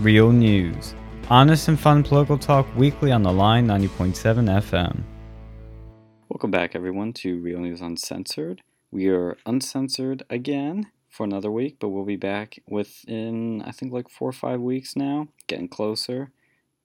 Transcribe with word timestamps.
Real 0.00 0.32
News. 0.32 0.94
Honest 1.28 1.68
and 1.68 1.78
fun 1.78 2.02
political 2.02 2.38
talk 2.38 2.66
weekly 2.74 3.12
on 3.12 3.22
the 3.22 3.30
Lion 3.30 3.66
90.7 3.66 4.14
FM. 4.62 5.02
Welcome 6.30 6.50
back, 6.50 6.74
everyone, 6.74 7.12
to 7.14 7.38
Real 7.38 7.58
News 7.58 7.82
Uncensored. 7.82 8.62
We 8.90 9.08
are 9.08 9.36
uncensored 9.44 10.22
again 10.30 10.86
for 11.10 11.24
another 11.24 11.50
week, 11.50 11.76
but 11.78 11.90
we'll 11.90 12.06
be 12.06 12.16
back 12.16 12.60
within, 12.66 13.60
I 13.60 13.72
think, 13.72 13.92
like 13.92 14.08
four 14.08 14.30
or 14.30 14.32
five 14.32 14.62
weeks 14.62 14.96
now, 14.96 15.28
getting 15.46 15.68
closer 15.68 16.30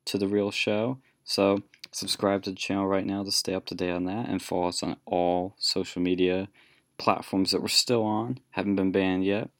to 0.03 0.17
the 0.17 0.27
real 0.27 0.51
show. 0.51 0.97
So, 1.23 1.63
subscribe 1.91 2.43
to 2.43 2.49
the 2.49 2.57
channel 2.57 2.85
right 2.85 3.05
now 3.05 3.23
to 3.23 3.31
stay 3.31 3.53
up 3.53 3.65
to 3.67 3.75
date 3.75 3.91
on 3.91 4.03
that 4.05 4.27
and 4.27 4.41
follow 4.41 4.67
us 4.67 4.83
on 4.83 4.97
all 5.05 5.55
social 5.57 6.01
media 6.01 6.49
platforms 6.97 7.51
that 7.51 7.61
we're 7.61 7.69
still 7.69 8.03
on. 8.03 8.39
Haven't 8.51 8.75
been 8.75 8.91
banned 8.91 9.23
yet, 9.23 9.51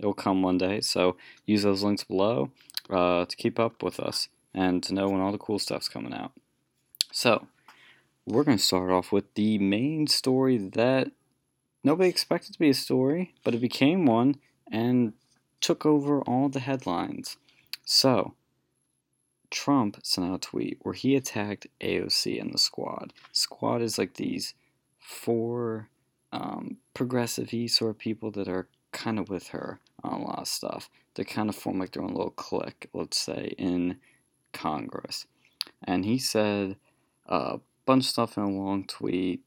it'll 0.00 0.14
come 0.14 0.42
one 0.42 0.58
day. 0.58 0.80
So 0.80 1.16
use 1.46 1.62
those 1.62 1.82
links 1.82 2.04
below 2.04 2.50
uh, 2.90 3.24
to 3.24 3.36
keep 3.36 3.58
up 3.58 3.82
with 3.82 4.00
us 4.00 4.28
and 4.52 4.82
to 4.84 4.94
know 4.94 5.08
when 5.08 5.20
all 5.20 5.32
the 5.32 5.38
cool 5.38 5.58
stuff's 5.58 5.88
coming 5.88 6.14
out. 6.14 6.32
So 7.10 7.46
we're 8.26 8.44
going 8.44 8.58
to 8.58 8.62
start 8.64 8.90
off 8.90 9.12
with 9.12 9.32
the 9.34 9.58
main 9.58 10.06
story 10.06 10.56
that 10.58 11.10
nobody 11.82 12.08
expected 12.08 12.52
to 12.52 12.58
be 12.58 12.70
a 12.70 12.74
story, 12.74 13.34
but 13.44 13.54
it 13.54 13.60
became 13.60 14.06
one 14.06 14.36
and 14.70 15.12
took 15.60 15.84
over 15.84 16.20
all 16.22 16.48
the 16.48 16.60
headlines. 16.60 17.36
So, 17.84 18.34
Trump 19.50 19.98
sent 20.02 20.26
out 20.26 20.34
a 20.34 20.38
tweet 20.38 20.78
where 20.82 20.94
he 20.94 21.14
attacked 21.14 21.66
AOC 21.80 22.40
and 22.40 22.52
the 22.52 22.58
squad. 22.58 23.12
Squad 23.32 23.82
is 23.82 23.98
like 23.98 24.14
these 24.14 24.54
four 24.98 25.90
um, 26.32 26.78
progressive 26.94 27.50
sort 27.70 27.90
of 27.90 27.98
people 27.98 28.30
that 28.32 28.48
are 28.48 28.68
kind 28.94 29.18
of 29.18 29.28
with 29.28 29.48
her 29.48 29.80
on 30.02 30.20
a 30.20 30.24
lot 30.24 30.38
of 30.38 30.48
stuff. 30.48 30.88
They 31.14 31.24
kind 31.24 31.50
of 31.50 31.56
form 31.56 31.78
like 31.78 31.92
their 31.92 32.02
own 32.02 32.14
little 32.14 32.30
clique, 32.30 32.88
let's 32.94 33.18
say, 33.18 33.54
in 33.58 33.98
Congress. 34.54 35.26
And 35.82 36.06
he 36.06 36.18
said 36.18 36.76
a 37.26 37.58
bunch 37.84 38.04
of 38.04 38.10
stuff 38.10 38.38
in 38.38 38.44
a 38.44 38.48
long 38.48 38.86
tweet. 38.86 39.42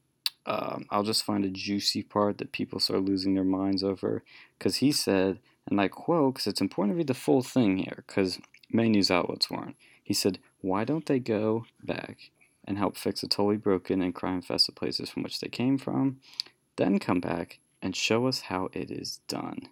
Um, 0.46 0.86
I'll 0.90 1.02
just 1.02 1.24
find 1.24 1.44
a 1.44 1.50
juicy 1.50 2.02
part 2.02 2.38
that 2.38 2.52
people 2.52 2.78
start 2.78 3.02
losing 3.02 3.34
their 3.34 3.44
minds 3.44 3.82
over. 3.82 4.22
Because 4.58 4.76
he 4.76 4.92
said, 4.92 5.40
and 5.66 5.80
I 5.80 5.88
quote, 5.88 6.34
because 6.34 6.46
it's 6.46 6.60
important 6.60 6.94
to 6.94 6.98
read 6.98 7.08
the 7.08 7.14
full 7.14 7.42
thing 7.42 7.78
here, 7.78 8.04
because 8.06 8.38
many 8.70 8.90
news 8.90 9.10
outlets 9.10 9.50
weren't. 9.50 9.76
He 10.02 10.14
said, 10.14 10.38
Why 10.60 10.84
don't 10.84 11.04
they 11.04 11.18
go 11.18 11.66
back 11.82 12.30
and 12.64 12.78
help 12.78 12.96
fix 12.96 13.20
the 13.20 13.28
totally 13.28 13.56
broken 13.56 14.00
and 14.00 14.14
crime 14.14 14.36
infested 14.36 14.76
places 14.76 15.10
from 15.10 15.22
which 15.22 15.40
they 15.40 15.48
came 15.48 15.76
from? 15.76 16.20
Then 16.76 16.98
come 16.98 17.20
back 17.20 17.58
and 17.80 17.94
show 17.94 18.26
us 18.26 18.42
how 18.42 18.68
it 18.72 18.90
is 18.90 19.20
done. 19.28 19.68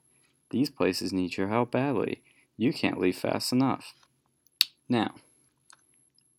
These 0.51 0.71
places 0.71 1.13
need 1.13 1.37
your 1.37 1.49
help 1.49 1.73
badly. 1.73 2.23
You 2.57 2.73
can't 2.73 3.01
leave 3.01 3.19
fast 3.19 3.53
enough. 3.53 3.95
Now, 4.89 5.15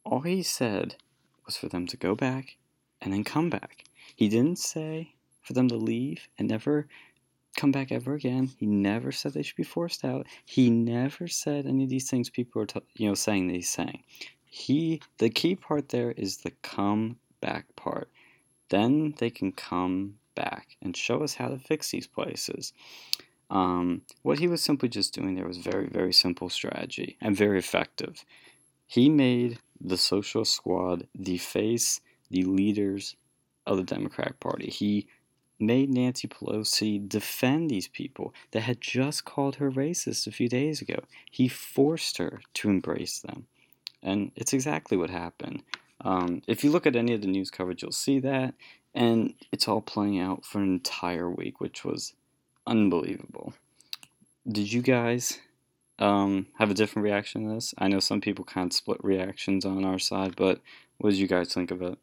all 0.03 0.21
he 0.21 0.41
said 0.43 0.95
was 1.45 1.57
for 1.57 1.67
them 1.67 1.85
to 1.87 1.97
go 1.97 2.15
back 2.15 2.57
and 3.01 3.13
then 3.13 3.23
come 3.23 3.49
back. 3.49 3.83
He 4.15 4.29
didn't 4.29 4.59
say 4.59 5.13
for 5.41 5.53
them 5.53 5.67
to 5.67 5.75
leave 5.75 6.27
and 6.37 6.47
never 6.47 6.87
come 7.57 7.71
back 7.71 7.91
ever 7.91 8.13
again. 8.13 8.51
He 8.57 8.65
never 8.65 9.11
said 9.11 9.33
they 9.33 9.41
should 9.41 9.57
be 9.57 9.63
forced 9.63 10.05
out. 10.05 10.27
He 10.45 10.69
never 10.69 11.27
said 11.27 11.65
any 11.65 11.83
of 11.83 11.89
these 11.89 12.09
things 12.09 12.29
people 12.29 12.61
are, 12.61 12.65
t- 12.65 12.81
you 12.95 13.07
know, 13.09 13.15
saying 13.15 13.47
that 13.47 13.55
he's 13.55 13.69
saying. 13.69 14.03
He, 14.45 15.01
the 15.17 15.29
key 15.29 15.55
part 15.55 15.89
there 15.89 16.11
is 16.11 16.37
the 16.37 16.51
come 16.61 17.17
back 17.41 17.75
part. 17.75 18.09
Then 18.69 19.13
they 19.17 19.29
can 19.29 19.51
come 19.51 20.15
back 20.37 20.77
and 20.81 20.95
show 20.95 21.23
us 21.23 21.35
how 21.35 21.49
to 21.49 21.57
fix 21.57 21.91
these 21.91 22.07
places. 22.07 22.71
Um, 23.49 24.03
what 24.21 24.39
he 24.39 24.47
was 24.47 24.61
simply 24.61 24.89
just 24.89 25.13
doing 25.13 25.35
there 25.35 25.47
was 25.47 25.57
very, 25.57 25.87
very 25.87 26.13
simple 26.13 26.49
strategy 26.49 27.17
and 27.21 27.35
very 27.35 27.59
effective. 27.59 28.23
He 28.85 29.09
made 29.09 29.59
the 29.81 29.97
Social 29.97 30.45
Squad 30.45 31.07
the 31.13 31.37
face, 31.37 32.01
the 32.29 32.43
leaders 32.43 33.15
of 33.65 33.77
the 33.77 33.83
Democratic 33.83 34.39
Party. 34.39 34.69
He 34.69 35.07
made 35.59 35.89
Nancy 35.89 36.27
Pelosi 36.27 37.07
defend 37.07 37.69
these 37.69 37.87
people 37.87 38.33
that 38.51 38.61
had 38.61 38.79
just 38.79 39.25
called 39.25 39.55
her 39.55 39.71
racist 39.71 40.27
a 40.27 40.31
few 40.31 40.47
days 40.47 40.81
ago. 40.81 40.99
He 41.31 41.47
forced 41.47 42.17
her 42.17 42.41
to 42.55 42.69
embrace 42.69 43.19
them. 43.19 43.47
And 44.03 44.31
it's 44.35 44.53
exactly 44.53 44.97
what 44.97 45.09
happened. 45.09 45.63
Um, 46.01 46.41
if 46.47 46.63
you 46.63 46.69
look 46.69 46.85
at 46.85 46.95
any 46.95 47.13
of 47.13 47.21
the 47.21 47.27
news 47.27 47.49
coverage, 47.49 47.81
you'll 47.81 47.91
see 47.91 48.19
that. 48.19 48.53
And 48.97 49.35
it's 49.51 49.67
all 49.67 49.81
playing 49.81 50.19
out 50.19 50.43
for 50.43 50.57
an 50.57 50.73
entire 50.73 51.29
week, 51.29 51.61
which 51.61 51.85
was 51.85 52.15
unbelievable. 52.65 53.53
Did 54.51 54.73
you 54.73 54.81
guys 54.81 55.39
um, 55.99 56.47
have 56.57 56.71
a 56.71 56.73
different 56.73 57.03
reaction 57.03 57.47
to 57.47 57.53
this? 57.53 57.75
I 57.77 57.89
know 57.89 57.99
some 57.99 58.21
people 58.21 58.43
kind 58.43 58.71
of 58.71 58.73
split 58.73 58.97
reactions 59.03 59.65
on 59.65 59.85
our 59.85 59.99
side, 59.99 60.35
but 60.35 60.61
what 60.97 61.11
did 61.11 61.19
you 61.19 61.27
guys 61.27 61.53
think 61.53 61.69
of 61.69 61.83
it? 61.83 61.95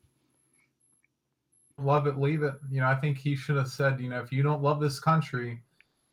Love 1.79 2.07
it, 2.07 2.17
leave 2.17 2.45
it. 2.45 2.55
You 2.71 2.81
know, 2.81 2.87
I 2.87 2.95
think 2.95 3.19
he 3.19 3.35
should 3.35 3.57
have 3.57 3.67
said, 3.67 3.99
you 3.99 4.09
know, 4.09 4.21
if 4.21 4.31
you 4.31 4.45
don't 4.45 4.63
love 4.63 4.81
this 4.81 5.01
country, 5.01 5.61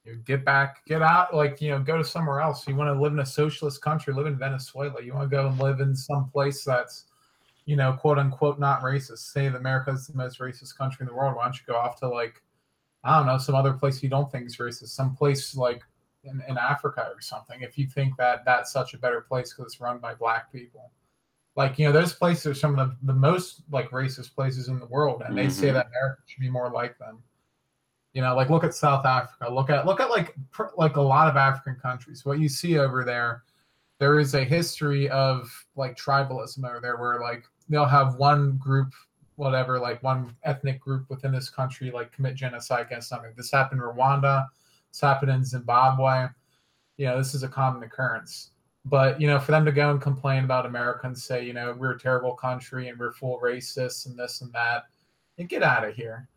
you 0.04 0.16
get 0.26 0.44
back, 0.44 0.84
get 0.88 1.04
out, 1.04 1.36
like, 1.36 1.62
you 1.62 1.70
know, 1.70 1.80
go 1.80 1.96
to 1.96 2.04
somewhere 2.04 2.42
else. 2.42 2.68
You 2.68 2.76
want 2.76 2.88
to 2.88 3.00
live 3.00 3.14
in 3.14 3.20
a 3.20 3.26
socialist 3.26 3.84
country, 3.84 4.16
live 4.16 4.26
in 4.26 4.40
Venezuela. 4.40 5.00
You 5.00 5.14
want 5.14 5.30
to 5.30 5.36
go 5.36 5.46
and 5.46 5.60
live 5.60 5.80
in 5.80 5.96
some 5.96 6.28
place 6.32 6.64
that's 6.64 7.06
you 7.66 7.76
know, 7.76 7.94
quote 7.94 8.18
unquote, 8.18 8.60
not 8.60 8.82
racist. 8.82 9.20
Say 9.20 9.48
that 9.48 9.58
America 9.58 9.92
is 9.92 10.08
the 10.08 10.18
most 10.18 10.40
racist 10.40 10.78
country 10.78 11.04
in 11.04 11.08
the 11.08 11.14
world. 11.14 11.36
Why 11.36 11.44
don't 11.46 11.56
you 11.56 11.62
go 11.68 11.76
off 11.76 12.00
to 12.00 12.08
like, 12.08 12.42
I 13.04 13.18
don't 13.18 13.28
know, 13.28 13.38
some 13.38 13.56
other 13.56 13.74
place 13.74 14.02
you 14.02 14.10
don't 14.10 14.32
think 14.32 14.46
is 14.46 14.58
racist, 14.58 14.90
some 14.90 15.16
place 15.16 15.56
like 15.56 15.82
in, 16.24 16.42
in 16.48 16.58
Africa 16.58 17.10
or 17.14 17.22
something. 17.22 17.62
If 17.62 17.78
you 17.78 17.88
think 17.88 18.18
that 18.18 18.44
that's 18.46 18.72
such 18.72 18.94
a 18.94 18.98
better 18.98 19.22
place 19.22 19.54
because 19.54 19.74
it's 19.74 19.82
run 19.82 20.00
by 20.00 20.14
black 20.16 20.52
people, 20.52 20.92
like 21.56 21.78
you 21.78 21.86
know, 21.86 21.92
those 21.92 22.14
places 22.14 22.46
are 22.46 22.54
some 22.54 22.78
of 22.78 22.90
the, 22.90 22.98
the 23.04 23.18
most 23.18 23.64
like 23.72 23.90
racist 23.92 24.34
places 24.36 24.68
in 24.68 24.80
the 24.80 24.86
world, 24.88 25.22
and 25.22 25.36
mm-hmm. 25.36 25.48
they 25.48 25.50
say 25.50 25.68
mm-hmm. 25.68 25.76
that 25.76 25.88
America 25.88 26.22
should 26.26 26.42
be 26.42 26.50
more 26.50 26.72
like 26.72 26.98
them. 26.98 27.22
You 28.14 28.22
know, 28.22 28.36
like 28.36 28.50
look 28.50 28.64
at 28.64 28.74
South 28.74 29.06
Africa. 29.06 29.54
Look 29.54 29.70
at 29.70 29.86
look 29.86 30.00
at 30.00 30.10
like 30.10 30.36
pr- 30.52 30.76
like 30.78 30.96
a 30.96 31.02
lot 31.02 31.28
of 31.28 31.38
African 31.38 31.76
countries. 31.76 32.26
What 32.26 32.40
you 32.40 32.50
see 32.50 32.78
over 32.78 33.04
there 33.04 33.44
there 34.02 34.20
is 34.20 34.34
a 34.34 34.44
history 34.44 35.08
of 35.10 35.48
like 35.76 35.96
tribalism 35.96 36.68
over 36.68 36.80
there 36.82 36.98
where 36.98 37.22
like 37.22 37.44
they'll 37.70 37.86
have 37.86 38.16
one 38.16 38.58
group 38.58 38.94
whatever 39.36 39.80
like 39.80 40.02
one 40.04 40.36
ethnic 40.44 40.80
group 40.80 41.10
within 41.10 41.32
this 41.32 41.50
country 41.50 41.90
like 41.90 42.12
commit 42.12 42.36
genocide 42.36 42.86
against 42.86 43.10
something 43.10 43.32
this 43.36 43.52
happened 43.52 43.82
in 43.82 43.88
rwanda 43.88 44.46
this 44.92 45.02
happened 45.02 45.32
in 45.32 45.44
zimbabwe. 45.44 46.28
You 46.98 47.08
know 47.08 47.18
this 47.18 47.34
is 47.34 47.44
a 47.44 47.48
common 47.48 47.84
occurrence. 47.84 48.52
But 48.86 49.22
you 49.22 49.28
know 49.28 49.40
for 49.40 49.52
them 49.52 49.66
to 49.66 49.72
go 49.72 49.92
and 49.92 50.02
complain 50.02 50.44
about 50.44 50.66
america 50.66 51.08
and 51.08 51.18
say 51.18 51.46
you 51.46 51.54
know 51.54 51.74
we're 51.78 51.92
a 51.92 52.00
terrible 52.00 52.34
country 52.34 52.90
and 52.90 53.00
we're 53.00 53.14
full 53.14 53.40
racists 53.40 54.06
and 54.06 54.18
this 54.18 54.42
and 54.42 54.52
that 54.54 54.86
and 55.38 55.50
get 55.50 55.64
out 55.64 55.88
of 55.88 55.96
here. 55.96 56.28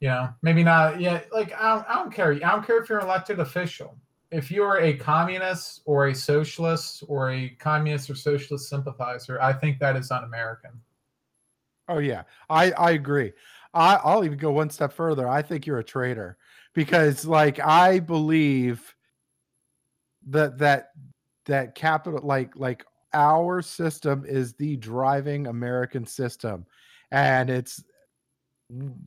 You 0.00 0.08
know 0.08 0.28
maybe 0.42 0.62
not 0.62 1.00
yeah 1.00 1.22
like 1.32 1.52
I 1.54 1.74
don't, 1.74 1.88
I 1.88 1.94
don't 1.94 2.12
care. 2.12 2.32
I 2.32 2.38
don't 2.38 2.66
care 2.66 2.82
if 2.82 2.88
you're 2.88 2.98
an 2.98 3.06
elected 3.06 3.40
official 3.40 3.96
if 4.30 4.50
you're 4.50 4.80
a 4.80 4.94
communist 4.94 5.82
or 5.84 6.08
a 6.08 6.14
socialist 6.14 7.04
or 7.08 7.30
a 7.30 7.50
communist 7.50 8.10
or 8.10 8.14
socialist 8.14 8.68
sympathizer, 8.68 9.40
I 9.40 9.52
think 9.52 9.78
that 9.78 9.96
is 9.96 10.10
un-American. 10.10 10.72
Oh 11.88 11.98
yeah, 11.98 12.24
I 12.50 12.72
I 12.72 12.90
agree. 12.92 13.32
I, 13.72 13.96
I'll 13.96 14.24
even 14.24 14.38
go 14.38 14.52
one 14.52 14.70
step 14.70 14.92
further. 14.92 15.28
I 15.28 15.42
think 15.42 15.66
you're 15.66 15.78
a 15.78 15.84
traitor 15.84 16.38
because, 16.72 17.26
like, 17.26 17.60
I 17.60 18.00
believe 18.00 18.94
that 20.28 20.58
that 20.58 20.90
that 21.44 21.74
capital, 21.74 22.20
like 22.22 22.56
like 22.56 22.84
our 23.12 23.62
system 23.62 24.24
is 24.26 24.54
the 24.54 24.76
driving 24.76 25.46
American 25.46 26.06
system, 26.06 26.66
and 27.12 27.50
it's 27.50 27.84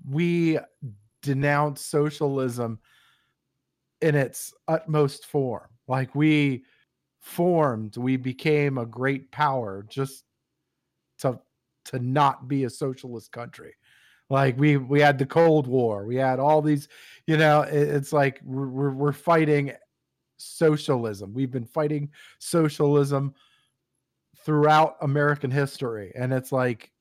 we 0.10 0.58
denounce 1.22 1.82
socialism 1.82 2.80
in 4.02 4.16
its 4.16 4.54
utmost 4.68 5.26
form. 5.26 5.68
Like 5.88 6.14
we 6.16 6.64
formed, 7.20 7.98
we 7.98 8.18
became 8.18 8.78
a 8.78 8.86
great 8.86 9.32
power 9.32 9.86
just 9.88 10.24
to 11.20 11.40
to 11.86 12.00
not 12.00 12.48
be 12.48 12.66
a 12.66 12.70
socialist 12.70 13.32
country. 13.32 13.74
Like 14.30 14.58
we 14.60 14.78
we 14.78 15.02
had 15.02 15.18
the 15.18 15.26
Cold 15.26 15.68
War, 15.68 16.06
we 16.06 16.16
had 16.16 16.40
all 16.40 16.62
these, 16.62 16.88
you 17.26 17.38
know, 17.38 17.62
it, 17.62 17.74
it's 17.74 18.14
like 18.14 18.40
we're 18.44 18.92
we're 18.92 19.12
fighting 19.12 19.74
socialism. 20.38 21.34
We've 21.34 21.52
been 21.52 21.66
fighting 21.66 22.12
socialism 22.38 23.34
throughout 24.46 24.98
American 25.02 25.52
history, 25.52 26.12
and 26.16 26.32
it's 26.32 26.52
like, 26.52 26.92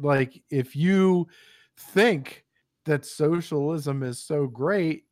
like 0.00 0.42
if 0.50 0.74
you 0.74 1.28
think 1.76 2.44
that 2.86 3.04
socialism 3.04 4.02
is 4.02 4.18
so 4.18 4.46
great 4.46 5.04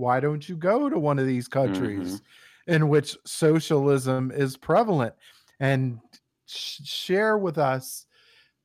why 0.00 0.18
don't 0.20 0.48
you 0.48 0.56
go 0.56 0.88
to 0.88 0.98
one 0.98 1.18
of 1.18 1.26
these 1.26 1.48
countries 1.48 2.16
mm-hmm. 2.16 2.72
in 2.72 2.88
which 2.88 3.16
socialism 3.24 4.30
is 4.34 4.56
prevalent 4.56 5.14
and 5.60 6.00
sh- 6.46 6.80
share 6.84 7.38
with 7.38 7.58
us 7.58 8.06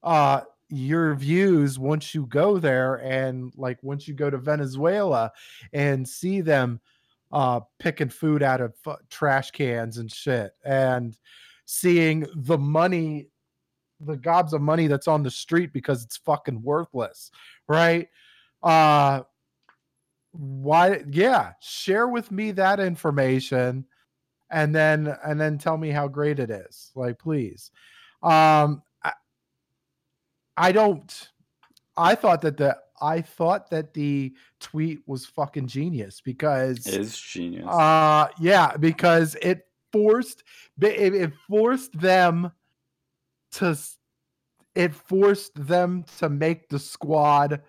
uh 0.04 0.42
your 0.70 1.14
views 1.14 1.78
once 1.78 2.16
you 2.16 2.26
go 2.26 2.58
there 2.58 2.96
and 2.96 3.54
like 3.56 3.78
once 3.84 4.08
you 4.08 4.14
go 4.14 4.30
to 4.30 4.38
Venezuela 4.38 5.32
and 5.74 6.08
see 6.08 6.42
them 6.42 6.80
uh, 7.32 7.60
picking 7.80 8.10
food 8.10 8.42
out 8.42 8.62
of 8.62 8.74
uh, 8.86 8.96
trash 9.10 9.52
cans 9.52 9.98
and 9.98 10.12
shit, 10.12 10.54
and 10.64 11.18
seeing 11.66 12.26
the 12.36 12.58
money, 12.58 13.28
the 14.00 14.16
gobs 14.16 14.54
of 14.54 14.62
money 14.62 14.88
that's 14.88 15.08
on 15.08 15.24
the 15.24 15.32
street 15.32 15.74
because 15.74 16.04
it's 16.04 16.18
fucking 16.18 16.62
worthless, 16.62 17.32
right? 17.68 18.08
Uh, 18.64 19.22
why? 20.38 21.04
Yeah, 21.10 21.54
share 21.62 22.08
with 22.08 22.32
me 22.32 22.52
that 22.52 22.80
information, 22.80 23.86
and 24.50 24.76
then 24.76 25.16
and 25.26 25.40
then 25.40 25.58
tell 25.58 25.78
me 25.78 25.90
how 25.90 26.08
great 26.08 26.40
it 26.40 26.50
is. 26.50 26.92
Like, 26.96 27.20
please. 27.20 27.72
Um, 28.22 28.82
I, 29.04 29.14
I 30.58 30.72
don't. 30.72 31.30
I 31.98 32.16
thought 32.16 32.42
that 32.42 32.58
the 32.58 32.78
I 33.02 33.22
thought 33.22 33.70
that 33.70 33.94
the 33.94 34.34
tweet 34.60 35.00
was 35.06 35.26
fucking 35.26 35.68
genius 35.68 36.22
because 36.22 36.86
it 36.88 36.94
is 36.94 37.20
genius. 37.20 37.66
Uh 37.68 38.28
yeah, 38.40 38.76
because 38.78 39.36
it 39.42 39.68
forced 39.92 40.44
it, 40.82 41.14
it 41.14 41.34
forced 41.48 41.98
them 42.00 42.52
to 43.54 43.78
it 44.76 44.94
forced 44.94 45.56
them 45.68 46.04
to 46.18 46.30
make 46.30 46.70
the 46.70 46.80
squad 46.80 47.62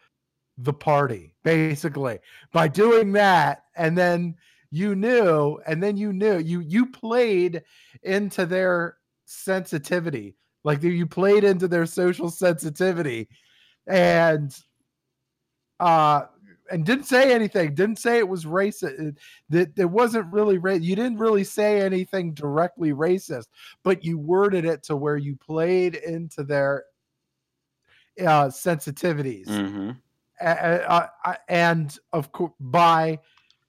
the 0.59 0.73
party 0.73 1.35
basically 1.43 2.19
by 2.53 2.67
doing 2.67 3.13
that 3.13 3.65
and 3.77 3.97
then 3.97 4.35
you 4.71 4.95
knew 4.95 5.59
and 5.67 5.83
then 5.83 5.97
you 5.97 6.13
knew 6.13 6.39
you 6.39 6.61
you 6.61 6.87
played 6.87 7.63
into 8.03 8.47
their 8.47 8.97
sensitivity 9.27 10.35
like 10.65 10.83
you 10.83 11.07
played 11.07 11.45
into 11.45 11.69
their 11.69 11.87
social 11.87 12.31
sensitivity 12.31 13.29
and 13.87 14.59
uh 15.81 16.23
and 16.71 16.85
didn't 16.85 17.05
say 17.05 17.33
anything 17.33 17.75
didn't 17.75 17.99
say 17.99 18.19
it 18.19 18.29
was 18.29 18.45
racist 18.45 19.17
that 19.51 19.69
it, 19.69 19.73
it 19.77 19.91
wasn't 19.91 20.33
really 20.33 20.59
ra- 20.59 20.73
you 20.73 20.97
didn't 20.97 21.19
really 21.19 21.45
say 21.45 21.81
anything 21.81 22.33
directly 22.33 22.93
racist 22.93 23.47
but 23.85 24.05
you 24.05 24.19
worded 24.19 24.65
it 24.65 24.83
to 24.83 24.97
where 24.97 25.17
you 25.17 25.37
played 25.37 25.95
into 25.95 26.43
their 26.43 26.85
uh 28.21 28.47
sensitivities 28.47 29.47
mm-hmm. 29.47 29.91
Uh, 30.41 31.07
and 31.49 31.99
of 32.13 32.33
course 32.33 32.53
by 32.61 33.19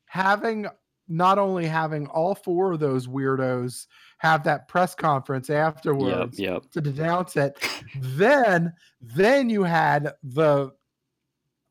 having 0.08 0.68
not 1.08 1.38
only 1.38 1.66
having 1.66 2.08
all 2.08 2.36
four 2.36 2.74
of 2.74 2.80
those 2.80 3.08
weirdos 3.08 3.88
have 4.18 4.44
that 4.44 4.68
press 4.68 4.94
conference 4.96 5.50
afterwards 5.50 6.40
yep, 6.40 6.64
yep. 6.64 6.72
to 6.72 6.82
denounce 6.82 7.38
it 7.38 7.58
then 7.96 8.74
then 9.02 9.50
you 9.50 9.64
had 9.64 10.14
the 10.24 10.72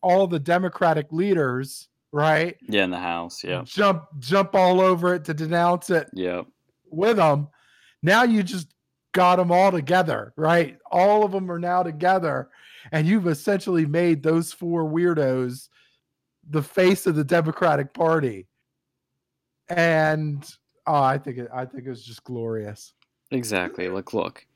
all 0.03 0.27
the 0.27 0.39
democratic 0.39 1.13
leaders 1.13 1.89
right? 2.13 2.57
Yeah 2.63 2.85
in 2.85 2.91
the 2.91 2.99
house 2.99 3.45
yeah. 3.45 3.63
Jump 3.65 4.05
jump 4.19 4.55
all 4.55 4.81
over 4.81 5.15
it 5.15 5.25
to 5.27 5.35
denounce 5.35 5.91
it 5.91 6.09
yeah 6.15 6.43
with 6.91 7.17
them 7.17 7.49
now 8.03 8.23
you 8.23 8.43
just 8.43 8.69
got 9.13 9.37
them 9.37 9.51
all 9.51 9.73
together 9.73 10.33
right? 10.37 10.79
All 10.91 11.25
of 11.25 11.33
them 11.33 11.51
are 11.51 11.59
now 11.59 11.83
together 11.83 12.49
and 12.93 13.06
you've 13.06 13.27
essentially 13.27 13.87
made 13.87 14.23
those 14.23 14.53
four 14.53 14.85
weirdos 14.85 15.69
the 16.50 16.62
face 16.62 17.06
of 17.06 17.17
the 17.17 17.25
democratic 17.25 17.93
party 17.93 18.47
and 19.69 20.49
oh, 20.87 20.94
I 20.94 21.19
think 21.19 21.38
it, 21.38 21.49
I 21.53 21.65
think 21.65 21.85
it 21.87 21.91
was 21.91 22.05
just 22.05 22.25
glorious. 22.25 22.93
Exactly. 23.31 23.88
Like, 23.88 24.12
look. 24.15 24.47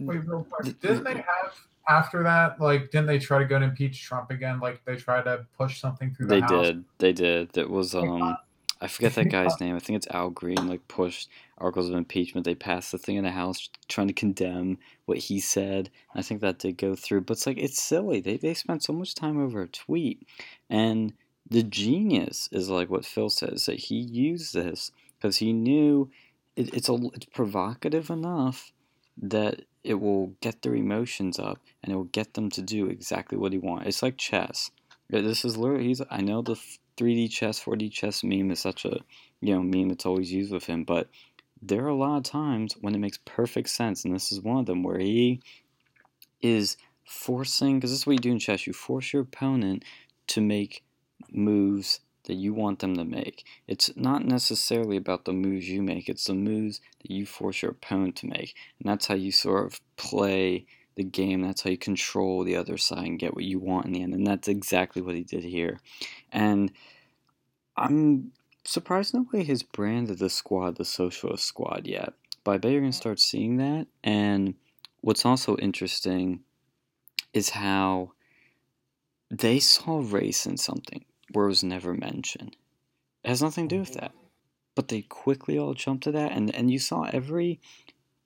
Wait, 0.00 0.26
real 0.26 0.46
quick. 0.50 0.78
Didn't 0.80 1.04
they 1.04 1.14
have 1.14 1.54
after 1.88 2.22
that? 2.22 2.60
Like, 2.60 2.90
didn't 2.90 3.06
they 3.06 3.18
try 3.18 3.38
to 3.38 3.46
go 3.46 3.56
and 3.56 3.64
impeach 3.64 4.02
Trump 4.02 4.30
again? 4.30 4.60
Like, 4.60 4.84
they 4.84 4.96
tried 4.96 5.24
to 5.24 5.46
push 5.56 5.80
something 5.80 6.14
through. 6.14 6.26
The 6.26 6.34
they 6.34 6.40
House? 6.40 6.66
did. 6.66 6.84
They 6.98 7.12
did. 7.12 7.50
That 7.52 7.70
was 7.70 7.94
um. 7.94 8.36
I 8.82 8.88
forget 8.88 9.14
that 9.14 9.28
guy's 9.30 9.60
name. 9.60 9.76
I 9.76 9.78
think 9.78 9.96
it's 9.96 10.08
Al 10.08 10.30
Green. 10.30 10.66
Like 10.66 10.86
pushed 10.88 11.28
articles 11.58 11.88
of 11.88 11.94
impeachment. 11.94 12.44
They 12.44 12.54
passed 12.54 12.92
the 12.92 12.98
thing 12.98 13.16
in 13.16 13.24
the 13.24 13.30
House 13.30 13.70
trying 13.88 14.08
to 14.08 14.12
condemn 14.12 14.78
what 15.06 15.18
he 15.18 15.40
said. 15.40 15.90
I 16.14 16.22
think 16.22 16.40
that 16.40 16.58
did 16.58 16.76
go 16.76 16.94
through. 16.94 17.22
But 17.22 17.38
it's 17.38 17.46
like 17.46 17.58
it's 17.58 17.82
silly. 17.82 18.20
They 18.20 18.36
they 18.36 18.54
spent 18.54 18.82
so 18.82 18.92
much 18.92 19.14
time 19.14 19.38
over 19.40 19.62
a 19.62 19.68
tweet, 19.68 20.26
and 20.68 21.14
the 21.48 21.62
genius 21.62 22.48
is 22.52 22.68
like 22.68 22.90
what 22.90 23.04
Phil 23.04 23.30
says 23.30 23.66
that 23.66 23.78
he 23.78 23.96
used 23.96 24.54
this 24.54 24.90
because 25.18 25.36
he 25.36 25.52
knew 25.52 26.10
it, 26.56 26.74
it's 26.74 26.88
a 26.88 26.94
it's 27.14 27.26
provocative 27.26 28.10
enough 28.10 28.72
that 29.20 29.62
it 29.84 29.94
will 29.94 30.34
get 30.40 30.62
their 30.62 30.74
emotions 30.74 31.38
up 31.38 31.58
and 31.82 31.92
it 31.92 31.96
will 31.96 32.04
get 32.04 32.34
them 32.34 32.48
to 32.50 32.62
do 32.62 32.86
exactly 32.86 33.36
what 33.36 33.52
he 33.52 33.58
wants. 33.58 33.86
It's 33.86 34.02
like 34.02 34.16
chess. 34.16 34.70
This 35.10 35.44
is 35.44 35.56
literally 35.56 35.88
he's 35.88 36.00
I 36.10 36.22
know 36.22 36.40
the 36.42 36.56
3D 37.02 37.30
chess, 37.30 37.62
4D 37.62 37.90
chess 37.90 38.22
meme 38.22 38.52
is 38.52 38.60
such 38.60 38.84
a 38.84 39.00
you 39.40 39.54
know 39.54 39.62
meme 39.62 39.88
that's 39.88 40.06
always 40.06 40.32
used 40.32 40.52
with 40.52 40.66
him, 40.66 40.84
but 40.84 41.08
there 41.60 41.84
are 41.84 41.88
a 41.88 41.94
lot 41.94 42.16
of 42.16 42.22
times 42.22 42.74
when 42.80 42.94
it 42.94 42.98
makes 42.98 43.18
perfect 43.24 43.68
sense, 43.68 44.04
and 44.04 44.14
this 44.14 44.30
is 44.30 44.40
one 44.40 44.58
of 44.58 44.66
them 44.66 44.82
where 44.82 44.98
he 44.98 45.40
is 46.40 46.76
forcing 47.04 47.78
because 47.78 47.90
this 47.90 48.00
is 48.00 48.06
what 48.06 48.12
you 48.12 48.18
do 48.18 48.32
in 48.32 48.38
chess. 48.38 48.66
You 48.66 48.72
force 48.72 49.12
your 49.12 49.22
opponent 49.22 49.84
to 50.28 50.40
make 50.40 50.84
moves 51.30 52.00
that 52.24 52.34
you 52.34 52.54
want 52.54 52.78
them 52.78 52.96
to 52.96 53.04
make. 53.04 53.44
It's 53.66 53.90
not 53.96 54.24
necessarily 54.24 54.96
about 54.96 55.24
the 55.24 55.32
moves 55.32 55.68
you 55.68 55.82
make, 55.82 56.08
it's 56.08 56.26
the 56.26 56.34
moves 56.34 56.80
that 57.02 57.10
you 57.10 57.26
force 57.26 57.62
your 57.62 57.72
opponent 57.72 58.16
to 58.16 58.26
make. 58.26 58.54
And 58.78 58.88
that's 58.88 59.06
how 59.06 59.14
you 59.14 59.32
sort 59.32 59.66
of 59.66 59.80
play 59.96 60.66
the 60.94 61.04
game. 61.04 61.42
That's 61.42 61.62
how 61.62 61.70
you 61.70 61.78
control 61.78 62.44
the 62.44 62.56
other 62.56 62.76
side 62.76 63.06
and 63.06 63.18
get 63.18 63.34
what 63.34 63.44
you 63.44 63.58
want 63.58 63.86
in 63.86 63.92
the 63.92 64.02
end. 64.02 64.14
And 64.14 64.26
that's 64.26 64.48
exactly 64.48 65.02
what 65.02 65.14
he 65.14 65.22
did 65.22 65.44
here. 65.44 65.78
And 66.32 66.72
I'm 67.76 68.32
surprised 68.64 69.14
nobody 69.14 69.44
has 69.44 69.62
branded 69.62 70.18
the 70.18 70.30
squad 70.30 70.76
the 70.76 70.84
socialist 70.84 71.44
squad 71.44 71.86
yet. 71.86 72.14
But 72.44 72.52
I 72.52 72.58
bet 72.58 72.72
you're 72.72 72.80
going 72.80 72.92
to 72.92 72.96
start 72.96 73.20
seeing 73.20 73.56
that. 73.58 73.86
And 74.02 74.54
what's 75.00 75.24
also 75.24 75.56
interesting 75.56 76.40
is 77.32 77.50
how 77.50 78.12
they 79.30 79.58
saw 79.58 80.02
race 80.04 80.46
in 80.46 80.56
something 80.56 81.04
where 81.32 81.46
it 81.46 81.48
was 81.48 81.64
never 81.64 81.94
mentioned. 81.94 82.56
It 83.24 83.28
has 83.28 83.42
nothing 83.42 83.68
to 83.68 83.76
do 83.76 83.80
with 83.80 83.94
that. 83.94 84.12
But 84.74 84.88
they 84.88 85.02
quickly 85.02 85.58
all 85.58 85.74
jumped 85.74 86.04
to 86.04 86.12
that, 86.12 86.32
and, 86.32 86.54
and 86.54 86.70
you 86.70 86.78
saw 86.78 87.02
every 87.12 87.60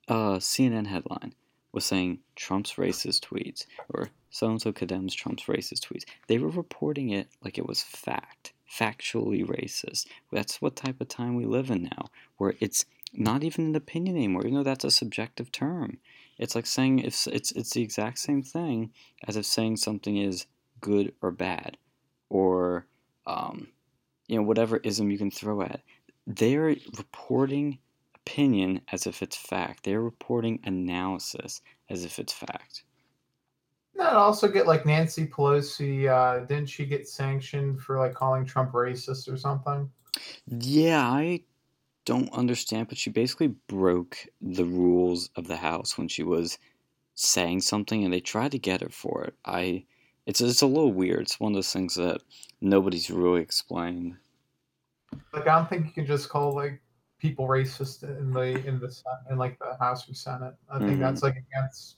uh, 0.07 0.37
CNN 0.37 0.87
headline 0.87 1.33
was 1.71 1.85
saying 1.85 2.19
Trump's 2.35 2.73
racist 2.73 3.21
tweets 3.21 3.65
or 3.89 4.09
so 4.29 4.47
and 4.49 4.61
so 4.61 4.71
condemns 4.71 5.13
Trump's 5.13 5.43
racist 5.43 5.81
tweets. 5.81 6.05
They 6.27 6.37
were 6.37 6.49
reporting 6.49 7.09
it 7.09 7.27
like 7.43 7.57
it 7.57 7.67
was 7.67 7.83
fact, 7.83 8.53
factually 8.71 9.45
racist. 9.45 10.07
That's 10.31 10.61
what 10.61 10.75
type 10.75 11.01
of 11.01 11.07
time 11.07 11.35
we 11.35 11.45
live 11.45 11.69
in 11.69 11.83
now, 11.83 12.09
where 12.37 12.55
it's 12.59 12.85
not 13.13 13.43
even 13.43 13.67
an 13.67 13.75
opinion 13.75 14.15
anymore, 14.15 14.41
even 14.45 14.55
though 14.55 14.63
that's 14.63 14.83
a 14.83 14.91
subjective 14.91 15.51
term. 15.51 15.97
It's 16.37 16.55
like 16.55 16.65
saying 16.65 16.99
if 16.99 17.27
it's 17.27 17.51
it's 17.51 17.71
the 17.71 17.81
exact 17.81 18.19
same 18.19 18.43
thing 18.43 18.91
as 19.27 19.37
if 19.37 19.45
saying 19.45 19.77
something 19.77 20.17
is 20.17 20.45
good 20.81 21.13
or 21.21 21.31
bad, 21.31 21.77
or 22.29 22.85
um, 23.25 23.69
you 24.27 24.37
know, 24.37 24.43
whatever 24.43 24.77
ism 24.77 25.09
you 25.09 25.17
can 25.17 25.31
throw 25.31 25.61
at. 25.61 25.81
They're 26.25 26.75
reporting 26.97 27.79
opinion 28.27 28.81
as 28.91 29.07
if 29.07 29.23
it's 29.23 29.37
fact. 29.37 29.83
They're 29.83 30.01
reporting 30.01 30.59
analysis 30.65 31.61
as 31.89 32.03
if 32.03 32.19
it's 32.19 32.33
fact. 32.33 32.83
That 33.95 34.13
also 34.13 34.47
get 34.47 34.67
like 34.67 34.85
Nancy 34.85 35.25
Pelosi. 35.25 36.07
Uh, 36.07 36.45
didn't 36.45 36.69
she 36.69 36.85
get 36.85 37.07
sanctioned 37.07 37.81
for 37.81 37.97
like 37.97 38.13
calling 38.13 38.45
Trump 38.45 38.73
racist 38.73 39.31
or 39.31 39.37
something? 39.37 39.89
Yeah, 40.47 41.07
I 41.09 41.41
don't 42.05 42.31
understand, 42.33 42.89
but 42.89 42.97
she 42.97 43.09
basically 43.09 43.55
broke 43.67 44.17
the 44.41 44.65
rules 44.65 45.29
of 45.35 45.47
the 45.47 45.57
House 45.57 45.97
when 45.97 46.07
she 46.07 46.23
was 46.23 46.59
saying 47.15 47.61
something, 47.61 48.03
and 48.03 48.13
they 48.13 48.19
tried 48.19 48.51
to 48.51 48.59
get 48.59 48.81
her 48.81 48.89
for 48.89 49.23
it. 49.23 49.35
I 49.45 49.85
it's 50.25 50.41
it's 50.41 50.61
a 50.61 50.67
little 50.67 50.93
weird. 50.93 51.21
It's 51.21 51.39
one 51.39 51.53
of 51.53 51.55
those 51.55 51.73
things 51.73 51.95
that 51.95 52.21
nobody's 52.61 53.09
really 53.09 53.41
explained. 53.41 54.17
Like 55.33 55.47
I 55.47 55.55
don't 55.55 55.69
think 55.69 55.85
you 55.87 55.91
can 55.93 56.05
just 56.05 56.29
call 56.29 56.53
like 56.53 56.81
people 57.19 57.47
racist 57.47 58.03
in 58.03 58.31
the 58.31 58.65
in 58.67 58.79
the 58.79 58.95
in 59.29 59.37
like 59.37 59.57
the 59.59 59.75
House 59.79 60.09
or 60.09 60.13
Senate. 60.13 60.55
I 60.69 60.79
think 60.79 60.91
mm-hmm. 60.91 61.01
that's 61.01 61.23
like 61.23 61.35
against. 61.37 61.97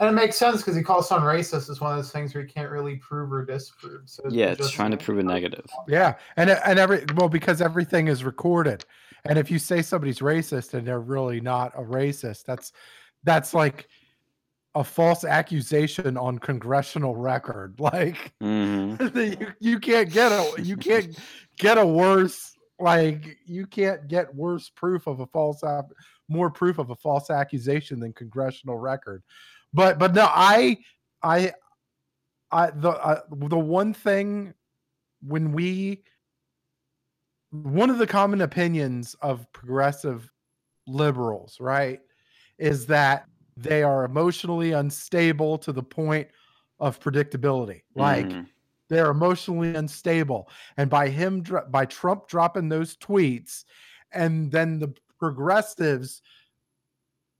And 0.00 0.08
it 0.08 0.12
makes 0.12 0.36
sense 0.36 0.58
because 0.58 0.76
he 0.76 0.82
calls 0.82 1.08
someone 1.08 1.34
racist 1.34 1.68
is 1.68 1.80
one 1.80 1.90
of 1.90 1.96
those 1.96 2.12
things 2.12 2.32
where 2.32 2.44
you 2.44 2.48
can't 2.48 2.70
really 2.70 2.96
prove 2.96 3.32
or 3.32 3.44
disprove. 3.44 4.02
So 4.04 4.22
yeah, 4.30 4.52
it's 4.52 4.70
trying 4.70 4.92
to 4.92 4.96
prove 4.96 5.18
a 5.18 5.24
negative. 5.24 5.66
Yeah, 5.88 6.14
and 6.36 6.50
and 6.50 6.78
every 6.78 7.04
well 7.16 7.28
because 7.28 7.60
everything 7.60 8.06
is 8.06 8.22
recorded, 8.22 8.84
and 9.24 9.38
if 9.38 9.50
you 9.50 9.58
say 9.58 9.82
somebody's 9.82 10.20
racist 10.20 10.74
and 10.74 10.86
they're 10.86 11.00
really 11.00 11.40
not 11.40 11.72
a 11.74 11.82
racist, 11.82 12.44
that's 12.44 12.72
that's 13.24 13.54
like 13.54 13.88
a 14.74 14.84
false 14.84 15.24
accusation 15.24 16.16
on 16.16 16.38
congressional 16.38 17.16
record. 17.16 17.74
Like 17.80 18.32
mm-hmm. 18.40 19.18
you, 19.42 19.52
you 19.58 19.80
can't 19.80 20.12
get 20.12 20.30
a 20.30 20.62
you 20.62 20.76
can't 20.76 21.18
get 21.58 21.78
a 21.78 21.86
worse 21.86 22.57
like 22.78 23.38
you 23.44 23.66
can't 23.66 24.08
get 24.08 24.34
worse 24.34 24.70
proof 24.70 25.06
of 25.06 25.20
a 25.20 25.26
false 25.26 25.62
more 26.28 26.50
proof 26.50 26.78
of 26.78 26.90
a 26.90 26.96
false 26.96 27.30
accusation 27.30 28.00
than 28.00 28.12
congressional 28.12 28.76
record. 28.76 29.22
But 29.72 29.98
but 29.98 30.14
no, 30.14 30.26
I 30.28 30.78
I 31.22 31.52
I 32.50 32.70
the 32.70 32.90
uh, 32.90 33.20
the 33.30 33.58
one 33.58 33.92
thing 33.92 34.54
when 35.22 35.52
we 35.52 36.02
one 37.50 37.90
of 37.90 37.98
the 37.98 38.06
common 38.06 38.42
opinions 38.42 39.16
of 39.22 39.50
progressive 39.52 40.30
liberals, 40.86 41.56
right, 41.60 42.00
is 42.58 42.86
that 42.86 43.26
they 43.56 43.82
are 43.82 44.04
emotionally 44.04 44.72
unstable 44.72 45.58
to 45.58 45.72
the 45.72 45.82
point 45.82 46.28
of 46.78 47.00
predictability. 47.00 47.82
Like 47.94 48.28
mm. 48.28 48.46
They're 48.88 49.10
emotionally 49.10 49.74
unstable. 49.74 50.48
And 50.76 50.90
by 50.90 51.08
him, 51.08 51.44
by 51.70 51.84
Trump 51.86 52.28
dropping 52.28 52.68
those 52.68 52.96
tweets, 52.96 53.64
and 54.12 54.50
then 54.50 54.78
the 54.78 54.94
progressives 55.18 56.22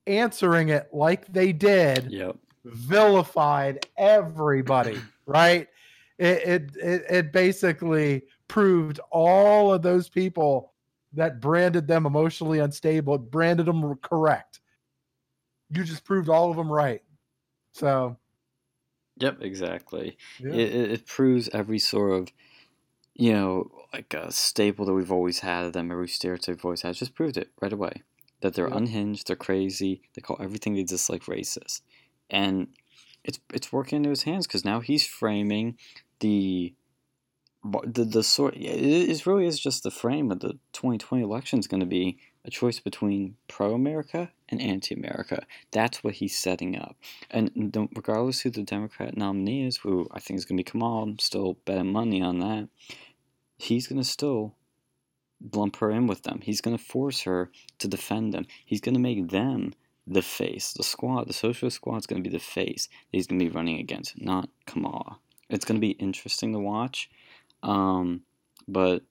answering 0.06 0.70
it 0.70 0.88
like 0.92 1.26
they 1.26 1.52
did, 1.52 2.10
yep. 2.10 2.36
vilified 2.64 3.86
everybody, 3.96 4.98
right? 5.26 5.68
It, 6.18 6.26
it, 6.26 6.76
it 6.76 7.04
it 7.08 7.32
basically 7.32 8.22
proved 8.48 8.98
all 9.10 9.72
of 9.72 9.82
those 9.82 10.08
people 10.08 10.72
that 11.12 11.40
branded 11.40 11.86
them 11.86 12.06
emotionally 12.06 12.58
unstable, 12.58 13.18
branded 13.18 13.66
them 13.66 13.94
correct. 14.02 14.60
You 15.70 15.84
just 15.84 16.04
proved 16.04 16.28
all 16.28 16.50
of 16.50 16.56
them 16.56 16.70
right. 16.70 17.02
So, 17.72 18.16
yep, 19.20 19.38
exactly. 19.40 20.16
Yeah. 20.38 20.52
It, 20.52 20.90
it, 20.90 21.06
proves 21.06 21.48
every 21.52 21.78
sort 21.78 22.12
of, 22.12 22.28
you 23.14 23.32
know, 23.32 23.70
like 23.92 24.14
a 24.14 24.30
staple 24.32 24.86
that 24.86 24.94
we've 24.94 25.12
always 25.12 25.40
had 25.40 25.64
of 25.64 25.72
them, 25.72 25.90
every 25.90 26.08
stereotype 26.08 26.56
we've 26.56 26.64
always 26.64 26.82
had, 26.82 26.94
just 26.94 27.14
proved 27.14 27.36
it 27.36 27.50
right 27.60 27.72
away. 27.72 28.02
That 28.40 28.54
they're 28.54 28.68
yeah. 28.68 28.76
unhinged, 28.76 29.26
they're 29.26 29.36
crazy, 29.36 30.02
they 30.14 30.22
call 30.22 30.38
everything 30.40 30.74
they 30.74 30.84
dislike 30.84 31.24
racist. 31.24 31.80
And 32.30 32.68
it's 33.24 33.40
it's 33.52 33.72
working 33.72 33.96
into 33.96 34.10
his 34.10 34.22
hands 34.22 34.46
because 34.46 34.64
now 34.64 34.80
he's 34.80 35.06
framing 35.06 35.76
the 36.20 36.74
the 37.64 38.04
the 38.04 38.22
sort 38.22 38.54
it 38.56 39.26
really 39.26 39.46
is 39.46 39.58
just 39.58 39.82
the 39.82 39.90
frame 39.90 40.30
of 40.30 40.40
the 40.40 40.52
2020 40.72 41.22
election 41.22 41.58
is 41.58 41.66
going 41.66 41.80
to 41.80 41.86
be 41.86 42.18
a 42.48 42.50
choice 42.50 42.80
between 42.80 43.36
pro-America 43.46 44.30
and 44.48 44.60
anti-America. 44.60 45.44
That's 45.70 46.02
what 46.02 46.14
he's 46.14 46.36
setting 46.36 46.76
up, 46.76 46.96
and 47.30 47.52
regardless 47.94 48.40
who 48.40 48.50
the 48.50 48.62
Democrat 48.62 49.16
nominee 49.16 49.66
is, 49.66 49.76
who 49.76 50.08
I 50.10 50.18
think 50.18 50.38
is 50.38 50.44
going 50.44 50.56
to 50.56 50.64
be 50.64 50.70
Kamala, 50.70 51.02
I'm 51.02 51.18
still 51.18 51.58
betting 51.64 51.92
money 51.92 52.20
on 52.22 52.40
that. 52.40 52.68
He's 53.58 53.86
going 53.86 54.00
to 54.00 54.08
still 54.08 54.54
lump 55.54 55.76
her 55.76 55.90
in 55.90 56.06
with 56.06 56.22
them. 56.22 56.40
He's 56.42 56.60
going 56.60 56.76
to 56.76 56.82
force 56.82 57.22
her 57.22 57.50
to 57.78 57.86
defend 57.86 58.32
them. 58.34 58.46
He's 58.64 58.80
going 58.80 58.94
to 58.94 59.00
make 59.00 59.30
them 59.30 59.74
the 60.06 60.22
face. 60.22 60.72
The 60.72 60.82
squad, 60.82 61.28
the 61.28 61.32
socialist 61.32 61.76
squad, 61.76 61.98
is 61.98 62.06
going 62.06 62.22
to 62.22 62.28
be 62.28 62.34
the 62.34 62.42
face 62.42 62.86
that 62.86 63.16
he's 63.16 63.26
going 63.26 63.38
to 63.38 63.44
be 63.44 63.50
running 63.50 63.78
against, 63.78 64.20
not 64.20 64.48
Kamala. 64.66 65.18
It's 65.50 65.64
going 65.64 65.80
to 65.80 65.86
be 65.86 65.92
interesting 65.92 66.52
to 66.52 66.58
watch. 66.58 67.10
Um, 67.62 68.22
but 68.66 69.02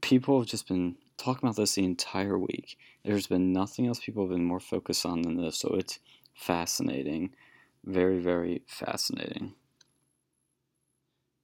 people 0.00 0.38
have 0.38 0.48
just 0.48 0.68
been 0.68 0.96
talking 1.22 1.48
about 1.48 1.56
this 1.56 1.74
the 1.74 1.84
entire 1.84 2.38
week. 2.38 2.78
There's 3.04 3.26
been 3.26 3.52
nothing 3.52 3.86
else 3.86 4.00
people 4.00 4.24
have 4.24 4.30
been 4.30 4.44
more 4.44 4.60
focused 4.60 5.06
on 5.06 5.22
than 5.22 5.36
this, 5.36 5.58
so 5.58 5.68
it's 5.74 5.98
fascinating. 6.34 7.34
Very, 7.84 8.18
very 8.18 8.62
fascinating. 8.66 9.54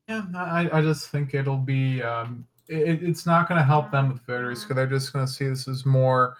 Yeah, 0.08 0.22
I, 0.34 0.68
I 0.72 0.80
just 0.80 1.10
think 1.10 1.34
it'll 1.34 1.56
be, 1.56 2.02
um, 2.02 2.46
it, 2.68 3.02
it's 3.02 3.26
not 3.26 3.48
going 3.48 3.58
to 3.58 3.64
help 3.64 3.90
them 3.90 4.12
with 4.12 4.22
voters 4.22 4.62
because 4.62 4.76
they're 4.76 4.86
just 4.86 5.12
going 5.12 5.26
to 5.26 5.30
see 5.30 5.46
this 5.46 5.68
as 5.68 5.84
more 5.84 6.36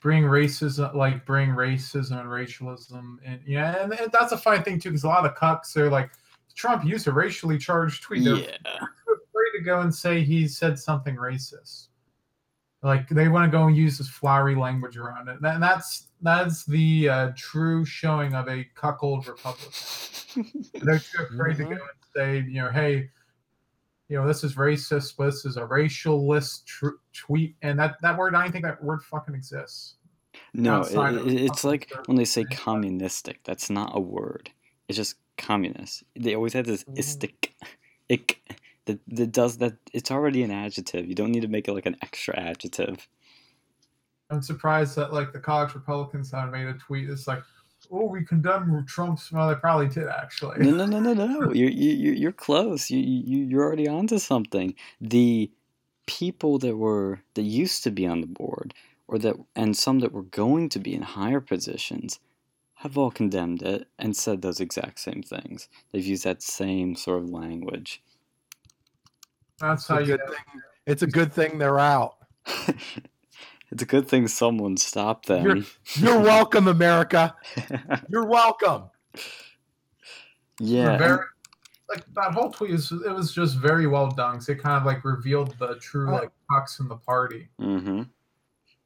bring 0.00 0.24
racism, 0.24 0.94
like 0.94 1.26
bring 1.26 1.50
racism 1.50 2.20
and 2.20 2.30
racialism. 2.30 3.20
And 3.24 3.40
yeah, 3.46 3.82
and, 3.82 3.92
and 3.92 4.10
that's 4.10 4.32
a 4.32 4.38
fine 4.38 4.62
thing 4.62 4.80
too 4.80 4.90
because 4.90 5.04
a 5.04 5.08
lot 5.08 5.26
of 5.26 5.34
cucks 5.34 5.76
are 5.76 5.90
like, 5.90 6.10
Trump 6.54 6.84
used 6.84 7.06
a 7.06 7.12
racially 7.12 7.58
charged 7.58 8.02
tweet. 8.02 8.24
They're 8.24 8.36
yeah. 8.36 8.56
afraid 8.64 9.58
to 9.58 9.62
go 9.62 9.80
and 9.80 9.94
say 9.94 10.22
he 10.22 10.48
said 10.48 10.78
something 10.78 11.16
racist. 11.16 11.88
Like 12.82 13.08
they 13.10 13.28
want 13.28 13.50
to 13.50 13.56
go 13.56 13.66
and 13.66 13.76
use 13.76 13.98
this 13.98 14.08
flowery 14.08 14.54
language 14.54 14.96
around 14.96 15.28
it, 15.28 15.38
and 15.42 15.62
that's 15.62 16.08
that's 16.22 16.64
the 16.64 17.08
uh, 17.08 17.32
true 17.36 17.84
showing 17.84 18.34
of 18.34 18.48
a 18.48 18.64
cuckold 18.74 19.26
republic 19.26 19.70
They're 20.82 20.98
too 20.98 21.24
afraid 21.30 21.56
mm-hmm. 21.56 21.70
to 21.70 21.76
go 21.76 21.82
and 21.82 21.90
say, 22.14 22.44
you 22.48 22.62
know, 22.62 22.70
hey, 22.70 23.10
you 24.08 24.16
know, 24.16 24.26
this 24.26 24.42
is 24.44 24.54
racist. 24.54 25.16
This 25.16 25.44
is 25.44 25.56
a 25.56 25.62
racialist 25.62 26.64
tr- 26.64 26.98
tweet, 27.12 27.54
and 27.62 27.78
that 27.78 27.96
that 28.02 28.16
word, 28.16 28.34
I 28.34 28.42
don't 28.42 28.52
think 28.52 28.64
that 28.64 28.82
word 28.82 29.02
fucking 29.02 29.34
exists. 29.34 29.96
No, 30.52 30.82
it, 30.82 31.26
it's 31.26 31.64
like 31.64 31.92
when 32.06 32.16
they 32.16 32.24
say 32.24 32.44
communistic. 32.44 33.42
That's 33.44 33.70
not 33.70 33.92
a 33.94 34.00
word. 34.00 34.50
It's 34.88 34.96
just 34.96 35.16
communist. 35.38 36.02
They 36.18 36.34
always 36.34 36.52
have 36.54 36.66
this 36.66 36.84
istic, 36.84 37.50
ick, 38.10 38.39
that, 38.92 39.16
that 39.16 39.32
does 39.32 39.58
that. 39.58 39.74
It's 39.92 40.10
already 40.10 40.42
an 40.42 40.50
adjective. 40.50 41.06
You 41.06 41.14
don't 41.14 41.30
need 41.30 41.42
to 41.42 41.48
make 41.48 41.68
it 41.68 41.72
like 41.72 41.86
an 41.86 41.96
extra 42.02 42.38
adjective. 42.38 43.08
I'm 44.30 44.42
surprised 44.42 44.96
that 44.96 45.12
like 45.12 45.32
the 45.32 45.40
college 45.40 45.74
Republicans 45.74 46.30
have 46.32 46.50
made 46.50 46.66
a 46.66 46.74
tweet. 46.74 47.10
It's 47.10 47.26
like, 47.26 47.42
oh, 47.90 48.06
we 48.06 48.24
condemn 48.24 48.84
Trump's. 48.86 49.32
Well, 49.32 49.48
they 49.48 49.54
probably 49.54 49.88
did 49.88 50.08
actually. 50.08 50.64
No, 50.64 50.70
no, 50.72 50.86
no, 50.86 51.00
no, 51.00 51.12
no. 51.14 51.52
You're 51.52 51.70
you, 51.70 52.12
you're 52.12 52.32
close. 52.32 52.90
You 52.90 52.98
you 52.98 53.44
you're 53.44 53.64
already 53.64 53.88
onto 53.88 54.18
something. 54.18 54.74
The 55.00 55.50
people 56.06 56.58
that 56.58 56.76
were 56.76 57.20
that 57.34 57.42
used 57.42 57.82
to 57.84 57.90
be 57.90 58.06
on 58.06 58.20
the 58.20 58.26
board, 58.26 58.74
or 59.08 59.18
that 59.18 59.36
and 59.56 59.76
some 59.76 60.00
that 60.00 60.12
were 60.12 60.22
going 60.22 60.68
to 60.70 60.78
be 60.78 60.94
in 60.94 61.02
higher 61.02 61.40
positions 61.40 62.20
have 62.80 62.96
all 62.96 63.10
condemned 63.10 63.60
it 63.60 63.86
and 63.98 64.16
said 64.16 64.40
those 64.40 64.58
exact 64.58 64.98
same 64.98 65.22
things. 65.22 65.68
They've 65.92 66.06
used 66.06 66.24
that 66.24 66.42
same 66.42 66.96
sort 66.96 67.22
of 67.22 67.28
language. 67.28 68.02
That's 69.60 69.86
how 69.86 69.98
you. 69.98 70.16
Thing, 70.16 70.62
it's 70.86 71.02
a 71.02 71.06
good 71.06 71.32
thing 71.32 71.58
they're 71.58 71.78
out. 71.78 72.16
it's 73.70 73.82
a 73.82 73.86
good 73.86 74.08
thing 74.08 74.26
someone 74.28 74.76
stopped 74.76 75.26
them. 75.26 75.44
You're, 75.44 75.64
you're 75.94 76.20
welcome, 76.24 76.68
America. 76.68 77.34
you're 78.08 78.26
welcome. 78.26 78.84
Yeah. 80.58 80.96
Very, 80.96 81.18
like 81.88 82.04
that 82.14 82.32
whole 82.32 82.50
tweet 82.50 82.70
is 82.70 82.92
it 82.92 83.12
was 83.12 83.32
just 83.32 83.56
very 83.56 83.86
well 83.86 84.10
done. 84.10 84.40
It 84.48 84.62
kind 84.62 84.76
of 84.76 84.84
like 84.84 85.04
revealed 85.04 85.54
the 85.58 85.76
true 85.76 86.10
like 86.10 86.30
pucks 86.50 86.80
in 86.80 86.88
the 86.88 86.96
party. 86.96 87.48
Mm-hmm 87.60 88.02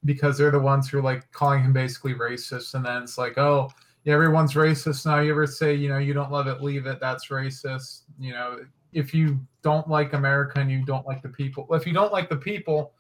because 0.07 0.37
they're 0.37 0.51
the 0.51 0.61
ones 0.61 0.87
who 0.87 0.99
are 0.99 1.03
like 1.03 1.31
calling 1.33 1.63
him 1.63 1.73
basically 1.73 2.13
racist 2.13 2.75
and 2.75 2.85
then 2.85 3.03
it's 3.03 3.17
like 3.17 3.39
oh 3.39 3.71
yeah, 4.05 4.13
everyone's 4.13 4.53
racist 4.53 5.07
now. 5.07 5.21
You 5.21 5.31
ever 5.31 5.47
say, 5.47 5.75
you 5.75 5.89
know, 5.89 5.97
you 5.97 6.13
don't 6.13 6.31
love 6.31 6.47
it, 6.47 6.63
leave 6.63 6.87
it. 6.87 7.01
That's 7.01 7.29
racist. 7.29 8.03
You 8.19 8.33
know, 8.33 8.59
if 8.95 9.13
you 9.13 9.39
don't 9.63 9.89
like 9.89 10.13
America 10.13 10.61
and 10.61 10.71
you 10.71 10.85
don't 10.85 11.07
like 11.07 11.23
the 11.23 11.29
people, 11.29 11.67
if 11.73 11.87
you 11.87 11.93
don't 11.93 12.13
like 12.13 12.29
the 12.29 12.37
people, 12.37 12.93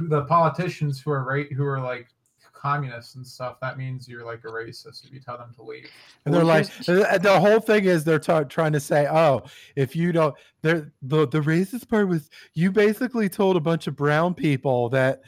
the 0.00 0.22
politicians 0.24 1.00
who 1.00 1.10
are 1.10 1.24
right, 1.24 1.50
who 1.52 1.64
are 1.64 1.80
like 1.80 2.08
communists 2.52 3.16
and 3.16 3.26
stuff, 3.26 3.58
that 3.60 3.76
means 3.76 4.08
you're 4.08 4.24
like 4.24 4.44
a 4.44 4.48
racist 4.48 5.04
if 5.04 5.12
you 5.12 5.20
tell 5.20 5.36
them 5.36 5.52
to 5.54 5.62
leave. 5.62 5.88
And 6.24 6.34
they're 6.34 6.44
like, 6.44 6.66
the 6.84 7.38
whole 7.40 7.60
thing 7.60 7.84
is 7.84 8.04
they're 8.04 8.18
t- 8.18 8.44
trying 8.48 8.72
to 8.72 8.80
say, 8.80 9.06
oh, 9.08 9.42
if 9.76 9.96
you 9.96 10.12
don't, 10.12 10.34
they're, 10.62 10.92
the 11.02 11.26
the 11.28 11.40
racist 11.40 11.88
part 11.88 12.08
was 12.08 12.30
you 12.54 12.70
basically 12.70 13.28
told 13.28 13.56
a 13.56 13.60
bunch 13.60 13.86
of 13.86 13.96
brown 13.96 14.34
people 14.34 14.88
that 14.90 15.22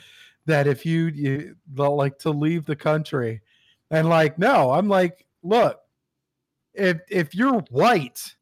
that 0.46 0.66
if 0.66 0.84
you 0.84 1.06
you 1.06 1.56
like 1.76 2.18
to 2.18 2.30
leave 2.30 2.66
the 2.66 2.76
country 2.76 3.40
and 3.90 4.08
like, 4.08 4.38
no, 4.38 4.70
I'm 4.70 4.88
like, 4.88 5.26
look, 5.42 5.80
if 6.74 7.00
if 7.10 7.34
you're 7.34 7.60
white 7.70 8.34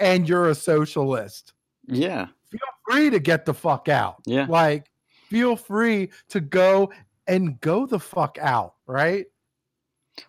and 0.00 0.28
you're 0.28 0.48
a 0.48 0.54
socialist, 0.54 1.52
yeah, 1.86 2.26
feel 2.50 2.60
free 2.88 3.10
to 3.10 3.20
get 3.20 3.44
the 3.44 3.54
fuck 3.54 3.88
out. 3.88 4.16
Yeah. 4.26 4.46
Like, 4.48 4.90
feel 5.28 5.54
free 5.54 6.10
to 6.30 6.40
go 6.40 6.90
and 7.26 7.60
go 7.60 7.86
the 7.86 8.00
fuck 8.00 8.38
out, 8.40 8.74
right? 8.86 9.26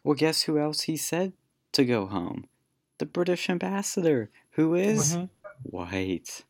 Well, 0.03 0.15
guess 0.15 0.43
who 0.43 0.59
else 0.59 0.81
he 0.81 0.97
said 0.97 1.33
to 1.73 1.85
go 1.85 2.05
home? 2.05 2.45
The 2.99 3.05
British 3.07 3.49
ambassador, 3.49 4.29
who 4.51 4.75
is 4.75 5.15
mm-hmm. 5.15 5.25
white. 5.63 6.43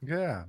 Yeah. 0.00 0.44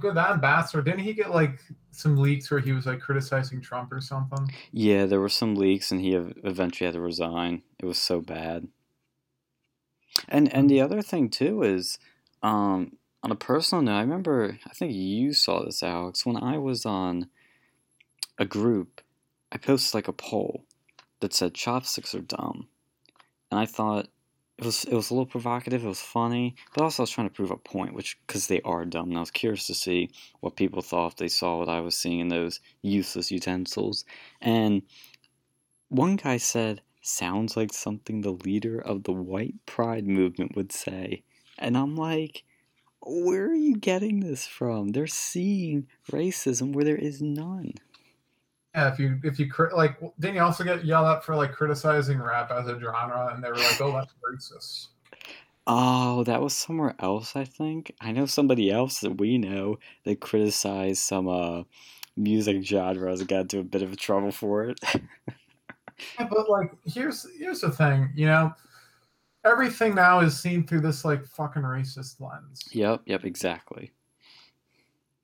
Good, 0.00 0.14
that 0.16 0.32
ambassador. 0.32 0.82
Didn't 0.82 1.00
he 1.00 1.14
get 1.14 1.30
like 1.30 1.60
some 1.90 2.16
leaks 2.18 2.50
where 2.50 2.60
he 2.60 2.72
was 2.72 2.84
like 2.84 3.00
criticizing 3.00 3.62
Trump 3.62 3.92
or 3.92 4.00
something? 4.00 4.46
Yeah, 4.72 5.06
there 5.06 5.20
were 5.20 5.30
some 5.30 5.54
leaks, 5.54 5.90
and 5.90 6.00
he 6.00 6.12
eventually 6.14 6.86
had 6.86 6.94
to 6.94 7.00
resign. 7.00 7.62
It 7.78 7.86
was 7.86 7.98
so 7.98 8.20
bad. 8.20 8.68
And 10.28 10.52
and 10.54 10.68
the 10.70 10.80
other 10.80 11.02
thing 11.02 11.28
too 11.28 11.62
is, 11.62 11.98
um, 12.42 12.96
on 13.22 13.30
a 13.30 13.36
personal 13.36 13.82
note, 13.82 13.96
I 13.96 14.00
remember 14.00 14.58
I 14.66 14.70
think 14.74 14.92
you 14.92 15.32
saw 15.32 15.64
this, 15.64 15.82
Alex, 15.82 16.24
when 16.24 16.36
I 16.36 16.58
was 16.58 16.86
on 16.86 17.28
a 18.38 18.44
group. 18.44 19.00
I 19.52 19.58
posted 19.58 19.94
like 19.94 20.08
a 20.08 20.12
poll 20.12 20.64
that 21.20 21.32
said 21.32 21.54
chopsticks 21.54 22.14
are 22.14 22.20
dumb, 22.20 22.68
and 23.50 23.60
I 23.60 23.66
thought 23.66 24.08
it 24.58 24.64
was 24.64 24.84
it 24.84 24.94
was 24.94 25.10
a 25.10 25.14
little 25.14 25.26
provocative. 25.26 25.84
It 25.84 25.88
was 25.88 26.00
funny, 26.00 26.56
but 26.74 26.82
also 26.82 27.02
I 27.02 27.04
was 27.04 27.10
trying 27.10 27.28
to 27.28 27.34
prove 27.34 27.50
a 27.50 27.56
point, 27.56 27.94
which 27.94 28.18
because 28.26 28.46
they 28.46 28.60
are 28.62 28.84
dumb. 28.84 29.10
And 29.10 29.16
I 29.16 29.20
was 29.20 29.30
curious 29.30 29.66
to 29.66 29.74
see 29.74 30.10
what 30.40 30.56
people 30.56 30.82
thought 30.82 31.12
if 31.12 31.16
they 31.16 31.28
saw 31.28 31.58
what 31.58 31.68
I 31.68 31.80
was 31.80 31.94
seeing 31.96 32.20
in 32.20 32.28
those 32.28 32.60
useless 32.82 33.30
utensils. 33.30 34.04
And 34.40 34.82
one 35.88 36.16
guy 36.16 36.38
said, 36.38 36.80
"Sounds 37.06 37.56
like 37.56 37.72
something 37.72 38.20
the 38.20 38.32
leader 38.32 38.78
of 38.80 39.04
the 39.04 39.12
white 39.12 39.54
pride 39.66 40.06
movement 40.06 40.56
would 40.56 40.72
say." 40.72 41.22
And 41.58 41.76
I'm 41.76 41.96
like, 41.96 42.44
Where 43.02 43.46
are 43.46 43.54
you 43.54 43.76
getting 43.76 44.20
this 44.20 44.46
from? 44.46 44.88
They're 44.88 45.06
seeing 45.06 45.86
racism 46.10 46.72
where 46.72 46.84
there 46.84 46.96
is 46.96 47.22
none. 47.22 47.74
Yeah, 48.74 48.92
if 48.92 48.98
you 48.98 49.18
if 49.24 49.38
you 49.38 49.50
like, 49.74 49.98
didn't 50.20 50.36
you 50.36 50.42
also 50.42 50.62
get 50.64 50.84
yelled 50.84 51.06
at 51.06 51.24
for 51.24 51.34
like 51.34 51.52
criticizing 51.52 52.20
rap 52.20 52.50
as 52.50 52.66
a 52.68 52.78
genre, 52.78 53.32
and 53.34 53.42
they 53.42 53.48
were 53.48 53.56
like, 53.56 53.80
"Oh, 53.80 53.92
that's 53.92 54.12
racist." 54.30 54.88
Oh, 55.66 56.24
that 56.24 56.42
was 56.42 56.54
somewhere 56.54 56.94
else, 56.98 57.34
I 57.34 57.44
think. 57.44 57.92
I 58.00 58.12
know 58.12 58.26
somebody 58.26 58.70
else 58.70 59.00
that 59.00 59.18
we 59.18 59.38
know 59.38 59.78
that 60.04 60.20
criticized 60.20 60.98
some 61.02 61.26
uh, 61.26 61.62
music 62.16 62.62
genres 62.62 63.20
and 63.20 63.28
got 63.28 63.42
into 63.42 63.60
a 63.60 63.64
bit 63.64 63.82
of 63.82 63.96
trouble 63.96 64.30
for 64.30 64.64
it. 64.64 64.80
yeah, 66.18 66.26
but 66.28 66.48
like, 66.48 66.72
here's 66.84 67.26
here's 67.38 67.60
the 67.60 67.70
thing, 67.70 68.10
you 68.14 68.26
know, 68.26 68.52
everything 69.46 69.94
now 69.94 70.20
is 70.20 70.38
seen 70.38 70.66
through 70.66 70.80
this 70.80 71.04
like 71.04 71.24
fucking 71.24 71.62
racist 71.62 72.20
lens. 72.20 72.62
Yep, 72.72 73.02
yep, 73.06 73.24
exactly. 73.24 73.92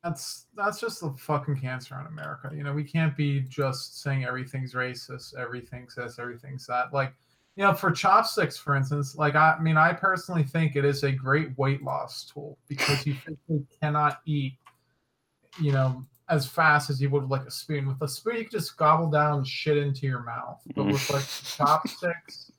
That's 0.03 0.47
that's 0.57 0.81
just 0.81 1.01
the 1.01 1.13
fucking 1.13 1.61
cancer 1.61 1.95
on 1.95 2.07
America. 2.07 2.51
You 2.55 2.65
know, 2.65 2.73
we 2.73 2.85
can't 2.85 3.17
be 3.17 3.41
just 3.41 4.03
saying 4.03 4.25
everything's 4.25 4.75
racist, 4.75 5.37
everything's 5.37 5.95
this, 5.95 6.19
everything's 6.19 6.67
that. 6.67 6.93
Like, 6.93 7.15
you 7.57 7.65
know, 7.65 7.75
for 7.75 7.91
chopsticks, 7.91 8.57
for 8.57 8.75
instance, 8.75 9.15
like 9.17 9.35
I, 9.35 9.57
I 9.59 9.61
mean, 9.61 9.77
I 9.77 9.93
personally 9.93 10.43
think 10.43 10.75
it 10.75 10.85
is 10.85 11.05
a 11.05 11.13
great 11.13 11.57
weight 11.59 11.83
loss 11.83 12.25
tool 12.25 12.59
because 12.69 13.07
you 13.07 13.15
simply 13.27 13.65
cannot 13.81 14.21
eat, 14.27 14.55
you 15.61 15.73
know, 15.73 16.05
as 16.29 16.47
fast 16.47 16.91
as 16.91 17.01
you 17.01 17.11
would 17.11 17.29
like 17.29 17.45
a 17.45 17.51
spoon. 17.51 17.87
With 17.87 18.01
a 18.03 18.09
spoon, 18.09 18.37
you 18.37 18.43
can 18.45 18.51
just 18.51 18.77
gobble 18.77 19.11
down 19.11 19.45
shit 19.45 19.77
into 19.77 20.07
your 20.07 20.23
mouth. 20.23 20.61
But 20.75 20.87
mm. 20.87 20.93
with 20.93 21.11
like 21.11 21.27
chopsticks, 21.27 22.53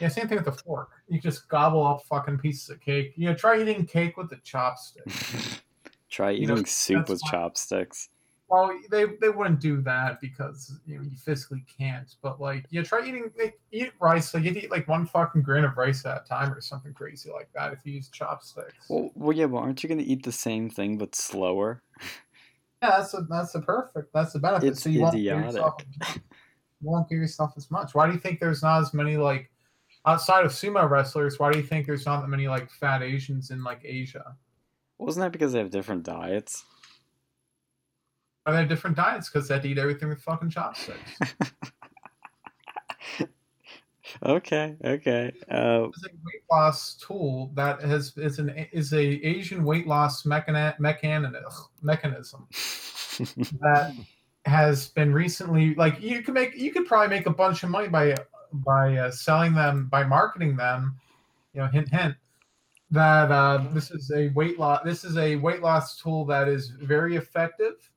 yeah, 0.00 0.08
same 0.08 0.28
thing 0.28 0.36
with 0.36 0.46
the 0.46 0.52
fork. 0.52 0.90
You 1.08 1.20
just 1.20 1.48
gobble 1.48 1.86
up 1.86 2.02
fucking 2.04 2.38
pieces 2.38 2.68
of 2.70 2.80
cake. 2.80 3.14
You 3.16 3.28
know, 3.28 3.34
try 3.34 3.60
eating 3.60 3.86
cake 3.86 4.16
with 4.16 4.30
the 4.30 4.36
chopsticks. 4.36 5.60
try 6.10 6.32
eating 6.32 6.48
you 6.48 6.54
know, 6.56 6.62
soup 6.64 7.08
with 7.08 7.22
chopsticks. 7.22 8.10
Well, 8.48 8.74
they, 8.90 9.04
they 9.20 9.28
wouldn't 9.28 9.60
do 9.60 9.82
that 9.82 10.22
because 10.22 10.80
you 10.86 10.96
know 10.96 11.02
you 11.02 11.16
physically 11.16 11.64
can't. 11.78 12.14
But 12.22 12.40
like, 12.40 12.64
yeah, 12.70 12.82
try 12.82 13.06
eating 13.06 13.30
like, 13.38 13.60
eat 13.72 13.92
rice. 14.00 14.32
Like 14.32 14.44
you'd 14.44 14.56
eat 14.56 14.70
like 14.70 14.88
one 14.88 15.06
fucking 15.06 15.42
grain 15.42 15.64
of 15.64 15.76
rice 15.76 16.06
at 16.06 16.22
a 16.24 16.28
time 16.28 16.52
or 16.52 16.60
something 16.60 16.94
crazy 16.94 17.30
like 17.30 17.50
that 17.54 17.74
if 17.74 17.80
you 17.84 17.94
use 17.94 18.08
chopsticks. 18.08 18.86
Well, 18.88 19.10
well, 19.14 19.36
yeah, 19.36 19.46
but 19.46 19.58
aren't 19.58 19.82
you 19.82 19.88
gonna 19.88 20.02
eat 20.02 20.22
the 20.22 20.32
same 20.32 20.70
thing 20.70 20.96
but 20.96 21.14
slower? 21.14 21.82
Yeah, 22.82 22.98
that's 22.98 23.14
a, 23.14 23.26
that's 23.28 23.52
the 23.52 23.60
perfect. 23.60 24.12
That's 24.12 24.32
the 24.32 24.38
benefit. 24.38 24.68
It's 24.68 24.82
so 24.82 24.90
you 24.90 25.06
idiotic. 25.06 25.34
won't, 25.34 25.54
yourself, 25.54 25.82
you 26.80 26.90
won't 26.90 27.08
give 27.08 27.18
yourself 27.18 27.54
as 27.56 27.70
much. 27.70 27.94
Why 27.94 28.06
do 28.06 28.12
you 28.12 28.20
think 28.20 28.38
there's 28.38 28.62
not 28.62 28.80
as 28.80 28.94
many 28.94 29.16
like 29.16 29.50
outside 30.06 30.44
of 30.44 30.52
sumo 30.52 30.88
wrestlers? 30.88 31.38
Why 31.38 31.50
do 31.50 31.58
you 31.58 31.64
think 31.64 31.86
there's 31.86 32.06
not 32.06 32.20
that 32.20 32.28
many 32.28 32.46
like 32.46 32.70
fat 32.70 33.02
Asians 33.02 33.50
in 33.50 33.64
like 33.64 33.80
Asia? 33.84 34.36
Wasn't 34.98 35.24
that 35.24 35.32
because 35.32 35.52
they 35.52 35.58
have 35.58 35.70
different 35.70 36.04
diets? 36.04 36.64
Are 38.46 38.52
they 38.52 38.60
have 38.60 38.68
different 38.68 38.96
diets 38.96 39.28
because 39.28 39.48
they 39.48 39.54
have 39.54 39.62
to 39.62 39.68
eat 39.68 39.78
everything 39.78 40.08
with 40.08 40.22
fucking 40.22 40.50
chopsticks. 40.50 40.98
okay, 44.22 44.76
okay. 44.84 45.32
Uh, 45.50 45.88
it's 45.88 46.04
a 46.04 46.10
weight 46.24 46.42
loss 46.50 46.94
tool 46.94 47.50
that 47.54 47.80
has 47.82 48.16
is 48.16 48.38
an 48.38 48.50
is 48.72 48.92
a 48.92 49.26
Asian 49.26 49.64
weight 49.64 49.86
loss 49.86 50.24
mechani- 50.24 50.78
mechanism 50.78 51.36
mechanism 51.82 52.46
that 53.60 53.94
has 54.44 54.88
been 54.88 55.12
recently 55.12 55.74
like 55.74 56.00
you 56.00 56.22
can 56.22 56.34
make 56.34 56.56
you 56.56 56.72
could 56.72 56.86
probably 56.86 57.14
make 57.14 57.26
a 57.26 57.32
bunch 57.32 57.62
of 57.62 57.70
money 57.70 57.88
by 57.88 58.14
by 58.52 58.96
uh, 58.96 59.10
selling 59.10 59.54
them 59.54 59.88
by 59.90 60.04
marketing 60.04 60.56
them. 60.56 60.96
You 61.54 61.62
know, 61.62 61.66
hint 61.68 61.88
hint 61.88 62.14
that 62.90 63.30
uh, 63.30 63.64
this 63.72 63.90
is 63.90 64.10
a 64.14 64.28
weight 64.28 64.58
loss 64.58 64.82
this 64.84 65.04
is 65.04 65.16
a 65.18 65.36
weight 65.36 65.60
loss 65.60 66.00
tool 66.00 66.24
that 66.24 66.48
is 66.48 66.68
very 66.68 67.16
effective 67.16 67.90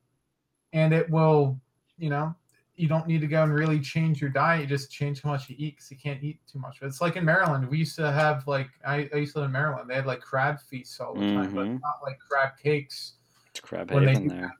and 0.72 0.92
it 0.92 1.08
will 1.08 1.58
you 1.98 2.10
know 2.10 2.34
you 2.74 2.88
don't 2.88 3.06
need 3.06 3.20
to 3.20 3.26
go 3.26 3.42
and 3.42 3.54
really 3.54 3.78
change 3.78 4.20
your 4.20 4.30
diet. 4.30 4.62
You 4.62 4.66
just 4.66 4.90
change 4.90 5.22
how 5.22 5.30
much 5.30 5.48
you 5.48 5.56
eat 5.58 5.76
because 5.76 5.90
you 5.90 5.96
can't 5.98 6.22
eat 6.22 6.40
too 6.50 6.58
much. 6.58 6.78
It's 6.80 7.00
like 7.00 7.16
in 7.16 7.24
Maryland. 7.24 7.68
We 7.68 7.78
used 7.78 7.96
to 7.96 8.10
have 8.10 8.46
like 8.46 8.68
I, 8.86 9.08
I 9.12 9.18
used 9.18 9.34
to 9.34 9.40
live 9.40 9.46
in 9.46 9.52
Maryland. 9.52 9.90
They 9.90 9.94
had 9.94 10.06
like 10.06 10.20
crab 10.20 10.58
feasts 10.60 10.98
all 10.98 11.14
the 11.14 11.20
time, 11.20 11.46
mm-hmm. 11.46 11.56
but 11.56 11.64
not 11.66 12.00
like 12.02 12.18
crab 12.18 12.52
cakes. 12.62 13.14
It's 13.50 13.60
crab 13.60 13.90
haven 13.90 14.28
there. 14.28 14.54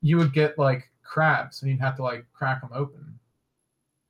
you 0.00 0.16
would 0.16 0.32
get 0.32 0.58
like 0.58 0.90
crabs, 1.02 1.62
and 1.62 1.70
you'd 1.70 1.80
have 1.80 1.96
to 1.96 2.02
like 2.02 2.24
crack 2.32 2.62
them 2.62 2.70
open. 2.74 3.18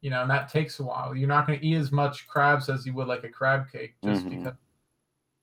You 0.00 0.10
know, 0.10 0.22
and 0.22 0.30
that 0.30 0.48
takes 0.48 0.78
a 0.80 0.84
while. 0.84 1.16
You're 1.16 1.28
not 1.28 1.46
going 1.46 1.58
to 1.58 1.66
eat 1.66 1.76
as 1.76 1.90
much 1.90 2.28
crabs 2.28 2.68
as 2.68 2.86
you 2.86 2.92
would 2.94 3.08
like 3.08 3.24
a 3.24 3.28
crab 3.30 3.72
cake, 3.72 3.94
just 4.04 4.24
mm-hmm. 4.24 4.44
because 4.44 4.54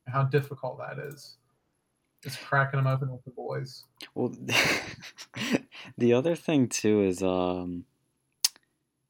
how 0.08 0.24
difficult 0.24 0.78
that 0.78 0.98
is. 1.00 1.38
Just 2.24 2.40
cracking 2.42 2.78
them 2.78 2.88
open 2.88 3.12
with 3.12 3.24
the 3.24 3.32
boys. 3.32 3.84
Well, 4.14 4.34
the 5.98 6.14
other 6.14 6.36
thing 6.36 6.68
too 6.68 7.02
is, 7.02 7.24
um, 7.24 7.86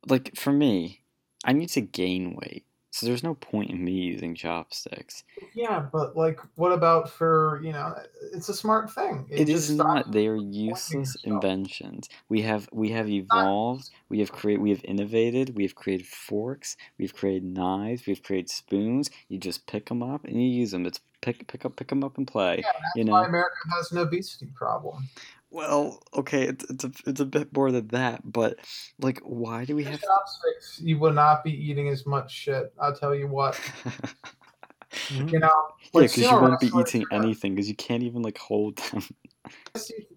like 0.08 0.36
for 0.36 0.54
me, 0.54 1.02
I 1.44 1.54
need 1.54 1.70
to 1.70 1.82
gain 1.82 2.36
weight, 2.36 2.66
so 2.92 3.06
there's 3.06 3.24
no 3.24 3.36
point 3.36 3.72
in 3.72 3.84
me 3.84 3.94
using 3.94 4.36
chopsticks. 4.36 5.24
Yeah, 5.56 5.80
but 5.92 6.18
like, 6.18 6.42
what 6.56 6.74
about 6.74 7.10
for 7.10 7.62
you 7.64 7.72
know? 7.72 7.96
It's 8.34 8.50
a 8.50 8.54
smart 8.54 8.92
thing. 8.92 9.26
It, 9.30 9.42
it 9.42 9.50
is 9.50 9.72
not. 9.72 10.12
They 10.12 10.28
are 10.28 10.36
useless 10.36 11.16
inventions. 11.24 12.10
We 12.28 12.42
have 12.42 12.68
we 12.74 12.90
have 12.90 13.10
evolved. 13.10 13.90
We 14.10 14.20
have 14.20 14.34
created. 14.34 14.62
We 14.62 14.72
have 14.72 14.84
innovated. 14.84 15.56
We 15.56 15.64
have 15.64 15.74
created 15.74 16.06
forks. 16.06 16.76
We've 16.98 17.16
created 17.16 17.46
knives. 17.46 18.06
We've 18.06 18.22
created 18.22 18.50
spoons. 18.50 19.10
You 19.30 19.40
just 19.40 19.66
pick 19.68 19.88
them 19.88 20.04
up 20.04 20.26
and 20.26 20.36
you 20.36 20.50
use 20.50 20.72
them. 20.72 20.86
It's 20.86 21.00
pick 21.22 21.48
pick 21.48 21.64
up 21.64 21.78
pick 21.78 21.88
them 21.88 22.04
up 22.04 22.18
and 22.18 22.28
play. 22.28 22.58
Yeah, 22.58 22.72
that's 22.74 22.96
you 22.96 23.06
know? 23.06 23.14
why 23.14 23.26
America 23.26 23.56
has 23.74 23.92
an 23.94 24.00
obesity 24.00 24.50
problem. 24.54 25.08
Well, 25.52 26.02
okay, 26.14 26.44
it's 26.44 26.64
it's 26.70 26.84
a 26.86 26.92
it's 27.06 27.20
a 27.20 27.26
bit 27.26 27.54
more 27.54 27.72
than 27.72 27.88
that, 27.90 28.22
but 28.24 28.58
like, 29.00 29.20
why 29.24 29.66
do 29.66 29.76
we 29.76 29.84
have 29.84 30.00
chopsticks? 30.00 30.80
You 30.82 30.98
will 30.98 31.12
not 31.12 31.44
be 31.44 31.52
eating 31.52 31.90
as 31.90 32.06
much 32.06 32.32
shit. 32.32 32.74
I'll 32.80 32.96
tell 32.96 33.14
you 33.14 33.28
what. 33.28 33.60
you 35.10 35.40
know, 35.40 35.52
yeah, 35.94 36.02
because 36.02 36.18
you 36.18 36.32
won't 36.32 36.60
be 36.62 36.72
eating 36.80 37.06
anything 37.12 37.54
because 37.54 37.68
you 37.68 37.76
can't 37.76 38.02
even 38.02 38.22
like 38.22 38.38
hold 38.38 38.78
them. 38.78 39.04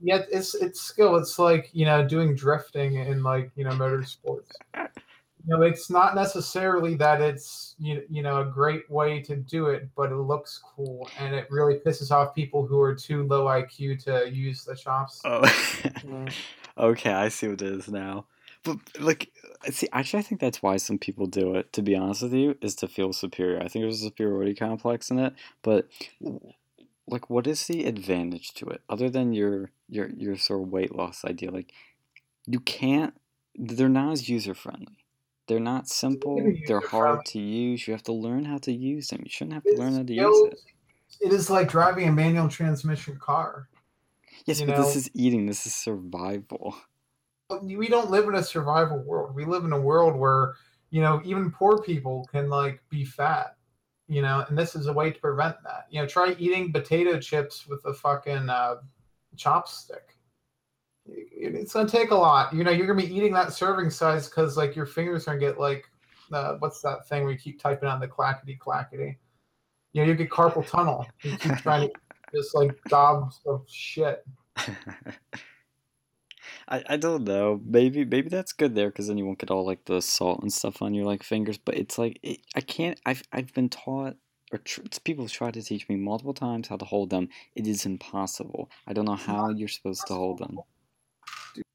Yeah, 0.01 0.23
it's 0.31 0.55
it's 0.55 0.81
skill. 0.81 1.17
It's 1.17 1.37
like 1.39 1.69
you 1.73 1.85
know 1.85 2.07
doing 2.07 2.37
drifting 2.37 2.95
in 2.95 3.25
like 3.25 3.51
you 3.57 3.65
know 3.65 3.73
motorsports 3.73 4.53
you 5.47 5.55
know, 5.55 5.63
it's 5.63 5.91
not 5.91 6.15
necessarily 6.15 6.95
that 6.95 7.21
it's 7.21 7.75
you, 7.79 8.03
you 8.09 8.23
know 8.23 8.41
a 8.41 8.45
great 8.45 8.91
way 8.91 9.21
to 9.23 9.37
do 9.37 9.67
it, 9.67 9.89
but 9.95 10.11
it 10.11 10.17
looks 10.17 10.61
cool 10.75 11.09
and 11.19 11.35
it 11.35 11.47
really 11.51 11.77
pisses 11.77 12.11
off 12.11 12.35
people 12.35 12.67
who 12.67 12.81
are 12.81 12.95
too 12.95 13.25
low 13.25 13.45
IQ 13.47 14.03
to 14.05 14.31
use 14.33 14.65
the 14.65 14.75
chops. 14.75 15.21
Oh, 15.25 15.45
okay, 16.79 17.13
I 17.13 17.29
see 17.29 17.49
what 17.49 17.61
it 17.61 17.73
is 17.73 17.89
now. 17.89 18.27
But 18.63 18.79
like, 18.99 19.31
see, 19.71 19.89
actually, 19.93 20.21
I 20.21 20.23
think 20.23 20.41
that's 20.41 20.63
why 20.63 20.79
some 20.79 20.99
people 20.99 21.27
do 21.27 21.55
it. 21.57 21.73
To 21.75 21.83
be 21.83 21.95
honest 21.95 22.23
with 22.23 22.33
you, 22.33 22.57
is 22.63 22.75
to 22.77 22.89
feel 22.89 23.13
superior. 23.13 23.59
I 23.59 23.69
think 23.69 23.83
there's 23.83 24.01
a 24.01 24.07
superiority 24.07 24.55
complex 24.55 25.11
in 25.11 25.19
it, 25.19 25.35
but 25.63 25.89
like, 27.07 27.29
what 27.29 27.47
is 27.47 27.67
the 27.67 27.85
advantage 27.85 28.55
to 28.55 28.67
it 28.67 28.81
other 28.89 29.11
than 29.11 29.35
your 29.35 29.71
your 29.91 30.09
your 30.17 30.39
sort 30.39 30.63
of 30.63 30.69
weight 30.69 30.95
loss 30.95 31.23
idea? 31.23 31.51
Like, 31.51 31.73
you 32.47 32.61
can't. 32.61 33.13
They're 33.57 33.91
not 33.91 34.13
as 34.13 34.29
user 34.29 34.55
friendly 34.55 35.04
they're 35.47 35.61
not 35.61 35.89
simple. 35.89 36.41
They're 36.67 36.81
hard 36.81 37.25
to 37.27 37.39
use. 37.39 37.87
You 37.87 37.93
have 37.93 38.03
to 38.05 38.13
learn 38.13 38.45
how 38.45 38.59
to 38.59 38.73
use 38.73 39.09
them. 39.09 39.21
You 39.25 39.31
shouldn't 39.31 39.55
have 39.55 39.65
to 39.65 39.77
learn 39.77 39.95
how 39.95 40.03
to 40.03 40.15
use 40.15 40.53
it. 40.53 40.61
It 41.21 41.33
is 41.33 41.51
like 41.51 41.69
driving 41.69 42.09
a 42.09 42.13
manual 42.13 42.49
transmission 42.49 43.19
car. 43.19 43.69
Yes, 44.47 44.61
but 44.61 44.71
know? 44.71 44.83
this 44.83 44.97
is 44.97 45.11
eating. 45.15 45.47
This 45.47 45.67
is 45.67 45.75
survival. 45.75 46.77
We 47.63 47.89
don't 47.89 48.11
live 48.11 48.27
in 48.27 48.35
a 48.35 48.43
survival 48.43 48.99
world. 48.99 49.35
We 49.35 49.45
live 49.45 49.65
in 49.65 49.73
a 49.73 49.81
world 49.81 50.17
where 50.17 50.55
you 50.91 51.01
know 51.01 51.21
even 51.25 51.51
poor 51.51 51.81
people 51.83 52.29
can 52.33 52.49
like 52.49 52.83
be 52.89 53.05
fat. 53.05 53.57
You 54.09 54.23
know, 54.23 54.45
and 54.49 54.59
this 54.59 54.75
is 54.75 54.87
a 54.87 54.93
way 54.93 55.11
to 55.11 55.21
prevent 55.21 55.57
that. 55.65 55.87
You 55.89 56.01
know, 56.01 56.07
try 56.07 56.35
eating 56.39 56.73
potato 56.73 57.19
chips 57.19 57.67
with 57.67 57.83
a 57.87 57.95
fucking 57.95 58.51
uh, 58.51 58.77
chopstick 59.37 60.14
it's 61.07 61.73
gonna 61.73 61.89
take 61.89 62.11
a 62.11 62.15
lot. 62.15 62.53
You 62.53 62.65
know, 62.65 62.71
you're 62.71 62.87
gonna 62.87 63.01
be 63.01 63.15
eating 63.15 63.33
that 63.35 63.53
serving 63.53 63.91
size 63.91 64.29
because 64.29 64.57
like 64.57 64.75
your 64.75 64.87
fingers 64.87 65.29
are 65.29 65.33
gonna 65.33 65.53
get 65.53 65.61
like 65.61 65.85
uh, 66.33 66.57
what's 66.59 66.81
that 66.83 67.07
thing 67.09 67.23
where 67.25 67.33
you 67.33 67.39
keep 67.39 67.61
typing 67.61 67.89
on 67.89 68.01
the 68.01 68.09
clackety 68.09 68.57
clackety. 68.57 69.19
You 69.93 70.03
know, 70.03 70.09
you 70.09 70.15
get 70.15 70.31
carpal 70.31 70.67
tunnel. 70.67 71.07
You 71.23 71.37
keep 71.37 71.57
trying 71.63 71.89
to 71.89 71.95
just 72.35 72.55
like 72.55 72.77
gobs 72.89 73.41
of 73.47 73.65
shit. 73.69 74.25
I, 76.69 76.83
I 76.89 76.97
don't 76.97 77.25
know. 77.25 77.61
Maybe 77.65 78.05
maybe 78.05 78.29
that's 78.29 78.53
good 78.53 78.75
there 78.75 78.89
because 78.89 79.09
then 79.09 79.19
you 79.19 79.27
won't 79.27 79.39
get 79.39 79.51
all 79.51 79.67
like 79.67 79.85
the 79.85 80.01
salt 80.01 80.43
and 80.43 80.53
stuff 80.53 80.81
on 80.83 80.95
your 80.95 81.05
like 81.05 81.23
fingers. 81.23 81.59
But 81.59 81.77
it's 81.77 81.99
like 81.99 82.19
it, 82.23 82.41
I 82.55 82.61
can't. 82.61 82.99
I've 83.05 83.23
I've 83.33 83.53
been 83.53 83.69
taught 83.69 84.17
or 84.53 84.59
tr- 84.59 84.81
people 85.05 85.29
tried 85.29 85.55
to 85.55 85.63
teach 85.63 85.89
me 85.89 85.97
multiple 85.97 86.35
times 86.35 86.69
how 86.69 86.77
to 86.77 86.85
hold 86.85 87.11
them. 87.11 87.29
It 87.55 87.67
is 87.67 87.85
impossible. 87.85 88.71
I 88.87 88.95
don't 88.95 89.05
know 89.05 89.17
how 89.17 89.51
you're 89.51 89.69
supposed 89.69 90.07
to 90.07 90.15
hold 90.15 90.39
them 90.39 90.61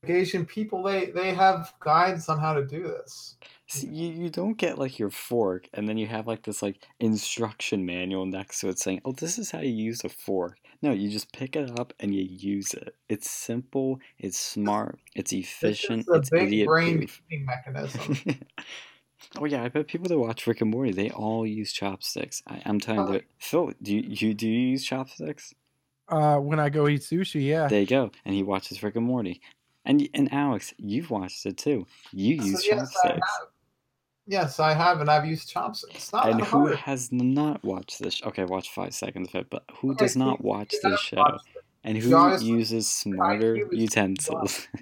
Asian 0.03 0.45
people, 0.45 0.83
they 0.83 1.07
they 1.07 1.33
have 1.33 1.73
guides 1.79 2.29
on 2.29 2.39
how 2.39 2.53
to 2.53 2.65
do 2.65 2.83
this. 2.83 3.35
See, 3.67 3.87
you, 3.87 4.11
you 4.11 4.29
don't 4.29 4.57
get 4.57 4.79
like 4.79 4.97
your 4.97 5.09
fork 5.11 5.67
and 5.73 5.87
then 5.87 5.97
you 5.97 6.07
have 6.07 6.25
like 6.25 6.43
this 6.43 6.61
like 6.61 6.87
instruction 6.99 7.85
manual 7.85 8.25
next 8.25 8.61
to 8.61 8.69
it 8.69 8.79
saying, 8.79 9.01
"Oh, 9.05 9.11
this 9.11 9.37
is 9.37 9.51
how 9.51 9.59
you 9.59 9.71
use 9.71 10.03
a 10.03 10.09
fork." 10.09 10.57
No, 10.81 10.91
you 10.91 11.09
just 11.09 11.33
pick 11.33 11.55
it 11.55 11.77
up 11.79 11.93
and 11.99 12.15
you 12.15 12.23
use 12.23 12.73
it. 12.73 12.95
It's 13.09 13.29
simple, 13.29 13.99
it's 14.17 14.37
smart, 14.39 14.99
it's 15.13 15.33
efficient, 15.33 16.05
It's 16.07 16.09
it's 16.09 16.29
a 16.29 16.35
big 16.35 16.47
idiot 16.47 16.67
brain 16.67 16.97
proof. 16.99 17.21
feeding 17.29 17.45
mechanism. 17.45 18.39
oh 19.37 19.45
yeah, 19.45 19.63
I 19.63 19.69
bet 19.69 19.87
people 19.87 20.07
that 20.07 20.17
watch 20.17 20.47
Rick 20.47 20.61
and 20.61 20.71
Morty, 20.71 20.93
they 20.93 21.09
all 21.09 21.45
use 21.45 21.73
chopsticks. 21.73 22.41
I, 22.47 22.61
I'm 22.65 22.79
telling 22.79 23.01
you, 23.01 23.05
Probably. 23.05 23.25
Phil, 23.39 23.73
do 23.81 23.95
you, 23.95 24.03
you 24.07 24.33
do 24.33 24.47
you 24.47 24.69
use 24.69 24.85
chopsticks? 24.85 25.53
Uh, 26.07 26.37
when 26.37 26.59
I 26.59 26.69
go 26.69 26.87
eat 26.87 27.01
sushi, 27.01 27.45
yeah. 27.45 27.67
There 27.67 27.81
you 27.81 27.85
go. 27.85 28.11
And 28.25 28.33
he 28.33 28.41
watches 28.41 28.81
Rick 28.81 28.95
and 28.95 29.05
Morty. 29.05 29.41
And 29.85 30.07
and 30.13 30.31
Alex, 30.33 30.73
you've 30.77 31.09
watched 31.09 31.45
it 31.45 31.57
too. 31.57 31.87
You 32.11 32.37
So, 32.41 32.45
use 32.47 32.65
yes, 32.67 32.79
I 33.03 33.07
chopsticks. 33.07 33.29
have. 33.39 33.47
Yes, 34.27 34.59
I 34.59 34.73
have, 34.73 35.01
and 35.01 35.09
I've 35.09 35.25
used 35.25 35.49
chopsticks. 35.49 36.11
And 36.13 36.39
who 36.41 36.67
hard. 36.67 36.75
has 36.77 37.11
not 37.11 37.63
watched 37.63 37.99
this? 37.99 38.21
Okay, 38.23 38.45
watch 38.45 38.69
five 38.69 38.93
seconds 38.93 39.29
of 39.29 39.35
it, 39.41 39.49
but 39.49 39.63
who 39.77 39.91
Okay, 39.91 40.05
does 40.05 40.15
not 40.15 40.43
watch 40.43 40.75
this 40.83 40.99
show? 40.99 41.17
watch. 41.17 41.41
And 41.83 41.97
who 41.97 42.37
uses 42.39 42.87
smarter 42.87 43.55
utensils? 43.71 44.67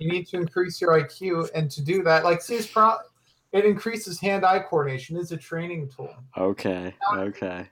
You 0.00 0.10
need 0.10 0.26
to 0.28 0.38
increase 0.38 0.80
your 0.80 0.90
IQ, 1.00 1.50
and 1.54 1.70
to 1.70 1.80
do 1.80 2.02
that, 2.02 2.24
like, 2.24 2.42
see, 2.42 2.60
pro- 2.72 2.96
it 3.52 3.64
increases 3.64 4.18
hand-eye 4.18 4.58
coordination. 4.68 5.16
It's 5.16 5.30
a 5.30 5.36
training 5.36 5.88
tool. 5.88 6.12
okay, 6.36 6.92
okay. 7.16 7.68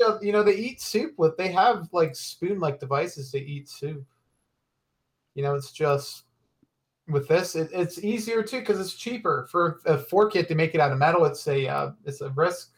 So, 0.00 0.20
You 0.20 0.32
know, 0.32 0.42
they 0.42 0.56
eat 0.56 0.80
soup 0.80 1.14
with. 1.18 1.36
They 1.36 1.52
have 1.52 1.88
like 1.92 2.16
spoon-like 2.16 2.80
devices 2.80 3.30
to 3.30 3.38
eat 3.38 3.68
soup. 3.68 4.04
You 5.34 5.42
know, 5.42 5.54
it's 5.54 5.72
just 5.72 6.24
with 7.08 7.28
this, 7.28 7.54
it, 7.56 7.70
it's 7.72 8.02
easier 8.02 8.42
too 8.42 8.60
because 8.60 8.80
it's 8.80 8.94
cheaper. 8.94 9.46
For 9.50 9.80
a 9.86 9.98
fork, 9.98 10.34
you 10.34 10.40
have 10.40 10.48
to 10.48 10.54
make 10.54 10.74
it 10.74 10.80
out 10.80 10.92
of 10.92 10.98
metal. 10.98 11.24
It's 11.24 11.46
a 11.48 11.68
uh, 11.68 11.92
it's 12.04 12.20
a 12.20 12.30
risk. 12.30 12.70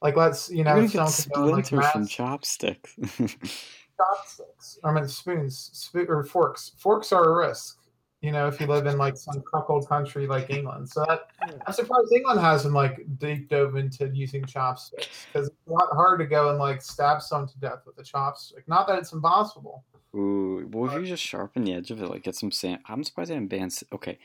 Like 0.00 0.16
let's 0.16 0.50
you 0.50 0.64
know, 0.64 0.76
You're 0.76 0.88
gonna 0.88 1.06
get 1.06 1.08
someone 1.10 1.52
like, 1.52 1.66
splinters 1.66 1.90
from 1.92 2.00
mass- 2.02 2.10
chopsticks. 2.10 2.96
chopsticks. 3.96 4.78
I 4.84 4.92
mean 4.92 5.06
spoons, 5.08 5.70
spoon 5.72 6.06
or 6.08 6.24
forks. 6.24 6.72
Forks 6.76 7.12
are 7.12 7.24
a 7.24 7.46
risk. 7.46 7.78
You 8.20 8.30
know, 8.30 8.46
if 8.46 8.60
you 8.60 8.68
live 8.68 8.86
in 8.86 8.98
like 8.98 9.16
some 9.16 9.42
cuckold 9.52 9.88
country 9.88 10.28
like 10.28 10.48
England. 10.48 10.88
So 10.88 11.04
that 11.08 11.30
I'm 11.66 11.72
surprised 11.72 12.12
England 12.12 12.40
hasn't 12.40 12.72
like 12.72 13.04
deep 13.18 13.48
dove 13.48 13.74
into 13.74 14.08
using 14.14 14.44
chopsticks 14.44 15.26
because 15.26 15.48
it's 15.48 15.56
a 15.66 15.72
lot 15.72 15.88
hard 15.92 16.20
to 16.20 16.26
go 16.26 16.50
and 16.50 16.58
like 16.58 16.82
stab 16.82 17.20
someone 17.20 17.48
to 17.48 17.58
death 17.58 17.80
with 17.84 17.98
a 17.98 18.02
chopstick. 18.02 18.62
Not 18.68 18.86
that 18.86 18.98
it's 19.00 19.12
impossible. 19.12 19.84
Ooh, 20.14 20.68
well, 20.70 20.90
if 20.90 21.00
you 21.00 21.06
just 21.06 21.22
sharpen 21.22 21.64
the 21.64 21.72
edge 21.72 21.90
of 21.90 22.02
it, 22.02 22.08
like 22.08 22.22
get 22.22 22.34
some 22.34 22.50
sand. 22.50 22.80
I'm 22.86 23.02
surprised 23.02 23.30
they 23.30 23.34
haven't 23.34 23.48
banned. 23.48 23.78
Okay, 23.92 24.18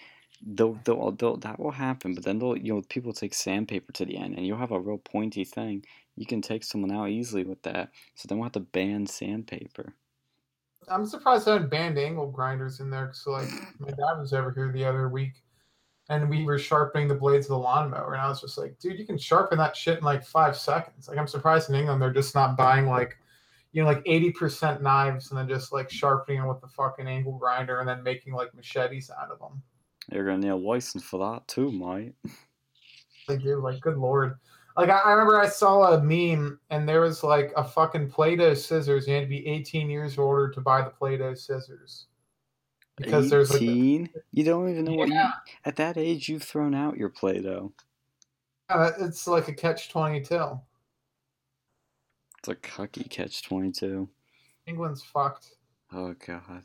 they'll, 0.45 0.77
they'll, 0.83 1.11
they'll, 1.11 1.37
that 1.37 1.59
will 1.59 1.71
happen, 1.71 2.13
but 2.13 2.25
then 2.25 2.39
they'll, 2.39 2.57
you 2.57 2.73
know, 2.73 2.81
people 2.89 3.13
take 3.13 3.33
sandpaper 3.33 3.93
to 3.93 4.05
the 4.05 4.17
end, 4.17 4.35
and 4.35 4.45
you'll 4.45 4.57
have 4.57 4.71
a 4.71 4.79
real 4.79 4.97
pointy 4.97 5.45
thing. 5.45 5.85
You 6.17 6.25
can 6.25 6.41
take 6.41 6.63
someone 6.63 6.91
out 6.91 7.09
easily 7.09 7.43
with 7.43 7.61
that. 7.63 7.91
So 8.15 8.27
then 8.27 8.37
we'll 8.37 8.45
have 8.45 8.53
to 8.53 8.59
ban 8.59 9.07
sandpaper. 9.07 9.93
I'm 10.89 11.05
surprised 11.05 11.45
they 11.45 11.51
haven't 11.51 11.69
banned 11.69 11.97
angle 11.97 12.31
grinders 12.31 12.79
in 12.79 12.89
there. 12.89 13.11
So 13.13 13.31
like 13.31 13.49
my 13.79 13.89
dad 13.89 14.19
was 14.19 14.33
over 14.33 14.51
here 14.51 14.71
the 14.71 14.85
other 14.85 15.07
week, 15.09 15.41
and 16.09 16.29
we 16.29 16.43
were 16.43 16.59
sharpening 16.59 17.07
the 17.07 17.15
blades 17.15 17.45
of 17.45 17.51
the 17.51 17.59
lawnmower, 17.59 18.13
and 18.13 18.21
I 18.21 18.27
was 18.27 18.41
just 18.41 18.57
like, 18.57 18.77
dude, 18.79 18.99
you 18.99 19.05
can 19.05 19.17
sharpen 19.17 19.57
that 19.59 19.75
shit 19.75 19.99
in 19.99 20.03
like 20.03 20.25
five 20.25 20.57
seconds. 20.57 21.07
Like 21.07 21.17
I'm 21.17 21.27
surprised 21.27 21.69
in 21.69 21.75
England 21.75 22.01
they're 22.01 22.11
just 22.11 22.35
not 22.35 22.57
buying 22.57 22.87
like, 22.87 23.17
you 23.71 23.83
know, 23.83 23.87
like 23.87 24.01
eighty 24.05 24.31
percent 24.31 24.81
knives 24.81 25.29
and 25.29 25.39
then 25.39 25.47
just 25.47 25.71
like 25.71 25.89
sharpening 25.89 26.39
them 26.39 26.47
with 26.47 26.61
the 26.61 26.67
fucking 26.67 27.07
angle 27.07 27.37
grinder 27.37 27.79
and 27.79 27.87
then 27.87 28.03
making 28.03 28.33
like 28.33 28.53
machetes 28.53 29.09
out 29.09 29.31
of 29.31 29.39
them. 29.39 29.61
You're 30.11 30.25
gonna 30.25 30.39
need 30.39 30.49
a 30.49 30.55
license 30.55 31.03
for 31.03 31.19
that 31.19 31.47
too, 31.47 31.71
mate. 31.71 32.13
They 33.27 33.37
do 33.37 33.59
like, 33.61 33.81
good 33.81 33.97
lord. 33.97 34.35
Like 34.77 34.89
I, 34.89 34.99
I 34.99 35.11
remember 35.11 35.39
I 35.39 35.49
saw 35.49 35.93
a 35.93 36.01
meme 36.01 36.59
and 36.69 36.87
there 36.87 37.01
was 37.01 37.23
like 37.23 37.51
a 37.57 37.63
fucking 37.63 38.09
Play-Doh 38.09 38.53
scissors. 38.53 39.07
You 39.07 39.15
had 39.15 39.21
to 39.21 39.27
be 39.27 39.45
18 39.45 39.89
years 39.89 40.17
older 40.17 40.49
to 40.49 40.61
buy 40.61 40.81
the 40.81 40.91
Play-Doh 40.91 41.33
scissors. 41.33 42.05
Because 42.95 43.29
there's 43.29 43.51
like 43.51 43.61
a- 43.61 43.65
18? 43.65 44.09
You 44.31 44.43
don't 44.43 44.69
even 44.69 44.85
know 44.85 44.93
what 44.93 45.09
you. 45.09 45.21
At 45.65 45.75
that 45.75 45.97
age, 45.97 46.29
you've 46.29 46.43
thrown 46.43 46.73
out 46.73 46.97
your 46.97 47.09
Play-Doh. 47.09 47.73
Uh, 48.69 48.91
it's 48.99 49.27
like 49.27 49.47
a 49.47 49.53
catch 49.53 49.89
22. 49.89 50.59
It's 52.39 52.47
a 52.49 52.55
cucky 52.55 53.09
catch 53.09 53.43
22. 53.43 54.07
England's 54.65 55.03
fucked. 55.03 55.47
Oh 55.93 56.13
god. 56.25 56.63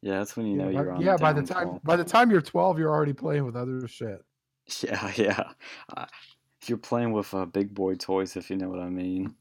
Yeah, 0.00 0.18
that's 0.18 0.36
when 0.36 0.46
you 0.46 0.56
know 0.56 0.68
yeah, 0.68 0.80
you're 0.82 0.84
by, 0.90 0.94
on. 0.96 1.00
yeah, 1.00 1.16
the 1.16 1.22
by 1.22 1.32
the 1.32 1.42
time 1.42 1.80
by 1.84 1.96
the 1.96 2.04
time 2.04 2.30
you're 2.30 2.40
12, 2.40 2.78
you're 2.78 2.90
already 2.90 3.12
playing 3.12 3.44
with 3.44 3.56
other 3.56 3.86
shit. 3.88 4.24
Yeah, 4.82 5.12
yeah. 5.16 5.50
Uh, 5.96 6.06
you're 6.66 6.78
playing 6.78 7.12
with 7.12 7.34
uh, 7.34 7.44
big 7.46 7.74
boy 7.74 7.96
toys, 7.96 8.36
if 8.36 8.48
you 8.48 8.56
know 8.56 8.68
what 8.70 8.78
I 8.78 8.88
mean. 8.88 9.34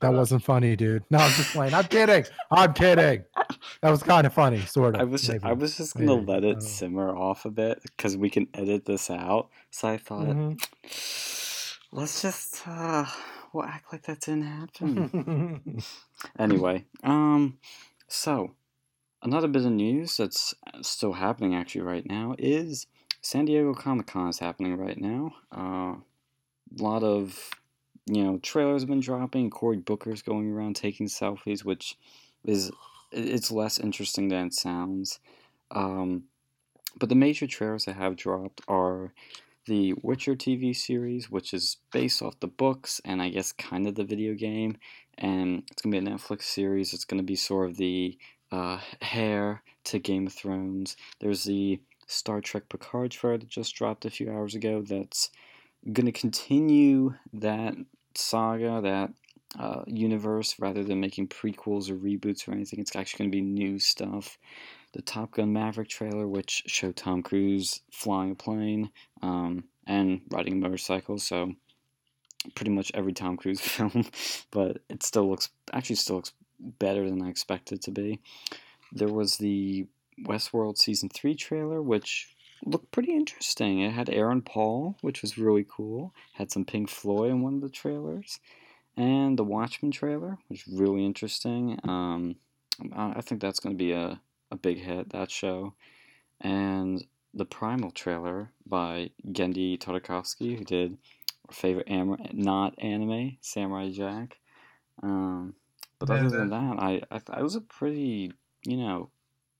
That 0.00 0.14
Uh, 0.14 0.18
wasn't 0.18 0.44
funny, 0.44 0.76
dude. 0.76 1.02
No, 1.10 1.18
I'm 1.18 1.32
just 1.32 1.50
playing. 1.52 1.74
I'm 1.74 1.84
kidding. 1.84 2.24
I'm 2.52 2.72
kidding. 2.72 3.24
That 3.82 3.90
was 3.90 4.02
kind 4.04 4.24
of 4.26 4.32
funny, 4.32 4.60
sort 4.60 4.94
of. 4.94 5.00
I 5.00 5.04
was, 5.04 5.28
maybe. 5.28 5.42
I 5.44 5.52
was 5.52 5.76
just 5.76 5.94
gonna 5.94 6.16
maybe, 6.16 6.26
let 6.32 6.44
it 6.44 6.52
don't 6.54 6.60
simmer 6.62 7.10
off 7.16 7.44
a 7.44 7.50
bit 7.50 7.80
because 7.82 8.16
we 8.16 8.30
can 8.30 8.46
edit 8.54 8.84
this 8.84 9.10
out. 9.10 9.48
So 9.72 9.88
I 9.88 9.96
thought, 9.98 10.26
Mhm. 10.28 10.60
let's 11.92 12.22
just, 12.22 12.62
uh, 12.66 13.04
we'll 13.52 13.64
act 13.64 13.92
like 13.92 14.02
that 14.02 14.20
didn't 14.20 14.42
happen. 14.42 15.08
Mm-hmm. 15.08 15.78
Anyway, 16.38 16.84
um, 17.02 17.58
so 18.06 18.52
another 19.22 19.48
bit 19.48 19.64
of 19.64 19.72
news 19.72 20.16
that's 20.16 20.54
still 20.82 21.14
happening 21.14 21.54
actually 21.54 21.80
right 21.80 22.06
now 22.06 22.34
is 22.38 22.86
San 23.20 23.44
Diego 23.44 23.74
Comic 23.74 24.06
Con 24.06 24.28
is 24.28 24.38
happening 24.38 24.76
right 24.76 25.00
now. 25.00 25.34
Uh, 25.50 25.96
a 26.78 26.82
lot 26.82 27.02
of 27.02 27.50
you 28.06 28.22
know 28.22 28.38
trailers 28.38 28.82
have 28.82 28.88
been 28.88 29.00
dropping. 29.00 29.50
Cory 29.50 29.78
Booker's 29.78 30.22
going 30.22 30.50
around 30.50 30.76
taking 30.76 31.06
selfies, 31.06 31.64
which 31.64 31.98
is 32.44 32.70
it's 33.10 33.50
less 33.50 33.78
interesting 33.78 34.28
than 34.28 34.46
it 34.46 34.54
sounds. 34.54 35.18
Um, 35.70 36.24
but 36.98 37.08
the 37.08 37.14
major 37.14 37.46
trailers 37.46 37.84
that 37.86 37.94
have 37.94 38.16
dropped 38.16 38.60
are 38.68 39.12
the 39.66 39.94
Witcher 40.02 40.34
TV 40.34 40.74
series, 40.74 41.30
which 41.30 41.54
is 41.54 41.78
based 41.92 42.22
off 42.22 42.40
the 42.40 42.46
books 42.46 43.00
and 43.04 43.22
I 43.22 43.28
guess 43.28 43.52
kind 43.52 43.86
of 43.86 43.94
the 43.94 44.04
video 44.04 44.34
game. 44.34 44.76
And 45.18 45.62
it's 45.70 45.82
going 45.82 45.92
to 45.92 46.00
be 46.00 46.06
a 46.06 46.16
Netflix 46.16 46.42
series. 46.42 46.92
It's 46.92 47.04
going 47.04 47.18
to 47.18 47.24
be 47.24 47.36
sort 47.36 47.70
of 47.70 47.76
the 47.76 48.18
uh, 48.50 48.78
heir 49.12 49.62
to 49.84 49.98
Game 49.98 50.26
of 50.26 50.32
Thrones. 50.32 50.96
There's 51.20 51.44
the 51.44 51.80
Star 52.06 52.40
Trek 52.40 52.64
Picard 52.68 53.10
trailer 53.10 53.38
that 53.38 53.48
just 53.48 53.74
dropped 53.74 54.04
a 54.04 54.10
few 54.10 54.30
hours 54.30 54.54
ago 54.54 54.82
that's 54.82 55.30
going 55.92 56.06
to 56.06 56.12
continue 56.12 57.14
that 57.32 57.74
saga, 58.14 58.80
that 58.82 59.12
uh, 59.58 59.82
universe, 59.86 60.56
rather 60.58 60.84
than 60.84 61.00
making 61.00 61.28
prequels 61.28 61.90
or 61.90 61.96
reboots 61.96 62.46
or 62.46 62.52
anything. 62.52 62.80
It's 62.80 62.94
actually 62.96 63.18
going 63.18 63.30
to 63.30 63.36
be 63.36 63.42
new 63.42 63.78
stuff. 63.78 64.38
The 64.92 65.02
Top 65.02 65.32
Gun 65.32 65.52
Maverick 65.52 65.88
trailer, 65.88 66.28
which 66.28 66.64
showed 66.66 66.96
Tom 66.96 67.22
Cruise 67.22 67.80
flying 67.90 68.32
a 68.32 68.34
plane 68.34 68.90
um, 69.22 69.64
and 69.86 70.20
riding 70.30 70.54
a 70.54 70.56
motorcycle, 70.56 71.18
so 71.18 71.54
pretty 72.54 72.70
much 72.70 72.90
every 72.94 73.12
Tom 73.12 73.36
Cruise 73.36 73.60
film, 73.62 74.06
but 74.50 74.78
it 74.88 75.02
still 75.02 75.28
looks 75.28 75.50
actually 75.72 75.96
still 75.96 76.16
looks 76.16 76.32
better 76.58 77.08
than 77.08 77.22
I 77.22 77.28
expected 77.28 77.82
to 77.82 77.90
be. 77.90 78.20
There 78.92 79.08
was 79.08 79.38
the 79.38 79.86
Westworld 80.20 80.78
season 80.78 81.08
three 81.08 81.34
trailer, 81.34 81.82
which 81.82 82.34
looked 82.64 82.92
pretty 82.92 83.12
interesting. 83.12 83.80
It 83.80 83.92
had 83.92 84.10
Aaron 84.10 84.42
Paul, 84.42 84.96
which 85.00 85.22
was 85.22 85.38
really 85.38 85.66
cool. 85.68 86.14
Had 86.34 86.50
some 86.50 86.64
Pink 86.64 86.88
Floyd 86.88 87.30
in 87.30 87.42
one 87.42 87.54
of 87.54 87.60
the 87.60 87.70
trailers, 87.70 88.38
and 88.96 89.38
the 89.38 89.44
Watchmen 89.44 89.90
trailer, 89.90 90.38
which 90.48 90.66
was 90.66 90.78
really 90.78 91.04
interesting. 91.04 91.78
Um, 91.84 92.36
I 92.94 93.20
think 93.20 93.40
that's 93.40 93.60
going 93.60 93.74
to 93.74 93.78
be 93.78 93.92
a 93.92 94.20
a 94.52 94.56
big 94.56 94.78
hit 94.78 95.10
that 95.10 95.30
show, 95.30 95.74
and 96.40 97.04
the 97.34 97.44
Primal 97.46 97.90
trailer 97.90 98.52
by 98.66 99.10
Genndy 99.28 99.78
Tartakovsky, 99.78 100.58
who 100.58 100.64
did 100.64 100.98
our 101.48 101.54
favorite 101.54 101.88
am- 101.88 102.16
not 102.32 102.74
anime 102.78 103.38
Samurai 103.40 103.90
Jack. 103.90 104.38
Um, 105.02 105.54
but 105.98 106.08
Yeah, 106.08 106.16
other 106.16 106.30
than 106.30 106.50
that, 106.50 106.78
I 106.78 107.02
I 107.28 107.42
was 107.42 107.54
a 107.56 107.60
pretty 107.60 108.32
you 108.64 108.76
know 108.76 109.10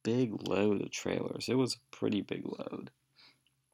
big 0.02 0.48
load 0.48 0.82
of 0.82 0.90
trailers. 0.90 1.48
It 1.48 1.54
was 1.54 1.74
a 1.74 1.96
pretty 1.96 2.20
big 2.20 2.44
load. 2.44 2.90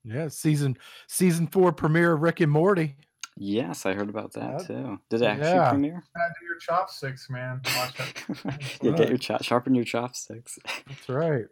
yeah, 0.04 0.28
season 0.28 0.78
season 1.06 1.46
four 1.48 1.72
premiere 1.72 2.12
of 2.12 2.22
Rick 2.22 2.40
and 2.40 2.52
Morty. 2.52 2.96
Yes, 3.40 3.86
I 3.86 3.94
heard 3.94 4.08
about 4.08 4.32
that 4.32 4.58
Yep. 4.58 4.66
too. 4.66 5.00
Did 5.10 5.22
it 5.22 5.26
actually 5.26 5.48
Yeah. 5.50 5.70
premiere? 5.70 6.04
Do 6.14 6.44
your 6.44 6.56
chopsticks, 6.58 7.30
man. 7.30 7.60
Watch 7.76 7.98
yeah, 8.82 8.92
get 8.92 9.08
your 9.08 9.18
chop, 9.18 9.44
sharpen 9.44 9.74
your 9.76 9.84
chopsticks. 9.84 10.58
That's 10.86 11.08
right. 11.08 11.46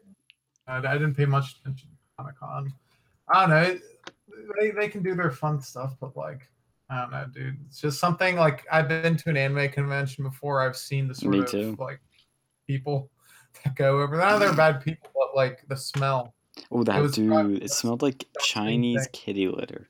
I, 0.67 0.79
I 0.79 0.93
didn't 0.95 1.15
pay 1.15 1.27
much 1.27 1.59
attention 1.61 1.91
to 1.91 1.97
Comic 2.17 2.39
Con. 2.39 2.73
I 3.29 3.41
don't 3.41 3.51
know. 3.51 3.79
They, 4.59 4.71
they 4.73 4.89
can 4.89 5.03
do 5.03 5.15
their 5.15 5.31
fun 5.31 5.61
stuff, 5.61 5.95
but 6.01 6.17
like, 6.17 6.49
I 6.91 7.01
don't 7.01 7.11
know, 7.13 7.27
dude. 7.33 7.57
It's 7.67 7.81
just 7.81 8.01
something 8.01 8.37
like 8.37 8.65
I've 8.71 8.89
been 8.89 9.17
to 9.19 9.31
an 9.31 9.37
anime 9.37 9.71
convention 9.71 10.25
before. 10.25 10.63
I've 10.63 10.77
seen 10.77 11.07
the 11.07 11.15
sort 11.15 11.33
Me 11.33 11.39
of 11.41 11.51
too. 11.51 11.77
like 11.79 12.01
people 12.67 13.11
that 13.65 13.77
go 13.77 14.01
over. 14.01 14.21
Of 14.21 14.41
they're 14.41 14.49
mm-hmm. 14.49 14.57
bad 14.57 14.81
people, 14.81 15.11
but 15.15 15.37
like 15.37 15.63
the 15.69 15.77
smell. 15.77 16.35
Oh, 16.71 16.83
that 16.85 17.01
was 17.01 17.13
dude! 17.13 17.63
It 17.63 17.71
smelled 17.71 18.03
like 18.03 18.25
Chinese 18.41 19.03
thing. 19.03 19.11
kitty 19.13 19.49
litter. 19.49 19.89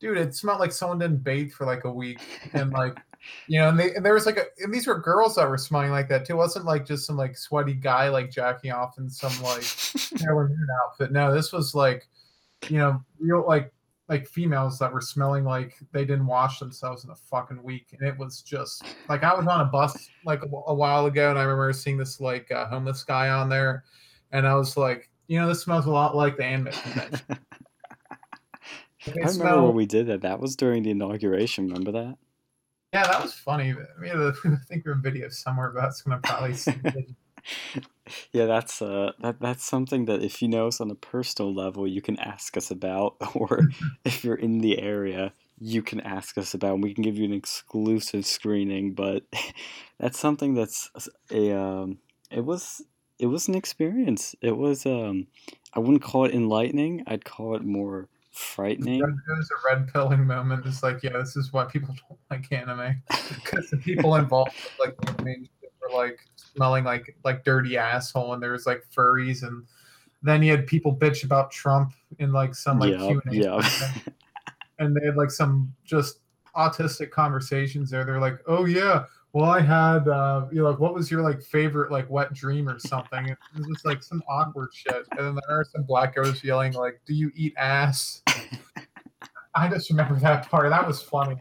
Dude, 0.00 0.18
it 0.18 0.34
smelled 0.34 0.60
like 0.60 0.72
someone 0.72 0.98
didn't 0.98 1.24
bathe 1.24 1.52
for 1.52 1.66
like 1.66 1.84
a 1.84 1.92
week, 1.92 2.20
and 2.52 2.72
like, 2.72 2.98
you 3.46 3.60
know, 3.60 3.68
and 3.68 3.78
they 3.78 3.94
and 3.94 4.04
there 4.04 4.14
was 4.14 4.26
like 4.26 4.36
a, 4.36 4.44
and 4.62 4.72
these 4.72 4.86
were 4.86 4.98
girls 4.98 5.36
that 5.36 5.48
were 5.48 5.58
smelling 5.58 5.90
like 5.90 6.08
that 6.08 6.24
too. 6.26 6.34
It 6.34 6.36
wasn't 6.36 6.64
like 6.64 6.86
just 6.86 7.06
some 7.06 7.16
like 7.16 7.36
sweaty 7.36 7.74
guy 7.74 8.08
like 8.08 8.30
jacking 8.30 8.72
off 8.72 8.98
in 8.98 9.08
some 9.08 9.32
like 9.42 9.64
Moon 10.22 10.66
outfit. 10.84 11.12
No, 11.12 11.32
this 11.32 11.52
was 11.52 11.74
like, 11.74 12.06
you 12.68 12.78
know, 12.78 13.02
real 13.18 13.44
like 13.46 13.72
like 14.08 14.26
females 14.26 14.78
that 14.78 14.92
were 14.92 15.02
smelling 15.02 15.44
like 15.44 15.76
they 15.92 16.04
didn't 16.04 16.26
wash 16.26 16.58
themselves 16.58 17.04
in 17.04 17.10
a 17.10 17.14
fucking 17.14 17.62
week, 17.62 17.88
and 17.92 18.08
it 18.08 18.16
was 18.18 18.42
just 18.42 18.84
like 19.08 19.22
I 19.22 19.34
was 19.34 19.46
on 19.46 19.60
a 19.60 19.66
bus 19.66 20.08
like 20.24 20.42
a, 20.42 20.48
a 20.66 20.74
while 20.74 21.06
ago, 21.06 21.30
and 21.30 21.38
I 21.38 21.42
remember 21.42 21.72
seeing 21.72 21.98
this 21.98 22.20
like 22.20 22.50
uh, 22.50 22.66
homeless 22.68 23.04
guy 23.04 23.28
on 23.28 23.48
there, 23.48 23.84
and 24.32 24.46
I 24.46 24.54
was 24.54 24.76
like, 24.76 25.10
you 25.26 25.38
know, 25.38 25.46
this 25.46 25.62
smells 25.62 25.86
a 25.86 25.90
lot 25.90 26.16
like 26.16 26.36
the 26.36 26.44
anime 26.44 26.72
convention. 26.72 27.20
I 29.12 29.20
remember 29.20 29.32
smell- 29.32 29.66
when 29.66 29.74
we 29.74 29.86
did 29.86 30.06
that. 30.08 30.22
That 30.22 30.40
was 30.40 30.56
during 30.56 30.82
the 30.82 30.90
inauguration. 30.90 31.68
Remember 31.68 31.92
that? 31.92 32.16
Yeah, 32.92 33.06
that 33.06 33.22
was 33.22 33.34
funny. 33.34 33.72
I 33.72 34.00
mean, 34.00 34.12
I 34.44 34.56
think 34.68 34.84
there 34.84 34.94
are 34.94 34.96
videos 34.96 35.34
somewhere, 35.34 35.70
but 35.70 35.84
it's 35.84 36.02
gonna 36.02 36.20
probably. 36.22 36.54
see. 36.54 36.74
Yeah, 38.32 38.46
that's 38.46 38.80
uh, 38.82 39.12
that 39.20 39.40
that's 39.40 39.64
something 39.64 40.06
that 40.06 40.22
if 40.22 40.40
you 40.42 40.48
know 40.48 40.66
us 40.68 40.80
on 40.80 40.90
a 40.90 40.94
personal 40.94 41.54
level, 41.54 41.86
you 41.86 42.00
can 42.00 42.18
ask 42.18 42.56
us 42.56 42.70
about, 42.70 43.16
or 43.34 43.68
if 44.04 44.24
you're 44.24 44.34
in 44.34 44.58
the 44.58 44.78
area, 44.78 45.32
you 45.58 45.82
can 45.82 46.00
ask 46.00 46.38
us 46.38 46.54
about. 46.54 46.74
And 46.74 46.82
we 46.82 46.94
can 46.94 47.02
give 47.02 47.16
you 47.16 47.24
an 47.24 47.32
exclusive 47.32 48.26
screening. 48.26 48.92
But 48.94 49.24
that's 49.98 50.18
something 50.18 50.54
that's 50.54 50.90
a 51.30 51.52
um, 51.52 51.98
it 52.30 52.44
was 52.44 52.82
it 53.18 53.26
was 53.26 53.48
an 53.48 53.54
experience. 53.54 54.34
It 54.40 54.56
was 54.56 54.86
um, 54.86 55.26
I 55.74 55.80
wouldn't 55.80 56.02
call 56.02 56.24
it 56.24 56.34
enlightening. 56.34 57.04
I'd 57.06 57.24
call 57.24 57.56
it 57.56 57.62
more 57.64 58.08
frightening. 58.38 59.00
Was 59.00 59.50
a 59.50 59.74
red 59.74 59.92
pilling 59.92 60.26
moment. 60.26 60.64
It's 60.64 60.82
like, 60.82 61.02
yeah, 61.02 61.18
this 61.18 61.36
is 61.36 61.52
why 61.52 61.64
people 61.64 61.94
don't 62.08 62.20
like 62.30 62.52
anime 62.52 63.02
because 63.34 63.70
the 63.70 63.76
people 63.76 64.14
involved, 64.14 64.52
like 64.78 64.96
were 65.80 65.96
like 65.96 66.20
smelling 66.36 66.84
like 66.84 67.16
like 67.24 67.44
dirty 67.44 67.76
asshole, 67.76 68.34
and 68.34 68.42
there 68.42 68.52
was 68.52 68.66
like 68.66 68.84
furries, 68.94 69.42
and 69.42 69.64
then 70.22 70.42
you 70.42 70.50
had 70.50 70.66
people 70.66 70.94
bitch 70.94 71.24
about 71.24 71.50
Trump 71.50 71.92
in 72.18 72.32
like 72.32 72.54
some 72.54 72.78
like 72.78 72.92
Yeah, 72.92 72.98
Q 72.98 73.22
and 73.24 73.34
A, 73.34 73.36
yeah. 73.36 73.92
and 74.78 74.96
they 74.96 75.06
had 75.06 75.16
like 75.16 75.30
some 75.30 75.72
just 75.84 76.20
autistic 76.56 77.10
conversations 77.10 77.90
there. 77.90 78.04
They're 78.04 78.20
like, 78.20 78.38
oh 78.46 78.64
yeah. 78.64 79.04
Well, 79.34 79.50
I 79.50 79.60
had, 79.60 80.08
uh, 80.08 80.46
you 80.50 80.62
know, 80.62 80.70
like, 80.70 80.78
what 80.78 80.94
was 80.94 81.10
your 81.10 81.22
like 81.22 81.42
favorite 81.42 81.92
like 81.92 82.08
wet 82.08 82.32
dream 82.32 82.68
or 82.68 82.78
something? 82.78 83.26
It 83.26 83.38
was 83.56 83.66
just 83.66 83.84
like 83.84 84.02
some 84.02 84.22
awkward 84.28 84.70
shit, 84.72 85.06
and 85.12 85.18
then 85.18 85.34
there 85.34 85.60
are 85.60 85.64
some 85.64 85.82
black 85.82 86.14
girls 86.14 86.42
yelling 86.42 86.72
like, 86.72 87.00
"Do 87.06 87.14
you 87.14 87.30
eat 87.34 87.54
ass?" 87.58 88.22
I 89.54 89.68
just 89.68 89.90
remember 89.90 90.16
that 90.20 90.48
part. 90.48 90.70
That 90.70 90.86
was 90.86 91.02
funny. 91.02 91.36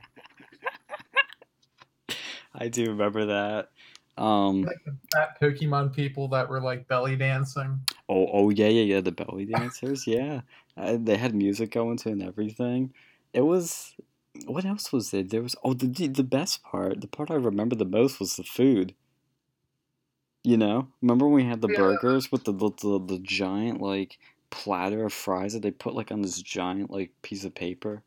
I 2.54 2.68
do 2.68 2.86
remember 2.88 3.26
that. 3.28 3.70
Um, 4.18 4.64
Like 4.64 4.84
the 4.86 4.98
fat 5.14 5.40
Pokemon 5.40 5.94
people 5.94 6.28
that 6.30 6.50
were 6.50 6.60
like 6.60 6.88
belly 6.88 7.16
dancing. 7.16 7.80
Oh, 8.10 8.28
oh 8.34 8.50
yeah, 8.50 8.68
yeah, 8.68 8.96
yeah. 8.96 9.02
The 9.02 9.12
belly 9.12 9.46
dancers, 9.46 10.08
yeah. 10.08 10.42
Uh, 10.76 10.98
they 11.00 11.18
had 11.18 11.36
music 11.36 11.72
going 11.72 11.98
to 11.98 12.10
and 12.10 12.24
everything. 12.24 12.94
It 13.34 13.42
was. 13.42 13.96
What 14.46 14.66
else 14.66 14.92
was 14.94 15.12
there? 15.12 15.24
There 15.24 15.42
was. 15.42 15.56
Oh, 15.64 15.74
the 15.74 16.08
the 16.08 16.24
best 16.24 16.64
part, 16.64 17.02
the 17.02 17.08
part 17.08 17.32
I 17.32 17.36
remember 17.36 17.76
the 17.76 17.86
most 17.86 18.20
was 18.20 18.36
the 18.36 18.44
food. 18.44 18.94
You 20.44 20.58
know, 20.58 20.88
remember 21.02 21.28
when 21.28 21.44
we 21.44 21.50
had 21.50 21.62
the 21.62 21.68
Yeah. 21.70 21.76
burgers 21.76 22.32
with 22.32 22.46
the, 22.46 22.52
the 22.54 22.72
the 22.72 23.00
the 23.00 23.20
giant 23.20 23.82
like 23.82 24.18
platter 24.50 25.06
of 25.06 25.14
fries 25.14 25.54
that 25.54 25.62
they 25.62 25.72
put 25.72 25.94
like 25.94 26.12
on 26.12 26.22
this 26.22 26.42
giant 26.42 26.90
like 26.90 27.12
piece 27.22 27.44
of 27.44 27.54
paper. 27.54 28.04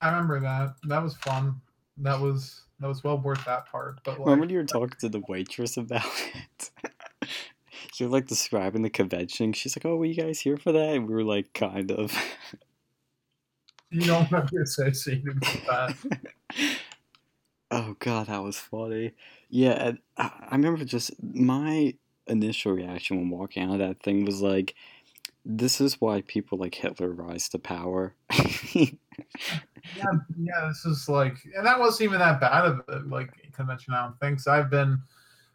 I 0.00 0.08
remember 0.10 0.40
that. 0.40 0.76
That 0.84 1.02
was 1.02 1.16
fun. 1.16 1.60
That 1.98 2.20
was 2.20 2.62
that 2.80 2.86
was 2.86 3.02
well 3.02 3.18
worth 3.20 3.44
that 3.44 3.66
part. 3.66 4.00
But 4.04 4.20
like, 4.20 4.26
Remember 4.26 4.40
when 4.42 4.50
you 4.50 4.58
were 4.58 4.64
talking 4.64 4.96
to 5.00 5.08
the 5.08 5.22
waitress 5.28 5.76
about 5.76 6.04
it? 6.34 6.70
You're 7.96 8.08
like 8.08 8.26
describing 8.26 8.82
the 8.82 8.90
convention. 8.90 9.52
She's 9.52 9.76
like, 9.76 9.84
"Oh, 9.84 9.96
were 9.96 10.04
you 10.04 10.14
guys 10.14 10.40
here 10.40 10.56
for 10.56 10.72
that?" 10.72 10.94
And 10.94 11.08
we 11.08 11.14
were 11.14 11.24
like, 11.24 11.52
"Kind 11.54 11.90
of." 11.90 12.12
you 13.90 14.02
don't 14.02 14.30
want 14.30 14.48
to 14.48 14.54
be 14.54 14.62
associated 14.62 15.34
with 15.34 15.66
that. 15.66 15.96
Oh 17.70 17.96
god, 17.98 18.28
that 18.28 18.42
was 18.42 18.58
funny. 18.58 19.12
Yeah, 19.50 19.92
I 20.16 20.30
I 20.50 20.56
remember 20.56 20.84
just 20.84 21.10
my 21.22 21.94
initial 22.26 22.72
reaction 22.72 23.18
when 23.18 23.30
walking 23.30 23.62
out 23.62 23.72
of 23.72 23.78
that 23.80 24.02
thing 24.02 24.24
was 24.24 24.40
like, 24.40 24.74
"This 25.44 25.80
is 25.80 26.00
why 26.00 26.22
people 26.22 26.58
like 26.58 26.74
Hitler 26.74 27.10
rise 27.12 27.48
to 27.50 27.58
power." 27.58 28.14
yeah, 28.74 28.86
yeah, 29.94 30.68
this 30.68 30.84
is 30.86 31.08
like, 31.08 31.36
and 31.54 31.66
that 31.66 31.78
wasn't 31.78 32.08
even 32.08 32.20
that 32.20 32.40
bad 32.40 32.64
of 32.64 32.80
a 32.88 33.00
like 33.06 33.30
convention. 33.52 33.92
I 33.92 34.04
don't 34.04 34.18
think. 34.18 34.40
So 34.40 34.52
I've 34.52 34.70
been 34.70 34.98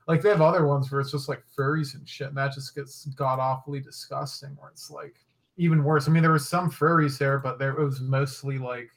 like, 0.07 0.21
they 0.21 0.29
have 0.29 0.41
other 0.41 0.67
ones 0.67 0.91
where 0.91 1.01
it's 1.01 1.11
just 1.11 1.29
like 1.29 1.43
furries 1.57 1.95
and 1.95 2.07
shit, 2.07 2.27
and 2.27 2.37
that 2.37 2.53
just 2.53 2.75
gets 2.75 3.05
god 3.05 3.39
awfully 3.39 3.79
disgusting. 3.79 4.55
Where 4.59 4.69
it's 4.69 4.91
like 4.91 5.15
even 5.57 5.83
worse. 5.83 6.07
I 6.07 6.11
mean, 6.11 6.23
there 6.23 6.31
were 6.31 6.39
some 6.39 6.69
furries 6.71 7.17
there, 7.17 7.39
but 7.39 7.59
there 7.59 7.71
it 7.71 7.83
was 7.83 8.01
mostly 8.01 8.57
like, 8.57 8.89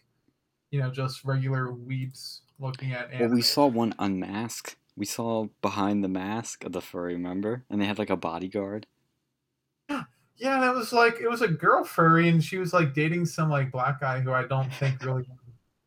you 0.70 0.80
know, 0.80 0.90
just 0.90 1.24
regular 1.24 1.72
weeps 1.72 2.42
looking 2.58 2.92
at. 2.92 3.10
well, 3.18 3.28
we 3.30 3.42
saw 3.42 3.66
one 3.66 3.94
unmasked. 3.98 4.76
We 4.96 5.04
saw 5.06 5.48
behind 5.60 6.02
the 6.02 6.08
mask 6.08 6.64
of 6.64 6.72
the 6.72 6.80
furry, 6.80 7.14
remember? 7.14 7.64
And 7.68 7.80
they 7.80 7.86
had 7.86 7.98
like 7.98 8.10
a 8.10 8.16
bodyguard. 8.16 8.86
Yeah, 10.38 10.60
that 10.60 10.74
was 10.74 10.92
like 10.92 11.14
it 11.18 11.30
was 11.30 11.40
a 11.40 11.48
girl 11.48 11.82
furry, 11.82 12.28
and 12.28 12.44
she 12.44 12.58
was 12.58 12.74
like 12.74 12.92
dating 12.92 13.24
some 13.24 13.48
like 13.48 13.70
black 13.72 14.00
guy 14.00 14.20
who 14.20 14.32
I 14.32 14.46
don't 14.46 14.70
think 14.74 15.02
really 15.02 15.24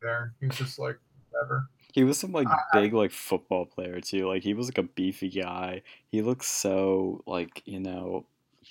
there. 0.02 0.32
He 0.40 0.46
was 0.48 0.56
just 0.56 0.76
like 0.76 0.98
whatever. 1.30 1.68
He 1.92 2.02
was 2.02 2.18
some 2.18 2.32
like 2.32 2.48
I- 2.48 2.56
big 2.72 2.92
like 2.92 3.12
football 3.12 3.64
player 3.64 4.00
too. 4.00 4.26
Like 4.26 4.42
he 4.42 4.52
was 4.54 4.66
like 4.66 4.78
a 4.78 4.82
beefy 4.82 5.28
guy. 5.30 5.82
He 6.08 6.20
looked 6.22 6.44
so 6.44 7.22
like 7.28 7.62
you 7.64 7.78
know 7.78 8.26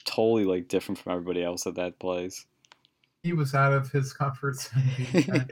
totally 0.05 0.45
like 0.45 0.67
different 0.67 0.97
from 0.99 1.13
everybody 1.13 1.43
else 1.43 1.67
at 1.67 1.75
that 1.75 1.99
place. 1.99 2.45
He 3.23 3.33
was 3.33 3.53
out 3.53 3.73
of 3.73 3.91
his 3.91 4.13
comfort 4.13 4.55
zone. 4.57 5.47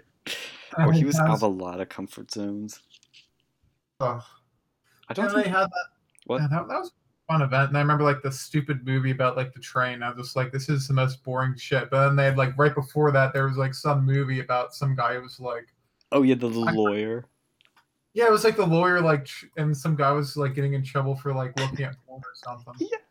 or 0.77 0.91
he 0.93 1.03
was 1.05 1.19
out 1.19 1.29
of 1.31 1.41
a 1.41 1.47
lot 1.47 1.81
of 1.81 1.89
comfort 1.89 2.31
zones. 2.31 2.79
Ugh. 3.99 4.23
I 5.09 5.13
don't 5.13 5.25
And 5.25 5.35
they 5.37 5.43
think 5.43 5.55
had 5.55 5.65
that. 5.65 5.85
What? 6.25 6.41
Yeah, 6.41 6.47
that, 6.51 6.67
that 6.67 6.79
was 6.79 6.91
fun 7.27 7.41
event. 7.41 7.69
And 7.69 7.77
I 7.77 7.81
remember 7.81 8.03
like 8.03 8.21
the 8.21 8.31
stupid 8.31 8.85
movie 8.85 9.11
about 9.11 9.35
like 9.35 9.53
the 9.53 9.59
train. 9.59 10.03
I 10.03 10.09
was 10.09 10.17
just 10.27 10.35
like, 10.35 10.51
this 10.51 10.69
is 10.69 10.87
the 10.87 10.93
most 10.93 11.23
boring 11.23 11.55
shit. 11.57 11.89
But 11.89 12.07
then 12.07 12.15
they 12.15 12.25
had 12.25 12.37
like 12.37 12.57
right 12.57 12.73
before 12.73 13.11
that, 13.11 13.33
there 13.33 13.47
was 13.47 13.57
like 13.57 13.73
some 13.73 14.05
movie 14.05 14.39
about 14.39 14.73
some 14.73 14.95
guy 14.95 15.15
who 15.15 15.21
was 15.21 15.39
like, 15.39 15.67
Oh 16.11 16.21
yeah, 16.21 16.35
the, 16.35 16.47
the 16.47 16.59
lawyer. 16.59 17.25
yeah, 18.13 18.25
it 18.27 18.31
was 18.31 18.45
like 18.45 18.55
the 18.55 18.65
lawyer, 18.65 19.01
like, 19.01 19.27
and 19.57 19.75
some 19.75 19.95
guy 19.97 20.11
was 20.11 20.37
like 20.37 20.55
getting 20.55 20.73
in 20.73 20.83
trouble 20.83 21.15
for 21.17 21.33
like 21.33 21.57
looking 21.59 21.83
at 21.85 21.95
porn 22.05 22.21
or 22.21 22.33
something. 22.33 22.73
Yes. 22.91 23.01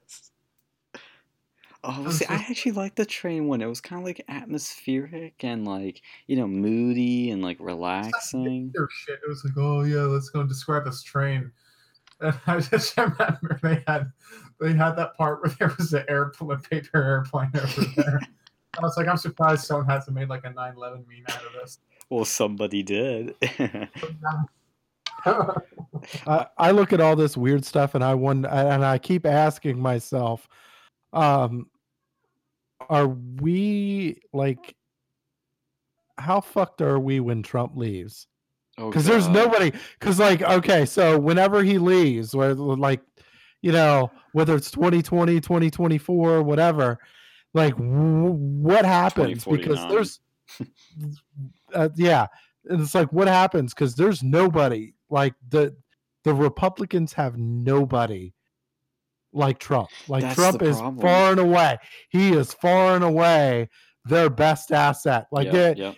Oh, 1.88 2.02
was 2.02 2.18
see, 2.18 2.26
I 2.26 2.34
actually 2.34 2.72
liked 2.72 2.96
the 2.96 3.06
train 3.06 3.46
one. 3.46 3.62
It 3.62 3.66
was 3.66 3.80
kind 3.80 4.00
of 4.00 4.04
like 4.04 4.24
atmospheric 4.28 5.44
and 5.44 5.64
like 5.64 6.02
you 6.26 6.34
know 6.34 6.48
moody 6.48 7.30
and 7.30 7.42
like 7.42 7.58
relaxing. 7.60 8.72
Shit. 8.74 9.20
It 9.24 9.28
was 9.28 9.44
like, 9.44 9.54
oh 9.56 9.84
yeah, 9.84 10.00
let's 10.00 10.28
go 10.28 10.40
and 10.40 10.48
describe 10.48 10.84
this 10.84 11.02
train. 11.02 11.50
And 12.18 12.34
I 12.46 12.60
just 12.60 12.96
remember 12.96 13.60
they 13.62 13.84
had 13.86 14.10
they 14.58 14.72
had 14.72 14.92
that 14.92 15.14
part 15.18 15.42
where 15.42 15.54
there 15.58 15.74
was 15.78 15.92
an 15.92 16.06
airplane, 16.08 16.58
paper 16.60 17.02
airplane 17.02 17.50
over 17.54 17.84
there. 17.94 18.20
I 18.78 18.80
was 18.80 18.96
like, 18.96 19.06
I'm 19.06 19.18
surprised 19.18 19.66
someone 19.66 19.86
hasn't 19.86 20.16
made 20.16 20.30
like 20.30 20.44
a 20.44 20.48
9/11 20.48 21.04
meme 21.06 21.24
out 21.28 21.44
of 21.44 21.52
this. 21.60 21.78
Well, 22.08 22.24
somebody 22.24 22.82
did. 22.82 23.34
I, 25.26 26.46
I 26.56 26.70
look 26.70 26.94
at 26.94 27.02
all 27.02 27.16
this 27.16 27.36
weird 27.36 27.66
stuff 27.66 27.94
and 27.94 28.02
I 28.02 28.14
wonder, 28.14 28.48
and 28.48 28.82
I 28.82 28.96
keep 28.96 29.26
asking 29.26 29.78
myself, 29.78 30.48
um, 31.12 31.66
are 32.88 33.08
we 33.08 34.20
like, 34.32 34.76
how 36.18 36.40
fucked 36.40 36.80
are 36.80 36.98
we 36.98 37.20
when 37.20 37.42
Trump 37.42 37.76
leaves? 37.76 38.26
Oh, 38.78 38.90
Because 38.90 39.06
there's 39.06 39.28
nobody. 39.28 39.72
Because 39.98 40.18
like, 40.18 40.42
okay, 40.42 40.84
so 40.86 41.18
whenever 41.18 41.62
he 41.62 41.78
leaves, 41.78 42.34
where 42.34 42.54
like, 42.54 43.00
you 43.62 43.72
know, 43.72 44.10
whether 44.32 44.54
it's 44.54 44.70
2020, 44.70 45.40
2024, 45.40 46.42
whatever, 46.42 46.98
like, 47.54 47.74
w- 47.74 48.32
what 48.32 48.84
happens? 48.84 49.44
Because 49.44 49.78
there's, 49.88 50.20
uh, 51.74 51.88
yeah, 51.96 52.26
and 52.66 52.80
it's 52.82 52.94
like, 52.94 53.12
what 53.12 53.28
happens? 53.28 53.72
Because 53.74 53.94
there's 53.94 54.22
nobody 54.22 54.92
like 55.08 55.34
the 55.48 55.74
the 56.24 56.34
Republicans 56.34 57.12
have 57.12 57.38
nobody 57.38 58.32
like 59.36 59.58
Trump. 59.58 59.88
Like 60.08 60.22
That's 60.22 60.34
Trump 60.34 60.62
is 60.62 60.76
problem. 60.78 61.00
far 61.00 61.30
and 61.30 61.40
away. 61.40 61.76
He 62.08 62.32
is 62.32 62.52
far 62.54 62.94
and 62.96 63.04
away 63.04 63.68
their 64.04 64.30
best 64.30 64.72
asset. 64.72 65.26
Like 65.30 65.52
yeah, 65.52 65.68
it, 65.68 65.78
yeah. 65.78 65.92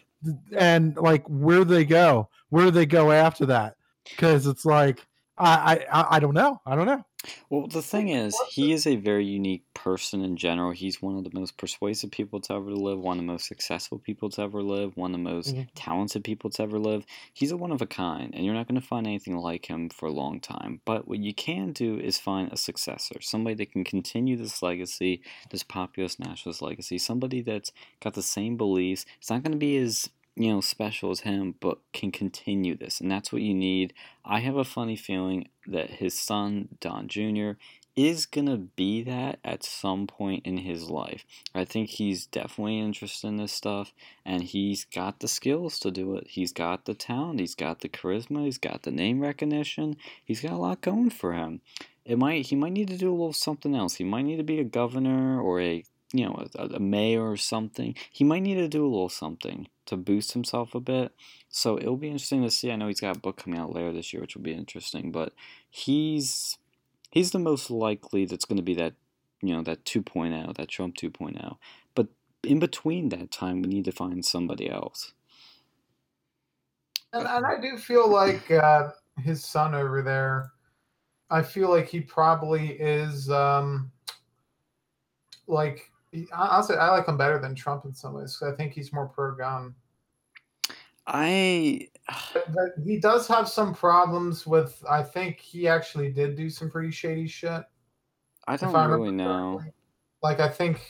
and 0.56 0.96
like 0.96 1.24
where 1.28 1.58
do 1.58 1.64
they 1.64 1.84
go? 1.84 2.28
Where 2.50 2.66
do 2.66 2.70
they 2.70 2.86
go 2.86 3.12
after 3.12 3.46
that? 3.46 3.76
Because 4.04 4.46
it's 4.46 4.64
like 4.64 5.06
I 5.38 5.84
I- 5.92 6.16
I 6.16 6.20
don't 6.20 6.34
know. 6.34 6.60
I 6.66 6.74
don't 6.76 6.86
know. 6.86 7.04
Well, 7.50 7.66
the 7.66 7.82
thing 7.82 8.08
is, 8.08 8.38
he 8.40 8.72
is 8.72 8.86
a 8.86 8.96
very 8.96 9.24
unique 9.26 9.64
person 9.74 10.22
in 10.22 10.36
general. 10.36 10.72
He's 10.72 11.02
one 11.02 11.16
of 11.16 11.24
the 11.24 11.30
most 11.32 11.56
persuasive 11.56 12.10
people 12.10 12.40
to 12.42 12.54
ever 12.54 12.72
live, 12.72 13.00
one 13.00 13.18
of 13.18 13.22
the 13.24 13.32
most 13.32 13.46
successful 13.46 13.98
people 13.98 14.30
to 14.30 14.42
ever 14.42 14.62
live, 14.62 14.96
one 14.96 15.14
of 15.14 15.18
the 15.20 15.30
most 15.30 15.54
Mhm. 15.54 15.68
talented 15.74 16.24
people 16.24 16.50
to 16.50 16.62
ever 16.62 16.78
live. 16.78 17.04
He's 17.34 17.50
a 17.50 17.56
one 17.56 17.72
of 17.72 17.82
a 17.82 17.86
kind, 17.86 18.34
and 18.34 18.44
you're 18.44 18.54
not 18.54 18.68
going 18.68 18.80
to 18.80 18.86
find 18.86 19.06
anything 19.06 19.36
like 19.36 19.66
him 19.68 19.88
for 19.88 20.06
a 20.06 20.12
long 20.12 20.40
time. 20.40 20.80
But 20.84 21.08
what 21.08 21.18
you 21.18 21.34
can 21.34 21.72
do 21.72 21.98
is 21.98 22.18
find 22.18 22.52
a 22.52 22.56
successor, 22.56 23.20
somebody 23.20 23.54
that 23.56 23.72
can 23.72 23.84
continue 23.84 24.36
this 24.36 24.62
legacy, 24.62 25.22
this 25.50 25.62
populist 25.62 26.20
nationalist 26.20 26.62
legacy, 26.62 26.98
somebody 26.98 27.42
that's 27.42 27.72
got 28.00 28.14
the 28.14 28.22
same 28.22 28.56
beliefs. 28.56 29.04
It's 29.18 29.30
not 29.30 29.42
going 29.42 29.52
to 29.52 29.58
be 29.58 29.76
as 29.78 30.08
you 30.38 30.52
know 30.52 30.60
special 30.60 31.10
as 31.10 31.20
him, 31.20 31.56
but 31.60 31.78
can 31.92 32.12
continue 32.12 32.76
this, 32.76 33.00
and 33.00 33.10
that's 33.10 33.32
what 33.32 33.42
you 33.42 33.54
need. 33.54 33.92
I 34.24 34.38
have 34.40 34.56
a 34.56 34.64
funny 34.64 34.94
feeling 34.94 35.48
that 35.66 35.90
his 35.90 36.18
son 36.18 36.68
Don 36.80 37.08
Jr. 37.08 37.52
is 37.96 38.24
gonna 38.24 38.56
be 38.56 39.02
that 39.02 39.40
at 39.44 39.64
some 39.64 40.06
point 40.06 40.46
in 40.46 40.58
his 40.58 40.88
life. 40.88 41.24
I 41.54 41.64
think 41.64 41.90
he's 41.90 42.24
definitely 42.24 42.78
interested 42.78 43.26
in 43.26 43.36
this 43.36 43.52
stuff, 43.52 43.92
and 44.24 44.44
he's 44.44 44.84
got 44.84 45.18
the 45.18 45.28
skills 45.28 45.80
to 45.80 45.90
do 45.90 46.14
it. 46.14 46.28
He's 46.28 46.52
got 46.52 46.84
the 46.84 46.94
talent, 46.94 47.40
he's 47.40 47.56
got 47.56 47.80
the 47.80 47.88
charisma, 47.88 48.44
he's 48.44 48.58
got 48.58 48.82
the 48.82 48.92
name 48.92 49.20
recognition. 49.20 49.96
He's 50.24 50.40
got 50.40 50.52
a 50.52 50.56
lot 50.56 50.80
going 50.80 51.10
for 51.10 51.32
him. 51.32 51.62
It 52.04 52.16
might 52.16 52.46
he 52.46 52.56
might 52.56 52.72
need 52.72 52.88
to 52.88 52.96
do 52.96 53.10
a 53.10 53.12
little 53.12 53.32
something 53.32 53.74
else. 53.74 53.96
He 53.96 54.04
might 54.04 54.22
need 54.22 54.36
to 54.36 54.44
be 54.44 54.60
a 54.60 54.64
governor 54.64 55.40
or 55.40 55.60
a 55.60 55.84
you 56.12 56.24
know 56.24 56.46
a, 56.56 56.66
a 56.66 56.80
mayor 56.80 57.22
or 57.22 57.36
something. 57.36 57.94
He 58.10 58.24
might 58.24 58.42
need 58.42 58.56
to 58.56 58.68
do 58.68 58.84
a 58.84 58.88
little 58.88 59.08
something 59.08 59.68
to 59.86 59.96
boost 59.96 60.32
himself 60.32 60.74
a 60.74 60.80
bit. 60.80 61.12
So 61.48 61.78
it'll 61.78 61.96
be 61.96 62.08
interesting 62.08 62.42
to 62.42 62.50
see. 62.50 62.70
I 62.70 62.76
know 62.76 62.88
he's 62.88 63.00
got 63.00 63.16
a 63.16 63.20
book 63.20 63.36
coming 63.42 63.58
out 63.58 63.74
later 63.74 63.92
this 63.92 64.12
year, 64.12 64.22
which 64.22 64.36
will 64.36 64.42
be 64.42 64.52
interesting. 64.52 65.10
But 65.12 65.32
he's 65.68 66.58
he's 67.10 67.30
the 67.30 67.38
most 67.38 67.70
likely 67.70 68.24
that's 68.24 68.44
going 68.44 68.56
to 68.56 68.62
be 68.62 68.74
that 68.74 68.94
you 69.42 69.54
know 69.54 69.62
that 69.62 69.84
2.0, 69.84 70.56
that 70.56 70.68
Trump 70.68 70.96
2.0. 70.96 71.56
But 71.94 72.08
in 72.42 72.58
between 72.58 73.10
that 73.10 73.30
time, 73.30 73.62
we 73.62 73.68
need 73.68 73.84
to 73.84 73.92
find 73.92 74.24
somebody 74.24 74.70
else. 74.70 75.12
And, 77.12 77.26
and 77.26 77.46
I 77.46 77.60
do 77.60 77.78
feel 77.78 78.08
like 78.08 78.50
uh, 78.50 78.90
his 79.22 79.44
son 79.44 79.74
over 79.74 80.02
there. 80.02 80.52
I 81.30 81.42
feel 81.42 81.70
like 81.70 81.88
he 81.88 82.00
probably 82.00 82.68
is 82.68 83.30
um, 83.30 83.90
like 85.46 85.90
he- 86.12 86.26
say 86.26 86.76
I 86.76 86.90
like 86.90 87.06
him 87.06 87.16
better 87.16 87.38
than 87.38 87.54
Trump 87.54 87.84
in 87.84 87.94
some 87.94 88.14
ways. 88.14 88.42
I 88.42 88.52
think 88.52 88.72
he's 88.72 88.92
more 88.92 89.08
pro 89.08 89.34
gun. 89.34 89.74
I 91.06 91.88
But, 92.34 92.52
but 92.52 92.84
he 92.84 92.98
does 92.98 93.26
have 93.28 93.48
some 93.48 93.74
problems 93.74 94.46
with. 94.46 94.82
I 94.88 95.02
think 95.02 95.40
he 95.40 95.66
actually 95.66 96.10
did 96.12 96.36
do 96.36 96.50
some 96.50 96.70
pretty 96.70 96.90
shady 96.90 97.26
shit. 97.26 97.62
I 98.46 98.56
don't 98.56 98.74
I 98.74 98.84
really 98.86 99.10
know. 99.10 99.58
correctly. 99.58 99.72
Like 100.22 100.40
I 100.40 100.48
think 100.48 100.80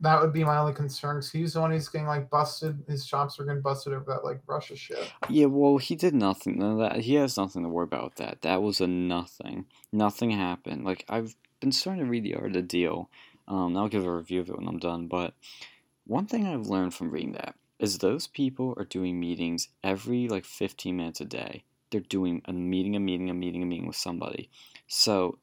that 0.00 0.20
would 0.20 0.32
be 0.32 0.44
my 0.44 0.58
only 0.58 0.74
concern. 0.74 1.16
Cause 1.16 1.30
he's 1.30 1.54
the 1.54 1.60
one 1.60 1.70
who's 1.70 1.88
getting 1.88 2.06
like 2.06 2.30
busted. 2.30 2.82
His 2.88 3.06
chops 3.06 3.40
are 3.40 3.44
getting 3.44 3.62
busted 3.62 3.92
over 3.92 4.04
that 4.08 4.24
like 4.24 4.40
Russia 4.46 4.76
shit. 4.76 5.12
Yeah, 5.28 5.46
well, 5.46 5.78
he 5.78 5.96
did 5.96 6.14
nothing. 6.14 6.58
No, 6.58 6.78
that 6.78 7.00
he 7.00 7.14
has 7.14 7.36
nothing 7.36 7.62
to 7.62 7.68
worry 7.68 7.84
about 7.84 8.04
with 8.04 8.14
that. 8.16 8.42
That 8.42 8.62
was 8.62 8.80
a 8.80 8.86
nothing. 8.86 9.66
Nothing 9.92 10.30
happened. 10.30 10.84
Like 10.84 11.04
I've 11.08 11.34
been 11.60 11.72
starting 11.72 12.04
to 12.04 12.10
read 12.10 12.24
the 12.24 12.34
art 12.34 12.48
of 12.48 12.52
the 12.52 12.62
deal. 12.62 13.10
Um, 13.48 13.76
I'll 13.76 13.88
give 13.88 14.06
a 14.06 14.14
review 14.14 14.40
of 14.40 14.48
it 14.48 14.56
when 14.56 14.68
I'm 14.68 14.78
done. 14.78 15.08
But 15.08 15.34
one 16.06 16.26
thing 16.26 16.46
I've 16.46 16.66
learned 16.66 16.94
from 16.94 17.10
reading 17.10 17.32
that 17.32 17.54
is 17.78 17.98
those 17.98 18.26
people 18.26 18.74
are 18.76 18.84
doing 18.84 19.18
meetings 19.18 19.68
every 19.82 20.28
like 20.28 20.44
15 20.44 20.96
minutes 20.96 21.20
a 21.20 21.24
day. 21.24 21.64
They're 21.90 22.00
doing 22.00 22.42
a 22.44 22.52
meeting, 22.52 22.94
a 22.96 23.00
meeting, 23.00 23.30
a 23.30 23.34
meeting, 23.34 23.62
a 23.62 23.66
meeting 23.66 23.86
with 23.86 23.96
somebody. 23.96 24.50
So 24.86 25.38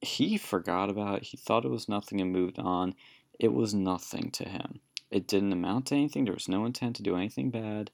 he 0.00 0.36
forgot 0.36 0.90
about 0.90 1.18
it. 1.18 1.22
He 1.24 1.36
thought 1.36 1.64
it 1.64 1.70
was 1.70 1.88
nothing 1.88 2.20
and 2.20 2.32
moved 2.32 2.58
on. 2.58 2.94
It 3.38 3.52
was 3.52 3.74
nothing 3.74 4.30
to 4.32 4.48
him. 4.48 4.80
It 5.10 5.26
didn't 5.26 5.52
amount 5.52 5.86
to 5.86 5.94
anything. 5.94 6.24
There 6.24 6.34
was 6.34 6.48
no 6.48 6.64
intent 6.64 6.96
to 6.96 7.02
do 7.02 7.16
anything 7.16 7.50
bad. 7.50 7.90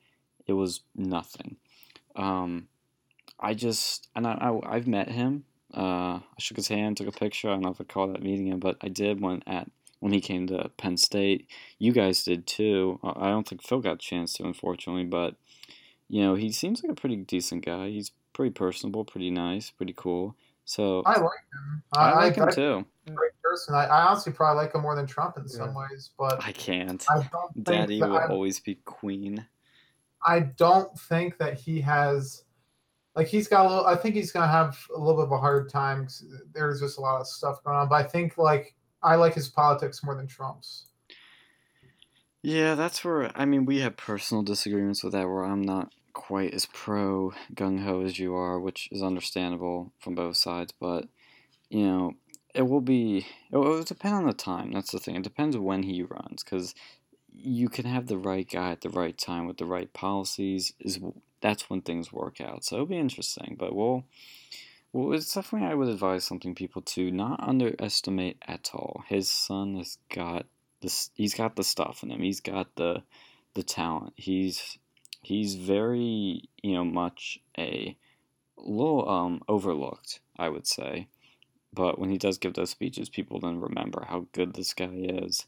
It 0.46 0.54
was 0.54 0.80
nothing. 0.94 1.56
Um, 2.16 2.68
I 3.38 3.54
just 3.54 4.08
and 4.14 4.26
I, 4.26 4.32
I 4.32 4.76
I've 4.76 4.86
met 4.86 5.10
him. 5.10 5.44
Uh, 5.74 6.18
I 6.18 6.38
shook 6.38 6.56
his 6.56 6.68
hand, 6.68 6.96
took 6.96 7.06
a 7.08 7.12
picture. 7.12 7.48
I 7.48 7.52
don't 7.52 7.62
know 7.62 7.70
if 7.70 7.80
I 7.80 7.84
called 7.84 8.14
that 8.14 8.22
meeting 8.22 8.48
him, 8.48 8.58
but 8.58 8.76
I 8.80 8.88
did 8.88 9.20
when 9.20 9.42
at 9.46 9.70
when 10.00 10.12
he 10.12 10.20
came 10.20 10.46
to 10.48 10.70
Penn 10.76 10.96
State. 10.96 11.46
You 11.78 11.92
guys 11.92 12.24
did 12.24 12.46
too. 12.46 12.98
I 13.02 13.28
don't 13.28 13.46
think 13.46 13.62
Phil 13.62 13.80
got 13.80 13.94
a 13.94 13.98
chance 13.98 14.32
to, 14.34 14.44
unfortunately, 14.44 15.04
but 15.04 15.36
you 16.08 16.22
know 16.22 16.34
he 16.34 16.50
seems 16.50 16.82
like 16.82 16.92
a 16.92 16.96
pretty 16.96 17.16
decent 17.16 17.64
guy. 17.64 17.88
He's 17.88 18.10
pretty 18.32 18.52
personable, 18.52 19.04
pretty 19.04 19.30
nice, 19.30 19.70
pretty 19.70 19.94
cool. 19.96 20.36
So 20.64 21.02
I 21.04 21.18
like 21.18 21.20
him. 21.20 21.82
I 21.94 22.14
like 22.14 22.36
him 22.36 22.48
I, 22.48 22.50
too. 22.52 22.86
great 23.06 23.32
person. 23.42 23.74
I, 23.74 23.86
I 23.86 24.06
honestly 24.06 24.32
probably 24.32 24.62
like 24.62 24.74
him 24.74 24.82
more 24.82 24.94
than 24.94 25.06
Trump 25.06 25.36
in 25.36 25.48
some 25.48 25.74
ways, 25.74 26.10
but 26.18 26.44
I 26.44 26.52
can't. 26.52 27.04
I 27.10 27.28
don't 27.32 27.64
Daddy 27.64 28.00
that 28.00 28.08
will 28.08 28.18
I, 28.18 28.26
always 28.26 28.60
be 28.60 28.76
queen. 28.84 29.46
I 30.24 30.40
don't 30.40 30.96
think 30.98 31.38
that 31.38 31.54
he 31.58 31.80
has 31.80 32.44
like 33.16 33.26
he's 33.26 33.48
got 33.48 33.66
a 33.66 33.68
little. 33.68 33.86
I 33.86 33.96
think 33.96 34.14
he's 34.14 34.32
gonna 34.32 34.50
have 34.50 34.78
a 34.94 34.98
little 34.98 35.16
bit 35.16 35.26
of 35.26 35.32
a 35.32 35.38
hard 35.38 35.68
time. 35.68 36.08
There's 36.52 36.80
just 36.80 36.98
a 36.98 37.00
lot 37.00 37.20
of 37.20 37.26
stuff 37.26 37.62
going 37.64 37.76
on, 37.76 37.88
but 37.88 37.96
I 37.96 38.02
think 38.04 38.38
like 38.38 38.74
I 39.02 39.16
like 39.16 39.34
his 39.34 39.48
politics 39.48 40.04
more 40.04 40.14
than 40.14 40.26
Trump's. 40.26 40.86
Yeah, 42.42 42.74
that's 42.74 43.04
where 43.04 43.30
I 43.36 43.44
mean 43.44 43.64
we 43.66 43.80
have 43.80 43.96
personal 43.96 44.42
disagreements 44.42 45.02
with 45.02 45.12
that 45.12 45.28
where 45.28 45.44
I'm 45.44 45.62
not 45.62 45.92
quite 46.12 46.54
as 46.54 46.66
pro 46.66 47.32
gung 47.54 47.84
ho 47.84 48.00
as 48.02 48.18
you 48.18 48.34
are, 48.34 48.60
which 48.60 48.88
is 48.92 49.02
understandable 49.02 49.92
from 49.98 50.14
both 50.14 50.36
sides, 50.36 50.72
but 50.78 51.06
you 51.68 51.84
know, 51.84 52.12
it 52.54 52.62
will 52.62 52.80
be 52.80 53.26
it 53.50 53.56
will 53.56 53.82
depend 53.82 54.14
on 54.14 54.26
the 54.26 54.32
time. 54.32 54.70
That's 54.72 54.92
the 54.92 55.00
thing. 55.00 55.16
It 55.16 55.24
depends 55.24 55.56
when 55.56 55.82
he 55.82 56.02
runs 56.02 56.42
cuz 56.44 56.74
you 57.32 57.68
can 57.68 57.86
have 57.86 58.06
the 58.06 58.18
right 58.18 58.48
guy 58.48 58.70
at 58.70 58.80
the 58.80 58.88
right 58.88 59.16
time 59.16 59.46
with 59.46 59.56
the 59.56 59.64
right 59.64 59.92
policies 59.92 60.72
is 60.80 61.00
that's 61.40 61.70
when 61.70 61.82
things 61.82 62.12
work 62.12 62.40
out. 62.40 62.64
So 62.64 62.76
it'll 62.76 62.86
be 62.86 62.98
interesting, 62.98 63.56
but 63.58 63.74
we'll 63.74 64.04
well, 64.92 65.12
it's 65.12 65.34
definitely 65.34 65.68
I 65.68 65.74
would 65.74 65.88
advise 65.88 66.24
something 66.24 66.54
people 66.54 66.82
to 66.82 67.10
not 67.12 67.40
underestimate 67.46 68.38
at 68.48 68.70
all. 68.74 69.04
His 69.08 69.28
son 69.28 69.76
has 69.76 69.98
got 70.12 70.46
this. 70.80 71.10
He's 71.14 71.34
got 71.34 71.56
the 71.56 71.62
stuff 71.64 72.02
in 72.02 72.10
him. 72.10 72.22
He's 72.22 72.40
got 72.40 72.74
the 72.76 73.02
the 73.54 73.62
talent. 73.62 74.14
He's 74.16 74.78
he's 75.22 75.54
very 75.54 76.48
you 76.62 76.74
know 76.74 76.84
much 76.84 77.38
a 77.58 77.96
little 78.56 79.08
um 79.08 79.42
overlooked, 79.48 80.20
I 80.38 80.48
would 80.48 80.66
say. 80.66 81.08
But 81.72 81.98
when 81.98 82.10
he 82.10 82.18
does 82.18 82.38
give 82.38 82.54
those 82.54 82.70
speeches, 82.70 83.08
people 83.08 83.40
then 83.40 83.60
remember 83.60 84.06
how 84.08 84.26
good 84.32 84.54
this 84.54 84.74
guy 84.74 84.90
is. 84.92 85.46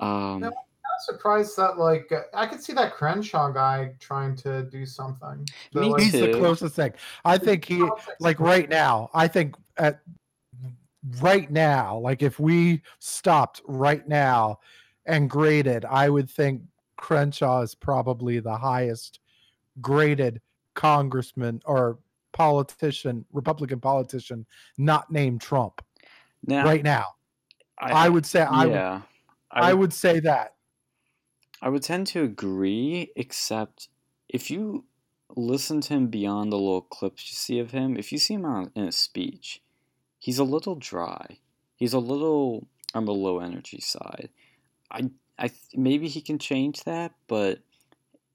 Um, 0.00 0.40
No. 0.40 0.52
I'm 0.98 1.14
surprised 1.14 1.56
that 1.56 1.78
like 1.78 2.12
I 2.34 2.46
could 2.46 2.62
see 2.62 2.72
that 2.74 2.92
Crenshaw 2.94 3.50
guy 3.50 3.92
trying 4.00 4.34
to 4.36 4.64
do 4.64 4.84
something. 4.84 5.46
The, 5.72 5.80
Me 5.80 5.88
like, 5.90 6.02
He's 6.02 6.12
the 6.12 6.32
closest 6.32 6.74
thing. 6.74 6.92
I 7.24 7.38
think 7.38 7.64
he 7.64 7.88
like 8.20 8.40
right 8.40 8.68
now. 8.68 9.10
I 9.14 9.28
think 9.28 9.54
at 9.76 10.00
right 11.20 11.50
now, 11.50 11.98
like 11.98 12.22
if 12.22 12.40
we 12.40 12.82
stopped 12.98 13.62
right 13.66 14.06
now 14.08 14.58
and 15.06 15.30
graded, 15.30 15.84
I 15.84 16.08
would 16.08 16.28
think 16.28 16.62
Crenshaw 16.96 17.62
is 17.62 17.74
probably 17.74 18.40
the 18.40 18.56
highest 18.56 19.20
graded 19.80 20.40
congressman 20.74 21.62
or 21.64 21.98
politician, 22.32 23.24
Republican 23.32 23.80
politician, 23.80 24.46
not 24.76 25.10
named 25.10 25.40
Trump. 25.40 25.80
now, 26.44 26.64
right 26.64 26.82
now, 26.82 27.06
I, 27.78 28.08
would 28.08 28.26
say 28.26 28.42
I, 28.42 28.66
would- 28.66 28.74
yeah, 28.74 29.02
I 29.50 29.74
would 29.74 29.92
say 29.92 30.20
that. 30.20 30.54
I 31.60 31.68
would 31.68 31.82
tend 31.82 32.06
to 32.08 32.22
agree, 32.22 33.12
except 33.16 33.88
if 34.28 34.50
you 34.50 34.84
listen 35.36 35.80
to 35.82 35.94
him 35.94 36.08
beyond 36.08 36.52
the 36.52 36.56
little 36.56 36.82
clips 36.82 37.30
you 37.30 37.34
see 37.34 37.58
of 37.58 37.72
him, 37.72 37.96
if 37.96 38.12
you 38.12 38.18
see 38.18 38.34
him 38.34 38.44
on, 38.44 38.70
in 38.74 38.84
a 38.84 38.92
speech, 38.92 39.62
he's 40.18 40.38
a 40.38 40.44
little 40.44 40.74
dry. 40.74 41.38
He's 41.76 41.92
a 41.92 41.98
little 41.98 42.66
on 42.94 43.04
the 43.04 43.14
low 43.14 43.38
energy 43.40 43.80
side. 43.80 44.30
I, 44.90 45.10
I 45.38 45.50
maybe 45.74 46.08
he 46.08 46.20
can 46.20 46.38
change 46.38 46.84
that, 46.84 47.12
but 47.26 47.60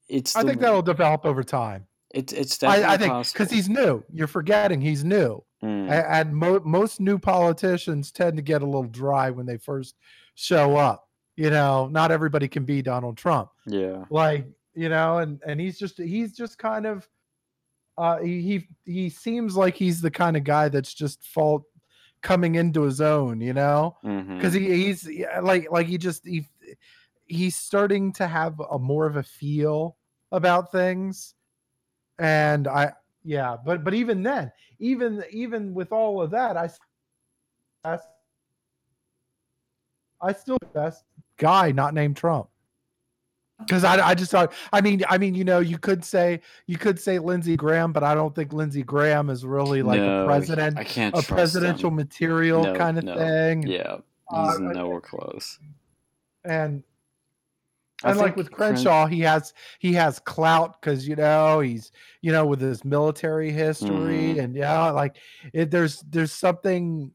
it's. 0.08 0.36
I 0.36 0.42
think 0.42 0.60
that'll 0.60 0.82
develop 0.82 1.24
over 1.24 1.42
time. 1.42 1.86
It's 2.10 2.32
it's 2.32 2.56
definitely 2.58 2.84
I, 2.84 2.92
I 2.94 2.96
think 2.96 3.32
because 3.32 3.50
he's 3.50 3.68
new. 3.68 4.04
You're 4.12 4.28
forgetting 4.28 4.80
he's 4.80 5.02
new. 5.02 5.42
Mm, 5.62 5.88
A- 5.90 6.10
and 6.12 6.36
mo- 6.36 6.62
most 6.64 7.00
new 7.00 7.18
politicians 7.18 8.12
tend 8.12 8.36
to 8.36 8.42
get 8.42 8.62
a 8.62 8.66
little 8.66 8.84
dry 8.84 9.30
when 9.30 9.46
they 9.46 9.56
first 9.56 9.96
show 10.36 10.76
up 10.76 11.03
you 11.36 11.50
know 11.50 11.88
not 11.88 12.10
everybody 12.10 12.48
can 12.48 12.64
be 12.64 12.82
donald 12.82 13.16
trump 13.16 13.50
yeah. 13.66 14.04
like 14.10 14.46
you 14.74 14.88
know 14.88 15.18
and 15.18 15.40
and 15.46 15.60
he's 15.60 15.78
just 15.78 15.98
he's 15.98 16.36
just 16.36 16.58
kind 16.58 16.86
of 16.86 17.08
uh 17.98 18.18
he 18.18 18.66
he, 18.84 19.08
seems 19.08 19.56
like 19.56 19.74
he's 19.74 20.00
the 20.00 20.10
kind 20.10 20.36
of 20.36 20.44
guy 20.44 20.68
that's 20.68 20.92
just 20.94 21.22
fault 21.24 21.62
coming 22.22 22.54
into 22.54 22.82
his 22.82 23.00
own 23.00 23.40
you 23.40 23.52
know 23.52 23.96
mhm. 24.04 24.36
because 24.36 24.52
he, 24.52 24.84
he's 24.84 25.08
like 25.42 25.70
like 25.70 25.86
he 25.86 25.98
just 25.98 26.26
he 26.26 26.46
he's 27.26 27.56
starting 27.56 28.12
to 28.12 28.26
have 28.26 28.60
a 28.70 28.78
more 28.78 29.06
of 29.06 29.16
a 29.16 29.22
feel 29.22 29.96
about 30.32 30.72
things 30.72 31.34
and 32.18 32.66
i 32.66 32.90
yeah 33.22 33.56
but 33.64 33.84
but 33.84 33.94
even 33.94 34.22
then 34.22 34.50
even 34.78 35.22
even 35.30 35.74
with 35.74 35.92
all 35.92 36.20
of 36.20 36.30
that 36.30 36.56
i 36.56 36.68
best. 37.84 38.08
I 40.20 40.32
still 40.32 40.58
best 40.72 41.04
guy 41.36 41.72
not 41.72 41.94
named 41.94 42.16
Trump. 42.16 42.48
Because 43.60 43.84
I, 43.84 44.08
I 44.08 44.14
just 44.14 44.32
thought 44.32 44.52
I 44.72 44.80
mean 44.80 45.02
I 45.08 45.16
mean 45.16 45.34
you 45.36 45.44
know 45.44 45.60
you 45.60 45.78
could 45.78 46.04
say 46.04 46.40
you 46.66 46.76
could 46.76 46.98
say 46.98 47.18
Lindsey 47.20 47.56
Graham 47.56 47.92
but 47.92 48.02
I 48.02 48.14
don't 48.14 48.34
think 48.34 48.52
Lindsey 48.52 48.82
Graham 48.82 49.30
is 49.30 49.44
really 49.46 49.80
like 49.82 50.00
No, 50.00 50.24
a 50.24 50.26
president 50.26 50.76
I 50.76 50.82
can't 50.84 51.16
a 51.16 51.22
presidential 51.22 51.88
him. 51.88 51.94
material 51.96 52.64
No, 52.64 52.74
kind 52.74 52.98
of 52.98 53.04
no. 53.04 53.16
thing 53.16 53.62
Yeah, 53.66 53.98
Uh, 54.28 54.50
he's 54.50 54.60
I- 54.60 54.72
nowhere 54.72 55.00
close. 55.00 55.58
and 56.44 56.82
I 58.02 58.10
and 58.10 58.18
like 58.18 58.36
with 58.36 58.50
Cren- 58.50 58.56
Crenshaw, 58.74 59.06
he 59.06 59.20
has 59.20 59.54
he 59.78 59.92
has 59.94 60.18
clout 60.18 60.78
because 60.80 61.06
you 61.08 61.14
know 61.16 61.60
he's 61.60 61.90
you 62.22 62.32
know 62.32 62.44
with 62.44 62.60
his 62.60 62.84
military 62.84 63.50
history 63.52 64.34
Mhm. 64.34 64.40
and 64.44 64.56
yeah, 64.56 64.90
like 64.90 65.16
it, 65.54 65.70
there's 65.70 66.00
there's 66.10 66.32
something 66.32 67.12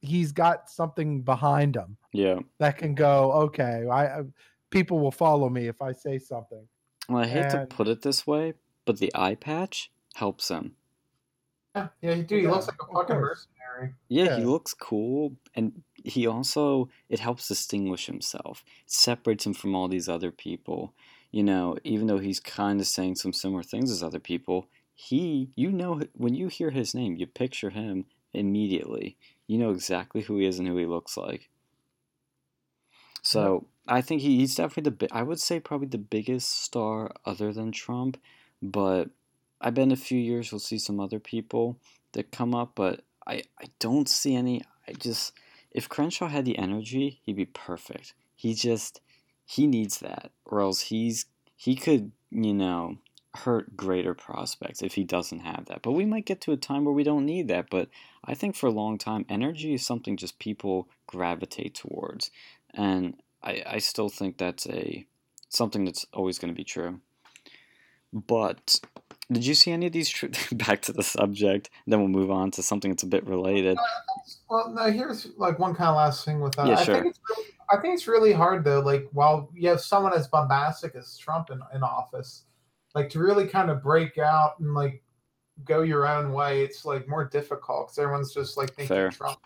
he's 0.00 0.32
got 0.32 0.70
something 0.70 1.22
behind 1.22 1.76
him 1.76 1.96
Yeah. 2.12 2.40
that 2.58 2.78
can 2.78 2.94
go 2.94 3.32
okay. 3.32 3.86
I, 3.90 4.20
I 4.20 4.22
people 4.70 4.98
will 4.98 5.10
follow 5.12 5.48
me 5.48 5.68
if 5.68 5.82
I 5.82 5.92
say 5.92 6.18
something. 6.18 6.66
Well, 7.08 7.22
I 7.22 7.26
hate 7.26 7.50
to 7.50 7.66
put 7.66 7.88
it 7.88 8.02
this 8.02 8.26
way, 8.26 8.54
but 8.84 8.98
the 8.98 9.12
eye 9.14 9.34
patch 9.36 9.90
helps 10.14 10.48
him. 10.48 10.76
Yeah, 11.74 11.88
yeah, 12.00 12.14
dude, 12.14 12.30
he 12.30 12.40
Yeah, 12.42 12.50
looks 12.52 12.68
like 12.68 12.82
a 12.82 12.86
fucking 12.92 13.16
mercenary. 13.16 13.94
Yeah, 14.08 14.36
he 14.36 14.44
looks 14.44 14.72
cool, 14.72 15.36
and 15.54 15.82
he 15.94 16.26
also 16.26 16.88
it 17.08 17.20
helps 17.20 17.48
distinguish 17.48 18.06
himself. 18.06 18.64
It 18.84 18.90
separates 18.90 19.44
him 19.46 19.54
from 19.54 19.74
all 19.74 19.88
these 19.88 20.08
other 20.08 20.30
people. 20.30 20.94
You 21.32 21.42
know, 21.42 21.76
even 21.84 22.06
though 22.06 22.18
he's 22.18 22.40
kind 22.40 22.80
of 22.80 22.86
saying 22.86 23.16
some 23.16 23.32
similar 23.32 23.62
things 23.62 23.90
as 23.90 24.02
other 24.02 24.20
people, 24.20 24.68
he, 24.94 25.50
you 25.54 25.70
know, 25.70 26.00
when 26.14 26.34
you 26.34 26.48
hear 26.48 26.70
his 26.70 26.94
name, 26.94 27.16
you 27.16 27.26
picture 27.26 27.70
him 27.70 28.06
immediately. 28.32 29.18
You 29.46 29.58
know 29.58 29.70
exactly 29.70 30.22
who 30.22 30.38
he 30.38 30.46
is 30.46 30.58
and 30.58 30.66
who 30.66 30.76
he 30.76 30.86
looks 30.86 31.16
like. 31.16 31.50
So 33.22 33.66
I 33.88 34.02
think 34.02 34.22
he, 34.22 34.38
he's 34.38 34.54
definitely 34.54 35.06
the. 35.06 35.14
I 35.14 35.22
would 35.22 35.40
say 35.40 35.60
probably 35.60 35.88
the 35.88 35.98
biggest 35.98 36.62
star 36.62 37.12
other 37.24 37.52
than 37.52 37.72
Trump, 37.72 38.18
but 38.62 39.10
I 39.60 39.70
bet 39.70 39.84
in 39.84 39.92
a 39.92 39.96
few 39.96 40.18
years 40.18 40.52
we'll 40.52 40.58
see 40.60 40.78
some 40.78 41.00
other 41.00 41.18
people 41.18 41.78
that 42.12 42.30
come 42.30 42.54
up. 42.54 42.72
But 42.74 43.02
I, 43.26 43.42
I 43.60 43.66
don't 43.78 44.08
see 44.08 44.34
any. 44.34 44.62
I 44.88 44.92
just 44.92 45.32
if 45.72 45.88
Crenshaw 45.88 46.28
had 46.28 46.44
the 46.44 46.58
energy, 46.58 47.20
he'd 47.24 47.36
be 47.36 47.46
perfect. 47.46 48.14
He 48.36 48.54
just 48.54 49.00
he 49.44 49.66
needs 49.66 49.98
that, 49.98 50.30
or 50.44 50.60
else 50.60 50.80
he's 50.80 51.26
he 51.56 51.74
could 51.74 52.12
you 52.30 52.54
know 52.54 52.98
hurt 53.36 53.76
greater 53.76 54.14
prospects 54.14 54.82
if 54.82 54.94
he 54.94 55.04
doesn't 55.04 55.40
have 55.40 55.66
that. 55.66 55.82
But 55.82 55.92
we 55.92 56.04
might 56.04 56.26
get 56.26 56.40
to 56.42 56.52
a 56.52 56.56
time 56.56 56.84
where 56.84 56.94
we 56.94 57.04
don't 57.04 57.26
need 57.26 57.48
that. 57.48 57.68
But 57.70 57.88
I 58.24 58.34
think 58.34 58.56
for 58.56 58.66
a 58.66 58.72
long 58.72 58.98
time, 58.98 59.24
energy 59.28 59.74
is 59.74 59.86
something 59.86 60.16
just 60.16 60.38
people 60.38 60.88
gravitate 61.06 61.74
towards, 61.74 62.30
and 62.74 63.14
I 63.42 63.62
I 63.66 63.78
still 63.78 64.08
think 64.08 64.38
that's 64.38 64.66
a 64.68 65.06
something 65.48 65.84
that's 65.84 66.06
always 66.12 66.38
going 66.38 66.52
to 66.52 66.56
be 66.56 66.64
true. 66.64 67.00
But 68.12 68.80
did 69.30 69.44
you 69.44 69.54
see 69.54 69.72
any 69.72 69.86
of 69.86 69.92
these? 69.92 70.08
Tr- 70.08 70.26
back 70.52 70.82
to 70.82 70.92
the 70.92 71.02
subject. 71.02 71.70
Then 71.86 72.00
we'll 72.00 72.08
move 72.08 72.30
on 72.30 72.50
to 72.52 72.62
something 72.62 72.90
that's 72.90 73.02
a 73.02 73.08
bit 73.08 73.26
related. 73.26 73.78
Well, 74.48 74.70
no, 74.70 74.90
here's 74.90 75.28
like 75.36 75.58
one 75.58 75.74
kind 75.74 75.90
of 75.90 75.96
last 75.96 76.24
thing 76.24 76.40
with 76.40 76.54
that. 76.54 76.66
Yeah, 76.66 76.78
I 76.78 76.84
sure. 76.84 76.94
think 76.94 77.06
it's 77.06 77.20
really, 77.28 77.48
I 77.70 77.76
think 77.80 77.94
it's 77.94 78.08
really 78.08 78.32
hard 78.32 78.64
though. 78.64 78.80
Like 78.80 79.08
while 79.12 79.50
you 79.54 79.68
have 79.68 79.80
someone 79.80 80.14
as 80.14 80.28
bombastic 80.28 80.94
as 80.94 81.16
Trump 81.18 81.50
in, 81.50 81.60
in 81.74 81.82
office, 81.82 82.44
like 82.96 83.10
to 83.10 83.18
really 83.18 83.46
kind 83.46 83.70
of 83.70 83.82
break 83.82 84.16
out 84.16 84.58
and 84.58 84.72
like 84.72 85.02
go 85.66 85.82
your 85.82 86.08
own 86.08 86.32
way, 86.32 86.62
it's 86.62 86.86
like 86.86 87.06
more 87.06 87.26
difficult 87.26 87.88
because 87.88 87.98
everyone's 87.98 88.32
just 88.32 88.56
like 88.56 88.70
thinking 88.70 88.96
Fair. 88.96 89.10
Trump. 89.10 89.38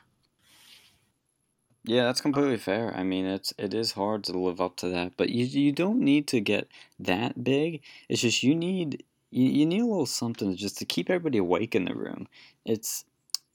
Yeah, 1.83 2.05
that's 2.05 2.21
completely 2.21 2.59
fair. 2.59 2.95
I 2.97 3.03
mean, 3.03 3.27
it's 3.27 3.53
it 3.59 3.75
is 3.75 3.93
hard 3.93 4.23
to 4.25 4.39
live 4.39 4.61
up 4.61 4.77
to 4.77 4.89
that, 4.91 5.17
but 5.17 5.31
you 5.31 5.47
you 5.47 5.73
don't 5.73 5.99
need 5.99 6.29
to 6.29 6.41
get 6.41 6.69
that 7.01 7.43
big. 7.43 7.83
It's 8.09 8.21
just 8.21 8.45
you 8.45 8.55
need 8.55 9.03
you, 9.33 9.47
you 9.51 9.67
need 9.67 9.81
a 9.81 9.87
little 9.87 10.07
something 10.07 10.55
just 10.55 10.79
to 10.79 10.85
keep 10.85 11.11
everybody 11.11 11.39
awake 11.39 11.75
in 11.75 11.87
the 11.87 11.95
room. 11.95 12.29
It's 12.65 13.05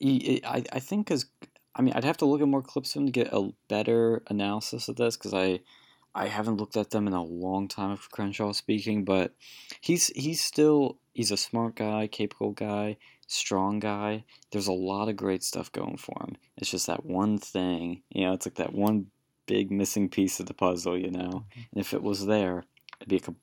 it, 0.02 0.46
I 0.46 0.64
I 0.74 0.80
think 0.80 1.08
because 1.08 1.26
I 1.74 1.82
mean 1.82 1.94
I'd 1.94 2.04
have 2.04 2.18
to 2.18 2.26
look 2.26 2.42
at 2.42 2.50
more 2.50 2.62
clips 2.62 2.94
of 2.96 3.02
him 3.02 3.06
to 3.06 3.12
get 3.14 3.30
a 3.32 3.54
better 3.70 4.24
analysis 4.28 4.90
of 4.90 4.98
this 4.98 5.16
because 5.16 5.34
I 5.34 5.62
I 6.16 6.28
haven't 6.28 6.58
looked 6.58 6.78
at 6.78 6.92
them 6.92 7.08
in 7.08 7.14
a 7.14 7.22
long 7.22 7.68
time 7.68 7.92
of 7.92 8.10
Crenshaw 8.10 8.54
speaking, 8.54 9.04
but 9.04 9.36
he's 9.82 10.08
he's 10.16 10.42
still 10.42 10.98
he's 11.14 11.32
a 11.32 11.38
smart 11.38 11.76
guy, 11.76 12.08
capable 12.08 12.54
guy, 12.54 12.96
strong 13.28 13.80
guy. 13.80 14.24
There's 14.52 14.68
a 14.68 14.74
lot 14.74 15.10
of 15.10 15.18
great 15.18 15.44
stuff 15.44 15.72
going 15.74 15.98
for 15.98 16.16
him. 16.22 16.38
It's 16.56 16.72
just 16.72 16.88
that 16.88 17.06
one 17.06 17.38
thing, 17.38 18.02
you 18.10 18.26
know, 18.26 18.34
it's 18.34 18.48
like 18.48 18.56
that 18.56 18.74
one 18.74 19.08
big 19.46 19.72
missing 19.72 20.10
piece 20.10 20.40
of 20.40 20.46
the 20.46 20.54
puzzle, 20.54 20.98
you 20.98 21.12
know. 21.12 21.46
And 21.54 21.82
if 21.82 21.94
it 21.94 22.02
was 22.02 22.26
there, 22.26 22.64
it'd 23.02 23.10
be 23.10 23.18
a 23.18 23.36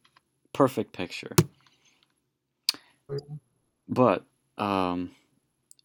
perfect 0.54 0.94
picture. 0.94 1.36
But 3.86 4.24
um 4.56 5.10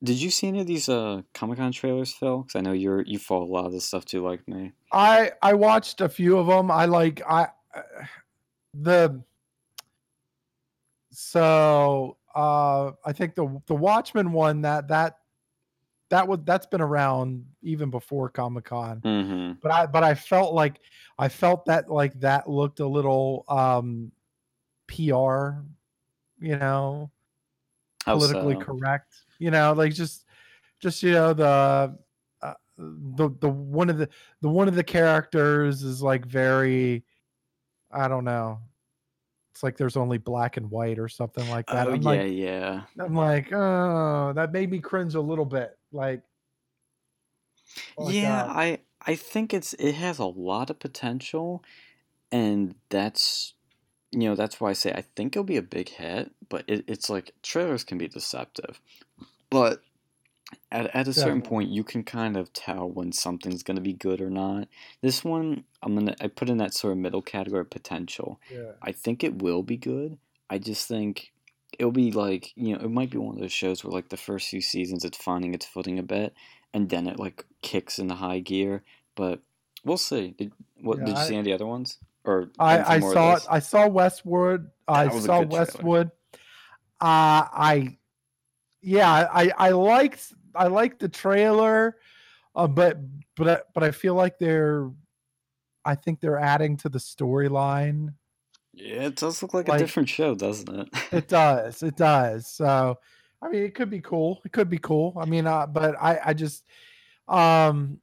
did 0.03 0.21
you 0.21 0.29
see 0.29 0.47
any 0.47 0.59
of 0.59 0.67
these 0.67 0.89
uh 0.89 1.21
Comic 1.33 1.57
Con 1.57 1.71
trailers, 1.71 2.11
Phil? 2.11 2.43
Because 2.43 2.55
I 2.55 2.61
know 2.61 2.71
you're 2.71 3.01
you 3.01 3.19
follow 3.19 3.45
a 3.45 3.51
lot 3.51 3.65
of 3.65 3.71
this 3.71 3.85
stuff 3.85 4.05
too, 4.05 4.23
like 4.23 4.47
me. 4.47 4.73
I 4.91 5.31
I 5.41 5.53
watched 5.53 6.01
a 6.01 6.09
few 6.09 6.37
of 6.37 6.47
them. 6.47 6.69
I 6.69 6.85
like 6.85 7.21
I 7.27 7.47
uh, 7.75 7.81
the 8.73 9.23
so 11.11 12.17
uh 12.35 12.91
I 13.03 13.13
think 13.13 13.35
the 13.35 13.61
the 13.65 13.75
Watchmen 13.75 14.31
one 14.31 14.61
that 14.61 14.87
that 14.89 15.17
that 16.09 16.27
was 16.27 16.39
that's 16.45 16.67
been 16.67 16.81
around 16.81 17.45
even 17.63 17.89
before 17.89 18.29
Comic 18.29 18.65
Con. 18.65 19.01
Mm-hmm. 19.01 19.53
But 19.61 19.71
I 19.71 19.85
but 19.87 20.03
I 20.03 20.13
felt 20.13 20.53
like 20.53 20.79
I 21.17 21.27
felt 21.27 21.65
that 21.65 21.89
like 21.89 22.19
that 22.19 22.47
looked 22.47 22.79
a 22.79 22.87
little 22.87 23.45
um 23.47 24.11
PR, 24.87 25.63
you 26.39 26.55
know, 26.55 27.09
politically 28.05 28.55
correct. 28.57 29.23
You 29.39 29.51
know, 29.51 29.73
like 29.73 29.93
just 29.93 30.25
just 30.79 31.03
you 31.03 31.11
know 31.11 31.33
the 31.33 31.97
uh, 32.41 32.53
the 32.77 33.29
the 33.39 33.49
one 33.49 33.89
of 33.89 33.97
the 33.97 34.09
the 34.41 34.49
one 34.49 34.67
of 34.67 34.75
the 34.75 34.83
characters 34.83 35.83
is 35.83 36.01
like 36.01 36.25
very 36.25 37.03
I 37.91 38.07
don't 38.07 38.25
know. 38.25 38.59
It's 39.51 39.63
like 39.63 39.77
there's 39.77 39.97
only 39.97 40.19
black 40.19 40.57
and 40.57 40.69
white 40.69 40.99
or 40.99 41.07
something 41.07 41.47
like 41.49 41.65
that. 41.67 41.87
Oh 41.87 41.93
I'm 41.93 42.01
yeah, 42.01 42.09
like 42.09 42.31
yeah. 42.31 42.81
I'm 42.99 43.15
like, 43.15 43.51
oh, 43.51 44.33
that 44.35 44.51
made 44.51 44.69
me 44.69 44.79
cringe 44.79 45.15
a 45.15 45.21
little 45.21 45.45
bit. 45.45 45.75
Like, 45.91 46.21
like, 47.97 48.13
yeah, 48.13 48.43
uh, 48.43 48.47
I 48.49 48.79
I 49.01 49.15
think 49.15 49.55
it's 49.55 49.73
it 49.73 49.95
has 49.95 50.19
a 50.19 50.25
lot 50.25 50.69
of 50.69 50.77
potential, 50.77 51.63
and 52.31 52.75
that's 52.89 53.55
you 54.11 54.19
know 54.29 54.35
that's 54.35 54.59
why 54.61 54.69
I 54.69 54.73
say 54.73 54.91
I 54.93 55.01
think 55.15 55.35
it'll 55.35 55.43
be 55.43 55.57
a 55.57 55.61
big 55.61 55.89
hit. 55.89 56.31
But 56.49 56.63
it, 56.67 56.85
it's 56.87 57.09
like 57.09 57.33
trailers 57.43 57.83
can 57.83 57.97
be 57.97 58.07
deceptive, 58.07 58.79
but 59.49 59.81
at 60.71 60.85
at 60.95 61.07
a 61.07 61.13
certain 61.13 61.39
Definitely. 61.39 61.49
point 61.49 61.69
you 61.69 61.83
can 61.83 62.03
kind 62.03 62.37
of 62.37 62.53
tell 62.53 62.89
when 62.89 63.11
something's 63.11 63.63
gonna 63.63 63.81
be 63.81 63.93
good 63.93 64.21
or 64.21 64.29
not. 64.29 64.67
This 65.01 65.23
one 65.23 65.65
I'm 65.83 65.93
gonna 65.95 66.15
I 66.21 66.27
put 66.27 66.49
in 66.49 66.57
that 66.57 66.73
sort 66.73 66.93
of 66.93 66.99
middle 66.99 67.21
category 67.21 67.61
of 67.61 67.69
potential. 67.69 68.39
yeah. 68.51 68.71
I 68.81 68.91
think 68.93 69.23
it 69.23 69.41
will 69.41 69.61
be 69.63 69.77
good. 69.77 70.17
I 70.49 70.57
just 70.57 70.87
think 70.87 71.33
it'll 71.77 71.91
be 71.91 72.11
like 72.11 72.53
you 72.55 72.73
know 72.73 72.79
it 72.83 72.89
might 72.89 73.09
be 73.09 73.17
one 73.17 73.35
of 73.35 73.41
those 73.41 73.51
shows 73.51 73.83
where 73.83 73.91
like 73.91 74.07
the 74.09 74.15
first 74.17 74.49
few 74.49 74.61
seasons 74.61 75.03
it's 75.03 75.17
finding 75.17 75.53
its 75.53 75.65
footing 75.65 75.99
a 75.99 76.03
bit, 76.03 76.33
and 76.73 76.89
then 76.89 77.07
it 77.07 77.19
like 77.19 77.43
kicks 77.61 77.99
into 77.99 78.15
high 78.15 78.39
gear. 78.39 78.83
But 79.15 79.41
we'll 79.83 79.97
see. 79.97 80.29
Did 80.37 80.53
what 80.79 80.99
Yeah, 80.99 81.05
did 81.05 81.11
you 81.11 81.17
I- 81.17 81.27
see 81.27 81.33
any 81.35 81.39
of 81.39 81.45
the 81.45 81.53
other 81.53 81.65
ones? 81.67 81.97
Or 82.27 82.49
I, 82.59 82.95
I 82.95 82.99
saw. 82.99 83.39
I 83.49 83.59
saw 83.59 83.87
Westworld. 83.87 84.67
I 84.87 85.05
That 85.05 85.13
was 85.13 85.23
a 85.23 85.27
saw. 85.27 85.43
Westworld. 85.43 86.11
Uh, 86.99 87.45
I, 87.53 87.97
yeah, 88.81 89.27
I 89.31 89.51
I 89.57 89.69
liked 89.69 90.33
I 90.55 90.67
liked 90.67 90.99
the 90.99 91.09
trailer, 91.09 91.97
uh, 92.55 92.67
but 92.67 92.99
but 93.35 93.47
I- 93.47 93.61
but 93.73 93.83
I 93.83 93.91
feel 93.91 94.15
like 94.15 94.39
they're, 94.39 94.89
I 95.85 95.95
think 95.95 96.19
they're 96.19 96.39
adding 96.39 96.75
to 96.77 96.89
the 96.89 96.99
storyline. 96.99 98.13
Yeah, 98.73 99.03
it 99.07 99.15
does 99.15 99.41
look 99.41 99.53
like, 99.53 99.67
like- 99.67 99.79
a 99.79 99.83
different 99.83 100.09
show, 100.09 100.35
doesn't 100.35 100.69
it? 100.69 100.89
It 101.11 101.27
does. 101.27 101.81
It 101.83 101.95
does. 101.95 102.47
So, 102.47 102.97
I 103.41 103.49
mean, 103.49 103.63
it 103.63 103.73
could 103.75 103.89
be 103.89 104.01
cool. 104.01 104.41
It 104.43 104.51
could 104.51 104.69
be 104.69 104.79
cool. 104.79 105.13
I 105.19 105.25
mean, 105.25 105.47
uh, 105.47 105.65
but 105.67 105.95
I 106.01 106.19
I 106.25 106.33
just, 106.33 106.63
um, 107.27 107.99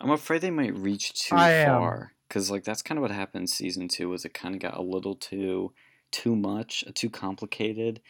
I'm 0.00 0.10
afraid 0.10 0.40
they 0.40 0.50
might 0.50 0.74
reach 0.74 1.12
too 1.12 1.36
I 1.36 1.64
far 1.66 2.12
because 2.30 2.48
like 2.48 2.62
that's 2.62 2.80
kind 2.80 2.96
of 2.96 3.02
what 3.02 3.10
happened 3.10 3.50
season 3.50 3.88
two. 3.88 4.08
Was 4.08 4.24
it 4.24 4.32
kind 4.32 4.54
of 4.54 4.60
got 4.60 4.76
a 4.76 4.82
little 4.82 5.16
too 5.16 5.72
too 6.12 6.36
much, 6.36 6.84
uh, 6.86 6.92
too 6.94 7.10
complicated, 7.10 8.00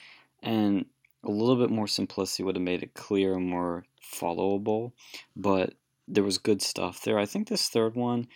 and 0.43 0.85
a 1.25 1.31
little 1.31 1.57
bit 1.57 1.71
more 1.71 1.87
simplicity 1.87 2.43
would 2.43 2.57
have 2.57 2.62
made 2.62 2.83
it 2.83 2.95
clear 2.95 3.35
and 3.35 3.49
more 3.49 3.85
followable. 4.14 4.93
But 5.35 5.75
there 6.07 6.25
was 6.25 6.39
good 6.39 6.61
stuff 6.61 7.03
there. 7.03 7.18
I 7.18 7.27
think 7.27 7.49
this 7.49 7.68
third 7.68 7.95
one, 7.95 8.29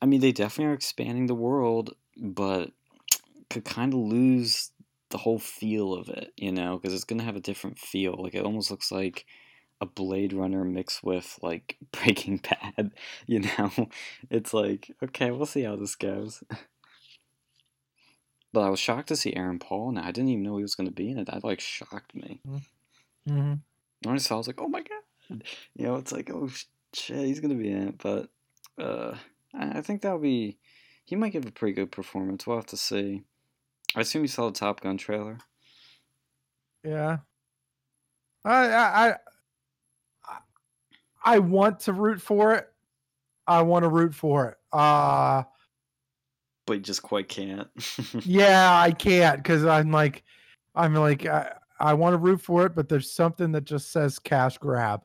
I 0.00 0.06
mean, 0.06 0.20
they 0.20 0.32
definitely 0.32 0.70
are 0.70 0.74
expanding 0.74 1.26
the 1.26 1.34
world, 1.34 1.94
but 2.16 2.70
could 3.50 3.64
kind 3.64 3.92
of 3.92 4.00
lose 4.00 4.70
the 5.10 5.18
whole 5.18 5.38
feel 5.38 5.94
of 5.94 6.08
it, 6.08 6.32
you 6.36 6.52
know, 6.52 6.78
because 6.78 6.94
it's 6.94 7.04
gonna 7.04 7.24
have 7.24 7.36
a 7.36 7.40
different 7.40 7.78
feel. 7.78 8.14
Like 8.16 8.34
it 8.34 8.44
almost 8.44 8.70
looks 8.70 8.92
like 8.92 9.26
a 9.80 9.86
Blade 9.86 10.32
Runner 10.32 10.64
mixed 10.64 11.02
with 11.02 11.38
like 11.42 11.76
Breaking 11.92 12.38
Bad. 12.38 12.92
You 13.26 13.40
know, 13.40 13.88
it's 14.30 14.54
like 14.54 14.90
okay, 15.02 15.30
we'll 15.30 15.46
see 15.46 15.62
how 15.62 15.76
this 15.76 15.96
goes. 15.96 16.42
but 18.52 18.60
I 18.60 18.70
was 18.70 18.80
shocked 18.80 19.08
to 19.08 19.16
see 19.16 19.34
Aaron 19.34 19.58
Paul, 19.58 19.90
and 19.90 19.98
I 19.98 20.10
didn't 20.10 20.30
even 20.30 20.44
know 20.44 20.56
he 20.56 20.62
was 20.62 20.74
going 20.74 20.88
to 20.88 20.94
be 20.94 21.10
in 21.10 21.18
it. 21.18 21.26
That 21.26 21.44
like 21.44 21.60
shocked 21.60 22.14
me. 22.14 22.40
Mm-hmm. 23.28 23.54
When 24.02 24.14
I 24.14 24.18
saw, 24.18 24.34
I 24.34 24.38
was 24.38 24.46
like, 24.46 24.60
oh 24.60 24.68
my 24.68 24.82
god, 24.82 25.42
you 25.74 25.86
know, 25.86 25.96
it's 25.96 26.12
like 26.12 26.30
oh 26.30 26.48
shit, 26.92 27.24
he's 27.24 27.40
going 27.40 27.56
to 27.56 27.62
be 27.62 27.70
in 27.70 27.88
it. 27.88 27.98
But 27.98 28.28
uh, 28.82 29.16
I 29.54 29.80
think 29.80 30.02
that'll 30.02 30.18
be. 30.18 30.58
He 31.06 31.16
might 31.16 31.32
give 31.32 31.44
a 31.44 31.50
pretty 31.50 31.74
good 31.74 31.92
performance. 31.92 32.46
We'll 32.46 32.56
have 32.56 32.66
to 32.66 32.78
see. 32.78 33.24
I 33.94 34.00
assume 34.00 34.22
you 34.22 34.28
saw 34.28 34.46
the 34.46 34.58
Top 34.58 34.80
Gun 34.80 34.96
trailer. 34.96 35.38
Yeah. 36.82 37.18
I 38.44 38.66
I 38.66 39.08
I, 39.08 39.14
I 41.24 41.38
want 41.38 41.80
to 41.80 41.92
root 41.92 42.20
for 42.20 42.54
it. 42.54 42.68
I 43.46 43.62
want 43.62 43.84
to 43.84 43.88
root 43.88 44.14
for 44.14 44.48
it. 44.48 44.56
Uh 44.72 45.44
but 46.66 46.74
you 46.74 46.80
just 46.80 47.02
quite 47.02 47.28
can't. 47.28 47.68
yeah, 48.24 48.78
I 48.78 48.90
can't 48.90 49.36
because 49.38 49.64
I'm 49.64 49.90
like, 49.90 50.22
I'm 50.74 50.94
like, 50.94 51.26
I, 51.26 51.52
I 51.78 51.94
want 51.94 52.14
to 52.14 52.18
root 52.18 52.40
for 52.40 52.64
it, 52.66 52.74
but 52.74 52.88
there's 52.88 53.10
something 53.10 53.52
that 53.52 53.64
just 53.64 53.92
says 53.92 54.18
cash 54.18 54.58
grab. 54.58 55.02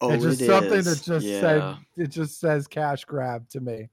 Oh, 0.00 0.10
it's 0.10 0.24
just 0.24 0.42
it 0.42 0.46
something 0.46 0.82
that 0.82 1.02
just 1.04 1.26
yeah. 1.26 1.40
said 1.40 1.76
it 1.96 2.08
just 2.08 2.40
says 2.40 2.66
cash 2.66 3.04
grab 3.04 3.48
to 3.50 3.60
me. 3.60 3.88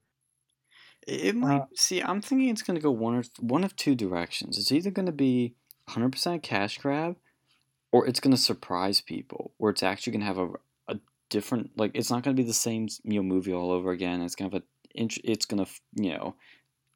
It 1.07 1.35
might 1.35 1.61
Uh, 1.61 1.65
see. 1.75 2.01
I'm 2.01 2.21
thinking 2.21 2.49
it's 2.49 2.61
going 2.61 2.75
to 2.75 2.81
go 2.81 2.91
one 2.91 3.15
or 3.15 3.23
one 3.39 3.63
of 3.63 3.75
two 3.75 3.95
directions. 3.95 4.57
It's 4.57 4.71
either 4.71 4.89
going 4.89 5.05
to 5.05 5.11
be 5.11 5.55
100% 5.89 6.41
cash 6.41 6.77
grab, 6.77 7.17
or 7.91 8.07
it's 8.07 8.19
going 8.19 8.35
to 8.35 8.41
surprise 8.41 9.01
people. 9.01 9.53
Where 9.57 9.71
it's 9.71 9.83
actually 9.83 10.11
going 10.11 10.21
to 10.21 10.27
have 10.27 10.37
a 10.37 10.49
different 11.33 11.71
like. 11.75 11.91
It's 11.95 12.11
not 12.11 12.21
going 12.23 12.35
to 12.35 12.41
be 12.41 12.47
the 12.47 12.53
same 12.53 12.87
you 13.03 13.15
know 13.15 13.23
movie 13.23 13.51
all 13.51 13.71
over 13.71 13.91
again. 13.91 14.21
It's 14.21 14.35
to 14.35 14.43
have 14.43 14.53
a. 14.53 14.61
It's 14.95 15.47
going 15.47 15.65
to 15.65 15.71
you 15.95 16.13
know, 16.13 16.35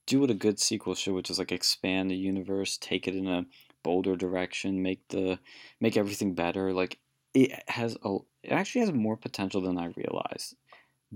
do 0.06 0.20
what 0.22 0.30
a 0.30 0.36
good 0.36 0.60
sequel 0.60 0.94
should, 0.94 1.16
which 1.16 1.32
is 1.32 1.40
like 1.40 1.52
expand 1.52 2.12
the 2.12 2.16
universe, 2.16 2.78
take 2.78 3.08
it 3.08 3.16
in 3.16 3.28
a 3.28 3.46
bolder 3.84 4.16
direction, 4.16 4.84
make 4.84 5.08
the 5.10 5.40
make 5.82 5.98
everything 5.98 6.36
better. 6.36 6.72
Like 6.72 7.00
it 7.34 7.52
has 7.68 7.98
a. 8.04 8.18
It 8.44 8.52
actually 8.52 8.82
has 8.82 8.94
more 8.94 9.18
potential 9.18 9.62
than 9.62 9.80
I 9.80 9.88
realized. 9.98 10.56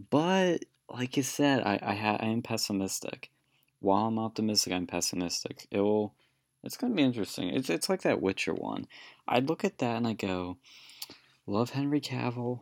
But 0.09 0.65
like 0.89 1.15
you 1.15 1.23
said, 1.23 1.61
I 1.61 1.79
I, 1.81 1.93
ha- 1.93 2.17
I 2.19 2.25
am 2.25 2.41
pessimistic. 2.41 3.29
While 3.79 4.07
I'm 4.07 4.19
optimistic, 4.19 4.73
I'm 4.73 4.87
pessimistic. 4.87 5.67
It 5.69 5.81
will. 5.81 6.15
It's 6.63 6.77
gonna 6.77 6.95
be 6.95 7.03
interesting. 7.03 7.49
It's 7.49 7.69
it's 7.69 7.89
like 7.89 8.01
that 8.01 8.21
Witcher 8.21 8.55
one. 8.55 8.87
I 9.27 9.39
look 9.39 9.63
at 9.63 9.77
that 9.77 9.97
and 9.97 10.07
I 10.07 10.13
go, 10.13 10.57
love 11.45 11.71
Henry 11.71 12.01
Cavill, 12.01 12.61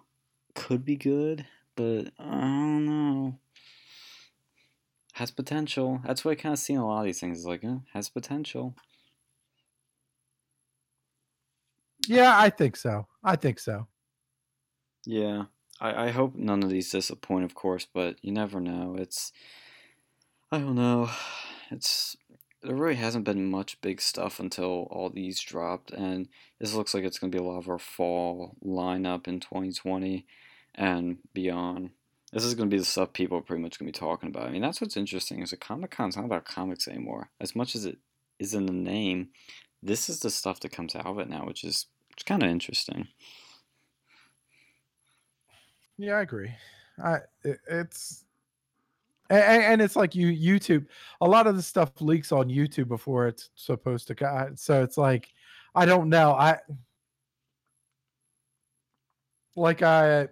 could 0.55 0.85
be 0.85 0.95
good, 0.95 1.45
but 1.75 2.11
I 2.19 2.31
don't 2.31 2.85
know. 2.85 3.39
Has 5.13 5.31
potential. 5.31 6.01
That's 6.05 6.23
what 6.23 6.31
I 6.31 6.35
kind 6.35 6.53
of 6.53 6.59
see 6.59 6.73
in 6.73 6.79
a 6.79 6.87
lot 6.87 6.99
of 6.99 7.05
these 7.05 7.19
things. 7.19 7.39
Is 7.39 7.45
like, 7.45 7.63
eh, 7.63 7.77
has 7.93 8.09
potential. 8.09 8.75
Yeah, 12.07 12.33
I 12.37 12.49
think 12.49 12.75
so. 12.75 13.07
I 13.23 13.35
think 13.35 13.59
so. 13.59 13.87
Yeah. 15.05 15.45
I, 15.81 16.07
I 16.07 16.09
hope 16.11 16.35
none 16.35 16.63
of 16.63 16.69
these 16.69 16.89
disappoint, 16.91 17.45
of 17.45 17.55
course, 17.55 17.87
but 17.91 18.17
you 18.21 18.31
never 18.31 18.59
know. 18.59 18.95
It's 18.97 19.31
I 20.51 20.59
don't 20.59 20.75
know. 20.75 21.09
It's 21.71 22.17
there 22.61 22.75
really 22.75 22.95
hasn't 22.95 23.25
been 23.25 23.49
much 23.49 23.79
big 23.81 24.01
stuff 24.01 24.39
until 24.39 24.87
all 24.91 25.09
these 25.09 25.39
dropped, 25.39 25.91
and 25.91 26.27
this 26.59 26.73
looks 26.73 26.93
like 26.93 27.03
it's 27.03 27.19
gonna 27.19 27.31
be 27.31 27.37
a 27.37 27.43
lot 27.43 27.57
of 27.57 27.69
our 27.69 27.79
fall 27.79 28.55
lineup 28.63 29.27
in 29.27 29.39
2020 29.39 30.25
and 30.75 31.17
beyond. 31.33 31.91
This 32.31 32.43
is 32.43 32.55
gonna 32.55 32.69
be 32.69 32.77
the 32.77 32.85
stuff 32.85 33.13
people 33.13 33.37
are 33.37 33.41
pretty 33.41 33.63
much 33.63 33.79
gonna 33.79 33.87
be 33.87 33.97
talking 33.97 34.29
about. 34.29 34.47
I 34.47 34.51
mean, 34.51 34.61
that's 34.61 34.81
what's 34.81 34.97
interesting 34.97 35.41
is 35.41 35.51
that 35.51 35.61
Comic 35.61 35.91
Con's 35.91 36.17
not 36.17 36.25
about 36.25 36.45
comics 36.45 36.87
anymore. 36.87 37.29
As 37.39 37.55
much 37.55 37.75
as 37.75 37.85
it 37.85 37.97
is 38.39 38.53
in 38.53 38.65
the 38.65 38.73
name, 38.73 39.29
this 39.81 40.09
is 40.09 40.19
the 40.19 40.29
stuff 40.29 40.59
that 40.59 40.71
comes 40.71 40.95
out 40.95 41.05
of 41.05 41.19
it 41.19 41.29
now, 41.29 41.45
which 41.45 41.63
is 41.63 41.85
it's 42.11 42.23
kind 42.23 42.43
of 42.43 42.49
interesting. 42.49 43.07
Yeah, 45.97 46.15
I 46.15 46.21
agree. 46.21 46.51
I 47.01 47.19
it, 47.43 47.59
it's 47.69 48.25
and, 49.29 49.63
and 49.63 49.81
it's 49.81 49.95
like 49.95 50.15
you 50.15 50.27
YouTube. 50.27 50.85
A 51.21 51.27
lot 51.27 51.47
of 51.47 51.55
the 51.55 51.61
stuff 51.61 51.91
leaks 52.01 52.31
on 52.31 52.49
YouTube 52.49 52.87
before 52.87 53.27
it's 53.27 53.49
supposed 53.55 54.07
to 54.07 54.15
go. 54.15 54.49
So 54.55 54.81
it's 54.83 54.97
like 54.97 55.29
I 55.75 55.85
don't 55.85 56.09
know. 56.09 56.31
I 56.33 56.57
like 59.55 59.81
I 59.81 60.27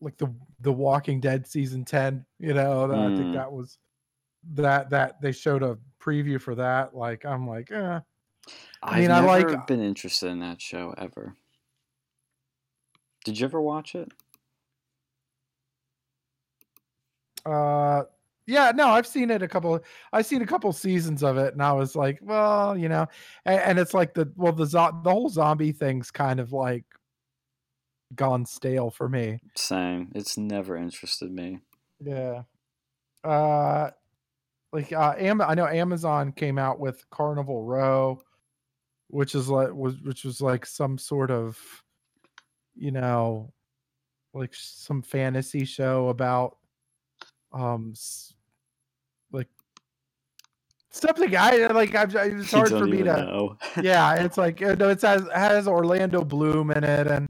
like 0.00 0.16
the 0.18 0.32
the 0.60 0.72
Walking 0.72 1.20
Dead 1.20 1.46
season 1.46 1.84
ten. 1.84 2.24
You 2.38 2.54
know, 2.54 2.84
I 2.84 3.14
think 3.16 3.28
Mm. 3.28 3.32
that 3.34 3.52
was 3.52 3.78
that 4.54 4.90
that 4.90 5.20
they 5.20 5.32
showed 5.32 5.62
a 5.62 5.78
preview 6.00 6.40
for 6.40 6.54
that. 6.56 6.94
Like 6.94 7.24
I'm 7.24 7.46
like, 7.48 7.70
eh. 7.70 8.00
I've 8.82 8.98
mean, 9.00 9.10
I 9.12 9.20
never 9.20 9.26
like- 9.50 9.66
been 9.66 9.80
interested 9.80 10.28
in 10.28 10.40
that 10.40 10.60
show 10.60 10.94
ever. 10.98 11.36
Did 13.24 13.38
you 13.38 13.44
ever 13.46 13.60
watch 13.60 13.94
it? 13.94 14.10
Uh, 17.44 18.04
yeah, 18.46 18.72
no, 18.74 18.88
I've 18.88 19.06
seen 19.06 19.30
it 19.30 19.42
a 19.42 19.48
couple. 19.48 19.80
I've 20.12 20.26
seen 20.26 20.42
a 20.42 20.46
couple 20.46 20.72
seasons 20.72 21.22
of 21.22 21.36
it, 21.36 21.52
and 21.52 21.62
I 21.62 21.72
was 21.72 21.94
like, 21.94 22.18
well, 22.22 22.76
you 22.76 22.88
know, 22.88 23.06
and, 23.44 23.60
and 23.60 23.78
it's 23.78 23.94
like 23.94 24.14
the 24.14 24.32
well, 24.36 24.52
the 24.52 24.66
zo- 24.66 25.00
the 25.04 25.10
whole 25.10 25.28
zombie 25.28 25.72
thing's 25.72 26.10
kind 26.10 26.40
of 26.40 26.52
like 26.52 26.84
gone 28.14 28.44
stale 28.44 28.90
for 28.90 29.08
me. 29.08 29.40
Same. 29.56 30.10
It's 30.14 30.36
never 30.36 30.76
interested 30.76 31.30
me. 31.30 31.60
Yeah. 32.00 32.42
Uh, 33.24 33.90
like 34.72 34.92
uh, 34.92 35.14
Am- 35.16 35.40
I 35.40 35.54
know 35.54 35.66
Amazon 35.66 36.32
came 36.32 36.58
out 36.58 36.80
with 36.80 37.08
Carnival 37.10 37.62
Row, 37.62 38.20
which 39.08 39.34
is 39.34 39.48
like 39.48 39.72
was 39.72 40.00
which 40.02 40.24
was 40.24 40.40
like 40.40 40.66
some 40.66 40.98
sort 40.98 41.30
of, 41.30 41.58
you 42.74 42.90
know, 42.90 43.52
like 44.34 44.52
some 44.54 45.02
fantasy 45.02 45.64
show 45.64 46.08
about, 46.08 46.56
um, 47.52 47.94
like 49.32 49.48
something 50.90 51.36
I 51.36 51.66
like. 51.68 51.94
I'm, 51.94 52.10
it's 52.40 52.50
hard 52.50 52.68
for 52.68 52.86
me 52.86 52.98
to 52.98 53.04
know. 53.04 53.56
yeah, 53.82 54.14
it's 54.14 54.38
like 54.38 54.62
uh, 54.62 54.74
no, 54.74 54.90
it 54.90 55.02
has 55.02 55.26
has 55.34 55.68
Orlando 55.68 56.24
Bloom 56.24 56.70
in 56.70 56.84
it 56.84 57.06
and 57.06 57.28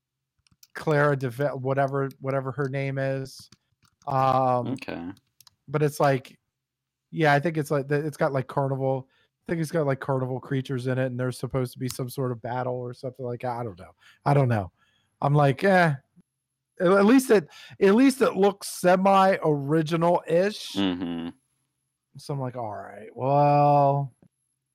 Clara 0.75 1.17
Deve 1.17 1.51
whatever 1.55 2.09
whatever 2.21 2.53
her 2.53 2.69
name 2.69 2.99
is. 2.99 3.49
Um, 4.07 4.69
okay. 4.69 5.11
but 5.69 5.83
it's 5.83 6.01
like, 6.01 6.37
yeah, 7.11 7.33
I 7.33 7.41
think 7.41 7.57
it's 7.57 7.71
like 7.71 7.91
it's 7.91 8.17
got 8.17 8.33
like 8.33 8.47
carnival. 8.47 9.09
I 9.47 9.53
think 9.53 9.63
it's 9.63 9.73
got 9.73 9.87
like 9.87 10.01
carnival 10.01 10.41
creatures 10.41 10.87
in 10.87 10.99
it, 10.99 11.07
and 11.07 11.19
there's 11.19 11.39
supposed 11.39 11.73
to 11.73 11.79
be 11.79 11.89
some 11.89 12.09
sort 12.09 12.33
of 12.33 12.41
battle 12.43 12.77
or 12.77 12.95
something 12.95 13.25
like. 13.27 13.45
I 13.45 13.63
don't 13.63 13.79
know. 13.79 13.93
I 14.25 14.35
don't 14.35 14.49
know. 14.49 14.71
I'm 15.21 15.35
like, 15.35 15.63
eh. 15.63 15.95
At 16.83 17.07
least 17.07 17.31
it, 17.31 17.49
at 17.81 17.95
least 17.95 18.21
it 18.23 18.37
looks 18.37 18.69
semi 18.69 19.37
original 19.45 20.23
ish. 20.27 20.73
Mm-hmm. 20.73 21.29
So 22.19 22.35
I'm 22.35 22.41
like, 22.41 22.57
all 22.57 22.71
right, 22.75 23.09
well, 23.15 24.13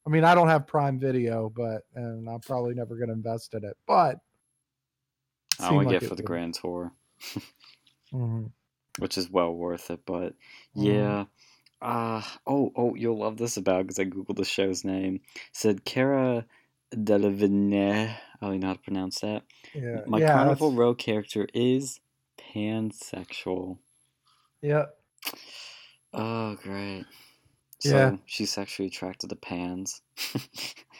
I 0.05 0.09
mean, 0.09 0.23
I 0.23 0.33
don't 0.33 0.47
have 0.47 0.65
Prime 0.65 0.99
Video, 0.99 1.51
but 1.55 1.83
and 1.95 2.27
I'm 2.29 2.39
probably 2.39 2.73
never 2.73 2.95
going 2.95 3.09
to 3.09 3.13
invest 3.13 3.53
in 3.53 3.63
it. 3.65 3.77
But 3.85 4.19
I 5.59 5.69
only 5.69 5.85
like 5.85 5.99
get 5.99 6.09
for 6.09 6.15
the 6.15 6.21
would. 6.21 6.27
Grand 6.27 6.53
Tour, 6.53 6.91
Mhm. 8.13 8.51
which 8.99 9.17
is 9.17 9.29
well 9.29 9.53
worth 9.53 9.91
it. 9.91 9.99
But 10.05 10.33
Mhm. 10.75 10.85
yeah. 10.85 11.25
Uh, 11.79 12.23
oh, 12.47 12.71
oh, 12.75 12.95
you'll 12.95 13.19
love 13.19 13.37
this 13.37 13.57
about 13.57 13.83
because 13.83 13.99
I 13.99 14.05
googled 14.05 14.37
the 14.37 14.45
show's 14.45 14.83
name. 14.83 15.15
It 15.35 15.41
said 15.51 15.85
Cara 15.85 16.45
Delevingne. 16.91 18.15
I 18.41 18.47
don't 18.47 18.59
know 18.59 18.67
how 18.67 18.73
to 18.73 18.79
pronounce 18.79 19.19
that. 19.21 19.43
Yeah, 19.73 20.01
My 20.07 20.19
yeah, 20.19 20.33
Carnival 20.33 20.69
that's- 20.69 20.79
Row 20.79 20.93
character 20.95 21.47
is 21.53 21.99
pansexual. 22.37 23.77
Yeah, 24.61 24.85
Oh, 26.13 26.55
great. 26.55 27.05
So 27.79 27.89
Yeah. 27.95 28.15
she's 28.25 28.51
sexually 28.51 28.87
attracted 28.87 29.29
to 29.29 29.35
pans. 29.35 30.01
I 30.35 30.39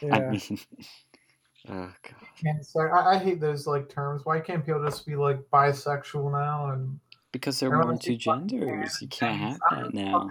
yeah. 0.02 0.30
mean, 0.30 0.40
oh 1.68 1.92
god. 2.02 2.28
Can't 2.40 2.92
I, 2.92 3.14
I 3.14 3.18
hate 3.18 3.40
those 3.40 3.66
like 3.66 3.88
terms. 3.88 4.24
Why 4.24 4.38
can't 4.40 4.64
people 4.64 4.84
just 4.84 5.04
be 5.06 5.16
like 5.16 5.40
bisexual 5.52 6.30
now? 6.30 6.70
And 6.72 7.00
Because 7.32 7.58
there 7.58 7.70
They're 7.70 7.78
are 7.78 7.82
not 7.84 7.88
more 7.90 7.98
two 7.98 8.16
genders. 8.16 8.98
You 9.00 9.08
can't 9.08 9.36
have 9.38 9.58
that 9.70 9.92
now. 9.94 10.30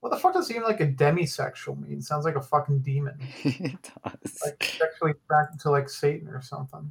What 0.00 0.10
the 0.10 0.18
fuck 0.18 0.34
does 0.34 0.50
even 0.50 0.62
like 0.62 0.80
a 0.80 0.86
demisexual 0.86 1.78
mean? 1.80 2.00
Sounds 2.00 2.24
like 2.24 2.36
a 2.36 2.40
fucking 2.42 2.80
demon, 2.80 3.18
it 3.44 3.90
does. 4.04 4.38
like 4.44 4.62
sexually 4.62 5.12
attracted 5.12 5.60
to 5.60 5.70
like 5.70 5.88
Satan 5.88 6.28
or 6.28 6.40
something. 6.42 6.90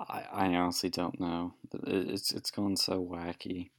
I, 0.00 0.24
I 0.32 0.46
honestly 0.54 0.90
don't 0.90 1.18
know. 1.20 1.54
It's 1.86 2.30
It- 2.30 2.36
It's 2.36 2.50
going 2.50 2.76
so 2.76 3.02
wacky. 3.04 3.70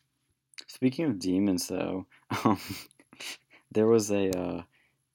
Speaking 0.68 1.06
of 1.06 1.20
demons, 1.20 1.68
though, 1.68 2.06
um, 2.46 2.60
there 3.72 3.88
was 3.88 4.12
a 4.12 4.30
uh, 4.38 4.64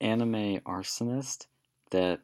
anime 0.01 0.61
arsonist 0.61 1.47
that 1.91 2.21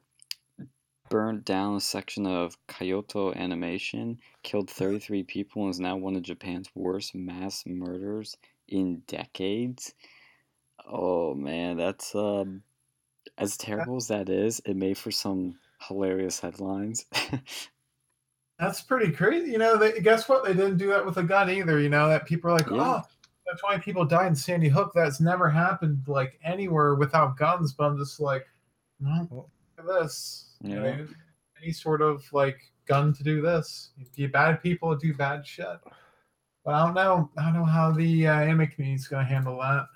burnt 1.11 1.45
down 1.45 1.77
a 1.77 1.81
section 1.81 2.27
of 2.27 2.57
Kyoto 2.67 3.33
Animation, 3.35 4.19
killed 4.43 4.71
33 4.71 5.23
people, 5.25 5.63
and 5.63 5.71
is 5.71 5.81
now 5.81 5.97
one 5.97 6.17
of 6.17 6.23
Japan's 6.23 6.69
worst 6.75 7.15
mass 7.15 7.65
murders 7.67 8.37
in 8.69 9.03
decades. 9.07 9.95
Oh 10.87 11.35
man, 11.35 11.77
that's 11.77 12.15
um, 12.15 12.63
as 13.39 13.57
terrible 13.57 13.97
as 13.97 14.09
that 14.09 14.29
is. 14.29 14.61
It 14.67 14.77
made 14.77 14.99
for 14.99 15.11
some 15.11 15.59
hilarious 15.81 16.41
headlines. 16.41 17.07
That's 18.59 18.81
pretty 18.83 19.11
crazy. 19.11 19.51
You 19.51 19.59
know, 19.59 19.77
they, 19.77 20.01
guess 20.01 20.29
what? 20.29 20.45
They 20.45 20.55
didn't 20.55 20.77
do 20.77 20.89
that 20.89 21.05
with 21.05 21.17
a 21.17 21.23
gun 21.25 21.51
either. 21.51 21.81
You 21.81 21.89
know, 21.89 22.09
that 22.09 22.25
people 22.25 22.51
are 22.51 22.55
like, 22.55 22.71
Yeah. 22.71 23.03
oh, 23.49 23.57
20 23.59 23.83
people 23.83 24.05
died 24.05 24.29
in 24.29 24.35
Sandy 24.37 24.69
Hook. 24.69 24.93
That's 24.95 25.21
never 25.21 25.49
happened 25.51 26.05
like 26.07 26.39
anywhere 26.45 26.95
without 26.95 27.37
guns. 27.37 27.73
But 27.73 27.85
I'm 27.87 27.99
just 27.99 28.21
like, 28.21 28.47
look 29.01 29.51
at 29.79 29.87
this. 29.87 30.57
You 30.63 30.77
Yeah. 30.77 30.81
know, 30.97 31.09
any 31.61 31.73
sort 31.73 32.01
of 32.01 32.25
like 32.33 32.61
gun 32.87 33.13
to 33.15 33.25
do 33.25 33.41
this. 33.41 33.91
You 34.15 34.29
bad 34.29 34.63
people 34.63 34.95
do 34.95 35.15
bad 35.15 35.45
shit. 35.47 35.67
But 36.65 36.75
I 36.75 36.85
don't 36.87 36.95
know. 36.95 37.31
I 37.37 37.45
don't 37.45 37.55
know 37.55 37.65
how 37.65 37.91
the 37.91 38.27
uh, 38.29 38.35
anime 38.41 38.69
community 38.69 38.95
is 38.95 39.09
going 39.09 39.27
to 39.27 39.33
handle 39.33 39.59
that. 39.59 39.87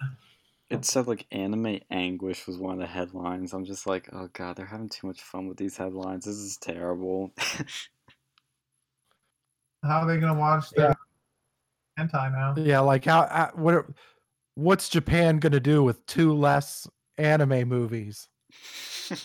It 0.71 0.85
said 0.85 1.07
like 1.07 1.27
anime 1.31 1.81
anguish 1.91 2.47
was 2.47 2.59
one 2.59 2.75
of 2.75 2.81
the 2.81 2.87
headlines. 2.87 3.55
I'm 3.55 3.65
just 3.65 3.87
like, 3.87 4.09
oh 4.13 4.29
god, 4.35 4.57
they're 4.57 4.67
having 4.67 4.91
too 4.91 5.07
much 5.07 5.23
fun 5.23 5.49
with 5.49 5.57
these 5.57 5.77
headlines. 5.77 6.27
This 6.27 6.37
is 6.37 6.59
terrible. 6.59 7.33
How 9.83 10.01
are 10.01 10.07
they 10.07 10.19
going 10.19 10.35
to 10.35 10.39
watch 10.39 10.71
their 10.71 10.95
hentai 11.99 12.33
now? 12.33 12.55
Yeah, 12.63 12.81
like 12.81 13.07
how, 13.07 13.21
uh, 13.21 13.51
what 13.55 13.87
what's 14.57 14.89
Japan 14.89 15.39
gonna 15.39 15.61
do 15.61 15.83
with 15.83 16.05
two 16.07 16.35
less 16.35 16.87
anime 17.17 17.69
movies? 17.69 18.29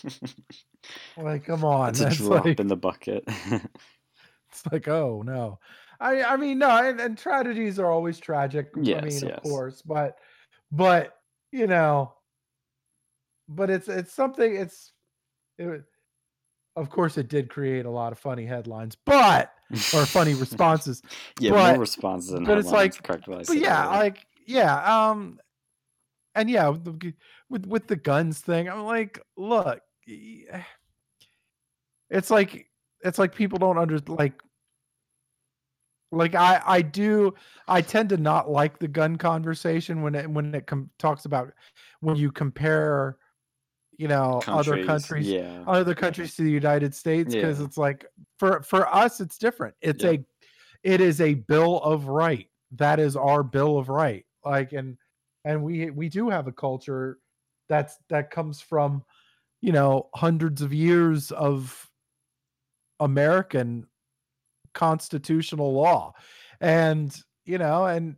Like, 1.16 1.46
come 1.46 1.64
on, 1.64 1.90
it's 1.90 2.00
a 2.00 2.04
that's 2.04 2.16
drop 2.16 2.44
like 2.44 2.60
in 2.60 2.66
the 2.66 2.76
bucket. 2.76 3.24
it's 3.26 4.66
like, 4.70 4.88
oh 4.88 5.22
no. 5.24 5.58
I 6.00 6.22
I 6.22 6.36
mean 6.36 6.58
no, 6.58 6.68
and, 6.70 7.00
and 7.00 7.16
tragedies 7.16 7.78
are 7.78 7.90
always 7.90 8.18
tragic. 8.18 8.68
I 8.76 8.80
Yes, 8.82 9.22
mean, 9.22 9.28
yes. 9.30 9.36
of 9.38 9.42
course, 9.42 9.82
but 9.82 10.18
but 10.72 11.16
you 11.54 11.66
know, 11.68 12.12
but 13.48 13.70
it's 13.70 13.88
it's 13.88 14.12
something. 14.12 14.56
It's 14.56 14.92
it, 15.58 15.84
of 16.76 16.90
course 16.90 17.16
it 17.16 17.28
did 17.28 17.48
create 17.48 17.86
a 17.86 17.90
lot 17.90 18.10
of 18.10 18.18
funny 18.18 18.44
headlines, 18.44 18.96
but 19.06 19.52
or 19.94 20.04
funny 20.04 20.34
responses. 20.46 21.00
yeah, 21.38 21.50
but- 21.52 21.72
more 21.74 21.80
responses 21.80 22.30
than 22.32 22.42
but 22.44 22.58
it's 22.58 22.72
like- 22.72 23.00
correct 23.02 23.24
but 23.26 23.48
yeah, 23.56 23.86
earlier. 23.86 23.98
like 24.02 24.26
yeah, 24.46 25.08
um, 25.10 25.38
and 26.34 26.50
yeah, 26.50 26.68
with 26.70 27.12
with 27.48 27.66
with 27.66 27.86
the 27.86 27.96
guns 27.96 28.40
thing, 28.40 28.68
I'm 28.68 28.82
like, 28.84 29.20
look, 29.36 29.80
it's 32.10 32.30
like 32.30 32.66
it's 33.02 33.18
like 33.20 33.32
people 33.34 33.58
don't 33.58 33.78
under 33.78 33.98
like 34.08 34.32
like 36.14 36.34
I 36.34 36.62
I 36.64 36.82
do 36.82 37.34
I 37.68 37.80
tend 37.82 38.08
to 38.10 38.16
not 38.16 38.50
like 38.50 38.78
the 38.78 38.88
gun 38.88 39.16
conversation 39.16 40.02
when 40.02 40.14
it 40.14 40.28
when 40.30 40.54
it 40.54 40.66
com- 40.66 40.90
talks 40.98 41.24
about 41.24 41.52
when 42.00 42.16
you 42.16 42.30
compare 42.32 43.16
you 43.96 44.08
know 44.08 44.42
other 44.46 44.84
countries 44.84 45.26
Yeah. 45.28 45.62
other 45.66 45.94
countries 45.94 46.34
to 46.36 46.42
the 46.42 46.50
United 46.50 46.94
States 46.94 47.34
because 47.34 47.60
Yeah. 47.60 47.66
it's 47.66 47.78
like 47.78 48.06
for 48.38 48.62
for 48.62 48.92
us 48.94 49.20
it's 49.20 49.38
different. 49.38 49.74
It's 49.80 50.02
Yeah. 50.04 50.10
a 50.12 50.24
it 50.82 51.00
is 51.00 51.20
a 51.20 51.34
bill 51.34 51.80
of 51.82 52.06
right. 52.08 52.48
That 52.72 52.98
is 53.00 53.16
our 53.16 53.42
bill 53.42 53.78
of 53.78 53.88
right. 53.88 54.24
Like 54.44 54.72
and 54.72 54.96
and 55.44 55.62
we 55.62 55.90
we 55.90 56.08
do 56.08 56.28
have 56.30 56.46
a 56.48 56.52
culture 56.52 57.18
that's 57.68 57.98
that 58.08 58.30
comes 58.30 58.60
from 58.60 59.04
you 59.62 59.72
know 59.72 60.10
hundreds 60.14 60.60
of 60.60 60.74
years 60.74 61.30
of 61.32 61.88
American 63.00 63.86
constitutional 64.74 65.72
law. 65.72 66.12
And 66.60 67.16
you 67.44 67.58
know 67.58 67.86
and 67.86 68.16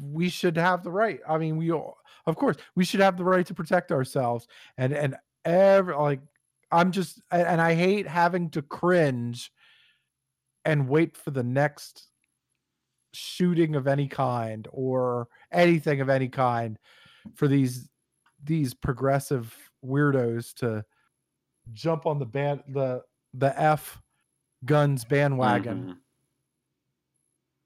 we 0.00 0.28
should 0.28 0.56
have 0.56 0.82
the 0.82 0.90
right. 0.90 1.20
I 1.28 1.38
mean 1.38 1.56
we 1.56 1.72
all, 1.72 1.98
of 2.26 2.36
course 2.36 2.56
we 2.74 2.84
should 2.84 3.00
have 3.00 3.16
the 3.16 3.24
right 3.24 3.46
to 3.46 3.54
protect 3.54 3.92
ourselves 3.92 4.46
and 4.76 4.92
and 4.92 5.16
every 5.44 5.94
like 5.94 6.20
I'm 6.70 6.92
just 6.92 7.20
and 7.30 7.60
I 7.60 7.74
hate 7.74 8.06
having 8.06 8.50
to 8.50 8.62
cringe 8.62 9.50
and 10.64 10.88
wait 10.88 11.16
for 11.16 11.30
the 11.30 11.42
next 11.42 12.08
shooting 13.14 13.74
of 13.74 13.86
any 13.86 14.06
kind 14.06 14.68
or 14.70 15.28
anything 15.50 16.00
of 16.00 16.10
any 16.10 16.28
kind 16.28 16.78
for 17.34 17.48
these 17.48 17.88
these 18.44 18.74
progressive 18.74 19.54
weirdos 19.84 20.54
to 20.54 20.84
jump 21.72 22.06
on 22.06 22.18
the 22.18 22.26
band 22.26 22.62
the 22.68 23.02
the 23.34 23.60
F 23.60 24.00
guns 24.64 25.04
bandwagon. 25.04 25.84
Mhm. 25.84 25.98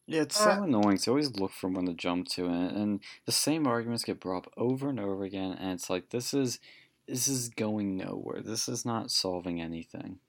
Yeah, 0.07 0.23
it's 0.23 0.37
so 0.37 0.51
Uh, 0.51 0.63
annoying. 0.65 0.99
to 0.99 1.11
always 1.11 1.31
look 1.37 1.53
for 1.53 1.69
one 1.71 1.87
to 1.87 1.95
jump 1.95 2.29
to, 2.31 2.47
and, 2.47 2.77
and 2.77 3.05
the 3.25 3.33
same 3.33 3.67
arguments 3.67 4.05
get 4.05 4.21
brought 4.21 4.47
up 4.47 4.53
over 4.57 4.89
and 4.91 4.99
over 5.01 5.23
again, 5.25 5.53
and 5.53 5.73
it's 5.73 5.89
like 5.89 6.11
this 6.11 6.35
is 6.35 6.59
this 7.07 7.27
is 7.29 7.49
going 7.49 7.97
nowhere. 7.97 8.41
This 8.43 8.69
is 8.69 8.85
not 8.85 9.11
solving 9.11 9.61
anything. 9.61 10.21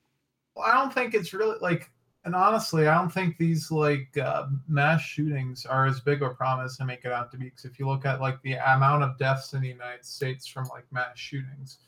Well, 0.56 0.66
I 0.68 0.74
don't 0.74 0.94
think 0.94 1.14
it's 1.14 1.34
really 1.34 1.58
like, 1.60 1.92
and 2.26 2.36
honestly, 2.36 2.88
I 2.88 2.96
don't 3.00 3.12
think 3.12 3.38
these 3.38 3.72
like 3.72 4.16
uh, 4.18 4.48
mass 4.68 5.02
shootings 5.02 5.66
are 5.66 5.86
as 5.86 6.00
big 6.02 6.22
a 6.22 6.30
problem 6.32 6.66
as 6.66 6.78
they 6.78 6.86
make 6.86 7.06
it 7.06 7.12
out 7.12 7.32
to 7.32 7.38
be. 7.38 7.46
Because 7.46 7.66
if 7.66 7.80
you 7.80 7.88
look 7.88 8.06
at 8.06 8.22
like 8.22 8.42
the 8.42 8.54
amount 8.54 9.04
of 9.04 9.18
deaths 9.18 9.54
in 9.54 9.62
the 9.62 9.68
United 9.70 10.06
States 10.06 10.48
from 10.48 10.68
like 10.70 10.92
mass 10.92 11.18
shootings, 11.18 11.80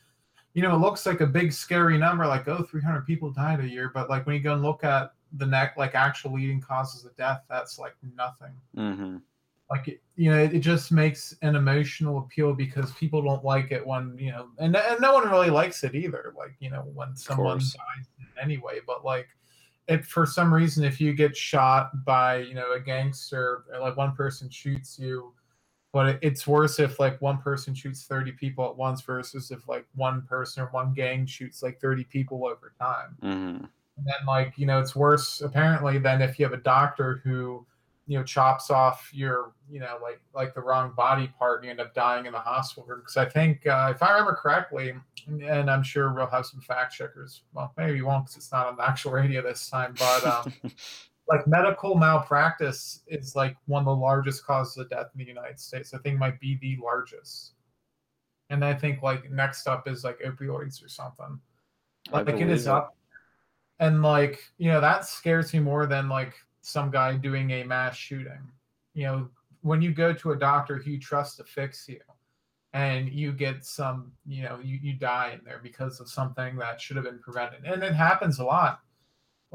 you 0.56 0.62
know, 0.62 0.74
it 0.74 0.80
looks 0.80 1.06
like 1.06 1.20
a 1.20 1.28
big 1.28 1.52
scary 1.52 1.98
number, 1.98 2.26
like 2.26 2.48
oh, 2.48 2.64
300 2.64 3.06
people 3.06 3.30
died 3.30 3.60
a 3.60 3.68
year. 3.68 3.92
But 3.94 4.10
like 4.10 4.26
when 4.26 4.36
you 4.36 4.42
go 4.42 4.54
and 4.54 4.64
look 4.64 4.86
at 4.86 5.12
the 5.34 5.46
neck, 5.46 5.76
like 5.78 5.96
actual 5.96 6.34
leading 6.34 6.62
causes 6.62 7.04
of 7.04 7.16
death, 7.18 7.44
that's 7.50 7.78
like 7.78 7.94
nothing. 8.16 8.54
Mm-hmm. 8.76 9.18
Like 9.70 10.00
you 10.16 10.32
know, 10.32 10.38
it 10.38 10.60
just 10.60 10.94
makes 10.94 11.36
an 11.42 11.58
emotional 11.58 12.20
appeal 12.20 12.54
because 12.54 12.94
people 12.94 13.22
don't 13.22 13.44
like 13.44 13.72
it 13.72 13.86
when 13.86 14.18
you 14.18 14.32
know, 14.32 14.48
and 14.58 14.78
and 14.78 15.02
no 15.02 15.14
one 15.14 15.30
really 15.30 15.50
likes 15.50 15.84
it 15.84 15.94
either. 15.94 16.34
Like 16.38 16.56
you 16.60 16.70
know, 16.70 16.90
when 16.94 17.18
someone 17.18 17.58
dies 17.58 18.08
anyway, 18.42 18.80
but 18.88 19.04
like 19.04 19.28
it 19.90 20.06
for 20.06 20.26
some 20.26 20.54
reason, 20.54 20.86
if 20.86 21.02
you 21.02 21.14
get 21.14 21.36
shot 21.36 22.06
by 22.06 22.38
you 22.38 22.54
know 22.54 22.72
a 22.72 22.80
gangster, 22.80 23.66
like 23.82 23.98
one 23.98 24.16
person 24.16 24.50
shoots 24.50 24.98
you, 24.98 25.34
but 25.96 26.20
it's 26.22 26.46
worse 26.46 26.78
if 26.78 27.00
like 27.00 27.22
one 27.22 27.38
person 27.38 27.74
shoots 27.74 28.04
thirty 28.04 28.34
people 28.34 28.66
at 28.66 28.76
once 28.76 29.00
versus 29.00 29.50
if 29.50 29.66
like 29.70 29.86
one 29.96 30.24
person 30.24 30.62
or 30.62 30.66
one 30.72 30.94
gang 30.94 31.26
shoots 31.26 31.64
like 31.64 31.80
thirty 31.80 32.04
people 32.04 32.46
over 32.46 32.74
time. 32.78 33.16
Mm-hmm. 33.24 33.64
And 33.64 34.06
then 34.06 34.26
like, 34.28 34.58
you 34.58 34.66
know, 34.66 34.82
it's 34.82 34.94
worse 34.94 35.40
apparently 35.40 35.98
than 35.98 36.22
if 36.22 36.38
you 36.38 36.44
have 36.44 36.52
a 36.52 36.58
doctor 36.58 37.22
who, 37.24 37.66
you 38.08 38.18
know, 38.18 38.26
chops 38.26 38.70
off 38.70 39.10
your, 39.14 39.54
you 39.72 39.80
know, 39.80 39.98
like 40.04 40.20
like 40.34 40.54
the 40.54 40.60
wrong 40.60 40.92
body 40.98 41.32
part 41.40 41.62
and 41.62 41.66
you 41.68 41.72
end 41.72 41.80
up 41.80 41.94
dying 41.94 42.26
in 42.26 42.34
the 42.34 42.40
hospital. 42.40 42.94
Because 42.94 43.16
I 43.16 43.24
think 43.24 43.66
uh, 43.66 43.94
if 43.96 44.04
I 44.04 44.12
remember 44.12 44.34
correctly, 44.34 44.96
and 45.30 45.72
I'm 45.72 45.82
sure 45.82 46.14
we'll 46.14 46.28
have 46.28 46.46
some 46.46 46.60
fact 46.60 46.94
checkers. 46.94 47.44
Well, 47.54 47.72
maybe 47.78 47.94
we 47.94 48.02
won't 48.02 48.26
because 48.26 48.36
it's 48.36 48.52
not 48.52 48.68
on 48.68 48.76
the 48.76 48.86
actual 48.86 49.14
radio 49.14 49.42
this 49.42 49.70
time. 49.70 49.96
But 49.98 50.26
um, 50.26 50.54
like 51.28 51.48
medical 51.48 51.96
malpractice 51.96 53.02
is 53.08 53.36
like 53.36 53.56
one 53.66 53.82
of 53.82 53.86
the 53.86 53.96
largest 53.96 54.46
causes 54.46 54.78
of 54.78 54.90
death 54.90 55.08
in 55.14 55.20
the 55.20 55.26
United 55.26 55.60
States. 55.60 55.94
I 55.94 55.98
think 56.00 56.16
it 56.16 56.20
might 56.20 56.40
be 56.40 56.58
the 56.62 56.78
largest. 56.84 57.54
And 58.50 58.64
I 58.64 58.74
think 58.74 59.02
like 59.02 59.32
next 59.32 59.68
up 59.68 59.88
is 59.88 60.04
like 60.04 60.20
opioids 60.20 60.84
or 60.86 60.90
something. 60.90 61.40
I 62.14 62.22
Like 62.22 62.36
it 62.36 62.50
is 62.50 62.68
it. 62.68 62.72
up. 62.72 62.96
And 63.80 64.04
like, 64.04 64.40
you 64.58 64.70
know, 64.70 64.80
that 64.80 65.06
scares 65.06 65.52
me 65.52 65.60
more 65.60 65.88
than 65.88 66.08
like 66.08 66.36
some 66.62 66.92
guy 66.92 67.16
doing 67.16 67.52
a 67.52 67.64
mass 67.64 67.96
shooting. 67.96 68.52
You 68.94 69.04
know, 69.04 69.30
when 69.62 69.82
you 69.82 69.92
go 69.92 70.14
to 70.14 70.32
a 70.32 70.38
doctor 70.38 70.78
who 70.78 70.92
you 70.92 71.00
trust 71.00 71.38
to 71.38 71.44
fix 71.44 71.90
you 71.90 72.00
and 72.74 73.10
you 73.10 73.32
get 73.32 73.66
some, 73.66 74.12
you 74.28 74.44
know, 74.44 74.60
you, 74.64 74.78
you 74.82 74.94
die 74.94 75.32
in 75.34 75.42
there 75.44 75.60
because 75.62 76.00
of 76.00 76.08
something 76.08 76.56
that 76.58 76.80
should 76.80 76.98
have 76.98 77.06
been 77.06 77.20
prevented. 77.20 77.66
And 77.66 77.84
it 77.84 77.96
happens 77.96 78.38
a 78.38 78.46
lot. 78.46 78.82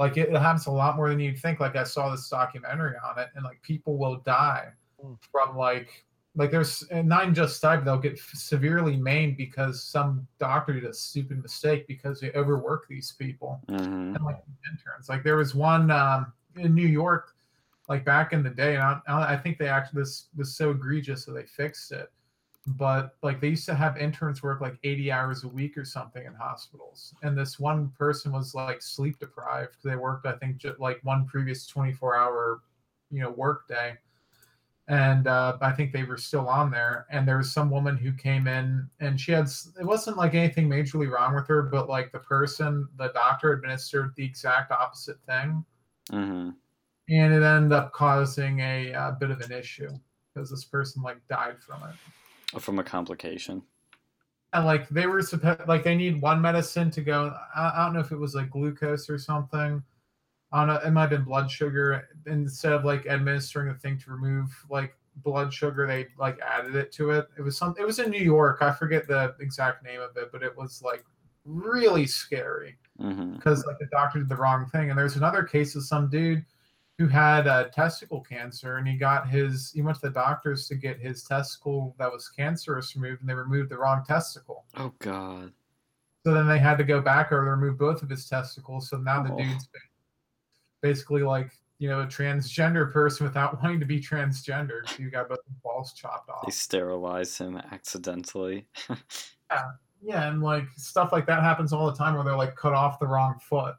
Like 0.00 0.16
it, 0.16 0.30
it 0.30 0.36
happens 0.40 0.66
a 0.66 0.70
lot 0.72 0.96
more 0.96 1.10
than 1.10 1.20
you'd 1.20 1.38
think. 1.38 1.60
Like 1.60 1.76
I 1.76 1.84
saw 1.84 2.10
this 2.10 2.28
documentary 2.28 2.94
on 3.08 3.18
it, 3.18 3.28
and 3.36 3.44
like 3.44 3.60
people 3.62 3.98
will 3.98 4.16
die 4.16 4.68
Mm. 5.02 5.16
from 5.32 5.56
like 5.56 6.04
like 6.36 6.50
there's 6.50 6.82
and 6.90 7.08
not 7.08 7.32
just 7.32 7.60
die, 7.62 7.76
but 7.76 7.84
they'll 7.84 7.98
get 7.98 8.18
severely 8.18 8.96
maimed 8.96 9.36
because 9.36 9.82
some 9.82 10.26
doctor 10.38 10.72
did 10.74 10.84
a 10.84 10.92
stupid 10.94 11.42
mistake 11.42 11.86
because 11.86 12.18
they 12.20 12.30
overwork 12.32 12.86
these 12.88 13.12
people 13.18 13.60
Mm-hmm. 13.68 14.14
and 14.16 14.24
like 14.24 14.42
interns. 14.70 15.08
Like 15.08 15.22
there 15.22 15.36
was 15.36 15.54
one 15.54 15.90
um, 15.90 16.32
in 16.56 16.74
New 16.74 16.86
York, 16.86 17.34
like 17.88 18.04
back 18.04 18.32
in 18.32 18.42
the 18.42 18.50
day, 18.50 18.76
and 18.76 18.84
I, 18.84 19.00
I 19.34 19.36
think 19.36 19.58
they 19.58 19.68
actually 19.68 20.02
this 20.02 20.28
was 20.36 20.54
so 20.56 20.70
egregious 20.70 21.24
so 21.24 21.32
they 21.32 21.44
fixed 21.44 21.92
it. 21.92 22.10
But 22.66 23.16
like 23.22 23.40
they 23.40 23.48
used 23.48 23.66
to 23.66 23.74
have 23.74 23.96
interns 23.96 24.42
work 24.42 24.60
like 24.60 24.78
80 24.84 25.10
hours 25.10 25.44
a 25.44 25.48
week 25.48 25.78
or 25.78 25.84
something 25.84 26.24
in 26.24 26.34
hospitals, 26.34 27.14
and 27.22 27.36
this 27.36 27.58
one 27.58 27.88
person 27.98 28.32
was 28.32 28.54
like 28.54 28.82
sleep 28.82 29.18
deprived. 29.18 29.76
They 29.82 29.96
worked, 29.96 30.26
I 30.26 30.32
think, 30.32 30.58
just 30.58 30.78
like 30.78 31.00
one 31.02 31.26
previous 31.26 31.66
24 31.66 32.16
hour, 32.16 32.60
you 33.10 33.22
know, 33.22 33.30
work 33.30 33.66
day, 33.66 33.94
and 34.88 35.26
uh, 35.26 35.56
I 35.62 35.72
think 35.72 35.92
they 35.92 36.02
were 36.04 36.18
still 36.18 36.48
on 36.48 36.70
there. 36.70 37.06
And 37.10 37.26
there 37.26 37.38
was 37.38 37.52
some 37.52 37.70
woman 37.70 37.96
who 37.96 38.12
came 38.12 38.46
in, 38.46 38.88
and 39.00 39.18
she 39.20 39.32
had 39.32 39.48
it 39.80 39.84
wasn't 39.84 40.16
like 40.18 40.34
anything 40.34 40.68
majorly 40.68 41.10
wrong 41.10 41.34
with 41.34 41.46
her, 41.48 41.62
but 41.62 41.88
like 41.88 42.12
the 42.12 42.18
person, 42.18 42.88
the 42.96 43.08
doctor 43.14 43.52
administered 43.52 44.12
the 44.16 44.24
exact 44.24 44.70
opposite 44.72 45.18
thing, 45.26 45.64
Mm-hmm. 46.12 46.50
and 47.08 47.32
it 47.34 47.42
ended 47.42 47.72
up 47.72 47.92
causing 47.92 48.60
a, 48.60 48.92
uh 48.92 49.12
bit 49.12 49.30
of 49.30 49.40
an 49.40 49.52
issue 49.52 49.90
because 50.34 50.50
this 50.50 50.64
person 50.64 51.02
like 51.02 51.26
died 51.28 51.58
from 51.60 51.82
it. 51.88 51.94
From 52.58 52.78
a 52.78 52.84
complication. 52.84 53.62
And 54.52 54.66
like 54.66 54.88
they 54.88 55.06
were 55.06 55.22
supposed, 55.22 55.60
like 55.68 55.84
they 55.84 55.94
need 55.94 56.20
one 56.20 56.40
medicine 56.40 56.90
to 56.92 57.00
go. 57.02 57.32
I, 57.54 57.72
I 57.74 57.84
don't 57.84 57.94
know 57.94 58.00
if 58.00 58.10
it 58.10 58.18
was 58.18 58.34
like 58.34 58.50
glucose 58.50 59.08
or 59.08 59.18
something. 59.18 59.82
On 60.52 60.68
a, 60.70 60.80
it 60.84 60.90
might 60.90 61.02
have 61.02 61.10
been 61.10 61.22
blood 61.22 61.48
sugar. 61.48 62.08
Instead 62.26 62.72
of 62.72 62.84
like 62.84 63.06
administering 63.06 63.68
a 63.68 63.74
thing 63.74 63.96
to 63.98 64.10
remove 64.10 64.50
like 64.68 64.94
blood 65.16 65.54
sugar, 65.54 65.86
they 65.86 66.08
like 66.18 66.40
added 66.40 66.74
it 66.74 66.90
to 66.92 67.10
it. 67.10 67.28
It 67.38 67.42
was 67.42 67.56
some. 67.56 67.76
It 67.78 67.84
was 67.84 68.00
in 68.00 68.10
New 68.10 68.22
York. 68.22 68.58
I 68.60 68.72
forget 68.72 69.06
the 69.06 69.36
exact 69.38 69.84
name 69.84 70.00
of 70.00 70.16
it, 70.16 70.30
but 70.32 70.42
it 70.42 70.56
was 70.56 70.82
like 70.82 71.04
really 71.44 72.06
scary 72.06 72.76
Mm-hmm. 73.00 73.36
because 73.36 73.64
like 73.64 73.78
the 73.78 73.86
doctor 73.86 74.18
did 74.18 74.28
the 74.28 74.36
wrong 74.36 74.66
thing. 74.66 74.90
And 74.90 74.98
there's 74.98 75.16
another 75.16 75.42
case 75.42 75.74
of 75.74 75.84
some 75.84 76.10
dude 76.10 76.44
who 77.00 77.08
had 77.08 77.46
uh, 77.46 77.64
testicle 77.70 78.20
cancer, 78.20 78.76
and 78.76 78.86
he 78.86 78.94
got 78.94 79.26
his. 79.26 79.72
He 79.72 79.80
went 79.80 79.98
to 80.00 80.08
the 80.08 80.12
doctors 80.12 80.68
to 80.68 80.74
get 80.74 80.98
his 81.00 81.22
testicle 81.24 81.94
that 81.98 82.12
was 82.12 82.28
cancerous 82.28 82.94
removed, 82.94 83.22
and 83.22 83.30
they 83.30 83.32
removed 83.32 83.70
the 83.70 83.78
wrong 83.78 84.04
testicle. 84.06 84.66
Oh 84.76 84.92
God. 84.98 85.50
So 86.26 86.34
then 86.34 86.46
they 86.46 86.58
had 86.58 86.76
to 86.76 86.84
go 86.84 87.00
back 87.00 87.32
or 87.32 87.40
remove 87.42 87.78
both 87.78 88.02
of 88.02 88.10
his 88.10 88.28
testicles. 88.28 88.90
So 88.90 88.98
now 88.98 89.22
the 89.22 89.32
Oh. 89.32 89.38
dude's 89.38 89.66
basically 90.82 91.22
like 91.22 91.50
you 91.78 91.88
know 91.88 92.00
a 92.02 92.06
transgender 92.06 92.92
person 92.92 93.24
without 93.24 93.58
wanting 93.62 93.80
to 93.80 93.86
be 93.86 93.98
transgender. 93.98 94.86
So 94.86 95.02
you 95.02 95.10
got 95.10 95.30
both 95.30 95.38
balls 95.64 95.94
chopped 95.94 96.28
off. 96.28 96.42
They 96.42 96.48
off. 96.48 96.52
sterilized 96.52 97.38
him 97.38 97.56
accidentally. 97.56 98.66
yeah, 99.50 99.62
Yeah, 100.02 100.28
and 100.28 100.42
like 100.42 100.66
stuff 100.76 101.12
like 101.12 101.24
that 101.28 101.42
happens 101.42 101.72
all 101.72 101.90
the 101.90 101.96
time 101.96 102.14
where 102.14 102.24
they're 102.24 102.36
like 102.36 102.56
cut 102.56 102.74
off 102.74 102.98
the 102.98 103.06
wrong 103.06 103.38
foot. 103.48 103.74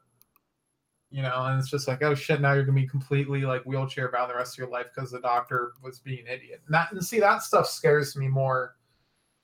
You 1.12 1.22
know, 1.22 1.44
and 1.44 1.60
it's 1.60 1.70
just 1.70 1.86
like, 1.86 2.02
oh 2.02 2.14
shit, 2.14 2.40
now 2.40 2.54
you're 2.54 2.64
gonna 2.64 2.80
be 2.80 2.88
completely 2.88 3.42
like 3.42 3.62
wheelchair 3.64 4.10
bound 4.10 4.30
the 4.30 4.34
rest 4.34 4.54
of 4.54 4.58
your 4.58 4.68
life 4.68 4.86
because 4.94 5.10
the 5.10 5.20
doctor 5.20 5.72
was 5.82 5.98
being 6.00 6.20
an 6.20 6.26
idiot. 6.28 6.62
And 6.66 6.74
that 6.74 6.90
and 6.90 7.04
see 7.04 7.20
that 7.20 7.42
stuff 7.42 7.68
scares 7.68 8.16
me 8.16 8.28
more 8.28 8.76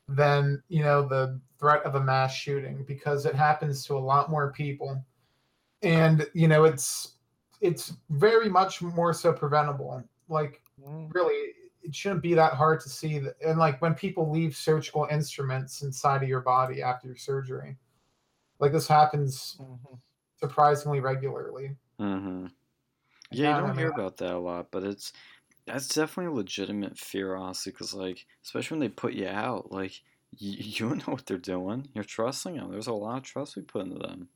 than 0.09 0.63
you 0.69 0.83
know 0.83 1.07
the 1.07 1.39
threat 1.61 1.83
of 1.85 1.95
a 1.95 2.01
mass 2.03 2.35
shooting 2.35 2.85
because 2.89 3.27
it 3.27 3.35
happens 3.35 3.85
to 3.87 3.97
a 3.97 3.99
lot 3.99 4.31
more 4.31 4.51
people. 4.53 5.05
And 5.83 6.27
you 6.33 6.49
know, 6.49 6.65
it's 6.65 7.17
it's 7.61 7.93
very 8.11 8.49
much 8.49 8.81
more 8.81 9.13
so 9.13 9.33
preventable. 9.33 10.03
Like 10.29 10.63
really 11.13 11.53
it 11.83 11.95
shouldn't 11.95 12.23
be 12.23 12.35
that 12.35 12.53
hard 12.55 12.81
to 12.81 12.89
see 12.89 13.19
that 13.19 13.35
and 13.45 13.59
like 13.59 13.81
when 13.81 13.95
people 13.95 14.31
leave 14.31 14.57
surgical 14.57 15.07
instruments 15.11 15.83
inside 15.83 16.23
of 16.23 16.29
your 16.29 16.41
body 16.41 16.83
after 16.83 17.07
your 17.09 17.17
surgery 17.17 17.77
like 18.61 18.73
this 18.73 18.87
happens 18.87 19.57
Mhm. 19.61 19.99
Surprisingly 20.41 21.01
regularly 21.01 21.77
Mm-hmm. 22.01 22.47
Yeah, 23.31 23.57
you 23.61 23.67
don't 23.67 23.77
hear 23.77 23.91
about 23.91 24.17
that 24.19 24.33
a 24.35 24.39
lot, 24.39 24.69
but 24.71 24.85
it's 24.85 25.13
that's 25.67 25.89
definitely 25.89 26.33
a 26.33 26.37
legitimate 26.37 26.97
fear, 26.97 27.35
honestly. 27.35 27.73
Because 27.73 27.93
like, 27.93 28.25
especially 28.45 28.77
when 28.77 28.89
they 28.89 28.95
put 28.95 29.13
you 29.15 29.27
out, 29.29 29.71
like 29.71 30.01
you, 30.39 30.53
you 30.89 30.95
know 30.97 31.03
what 31.07 31.27
they're 31.27 31.39
doing. 31.39 31.89
You're 31.95 32.05
trusting 32.05 32.57
them. 32.57 32.71
There's 32.71 32.87
a 32.87 32.93
lot 32.93 33.19
of 33.19 33.23
trust 33.25 33.57
we 33.57 33.63
put 33.63 33.87
into 33.87 33.99
them. 33.99 34.29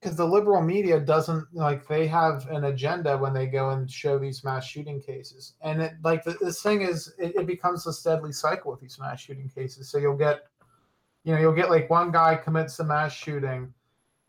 because 0.00 0.16
the 0.16 0.26
liberal 0.26 0.62
media 0.62 1.00
doesn't 1.00 1.46
like 1.54 1.86
they 1.88 2.06
have 2.06 2.46
an 2.50 2.64
agenda 2.64 3.16
when 3.16 3.32
they 3.32 3.46
go 3.46 3.70
and 3.70 3.90
show 3.90 4.18
these 4.18 4.44
mass 4.44 4.66
shooting 4.66 5.00
cases 5.00 5.54
and 5.62 5.80
it 5.80 5.92
like 6.04 6.24
the, 6.24 6.36
this 6.40 6.62
thing 6.62 6.82
is 6.82 7.14
it, 7.18 7.34
it 7.36 7.46
becomes 7.46 7.84
this 7.84 8.02
deadly 8.02 8.32
cycle 8.32 8.70
with 8.70 8.80
these 8.80 8.98
mass 8.98 9.20
shooting 9.20 9.48
cases 9.48 9.88
so 9.88 9.98
you'll 9.98 10.16
get 10.16 10.42
you 11.24 11.32
know 11.32 11.40
you'll 11.40 11.52
get 11.54 11.70
like 11.70 11.88
one 11.88 12.10
guy 12.10 12.34
commits 12.34 12.78
a 12.80 12.84
mass 12.84 13.12
shooting 13.12 13.72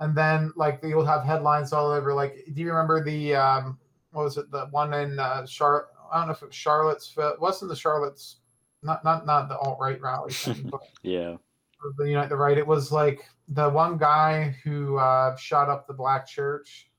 and 0.03 0.15
then 0.15 0.51
like 0.55 0.79
you'll 0.83 1.05
have 1.05 1.23
headlines 1.23 1.73
all 1.73 1.89
over 1.89 2.13
like 2.13 2.45
do 2.53 2.61
you 2.61 2.67
remember 2.69 3.03
the 3.03 3.33
um 3.35 3.79
what 4.11 4.23
was 4.23 4.37
it 4.37 4.51
the 4.51 4.65
one 4.71 4.93
in 4.93 5.17
uh 5.19 5.45
charlotte 5.45 5.85
i 6.11 6.17
don't 6.19 6.27
know 6.27 6.33
if 6.33 6.41
it 6.41 6.47
was 6.47 6.55
charlottesville 6.55 7.35
wasn't 7.39 7.69
the 7.69 7.75
charlotte's 7.75 8.37
not 8.83 9.03
not 9.03 9.25
not 9.25 9.47
the 9.49 9.57
alt-right 9.57 10.01
rally 10.01 10.31
thing 10.43 10.67
but 10.69 10.81
Yeah. 11.01 11.37
the 11.97 12.05
Unite 12.09 12.29
the 12.29 12.35
Right. 12.35 12.57
It 12.57 12.67
was 12.67 12.91
like 12.91 13.25
the 13.47 13.69
one 13.69 13.97
guy 13.97 14.55
who 14.63 14.97
uh, 14.97 15.35
shot 15.35 15.67
up 15.69 15.85
the 15.85 15.93
black 15.93 16.25
church. 16.27 16.89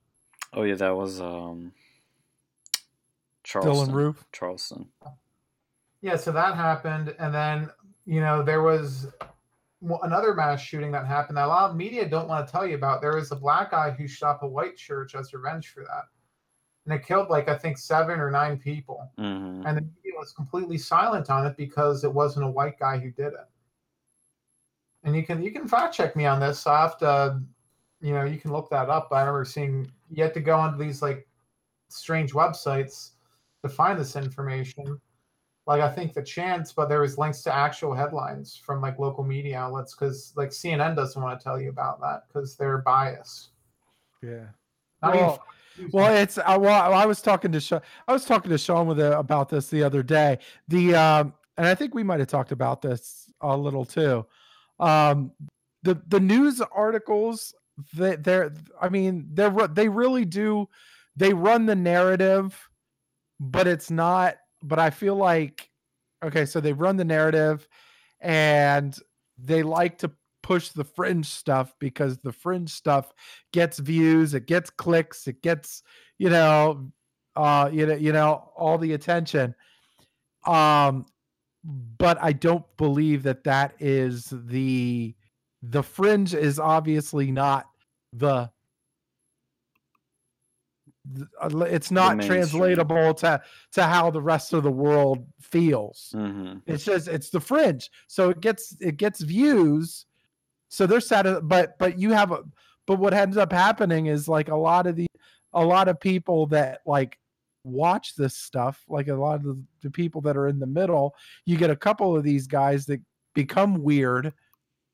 Oh 0.52 0.62
yeah, 0.62 0.74
that 0.74 0.94
was 0.94 1.20
um. 1.22 1.72
Charleston. 3.42 3.88
Dylann 3.88 3.94
Roof. 3.94 4.24
Charleston. 4.32 4.88
Yeah, 6.02 6.16
so 6.16 6.32
that 6.32 6.54
happened, 6.54 7.14
and 7.18 7.34
then 7.34 7.70
you 8.04 8.20
know 8.20 8.42
there 8.42 8.62
was 8.62 9.06
w- 9.18 9.33
another 10.02 10.34
mass 10.34 10.60
shooting 10.60 10.92
that 10.92 11.06
happened 11.06 11.36
that 11.36 11.46
a 11.46 11.48
lot 11.48 11.70
of 11.70 11.76
media 11.76 12.08
don't 12.08 12.28
want 12.28 12.46
to 12.46 12.52
tell 12.52 12.66
you 12.66 12.74
about. 12.74 13.00
There 13.00 13.16
was 13.16 13.32
a 13.32 13.36
black 13.36 13.70
guy 13.70 13.90
who 13.90 14.06
shot 14.06 14.36
up 14.36 14.42
a 14.42 14.48
white 14.48 14.76
church 14.76 15.14
as 15.14 15.32
revenge 15.32 15.68
for 15.68 15.80
that, 15.84 16.04
and 16.84 16.94
it 16.94 17.06
killed 17.06 17.30
like 17.30 17.48
I 17.48 17.56
think 17.56 17.78
seven 17.78 18.20
or 18.20 18.30
nine 18.30 18.58
people. 18.58 19.10
Mm-hmm. 19.18 19.66
and 19.66 19.76
the 19.76 19.82
media 19.82 20.18
was 20.18 20.32
completely 20.32 20.78
silent 20.78 21.30
on 21.30 21.46
it 21.46 21.56
because 21.56 22.04
it 22.04 22.12
wasn't 22.12 22.46
a 22.46 22.50
white 22.50 22.78
guy 22.78 22.98
who 22.98 23.10
did 23.10 23.32
it. 23.32 23.48
And 25.02 25.14
you 25.14 25.22
can 25.22 25.42
you 25.42 25.50
can 25.50 25.68
fact 25.68 25.94
check 25.94 26.16
me 26.16 26.24
on 26.24 26.40
this. 26.40 26.66
I 26.66 26.80
have 26.80 26.98
to, 26.98 27.40
you 28.00 28.14
know, 28.14 28.24
you 28.24 28.38
can 28.38 28.52
look 28.52 28.70
that 28.70 28.88
up. 28.88 29.08
I 29.12 29.20
remember 29.20 29.44
seeing 29.44 29.90
you 30.10 30.22
had 30.22 30.34
to 30.34 30.40
go 30.40 30.56
onto 30.56 30.82
these 30.82 31.02
like 31.02 31.26
strange 31.88 32.32
websites 32.32 33.10
to 33.62 33.68
find 33.68 33.98
this 33.98 34.16
information. 34.16 35.00
Like 35.66 35.80
I 35.80 35.90
think 35.90 36.12
the 36.12 36.22
chance, 36.22 36.72
but 36.72 36.88
there 36.88 37.00
was 37.00 37.16
links 37.16 37.42
to 37.42 37.54
actual 37.54 37.94
headlines 37.94 38.60
from 38.62 38.82
like 38.82 38.98
local 38.98 39.24
media 39.24 39.58
outlets 39.58 39.94
because 39.94 40.32
like 40.36 40.50
CNN 40.50 40.94
doesn't 40.94 41.20
want 41.20 41.38
to 41.38 41.42
tell 41.42 41.58
you 41.60 41.70
about 41.70 42.00
that 42.00 42.24
because 42.28 42.54
they're 42.56 42.78
biased. 42.78 43.48
Yeah. 44.22 44.46
Not 45.02 45.14
even 45.14 45.26
Well, 45.26 45.44
Well, 45.92 46.14
it's 46.14 46.38
uh, 46.38 46.58
well. 46.60 46.92
I 46.92 47.06
was 47.06 47.20
talking 47.20 47.50
to 47.52 47.60
Sean. 47.60 47.80
I 48.06 48.12
was 48.12 48.24
talking 48.24 48.50
to 48.50 48.58
Sean 48.58 48.86
with 48.86 49.00
uh 49.00 49.18
about 49.18 49.48
this 49.48 49.68
the 49.68 49.82
other 49.82 50.02
day. 50.02 50.38
The 50.68 50.94
um, 50.94 51.34
and 51.56 51.66
I 51.66 51.74
think 51.74 51.94
we 51.94 52.02
might 52.02 52.20
have 52.20 52.28
talked 52.28 52.52
about 52.52 52.82
this 52.82 53.30
a 53.40 53.56
little 53.56 53.84
too. 53.84 54.26
Um, 54.78 55.32
the 55.82 56.00
the 56.08 56.20
news 56.20 56.60
articles 56.60 57.54
that 57.94 58.22
they're. 58.22 58.52
I 58.80 58.88
mean, 58.88 59.28
they're 59.32 59.50
they 59.68 59.88
really 59.88 60.24
do. 60.24 60.68
They 61.16 61.32
run 61.32 61.66
the 61.66 61.76
narrative, 61.76 62.68
but 63.40 63.66
it's 63.66 63.90
not. 63.90 64.36
But 64.64 64.78
I 64.78 64.90
feel 64.90 65.14
like 65.14 65.70
okay, 66.24 66.46
so 66.46 66.60
they 66.60 66.72
run 66.72 66.96
the 66.96 67.04
narrative, 67.04 67.68
and 68.20 68.96
they 69.38 69.62
like 69.62 69.98
to 69.98 70.10
push 70.42 70.70
the 70.70 70.84
fringe 70.84 71.26
stuff 71.26 71.74
because 71.78 72.18
the 72.18 72.32
fringe 72.32 72.70
stuff 72.70 73.12
gets 73.52 73.78
views, 73.78 74.34
it 74.34 74.46
gets 74.46 74.70
clicks, 74.70 75.28
it 75.28 75.42
gets 75.42 75.82
you 76.18 76.30
know, 76.30 76.90
uh, 77.36 77.68
you 77.72 77.86
know, 77.86 77.94
you 77.94 78.12
know, 78.12 78.50
all 78.56 78.78
the 78.78 78.94
attention. 78.94 79.54
Um, 80.46 81.06
but 81.98 82.18
I 82.20 82.32
don't 82.32 82.64
believe 82.76 83.22
that 83.24 83.44
that 83.44 83.74
is 83.80 84.32
the 84.32 85.14
the 85.62 85.82
fringe 85.82 86.34
is 86.34 86.58
obviously 86.58 87.30
not 87.30 87.66
the. 88.12 88.50
Uh, 91.40 91.58
It's 91.64 91.90
not 91.90 92.20
translatable 92.22 93.14
to 93.14 93.42
to 93.72 93.82
how 93.82 94.10
the 94.10 94.22
rest 94.22 94.52
of 94.52 94.62
the 94.62 94.70
world 94.70 95.26
feels. 95.40 96.12
Mm-hmm. 96.14 96.58
It's 96.66 96.84
just 96.84 97.08
it's 97.08 97.30
the 97.30 97.40
fringe. 97.40 97.90
So 98.06 98.30
it 98.30 98.40
gets 98.40 98.76
it 98.80 98.96
gets 98.96 99.20
views. 99.20 100.06
So 100.68 100.86
they're 100.86 101.00
sad 101.00 101.26
but 101.42 101.78
but 101.78 101.98
you 101.98 102.12
have 102.12 102.32
a 102.32 102.44
but 102.86 102.98
what 102.98 103.14
ends 103.14 103.36
up 103.36 103.52
happening 103.52 104.06
is 104.06 104.28
like 104.28 104.48
a 104.48 104.56
lot 104.56 104.86
of 104.86 104.96
the 104.96 105.06
a 105.52 105.64
lot 105.64 105.88
of 105.88 106.00
people 106.00 106.46
that 106.46 106.80
like 106.86 107.18
watch 107.64 108.14
this 108.14 108.36
stuff, 108.36 108.82
like 108.88 109.08
a 109.08 109.14
lot 109.14 109.36
of 109.36 109.42
the, 109.44 109.62
the 109.82 109.90
people 109.90 110.20
that 110.22 110.36
are 110.36 110.48
in 110.48 110.58
the 110.58 110.66
middle, 110.66 111.14
you 111.46 111.56
get 111.56 111.70
a 111.70 111.76
couple 111.76 112.16
of 112.16 112.22
these 112.22 112.46
guys 112.46 112.86
that 112.86 113.00
become 113.34 113.82
weird 113.82 114.32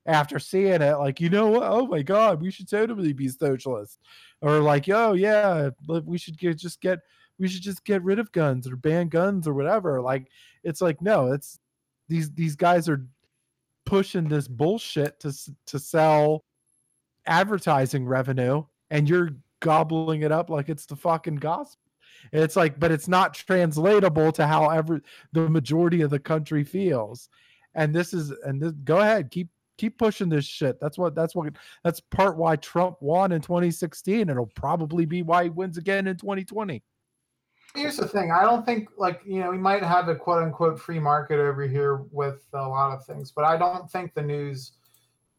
after 0.07 0.39
seeing 0.39 0.81
it, 0.81 0.97
like, 0.97 1.21
you 1.21 1.29
know 1.29 1.49
what? 1.49 1.63
Oh 1.63 1.87
my 1.87 2.03
god, 2.03 2.41
we 2.41 2.51
should 2.51 2.69
totally 2.69 3.13
be 3.13 3.29
socialists. 3.29 3.99
Or 4.43 4.61
like, 4.61 4.89
oh 4.89 5.13
yeah, 5.13 5.71
we 5.87 6.19
should 6.19 6.39
get 6.39 6.57
just 6.57 6.81
get 6.81 7.01
we 7.39 7.49
should 7.49 7.63
just 7.63 7.85
get 7.85 8.03
rid 8.03 8.19
of 8.19 8.33
guns 8.33 8.67
or 8.67 8.77
ban 8.77 9.09
guns 9.09 9.47
or 9.47 9.55
whatever. 9.55 10.01
Like 10.01 10.29
it's 10.63 10.81
like 10.81 11.01
no 11.03 11.33
it's 11.33 11.59
these 12.09 12.31
these 12.33 12.57
guys 12.57 12.89
are 12.89 13.07
pushing 13.87 14.29
this 14.29 14.47
bullshit 14.47 15.19
to 15.21 15.33
to 15.67 15.79
sell 15.79 16.45
advertising 17.27 18.07
revenue 18.07 18.63
and 18.91 19.09
you're 19.09 19.31
gobbling 19.61 20.23
it 20.23 20.33
up 20.33 20.51
like 20.51 20.69
it's 20.69 20.87
the 20.87 20.97
fucking 20.97 21.37
gospel 21.37 21.81
it's 22.33 22.57
like 22.57 22.79
but 22.79 22.91
it's 22.91 23.09
not 23.09 23.35
translatable 23.35 24.33
to 24.33 24.47
how 24.47 24.69
ever 24.69 25.03
the 25.33 25.49
majority 25.49 26.03
of 26.03 26.11
the 26.11 26.19
country 26.19 26.65
feels 26.65 27.29
and 27.75 27.95
this 27.95 28.13
is 28.13 28.31
and 28.45 28.61
this, 28.61 28.73
go 28.85 28.99
ahead 28.99 29.31
keep 29.31 29.49
keep 29.81 29.99
pushing 29.99 30.29
this 30.29 30.45
shit 30.45 30.79
that's 30.81 30.99
what 30.99 31.15
that's 31.15 31.35
what 31.35 31.53
that's 31.83 32.01
part 32.01 32.37
why 32.37 32.55
trump 32.57 32.97
won 33.01 33.33
in 33.33 33.41
2016 33.41 34.21
and 34.21 34.31
it'll 34.31 34.47
probably 34.55 35.07
be 35.07 35.23
why 35.23 35.45
he 35.45 35.51
wins 35.51 35.79
again 35.79 36.07
in 36.07 36.17
2020 36.17 36.83
Here's 37.75 37.99
the 37.99 38.09
thing. 38.09 38.33
I 38.33 38.43
don't 38.43 38.67
think 38.67 38.89
like 38.99 39.21
you 39.25 39.39
know 39.39 39.51
we 39.51 39.59
might 39.59 39.85
have 39.85 40.09
a 40.09 40.17
quote 40.17 40.43
unquote 40.43 40.81
free 40.81 40.99
market 40.99 41.39
over 41.39 41.63
here 41.69 41.99
with 42.11 42.45
a 42.53 42.67
lot 42.67 42.93
of 42.93 43.07
things, 43.07 43.31
but 43.31 43.45
I 43.45 43.57
don't 43.57 43.89
think 43.89 44.13
the 44.13 44.23
news 44.23 44.73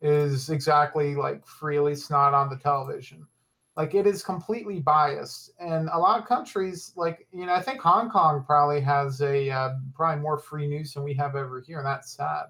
is 0.01 0.49
exactly 0.49 1.15
like 1.15 1.45
freely 1.45 1.77
At 1.77 1.83
least 1.97 2.11
not 2.11 2.33
on 2.33 2.49
the 2.49 2.55
television. 2.55 3.27
Like 3.75 3.95
it 3.95 4.07
is 4.07 4.23
completely 4.23 4.79
biased, 4.79 5.51
and 5.59 5.89
a 5.91 5.97
lot 5.97 6.19
of 6.19 6.27
countries, 6.27 6.93
like 6.95 7.27
you 7.31 7.45
know, 7.45 7.53
I 7.53 7.61
think 7.61 7.81
Hong 7.81 8.09
Kong 8.09 8.43
probably 8.45 8.81
has 8.81 9.21
a 9.21 9.49
uh, 9.49 9.73
probably 9.93 10.21
more 10.21 10.37
free 10.37 10.67
news 10.67 10.93
than 10.93 11.03
we 11.03 11.13
have 11.15 11.35
over 11.35 11.61
here, 11.61 11.77
and 11.79 11.87
that's 11.87 12.11
sad. 12.11 12.45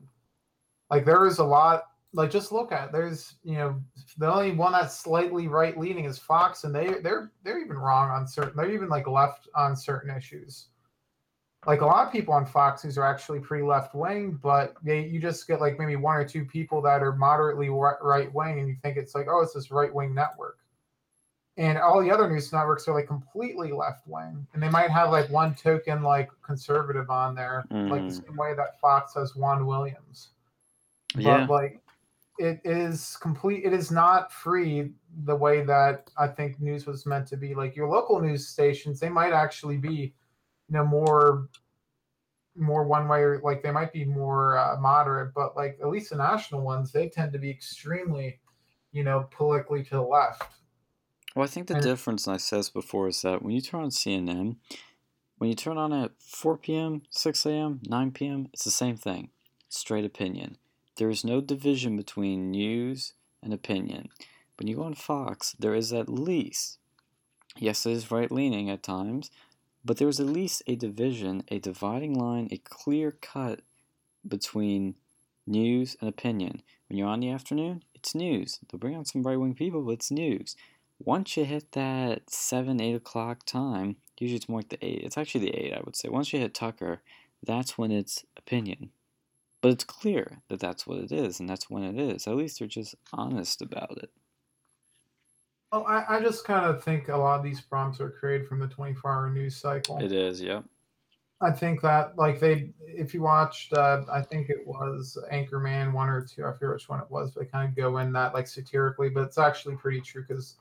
Like 0.91 1.05
there 1.05 1.25
is 1.25 1.39
a 1.39 1.45
lot 1.45 1.83
like 2.13 2.29
just 2.29 2.51
look 2.51 2.71
at 2.71 2.87
it. 2.87 2.91
there's 2.91 3.35
you 3.43 3.55
know 3.55 3.81
the 4.17 4.31
only 4.31 4.51
one 4.51 4.73
that's 4.73 4.99
slightly 4.99 5.47
right 5.47 5.77
leaning 5.77 6.05
is 6.05 6.19
Fox, 6.19 6.65
and 6.65 6.75
they 6.75 6.95
they're 7.01 7.31
they're 7.43 7.63
even 7.63 7.77
wrong 7.77 8.09
on 8.09 8.27
certain. 8.27 8.53
They're 8.55 8.71
even 8.71 8.89
like 8.89 9.07
left 9.07 9.47
on 9.55 9.75
certain 9.75 10.15
issues. 10.15 10.67
Like 11.65 11.81
a 11.81 11.85
lot 11.85 12.05
of 12.07 12.11
people 12.11 12.33
on 12.33 12.45
Fox 12.45 12.83
News 12.83 12.97
are 12.97 13.05
actually 13.05 13.39
pretty 13.39 13.63
left 13.63 13.95
wing, 13.95 14.39
but 14.41 14.73
they 14.83 15.05
you 15.05 15.21
just 15.21 15.47
get 15.47 15.61
like 15.61 15.79
maybe 15.79 15.95
one 15.95 16.17
or 16.17 16.25
two 16.25 16.43
people 16.43 16.81
that 16.81 17.01
are 17.01 17.15
moderately 17.15 17.69
right 17.69 18.33
wing, 18.33 18.59
and 18.59 18.67
you 18.67 18.75
think 18.81 18.97
it's 18.97 19.15
like 19.15 19.27
oh 19.29 19.41
it's 19.41 19.53
this 19.53 19.71
right 19.71 19.93
wing 19.93 20.13
network. 20.13 20.57
And 21.57 21.77
all 21.77 22.01
the 22.01 22.11
other 22.11 22.29
news 22.29 22.51
networks 22.51 22.87
are 22.87 22.95
like 22.95 23.07
completely 23.07 23.71
left 23.71 24.07
wing, 24.07 24.45
and 24.53 24.61
they 24.61 24.69
might 24.69 24.89
have 24.89 25.11
like 25.11 25.29
one 25.29 25.55
token 25.55 26.03
like 26.03 26.29
conservative 26.41 27.09
on 27.09 27.35
there, 27.35 27.63
mm. 27.71 27.89
like 27.89 28.01
the 28.01 28.21
mm. 28.21 28.25
same 28.25 28.35
way 28.35 28.53
that 28.55 28.79
Fox 28.81 29.13
has 29.13 29.35
Juan 29.35 29.65
Williams. 29.65 30.31
Yeah. 31.15 31.45
But 31.45 31.49
like 31.49 31.81
it 32.37 32.61
is 32.63 33.17
complete 33.21 33.65
it 33.65 33.73
is 33.73 33.91
not 33.91 34.31
free 34.31 34.91
the 35.25 35.35
way 35.35 35.63
that 35.63 36.09
i 36.17 36.25
think 36.25 36.59
news 36.59 36.85
was 36.85 37.05
meant 37.05 37.27
to 37.27 37.37
be. 37.37 37.53
Like 37.53 37.75
your 37.75 37.87
local 37.87 38.19
news 38.21 38.47
stations 38.47 38.99
they 38.99 39.09
might 39.09 39.33
actually 39.33 39.77
be 39.77 40.13
you 40.69 40.77
know 40.77 40.85
more 40.85 41.49
more 42.55 42.83
one 42.83 43.07
way 43.07 43.19
or 43.19 43.39
like 43.43 43.63
they 43.63 43.71
might 43.71 43.93
be 43.93 44.03
more 44.05 44.57
uh, 44.57 44.77
moderate 44.79 45.33
but 45.33 45.55
like 45.55 45.77
at 45.81 45.87
least 45.89 46.09
the 46.09 46.17
national 46.17 46.61
ones 46.61 46.91
they 46.91 47.07
tend 47.07 47.31
to 47.33 47.39
be 47.39 47.49
extremely 47.49 48.39
you 48.91 49.03
know 49.03 49.27
politically 49.31 49.83
to 49.83 49.91
the 49.91 50.01
left. 50.01 50.43
Well 51.35 51.45
i 51.45 51.47
think 51.47 51.67
the 51.67 51.75
and, 51.75 51.83
difference 51.83 52.27
and 52.27 52.33
i 52.33 52.37
said 52.37 52.59
this 52.59 52.69
before 52.69 53.07
is 53.07 53.21
that 53.21 53.41
when 53.41 53.53
you 53.53 53.61
turn 53.61 53.83
on 53.83 53.89
cnn 53.89 54.57
when 55.37 55.49
you 55.49 55.55
turn 55.55 55.77
on 55.77 55.93
at 55.93 56.11
4 56.19 56.57
p.m 56.57 57.03
6 57.09 57.45
a.m 57.45 57.79
9 57.87 58.11
p.m 58.11 58.47
it's 58.53 58.65
the 58.65 58.71
same 58.71 58.97
thing. 58.97 59.29
Straight 59.69 60.03
opinion 60.03 60.57
there 60.97 61.09
is 61.09 61.23
no 61.23 61.41
division 61.41 61.95
between 61.97 62.51
news 62.51 63.13
and 63.41 63.53
opinion. 63.53 64.09
When 64.57 64.67
you 64.67 64.75
go 64.75 64.83
on 64.83 64.93
Fox, 64.93 65.55
there 65.57 65.73
is 65.73 65.91
at 65.91 66.09
least, 66.09 66.77
yes, 67.57 67.85
it 67.85 67.93
is 67.93 68.11
right 68.11 68.31
leaning 68.31 68.69
at 68.69 68.83
times, 68.83 69.31
but 69.83 69.97
there 69.97 70.07
is 70.07 70.19
at 70.19 70.27
least 70.27 70.61
a 70.67 70.75
division, 70.75 71.43
a 71.47 71.59
dividing 71.59 72.13
line, 72.13 72.47
a 72.51 72.57
clear 72.57 73.11
cut 73.11 73.61
between 74.27 74.95
news 75.47 75.97
and 75.99 76.07
opinion. 76.07 76.61
When 76.87 76.97
you're 76.97 77.07
on 77.07 77.21
the 77.21 77.31
afternoon, 77.31 77.83
it's 77.95 78.13
news. 78.13 78.59
They'll 78.69 78.79
bring 78.79 78.95
on 78.95 79.05
some 79.05 79.23
right 79.23 79.39
wing 79.39 79.55
people, 79.55 79.81
but 79.81 79.93
it's 79.93 80.11
news. 80.11 80.55
Once 80.99 81.35
you 81.35 81.45
hit 81.45 81.71
that 81.71 82.29
7, 82.29 82.79
8 82.79 82.93
o'clock 82.93 83.43
time, 83.45 83.95
usually 84.19 84.37
it's 84.37 84.49
more 84.49 84.59
like 84.59 84.69
the 84.69 84.85
8, 84.85 85.01
it's 85.03 85.17
actually 85.17 85.45
the 85.45 85.65
8, 85.65 85.73
I 85.73 85.81
would 85.83 85.95
say. 85.95 86.09
Once 86.09 86.31
you 86.31 86.39
hit 86.39 86.53
Tucker, 86.53 87.01
that's 87.41 87.77
when 87.77 87.91
it's 87.91 88.23
opinion. 88.37 88.91
But 89.61 89.71
it's 89.71 89.83
clear 89.83 90.41
that 90.49 90.59
that's 90.59 90.87
what 90.87 90.97
it 90.97 91.11
is, 91.11 91.39
and 91.39 91.47
that's 91.47 91.69
when 91.69 91.83
it 91.83 91.97
is. 91.97 92.27
At 92.27 92.35
least 92.35 92.59
they're 92.59 92.67
just 92.67 92.95
honest 93.13 93.61
about 93.61 93.97
it. 93.97 94.09
Well, 95.71 95.85
I, 95.87 96.03
I 96.09 96.21
just 96.21 96.43
kind 96.45 96.65
of 96.65 96.83
think 96.83 97.07
a 97.07 97.15
lot 97.15 97.37
of 97.37 97.43
these 97.43 97.61
prompts 97.61 98.01
are 98.01 98.09
created 98.09 98.47
from 98.47 98.59
the 98.59 98.67
24 98.67 99.11
hour 99.11 99.29
news 99.29 99.55
cycle. 99.55 99.99
It 99.99 100.11
is, 100.11 100.41
yep. 100.41 100.65
I 101.41 101.51
think 101.51 101.81
that, 101.81 102.17
like, 102.17 102.39
they, 102.39 102.71
if 102.79 103.13
you 103.13 103.21
watched, 103.21 103.73
uh, 103.73 104.03
I 104.11 104.21
think 104.21 104.49
it 104.49 104.65
was 104.65 105.17
Anchorman 105.31 105.93
one 105.93 106.09
or 106.09 106.23
two, 106.23 106.45
I 106.45 106.51
forget 106.51 106.73
which 106.73 106.89
one 106.89 106.99
it 106.99 107.09
was, 107.09 107.31
but 107.31 107.41
they 107.41 107.45
kind 107.47 107.67
of 107.67 107.75
go 107.75 107.97
in 107.99 108.11
that, 108.13 108.33
like, 108.33 108.47
satirically, 108.47 109.09
but 109.09 109.23
it's 109.23 109.37
actually 109.37 109.75
pretty 109.75 110.01
true 110.01 110.23
because 110.27 110.57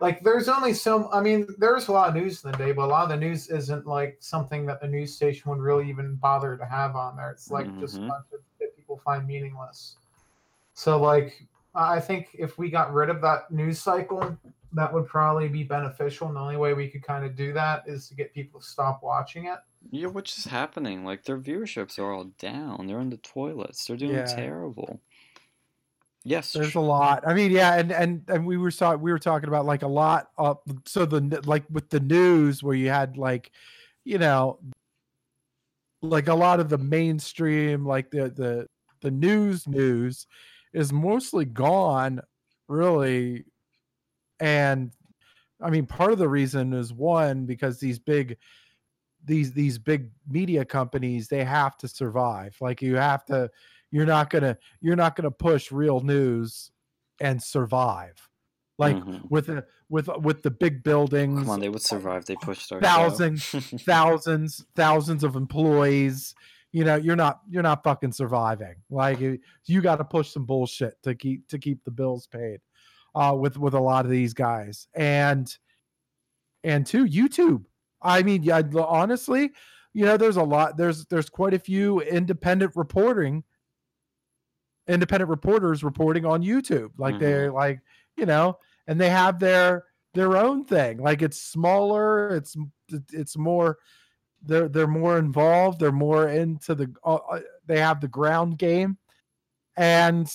like 0.00 0.22
there's 0.22 0.48
only 0.48 0.72
so 0.72 1.10
i 1.12 1.20
mean 1.20 1.46
there's 1.58 1.88
a 1.88 1.92
lot 1.92 2.08
of 2.08 2.14
news 2.14 2.44
in 2.44 2.52
the 2.52 2.58
day 2.58 2.72
but 2.72 2.84
a 2.84 2.86
lot 2.86 3.04
of 3.04 3.08
the 3.08 3.16
news 3.16 3.48
isn't 3.48 3.86
like 3.86 4.16
something 4.20 4.66
that 4.66 4.80
the 4.80 4.88
news 4.88 5.14
station 5.14 5.50
would 5.50 5.60
really 5.60 5.88
even 5.88 6.14
bother 6.16 6.56
to 6.56 6.64
have 6.64 6.96
on 6.96 7.16
there. 7.16 7.30
It's 7.30 7.50
like 7.50 7.66
mm-hmm. 7.66 7.80
just 7.80 7.96
a 7.96 8.00
bunch 8.00 8.26
of 8.32 8.40
that 8.60 8.76
people 8.76 9.00
find 9.04 9.26
meaningless. 9.26 9.96
So 10.74 11.00
like 11.00 11.46
i 11.74 12.00
think 12.00 12.28
if 12.38 12.58
we 12.58 12.70
got 12.70 12.92
rid 12.92 13.10
of 13.10 13.20
that 13.20 13.50
news 13.50 13.78
cycle 13.78 14.36
that 14.72 14.92
would 14.92 15.06
probably 15.06 15.48
be 15.48 15.62
beneficial 15.62 16.26
and 16.26 16.36
the 16.36 16.40
only 16.40 16.56
way 16.56 16.74
we 16.74 16.88
could 16.88 17.02
kind 17.02 17.24
of 17.24 17.36
do 17.36 17.52
that 17.52 17.84
is 17.86 18.08
to 18.08 18.14
get 18.14 18.34
people 18.34 18.60
to 18.60 18.66
stop 18.66 19.00
watching 19.02 19.46
it. 19.46 19.58
Yeah 19.90 20.08
which 20.08 20.36
is 20.38 20.44
happening. 20.44 21.04
Like 21.04 21.24
their 21.24 21.38
viewerships 21.38 21.98
are 21.98 22.12
all 22.12 22.24
down. 22.38 22.86
They're 22.86 23.00
in 23.00 23.10
the 23.10 23.16
toilets. 23.18 23.86
They're 23.86 23.96
doing 23.96 24.14
yeah. 24.14 24.26
terrible 24.26 25.00
Yes, 26.28 26.52
there's 26.52 26.74
a 26.74 26.80
lot. 26.80 27.26
I 27.26 27.32
mean, 27.32 27.50
yeah, 27.50 27.76
and 27.76 27.90
and 27.90 28.22
and 28.28 28.46
we 28.46 28.58
were 28.58 28.70
talking 28.70 29.00
we 29.00 29.10
were 29.10 29.18
talking 29.18 29.48
about 29.48 29.64
like 29.64 29.80
a 29.82 29.88
lot 29.88 30.28
of 30.36 30.58
so 30.84 31.06
the 31.06 31.40
like 31.46 31.64
with 31.70 31.88
the 31.88 32.00
news 32.00 32.62
where 32.62 32.74
you 32.74 32.90
had 32.90 33.16
like, 33.16 33.50
you 34.04 34.18
know, 34.18 34.58
like 36.02 36.28
a 36.28 36.34
lot 36.34 36.60
of 36.60 36.68
the 36.68 36.76
mainstream 36.76 37.86
like 37.86 38.10
the 38.10 38.28
the 38.28 38.66
the 39.00 39.10
news 39.10 39.66
news 39.66 40.26
is 40.74 40.92
mostly 40.92 41.46
gone, 41.46 42.20
really, 42.68 43.46
and 44.38 44.92
I 45.62 45.70
mean 45.70 45.86
part 45.86 46.12
of 46.12 46.18
the 46.18 46.28
reason 46.28 46.74
is 46.74 46.92
one 46.92 47.46
because 47.46 47.80
these 47.80 47.98
big 47.98 48.36
these 49.24 49.52
these 49.54 49.78
big 49.78 50.10
media 50.28 50.64
companies 50.64 51.28
they 51.28 51.44
have 51.44 51.78
to 51.78 51.88
survive. 51.88 52.54
Like 52.60 52.82
you 52.82 52.96
have 52.96 53.24
to 53.26 53.50
you're 53.90 54.06
not 54.06 54.30
gonna 54.30 54.58
you're 54.80 54.96
not 54.96 55.16
gonna 55.16 55.30
push 55.30 55.72
real 55.72 56.00
news 56.00 56.70
and 57.20 57.42
survive. 57.42 58.28
Like 58.78 58.96
mm-hmm. 58.96 59.26
with 59.28 59.46
the 59.46 59.64
with 59.88 60.08
with 60.20 60.42
the 60.42 60.50
big 60.50 60.82
buildings 60.82 61.40
come 61.40 61.50
on 61.50 61.60
they 61.60 61.68
would 61.68 61.82
survive. 61.82 62.26
They 62.26 62.36
pushed 62.36 62.70
our 62.72 62.80
thousands 62.80 63.44
thousands 63.82 64.64
thousands 64.76 65.24
of 65.24 65.36
employees. 65.36 66.34
You 66.72 66.84
know 66.84 66.96
you're 66.96 67.16
not 67.16 67.40
you're 67.48 67.62
not 67.62 67.82
fucking 67.82 68.12
surviving. 68.12 68.76
Like 68.90 69.18
you 69.20 69.80
got 69.80 69.96
to 69.96 70.04
push 70.04 70.30
some 70.30 70.44
bullshit 70.44 70.94
to 71.02 71.14
keep 71.14 71.48
to 71.48 71.58
keep 71.58 71.84
the 71.84 71.90
bills 71.90 72.26
paid 72.26 72.60
uh 73.14 73.34
with 73.36 73.58
with 73.58 73.74
a 73.74 73.80
lot 73.80 74.04
of 74.04 74.10
these 74.10 74.34
guys. 74.34 74.86
And 74.94 75.52
and 76.62 76.86
two 76.86 77.06
youtube. 77.06 77.64
I 78.00 78.22
mean 78.22 78.44
yeah 78.44 78.62
honestly 78.76 79.50
you 79.92 80.04
know 80.04 80.16
there's 80.16 80.36
a 80.36 80.42
lot 80.42 80.76
there's 80.76 81.06
there's 81.06 81.28
quite 81.28 81.54
a 81.54 81.58
few 81.58 82.00
independent 82.02 82.72
reporting 82.76 83.42
independent 84.88 85.30
reporters 85.30 85.84
reporting 85.84 86.24
on 86.24 86.42
YouTube. 86.42 86.90
Like 86.98 87.14
mm-hmm. 87.14 87.24
they're 87.24 87.52
like, 87.52 87.80
you 88.16 88.26
know, 88.26 88.58
and 88.86 89.00
they 89.00 89.10
have 89.10 89.38
their 89.38 89.84
their 90.14 90.36
own 90.36 90.64
thing. 90.64 90.98
Like 90.98 91.22
it's 91.22 91.40
smaller, 91.40 92.34
it's 92.36 92.56
it's 93.12 93.36
more 93.36 93.78
they're 94.42 94.68
they're 94.68 94.86
more 94.86 95.18
involved, 95.18 95.80
they're 95.80 95.92
more 95.92 96.28
into 96.28 96.74
the 96.74 96.92
uh, 97.04 97.16
uh 97.16 97.40
they 97.66 97.78
have 97.78 98.00
the 98.00 98.08
ground 98.08 98.58
game. 98.58 98.98
And 99.76 100.28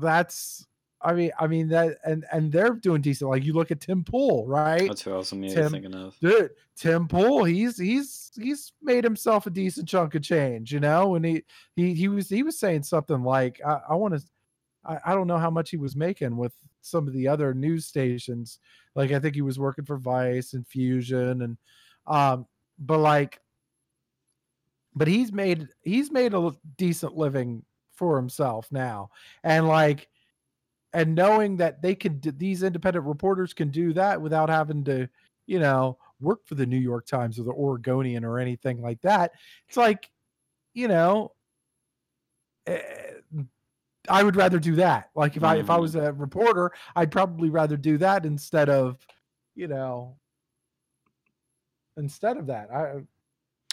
that's 0.00 0.66
I 1.04 1.12
mean, 1.14 1.30
I 1.38 1.46
mean 1.46 1.68
that, 1.68 1.98
and 2.04 2.24
and 2.32 2.50
they're 2.52 2.74
doing 2.74 3.02
decent. 3.02 3.30
Like 3.30 3.44
you 3.44 3.52
look 3.52 3.70
at 3.70 3.80
Tim 3.80 4.04
Pool, 4.04 4.46
right? 4.46 4.86
That's 4.86 5.02
who 5.02 5.12
I 5.12 5.16
was 5.16 5.32
immediately 5.32 5.62
Tim, 5.62 5.72
thinking 5.72 5.94
of. 5.94 6.16
Dude, 6.20 6.50
Tim 6.76 7.08
Pool, 7.08 7.44
he's 7.44 7.78
he's 7.78 8.30
he's 8.40 8.72
made 8.82 9.04
himself 9.04 9.46
a 9.46 9.50
decent 9.50 9.88
chunk 9.88 10.14
of 10.14 10.22
change, 10.22 10.72
you 10.72 10.80
know. 10.80 11.14
And 11.14 11.24
he 11.24 11.42
he 11.76 11.94
he 11.94 12.08
was 12.08 12.28
he 12.28 12.42
was 12.42 12.58
saying 12.58 12.84
something 12.84 13.22
like, 13.22 13.60
I, 13.66 13.80
I 13.90 13.94
want 13.94 14.14
to, 14.14 14.22
I, 14.84 14.98
I 15.06 15.14
don't 15.14 15.26
know 15.26 15.38
how 15.38 15.50
much 15.50 15.70
he 15.70 15.76
was 15.76 15.96
making 15.96 16.36
with 16.36 16.52
some 16.80 17.06
of 17.06 17.14
the 17.14 17.28
other 17.28 17.54
news 17.54 17.86
stations. 17.86 18.58
Like 18.94 19.12
I 19.12 19.18
think 19.18 19.34
he 19.34 19.42
was 19.42 19.58
working 19.58 19.84
for 19.84 19.96
Vice 19.96 20.52
and 20.52 20.66
Fusion, 20.66 21.42
and 21.42 21.56
um, 22.06 22.46
but 22.78 22.98
like, 22.98 23.40
but 24.94 25.08
he's 25.08 25.32
made 25.32 25.68
he's 25.82 26.10
made 26.10 26.34
a 26.34 26.52
decent 26.76 27.16
living 27.16 27.64
for 27.92 28.16
himself 28.16 28.68
now, 28.70 29.10
and 29.42 29.66
like 29.66 30.08
and 30.92 31.14
knowing 31.14 31.56
that 31.56 31.82
they 31.82 31.94
can 31.94 32.20
these 32.36 32.62
independent 32.62 33.06
reporters 33.06 33.52
can 33.54 33.70
do 33.70 33.92
that 33.92 34.20
without 34.20 34.48
having 34.48 34.84
to 34.84 35.08
you 35.46 35.58
know 35.58 35.96
work 36.20 36.40
for 36.46 36.54
the 36.54 36.66
new 36.66 36.78
york 36.78 37.06
times 37.06 37.38
or 37.38 37.44
the 37.44 37.52
oregonian 37.52 38.24
or 38.24 38.38
anything 38.38 38.80
like 38.80 39.00
that 39.02 39.32
it's 39.68 39.76
like 39.76 40.10
you 40.74 40.88
know 40.88 41.32
eh, 42.66 42.80
i 44.08 44.22
would 44.22 44.36
rather 44.36 44.58
do 44.58 44.76
that 44.76 45.10
like 45.14 45.36
if 45.36 45.44
i 45.44 45.56
if 45.56 45.70
i 45.70 45.74
mm-hmm. 45.74 45.82
was 45.82 45.94
a 45.94 46.12
reporter 46.12 46.70
i'd 46.96 47.10
probably 47.10 47.50
rather 47.50 47.76
do 47.76 47.98
that 47.98 48.24
instead 48.24 48.68
of 48.68 48.98
you 49.54 49.68
know 49.68 50.16
instead 51.96 52.36
of 52.36 52.46
that 52.46 52.70
i 52.72 53.00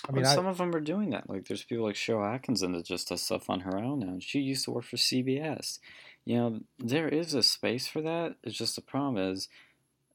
I 0.07 0.11
mean, 0.11 0.23
well, 0.23 0.33
some 0.33 0.47
I, 0.47 0.49
of 0.49 0.57
them 0.57 0.73
are 0.73 0.79
doing 0.79 1.09
that. 1.11 1.29
Like, 1.29 1.47
there's 1.47 1.63
people 1.63 1.85
like 1.85 1.95
Sharyl 1.95 2.33
Atkinson 2.33 2.71
that 2.71 2.85
just 2.85 3.09
does 3.09 3.21
stuff 3.21 3.49
on 3.49 3.59
her 3.61 3.77
own 3.77 3.99
now. 3.99 4.15
She 4.19 4.39
used 4.39 4.65
to 4.65 4.71
work 4.71 4.85
for 4.85 4.95
CBS, 4.95 5.79
you 6.29 6.37
know, 6.37 6.59
there 6.77 7.09
is 7.09 7.33
a 7.33 7.41
space 7.41 7.87
for 7.87 8.01
that. 8.03 8.35
It's 8.43 8.55
just 8.55 8.75
the 8.75 8.83
problem 8.83 9.17
is 9.17 9.49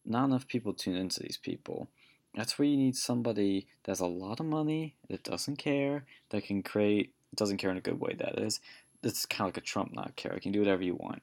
not 0.06 0.26
enough 0.26 0.46
people 0.46 0.72
tune 0.72 0.94
into 0.94 1.20
these 1.20 1.36
people. 1.36 1.88
that's 2.36 2.56
where 2.56 2.68
you 2.68 2.76
need 2.76 2.94
somebody 2.94 3.66
that 3.82 3.90
has 3.90 3.98
a 4.00 4.06
lot 4.06 4.38
of 4.38 4.46
money 4.46 4.94
that 5.08 5.24
doesn't 5.24 5.56
care 5.56 6.04
that 6.30 6.44
can 6.44 6.62
create 6.62 7.12
doesn't 7.34 7.58
care 7.58 7.70
in 7.70 7.76
a 7.76 7.80
good 7.88 7.98
way 8.00 8.14
that 8.16 8.38
is 8.38 8.60
it's 9.02 9.26
kind 9.26 9.48
of 9.48 9.48
like 9.48 9.62
a 9.62 9.66
trump 9.66 9.92
not 9.92 10.14
care 10.14 10.34
you 10.34 10.40
can 10.40 10.52
do 10.52 10.60
whatever 10.60 10.84
you 10.84 10.94
want 10.94 11.20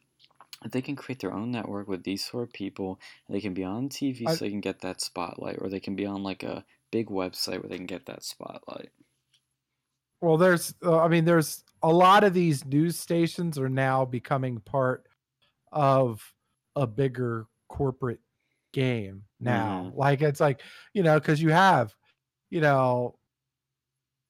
if 0.66 0.72
they 0.72 0.82
can 0.82 0.96
create 0.96 1.20
their 1.20 1.34
own 1.34 1.52
network 1.52 1.88
with 1.88 2.04
these 2.04 2.24
sort 2.24 2.44
of 2.44 2.54
people 2.54 3.00
they 3.30 3.42
can 3.42 3.54
be 3.54 3.64
on 3.64 3.88
tv 3.90 4.28
I, 4.28 4.36
so 4.36 4.46
they 4.46 4.52
can 4.52 4.62
get 4.62 4.82
that 4.82 5.02
spotlight 5.02 5.58
or 5.62 5.70
they 5.70 5.80
can 5.80 5.96
be 5.96 6.06
on 6.06 6.22
like 6.24 6.44
a 6.44 6.66
big 6.92 7.08
website 7.08 7.62
where 7.62 7.70
they 7.70 7.78
can 7.78 7.86
get 7.86 8.06
that 8.08 8.24
spotlight 8.24 8.92
well 10.20 10.38
there's 10.38 10.74
uh, 10.84 11.00
i 11.00 11.08
mean 11.08 11.26
there's 11.26 11.64
a 11.84 11.92
lot 11.92 12.24
of 12.24 12.34
these 12.34 12.66
news 12.66 12.98
stations 12.98 13.58
are 13.58 13.70
now 13.70 14.06
becoming 14.06 14.60
part 14.60 15.06
of 15.72 16.34
a 16.76 16.86
bigger 16.86 17.48
corporate 17.68 18.20
game 18.74 19.24
now. 19.40 19.86
Mm-hmm. 19.88 20.00
Like 20.00 20.22
it's 20.22 20.40
like, 20.40 20.62
you 20.94 21.04
know, 21.04 21.20
because 21.20 21.42
you 21.42 21.50
have, 21.50 21.94
you 22.50 22.62
know, 22.62 23.18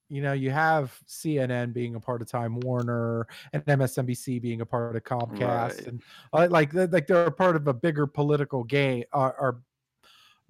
you 0.10 0.22
know, 0.22 0.34
you 0.34 0.52
have 0.52 0.94
CNN 1.08 1.72
being 1.74 1.96
a 1.96 2.00
part 2.00 2.22
of 2.22 2.30
Time 2.30 2.60
Warner 2.60 3.28
and 3.54 3.64
MSNBC 3.66 4.42
being 4.42 4.60
a 4.60 4.66
part 4.66 4.96
of 4.96 5.04
Comcast, 5.04 5.40
right. 5.40 5.88
and 5.88 6.02
uh, 6.34 6.48
like 6.52 6.74
like 6.74 7.08
they're 7.08 7.28
a 7.28 7.32
part 7.32 7.56
of 7.56 7.68
a 7.70 7.74
bigger 7.74 8.06
political 8.06 8.66
game 8.66 9.06
uh, 9.14 9.32
or 9.40 9.62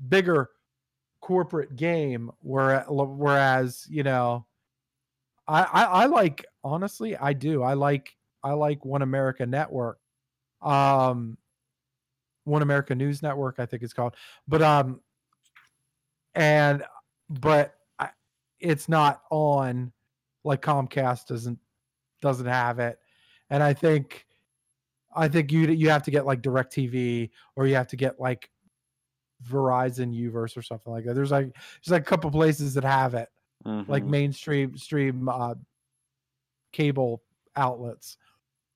bigger 0.09 0.49
corporate 1.21 1.75
game. 1.75 2.31
Where, 2.39 2.85
whereas, 2.89 3.85
you 3.87 4.01
know, 4.01 4.47
I, 5.47 5.63
I 5.63 5.83
I 5.83 6.05
like 6.05 6.45
honestly, 6.63 7.15
I 7.17 7.33
do. 7.33 7.63
I 7.63 7.73
like 7.73 8.15
I 8.43 8.53
like 8.53 8.85
One 8.85 9.01
America 9.01 9.45
Network. 9.45 9.99
Um, 10.61 11.37
one 12.43 12.61
America 12.61 12.95
News 12.95 13.21
Network, 13.21 13.55
I 13.59 13.65
think 13.65 13.83
it's 13.83 13.93
called. 13.93 14.15
But 14.47 14.61
um, 14.61 15.01
and 16.35 16.83
but 17.29 17.75
I, 17.99 18.09
it's 18.59 18.89
not 18.89 19.21
on 19.29 19.91
like 20.43 20.61
Comcast 20.61 21.27
doesn't 21.27 21.59
doesn't 22.21 22.47
have 22.47 22.79
it, 22.79 22.99
and 23.49 23.61
I 23.61 23.73
think 23.73 24.25
I 25.15 25.27
think 25.27 25.51
you 25.51 25.67
you 25.67 25.89
have 25.89 26.03
to 26.03 26.11
get 26.11 26.25
like 26.25 26.41
DirecTV 26.41 27.29
or 27.55 27.67
you 27.67 27.75
have 27.75 27.87
to 27.87 27.95
get 27.95 28.19
like 28.19 28.49
Verizon 29.49 30.15
Uverse 30.15 30.57
or 30.57 30.61
something 30.61 30.91
like 30.91 31.05
that. 31.05 31.13
There's 31.13 31.31
like 31.31 31.53
there's 31.53 31.91
like 31.91 32.03
a 32.03 32.05
couple 32.05 32.31
places 32.31 32.73
that 32.75 32.83
have 32.83 33.13
it, 33.13 33.29
mm-hmm. 33.65 33.91
like 33.91 34.03
mainstream 34.03 34.77
stream 34.77 35.27
uh, 35.29 35.55
cable 36.71 37.21
outlets. 37.55 38.17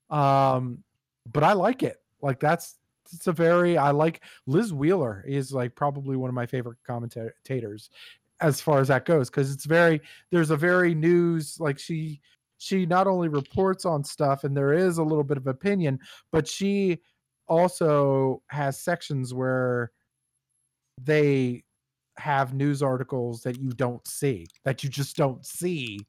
Um, 0.10 0.84
but 1.32 1.44
I 1.44 1.54
like 1.54 1.84
it. 1.84 1.98
Like 2.22 2.40
that's 2.40 2.76
it's 3.14 3.28
a 3.28 3.32
very 3.32 3.78
I 3.78 3.92
like 3.92 4.22
Liz 4.48 4.74
Wheeler 4.74 5.24
is 5.28 5.52
like 5.52 5.76
probably 5.76 6.16
one 6.16 6.30
of 6.30 6.34
my 6.34 6.46
favorite 6.46 6.78
commentators 6.86 7.90
as 8.42 8.60
far 8.60 8.80
as 8.80 8.88
that 8.90 9.06
goes 9.06 9.30
because 9.30 9.52
it's 9.52 9.66
very 9.66 10.02
there's 10.32 10.50
a 10.50 10.58
very 10.58 10.94
news 10.94 11.58
like 11.60 11.80
she 11.80 12.20
she 12.58 12.86
not 12.86 13.08
only 13.08 13.28
reports 13.28 13.86
on 13.86 14.04
stuff 14.04 14.44
and 14.44 14.56
there 14.56 14.74
is 14.74 14.98
a 14.98 15.04
little 15.04 15.24
bit 15.24 15.38
of 15.38 15.48
opinion 15.48 16.00
but 16.32 16.48
she 16.48 17.00
also 17.48 18.42
has 18.48 18.80
sections 18.80 19.34
where 19.34 19.92
they 21.02 21.64
have 22.18 22.54
news 22.54 22.82
articles 22.82 23.42
that 23.42 23.60
you 23.60 23.70
don't 23.70 24.08
see 24.08 24.48
that 24.64 24.84
you 24.84 24.90
just 24.90 25.16
don't 25.16 25.46
see 25.46 26.00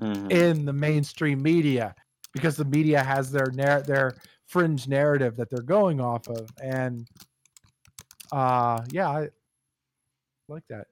mm-hmm. 0.00 0.30
in 0.30 0.64
the 0.64 0.72
mainstream 0.72 1.42
media 1.42 1.94
because 2.32 2.56
the 2.56 2.64
media 2.64 3.02
has 3.02 3.30
their 3.30 3.46
their 3.86 4.14
fringe 4.46 4.88
narrative 4.88 5.36
that 5.36 5.50
they're 5.50 5.62
going 5.62 6.00
off 6.00 6.26
of 6.28 6.48
and 6.62 7.08
uh 8.32 8.80
yeah 8.90 9.08
i 9.08 9.28
like 10.48 10.66
that 10.68 10.86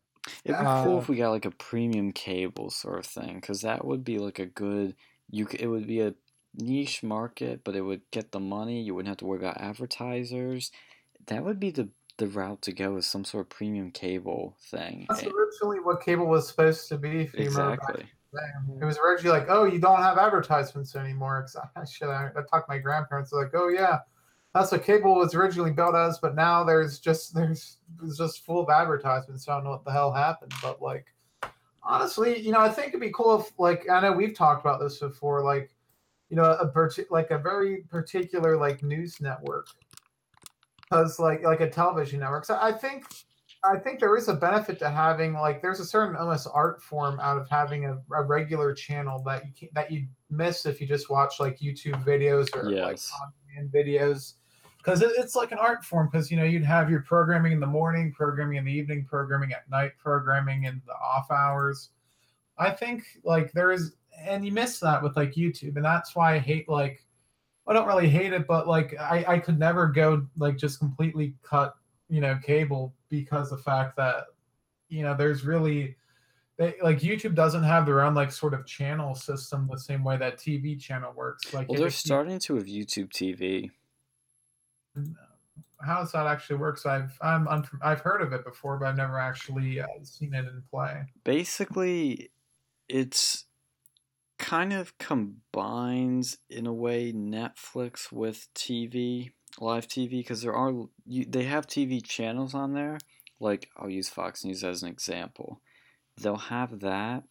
it'd 0.45 0.59
be 0.59 0.67
uh, 0.67 0.85
cool 0.85 0.99
if 0.99 1.09
we 1.09 1.17
got 1.17 1.31
like 1.31 1.47
a 1.47 1.51
premium 1.53 2.13
cable 2.13 2.71
sort 2.71 2.99
of 2.99 3.07
thing 3.07 3.37
because 3.37 3.63
that 3.63 3.85
would 3.85 4.05
be 4.05 4.19
like 4.19 4.39
a 4.39 4.47
good 4.47 4.95
you 5.31 5.47
it 5.59 5.67
would 5.67 5.87
be 5.87 6.01
a 6.01 6.15
niche 6.55 7.03
market 7.03 7.63
but 7.65 7.77
it 7.77 7.83
would 7.83 8.03
get 8.11 8.33
the 8.33 8.41
money 8.41 8.83
you 8.83 8.95
wouldn't 8.95 9.09
have 9.09 9.17
to 9.17 9.25
worry 9.25 9.39
about 9.39 9.61
advertisers 9.61 10.71
that 11.27 11.45
would 11.45 11.61
be 11.61 11.71
the 11.71 11.89
the 12.21 12.29
route 12.29 12.62
to 12.62 12.73
go 12.73 12.97
is 12.97 13.07
some 13.07 13.25
sort 13.25 13.47
of 13.47 13.49
premium 13.49 13.91
cable 13.91 14.55
thing 14.71 15.07
that's 15.09 15.25
originally 15.25 15.81
what 15.81 16.01
cable 16.01 16.27
was 16.27 16.47
supposed 16.47 16.89
to 16.89 16.97
be 16.97 17.29
exactly 17.35 18.07
it 18.81 18.85
was 18.85 18.99
originally 18.99 19.41
like, 19.41 19.49
oh, 19.51 19.64
you 19.64 19.79
don't 19.79 20.01
have 20.01 20.18
advertisements 20.18 20.95
anymore. 20.95 21.47
Shit, 21.91 22.09
I, 22.09 22.27
I 22.29 22.41
talked 22.49 22.68
to 22.68 22.75
my 22.75 22.79
grandparents. 22.79 23.31
They're 23.31 23.43
like, 23.43 23.55
oh 23.55 23.68
yeah, 23.68 23.99
that's 24.55 24.73
what 24.73 24.85
cable 24.85 25.16
was 25.16 25.35
originally 25.35 25.73
built 25.73 25.95
as, 25.95 26.18
but 26.18 26.35
now 26.35 26.64
there's 26.64 26.99
just 26.99 27.35
there's 27.35 27.79
it's 28.03 28.18
just 28.18 28.45
full 28.45 28.61
of 28.62 28.71
advertisements. 28.71 29.45
So 29.45 29.53
I 29.53 29.57
don't 29.57 29.64
know 29.64 29.71
what 29.71 29.85
the 29.85 29.93
hell 29.93 30.12
happened, 30.12 30.53
but 30.62 30.81
like 30.81 31.07
honestly, 31.83 32.39
you 32.39 32.53
know, 32.53 32.61
I 32.61 32.68
think 32.68 32.89
it'd 32.89 33.01
be 33.01 33.12
cool 33.12 33.41
if 33.41 33.53
like 33.59 33.89
I 33.91 34.01
know 34.01 34.12
we've 34.12 34.35
talked 34.35 34.64
about 34.64 34.81
this 34.81 34.99
before, 34.99 35.43
like 35.43 35.71
you 36.29 36.37
know, 36.37 36.45
a 36.45 36.89
like 37.11 37.31
a 37.33 37.39
very 37.39 37.83
particular 37.91 38.57
like 38.57 38.83
news 38.83 39.21
network, 39.21 39.68
because 40.91 41.18
like 41.18 41.43
like 41.43 41.61
a 41.61 41.70
television 41.70 42.20
network. 42.20 42.45
So 42.45 42.59
I 42.61 42.72
think 42.72 43.05
I 43.62 43.78
think 43.78 44.01
there 44.01 44.16
is 44.16 44.28
a 44.28 44.34
benefit 44.34 44.78
to 44.80 44.91
having 44.91 45.34
like 45.34 45.62
there's 45.62 45.80
a 45.80 45.84
certain 45.84 46.16
almost 46.16 46.49
art 46.53 46.82
form 46.82 47.20
out 47.20 47.38
of 47.38 47.49
having 47.49 47.84
a, 47.84 47.99
a 48.12 48.22
regular 48.22 48.74
channel 48.74 49.22
that 49.24 49.45
you 49.47 49.53
can, 49.57 49.68
that 49.74 49.91
you 49.91 50.07
miss 50.30 50.66
if 50.66 50.80
you 50.80 50.86
just 50.86 51.11
watch 51.11 51.41
like 51.41 51.59
YouTube 51.59 52.05
videos 52.05 52.49
or 52.55 52.70
yes. 52.70 53.12
like 53.12 53.61
on 53.61 53.68
videos 53.68 54.34
because 54.78 55.03
it, 55.03 55.12
it's 55.18 55.34
like 55.34 55.53
an 55.53 55.59
art 55.59 55.84
form 55.84 56.09
because 56.11 56.30
you 56.30 56.36
know 56.36 56.45
you'd 56.45 56.64
have 56.64 56.91
your 56.91 57.03
programming 57.03 57.53
in 57.53 57.61
the 57.61 57.66
morning, 57.66 58.12
programming 58.12 58.57
in 58.57 58.64
the 58.64 58.72
evening, 58.72 59.07
programming 59.09 59.53
at 59.53 59.68
night, 59.70 59.93
programming 60.03 60.64
in 60.64 60.80
the 60.86 60.95
off 60.95 61.30
hours. 61.30 61.91
I 62.59 62.70
think 62.70 63.05
like 63.24 63.53
there 63.53 63.72
is 63.72 63.95
and 64.18 64.45
you 64.45 64.53
miss 64.53 64.80
that 64.80 65.03
with 65.03 65.16
like 65.16 65.34
YouTube 65.34 65.76
and 65.76 65.84
that's 65.84 66.16
why 66.16 66.34
I 66.34 66.38
hate 66.38 66.68
like 66.68 67.05
I 67.67 67.73
don't 67.73 67.87
really 67.87 68.09
hate 68.09 68.33
it 68.33 68.47
but 68.47 68.67
like 68.67 68.99
I 68.99 69.25
I 69.27 69.39
could 69.39 69.59
never 69.59 69.87
go 69.87 70.27
like 70.37 70.57
just 70.57 70.79
completely 70.79 71.35
cut 71.43 71.75
you 72.09 72.21
know 72.21 72.39
cable 72.45 72.95
because 73.09 73.51
the 73.51 73.59
fact 73.59 73.97
that 73.97 74.25
you 74.89 75.03
know 75.03 75.15
there's 75.15 75.45
really 75.45 75.97
they, 76.61 76.75
like 76.83 77.01
YouTube 77.01 77.35
doesn't 77.35 77.63
have 77.63 77.87
their 77.87 78.03
own 78.03 78.15
like 78.15 78.31
sort 78.31 78.53
of 78.53 78.67
channel 78.67 79.15
system 79.15 79.67
the 79.73 79.79
same 79.79 80.05
way 80.05 80.19
that 80.19 80.37
TV 80.37 80.79
channel 80.79 81.11
works. 81.17 81.55
Like, 81.55 81.71
well, 81.71 81.81
they're 81.81 81.89
starting 81.89 82.39
to 82.41 82.57
have 82.57 82.67
YouTube 82.67 83.09
TV. 83.09 83.71
How 85.83 86.01
does 86.01 86.13
that 86.13 86.27
actually 86.27 86.57
work? 86.57 86.77
So 86.77 86.91
I've 86.91 87.17
I'm 87.23 87.49
I've 87.81 88.01
heard 88.01 88.21
of 88.21 88.35
it 88.35 88.45
before, 88.45 88.77
but 88.77 88.89
I've 88.89 88.97
never 88.99 89.19
actually 89.19 89.81
uh, 89.81 89.87
seen 90.03 90.35
it 90.35 90.41
in 90.41 90.63
play. 90.71 91.05
Basically, 91.25 92.31
it's 92.91 93.47
kind 94.41 94.72
of 94.72 94.97
combines 94.97 96.38
in 96.49 96.66
a 96.66 96.72
way 96.72 97.12
Netflix 97.12 98.11
with 98.11 98.49
TV 98.55 99.32
live 99.61 99.86
TV 99.86 100.11
because 100.11 100.43
there 100.43 100.55
are 100.55 100.72
you, 101.07 101.26
they 101.28 101.45
have 101.45 101.66
TV 101.66 102.03
channels 102.03 102.55
on 102.55 102.72
there. 102.72 102.99
Like 103.38 103.68
I'll 103.76 103.91
use 103.91 104.09
Fox 104.09 104.45
News 104.45 104.64
as 104.64 104.82
an 104.82 104.88
example. 104.88 105.61
They'll 106.20 106.36
have 106.36 106.80
that. 106.80 107.24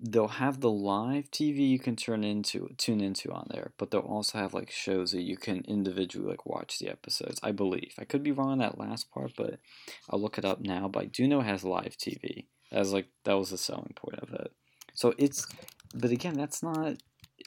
They'll 0.00 0.26
have 0.26 0.60
the 0.60 0.70
live 0.70 1.30
TV 1.30 1.68
you 1.68 1.78
can 1.78 1.94
turn 1.94 2.24
into 2.24 2.68
tune 2.78 3.00
into 3.00 3.30
on 3.30 3.46
there, 3.50 3.72
but 3.78 3.92
they'll 3.92 4.00
also 4.00 4.38
have 4.38 4.52
like 4.52 4.72
shows 4.72 5.12
that 5.12 5.22
you 5.22 5.36
can 5.36 5.64
individually 5.68 6.30
like 6.30 6.44
watch 6.44 6.80
the 6.80 6.88
episodes. 6.88 7.38
I 7.44 7.52
believe 7.52 7.94
I 7.96 8.04
could 8.04 8.24
be 8.24 8.32
wrong 8.32 8.50
on 8.50 8.58
that 8.58 8.76
last 8.76 9.08
part, 9.12 9.32
but 9.36 9.60
I'll 10.10 10.20
look 10.20 10.36
it 10.36 10.44
up 10.44 10.60
now. 10.60 10.88
But 10.88 11.02
I 11.04 11.06
do 11.06 11.28
know 11.28 11.40
it 11.40 11.46
has 11.46 11.62
live 11.62 11.96
TV. 11.96 12.46
As 12.72 12.92
like 12.92 13.06
that 13.22 13.34
was 13.34 13.50
the 13.50 13.56
selling 13.56 13.94
point 13.94 14.18
of 14.18 14.32
it. 14.32 14.50
So 14.94 15.12
it's, 15.18 15.46
but 15.94 16.10
again, 16.10 16.34
that's 16.34 16.62
not 16.62 16.96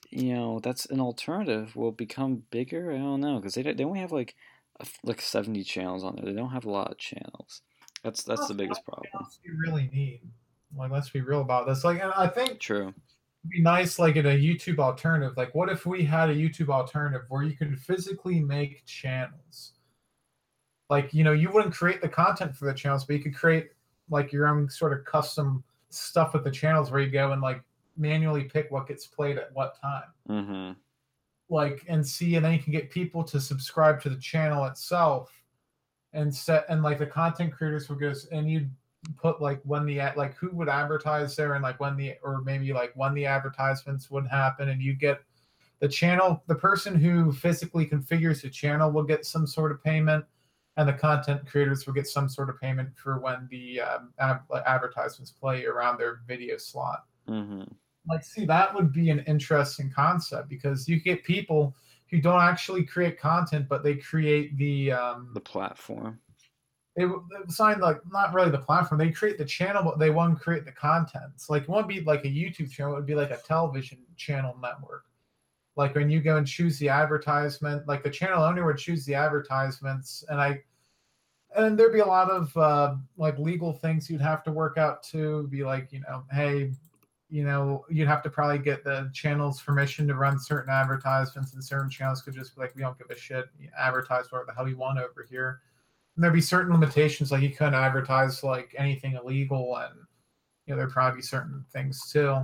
you 0.09 0.33
know 0.33 0.59
that's 0.59 0.85
an 0.87 0.99
alternative 0.99 1.75
will 1.75 1.91
become 1.91 2.43
bigger. 2.49 2.91
I 2.91 2.97
don't 2.97 3.21
know 3.21 3.37
because 3.37 3.55
they 3.55 3.63
don't. 3.63 3.77
they 3.77 3.83
only 3.83 3.99
have 3.99 4.11
like 4.11 4.35
like 5.03 5.21
seventy 5.21 5.63
channels 5.63 6.03
on 6.03 6.15
there. 6.15 6.25
They 6.25 6.37
don't 6.37 6.51
have 6.51 6.65
a 6.65 6.71
lot 6.71 6.91
of 6.91 6.97
channels. 6.97 7.61
That's 8.03 8.23
that's 8.23 8.41
well, 8.41 8.47
the 8.49 8.53
biggest 8.55 8.85
problem. 8.85 9.07
You 9.43 9.57
really 9.65 9.89
need 9.93 10.21
like 10.75 10.91
let's 10.91 11.09
be 11.09 11.21
real 11.21 11.41
about 11.41 11.67
this. 11.67 11.83
Like, 11.83 12.01
and 12.01 12.11
I 12.13 12.27
think 12.27 12.59
true. 12.59 12.93
be 13.47 13.61
nice 13.61 13.99
like 13.99 14.15
in 14.15 14.25
a 14.25 14.37
YouTube 14.37 14.79
alternative. 14.79 15.37
Like, 15.37 15.53
what 15.55 15.69
if 15.69 15.85
we 15.85 16.03
had 16.03 16.29
a 16.29 16.35
YouTube 16.35 16.69
alternative 16.69 17.23
where 17.29 17.43
you 17.43 17.55
could 17.55 17.77
physically 17.79 18.39
make 18.39 18.85
channels? 18.85 19.73
Like, 20.89 21.13
you 21.13 21.23
know, 21.23 21.33
you 21.33 21.51
wouldn't 21.51 21.73
create 21.73 22.01
the 22.01 22.07
content 22.07 22.55
for 22.55 22.65
the 22.65 22.73
channels, 22.73 23.05
but 23.05 23.17
you 23.17 23.23
could 23.23 23.35
create 23.35 23.71
like 24.09 24.31
your 24.31 24.47
own 24.47 24.69
sort 24.69 24.93
of 24.93 25.03
custom 25.03 25.63
stuff 25.89 26.33
with 26.33 26.43
the 26.43 26.51
channels 26.51 26.91
where 26.91 27.01
you 27.01 27.09
go 27.09 27.31
and 27.31 27.41
like 27.41 27.61
manually 27.97 28.43
pick 28.43 28.71
what 28.71 28.87
gets 28.87 29.05
played 29.05 29.37
at 29.37 29.53
what 29.53 29.79
time. 29.81 30.03
Mm-hmm. 30.29 30.71
Like 31.49 31.83
and 31.87 32.05
see, 32.05 32.35
and 32.35 32.43
then 32.43 32.53
you 32.53 32.59
can 32.59 32.73
get 32.73 32.89
people 32.89 33.23
to 33.23 33.39
subscribe 33.39 34.01
to 34.01 34.09
the 34.09 34.17
channel 34.17 34.65
itself, 34.65 35.31
and 36.13 36.33
set 36.33 36.65
and 36.69 36.83
like 36.83 36.99
the 36.99 37.05
content 37.05 37.53
creators 37.53 37.87
would 37.89 37.99
go 37.99 38.13
and 38.31 38.49
you'd 38.49 38.69
put 39.15 39.41
like 39.41 39.61
when 39.63 39.85
the 39.85 40.01
like 40.17 40.35
who 40.35 40.49
would 40.51 40.67
advertise 40.67 41.35
there 41.35 41.53
and 41.53 41.63
like 41.63 41.79
when 41.79 41.95
the 41.95 42.15
or 42.23 42.41
maybe 42.41 42.73
like 42.73 42.91
when 42.95 43.13
the 43.13 43.25
advertisements 43.25 44.11
would 44.11 44.27
happen 44.27 44.69
and 44.69 44.81
you 44.81 44.93
get 44.93 45.21
the 45.79 45.87
channel 45.87 46.43
the 46.47 46.55
person 46.55 46.95
who 46.95 47.31
physically 47.31 47.85
configures 47.85 48.41
the 48.41 48.49
channel 48.49 48.91
will 48.91 49.03
get 49.03 49.25
some 49.25 49.47
sort 49.47 49.71
of 49.71 49.81
payment 49.83 50.25
and 50.77 50.87
the 50.87 50.93
content 50.93 51.45
creators 51.45 51.85
will 51.85 51.93
get 51.93 52.07
some 52.07 52.29
sort 52.29 52.49
of 52.49 52.59
payment 52.61 52.89
for 52.95 53.19
when 53.19 53.47
the 53.49 53.81
um, 53.81 54.13
ab- 54.19 54.41
advertisements 54.65 55.31
play 55.31 55.65
around 55.65 55.97
their 55.97 56.21
video 56.27 56.55
slot. 56.57 57.05
Mm-hmm. 57.27 57.63
Like, 58.07 58.23
see, 58.23 58.45
that 58.45 58.73
would 58.73 58.93
be 58.93 59.09
an 59.09 59.19
interesting 59.21 59.91
concept 59.93 60.49
because 60.49 60.87
you 60.87 60.99
get 60.99 61.23
people 61.23 61.75
who 62.09 62.21
don't 62.21 62.41
actually 62.41 62.85
create 62.85 63.19
content, 63.19 63.67
but 63.67 63.83
they 63.83 63.95
create 63.95 64.57
the 64.57 64.91
um, 64.93 65.31
The 65.33 65.41
platform. 65.41 66.19
they 66.95 67.05
sign 67.49 67.79
like 67.79 67.99
not 68.11 68.33
really 68.33 68.49
the 68.51 68.59
platform. 68.59 68.97
They 68.99 69.11
create 69.11 69.37
the 69.37 69.45
channel, 69.45 69.83
but 69.83 69.99
they 69.99 70.09
won't 70.09 70.39
create 70.39 70.65
the 70.65 70.71
content. 70.71 71.25
It's 71.35 71.49
like 71.49 71.63
it 71.63 71.69
won't 71.69 71.87
be 71.87 72.01
like 72.01 72.23
a 72.23 72.29
YouTube 72.29 72.71
channel; 72.71 72.93
it 72.93 72.95
would 72.95 73.05
be 73.05 73.15
like 73.15 73.31
a 73.31 73.37
television 73.37 73.99
channel 74.15 74.55
network. 74.61 75.05
Like 75.75 75.93
when 75.95 76.09
you 76.09 76.21
go 76.21 76.37
and 76.37 76.47
choose 76.47 76.79
the 76.79 76.89
advertisement, 76.89 77.87
like 77.87 78.03
the 78.03 78.09
channel 78.09 78.41
owner 78.43 78.65
would 78.65 78.77
choose 78.77 79.05
the 79.05 79.13
advertisements, 79.15 80.23
and 80.29 80.41
I, 80.41 80.63
and 81.55 81.77
there'd 81.77 81.93
be 81.93 81.99
a 81.99 82.05
lot 82.05 82.31
of 82.31 82.55
uh, 82.57 82.95
like 83.17 83.37
legal 83.37 83.73
things 83.73 84.09
you'd 84.09 84.21
have 84.21 84.43
to 84.45 84.51
work 84.51 84.77
out 84.77 85.03
to 85.11 85.47
Be 85.49 85.63
like, 85.63 85.91
you 85.91 85.99
know, 85.99 86.23
hey, 86.31 86.71
you 87.29 87.43
know, 87.43 87.85
you'd 87.89 88.07
have 88.07 88.23
to 88.23 88.29
probably 88.29 88.59
get 88.59 88.83
the 88.83 89.09
channel's 89.13 89.61
permission 89.61 90.07
to 90.07 90.15
run 90.15 90.39
certain 90.39 90.71
advertisements, 90.71 91.53
and 91.53 91.63
certain 91.63 91.89
channels 91.89 92.21
could 92.21 92.33
just 92.33 92.55
be 92.55 92.61
like, 92.61 92.75
we 92.75 92.81
don't 92.81 92.97
give 92.97 93.09
a 93.09 93.19
shit, 93.19 93.45
you 93.59 93.69
advertise 93.77 94.31
whatever 94.31 94.45
the 94.47 94.53
hell 94.53 94.67
you 94.67 94.77
want 94.77 94.99
over 94.99 95.25
here. 95.29 95.61
And 96.15 96.23
there'd 96.23 96.33
be 96.33 96.41
certain 96.41 96.71
limitations, 96.71 97.31
like 97.31 97.41
you 97.41 97.49
couldn't 97.49 97.73
advertise 97.73 98.43
like 98.43 98.73
anything 98.77 99.13
illegal, 99.15 99.77
and 99.77 99.93
you 100.65 100.73
know, 100.73 100.77
there'd 100.77 100.91
probably 100.91 101.17
be 101.17 101.23
certain 101.23 101.65
things 101.71 102.09
too. 102.11 102.43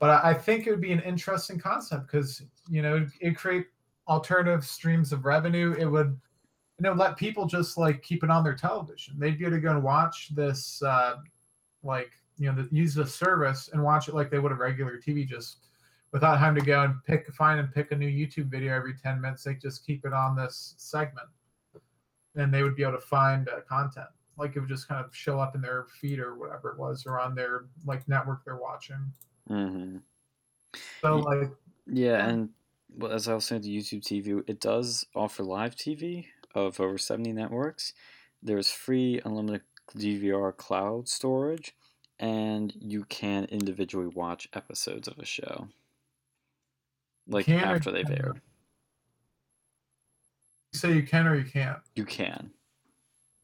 But 0.00 0.24
I, 0.24 0.34
think 0.34 0.66
it 0.66 0.70
would 0.70 0.80
be 0.80 0.92
an 0.92 1.00
interesting 1.00 1.58
concept 1.58 2.08
because 2.08 2.42
you 2.68 2.82
know 2.82 3.06
it 3.20 3.36
create 3.36 3.66
alternative 4.08 4.64
streams 4.64 5.12
of 5.12 5.24
revenue. 5.24 5.74
It 5.78 5.86
would 5.86 6.08
you 6.78 6.82
know 6.82 6.92
let 6.92 7.16
people 7.16 7.46
just 7.46 7.78
like 7.78 8.02
keep 8.02 8.24
it 8.24 8.30
on 8.30 8.44
their 8.44 8.54
television. 8.54 9.14
They'd 9.18 9.38
be 9.38 9.46
able 9.46 9.56
to 9.56 9.62
go 9.62 9.70
and 9.70 9.82
watch 9.82 10.34
this 10.34 10.82
uh, 10.82 11.16
like 11.82 12.10
you 12.38 12.50
know 12.50 12.62
the, 12.62 12.68
use 12.74 12.94
the 12.94 13.06
service 13.06 13.70
and 13.72 13.82
watch 13.82 14.08
it 14.08 14.14
like 14.14 14.30
they 14.30 14.38
would 14.38 14.52
a 14.52 14.56
regular 14.56 14.98
TV, 14.98 15.26
just 15.26 15.58
without 16.12 16.38
having 16.38 16.60
to 16.60 16.66
go 16.66 16.82
and 16.82 16.94
pick 17.04 17.32
find 17.34 17.60
and 17.60 17.72
pick 17.72 17.92
a 17.92 17.96
new 17.96 18.08
YouTube 18.08 18.46
video 18.46 18.74
every 18.74 18.94
ten 18.94 19.20
minutes. 19.20 19.44
They 19.44 19.54
just 19.54 19.86
keep 19.86 20.04
it 20.04 20.12
on 20.12 20.36
this 20.36 20.74
segment, 20.76 21.28
and 22.36 22.52
they 22.52 22.62
would 22.62 22.76
be 22.76 22.82
able 22.82 22.94
to 22.94 23.00
find 23.00 23.48
uh, 23.48 23.60
content. 23.68 24.06
Like 24.36 24.56
it 24.56 24.60
would 24.60 24.68
just 24.68 24.88
kind 24.88 25.04
of 25.04 25.14
show 25.14 25.38
up 25.38 25.54
in 25.54 25.60
their 25.60 25.86
feed 26.00 26.18
or 26.18 26.34
whatever 26.36 26.70
it 26.70 26.78
was, 26.78 27.04
or 27.06 27.20
on 27.20 27.34
their 27.34 27.66
like 27.84 28.06
network 28.08 28.44
they're 28.44 28.56
watching. 28.56 29.12
Mm-hmm. 29.48 29.98
So 31.00 31.18
like 31.18 31.50
Yeah, 31.86 32.26
and 32.26 32.50
well, 32.96 33.12
as 33.12 33.28
I 33.28 33.34
was 33.34 33.44
saying, 33.44 33.62
the 33.62 33.76
YouTube 33.76 34.02
TV, 34.02 34.42
it 34.48 34.60
does 34.60 35.06
offer 35.14 35.42
live 35.42 35.76
TV 35.76 36.26
of 36.54 36.78
over 36.80 36.98
70 36.98 37.32
networks. 37.32 37.92
There's 38.42 38.70
free 38.70 39.20
unlimited 39.24 39.62
DVR 39.96 40.56
cloud 40.56 41.08
storage, 41.08 41.74
and 42.24 42.72
you 42.80 43.04
can 43.10 43.44
individually 43.50 44.06
watch 44.06 44.48
episodes 44.54 45.08
of 45.08 45.18
a 45.18 45.26
show. 45.26 45.68
Like 47.28 47.44
Can 47.44 47.62
after 47.62 47.90
they've 47.90 48.10
aired. 48.10 48.40
you 50.72 50.78
say 50.78 50.94
you 50.94 51.02
can 51.02 51.26
or 51.26 51.34
you 51.34 51.44
can't. 51.44 51.80
You 51.94 52.06
can. 52.06 52.50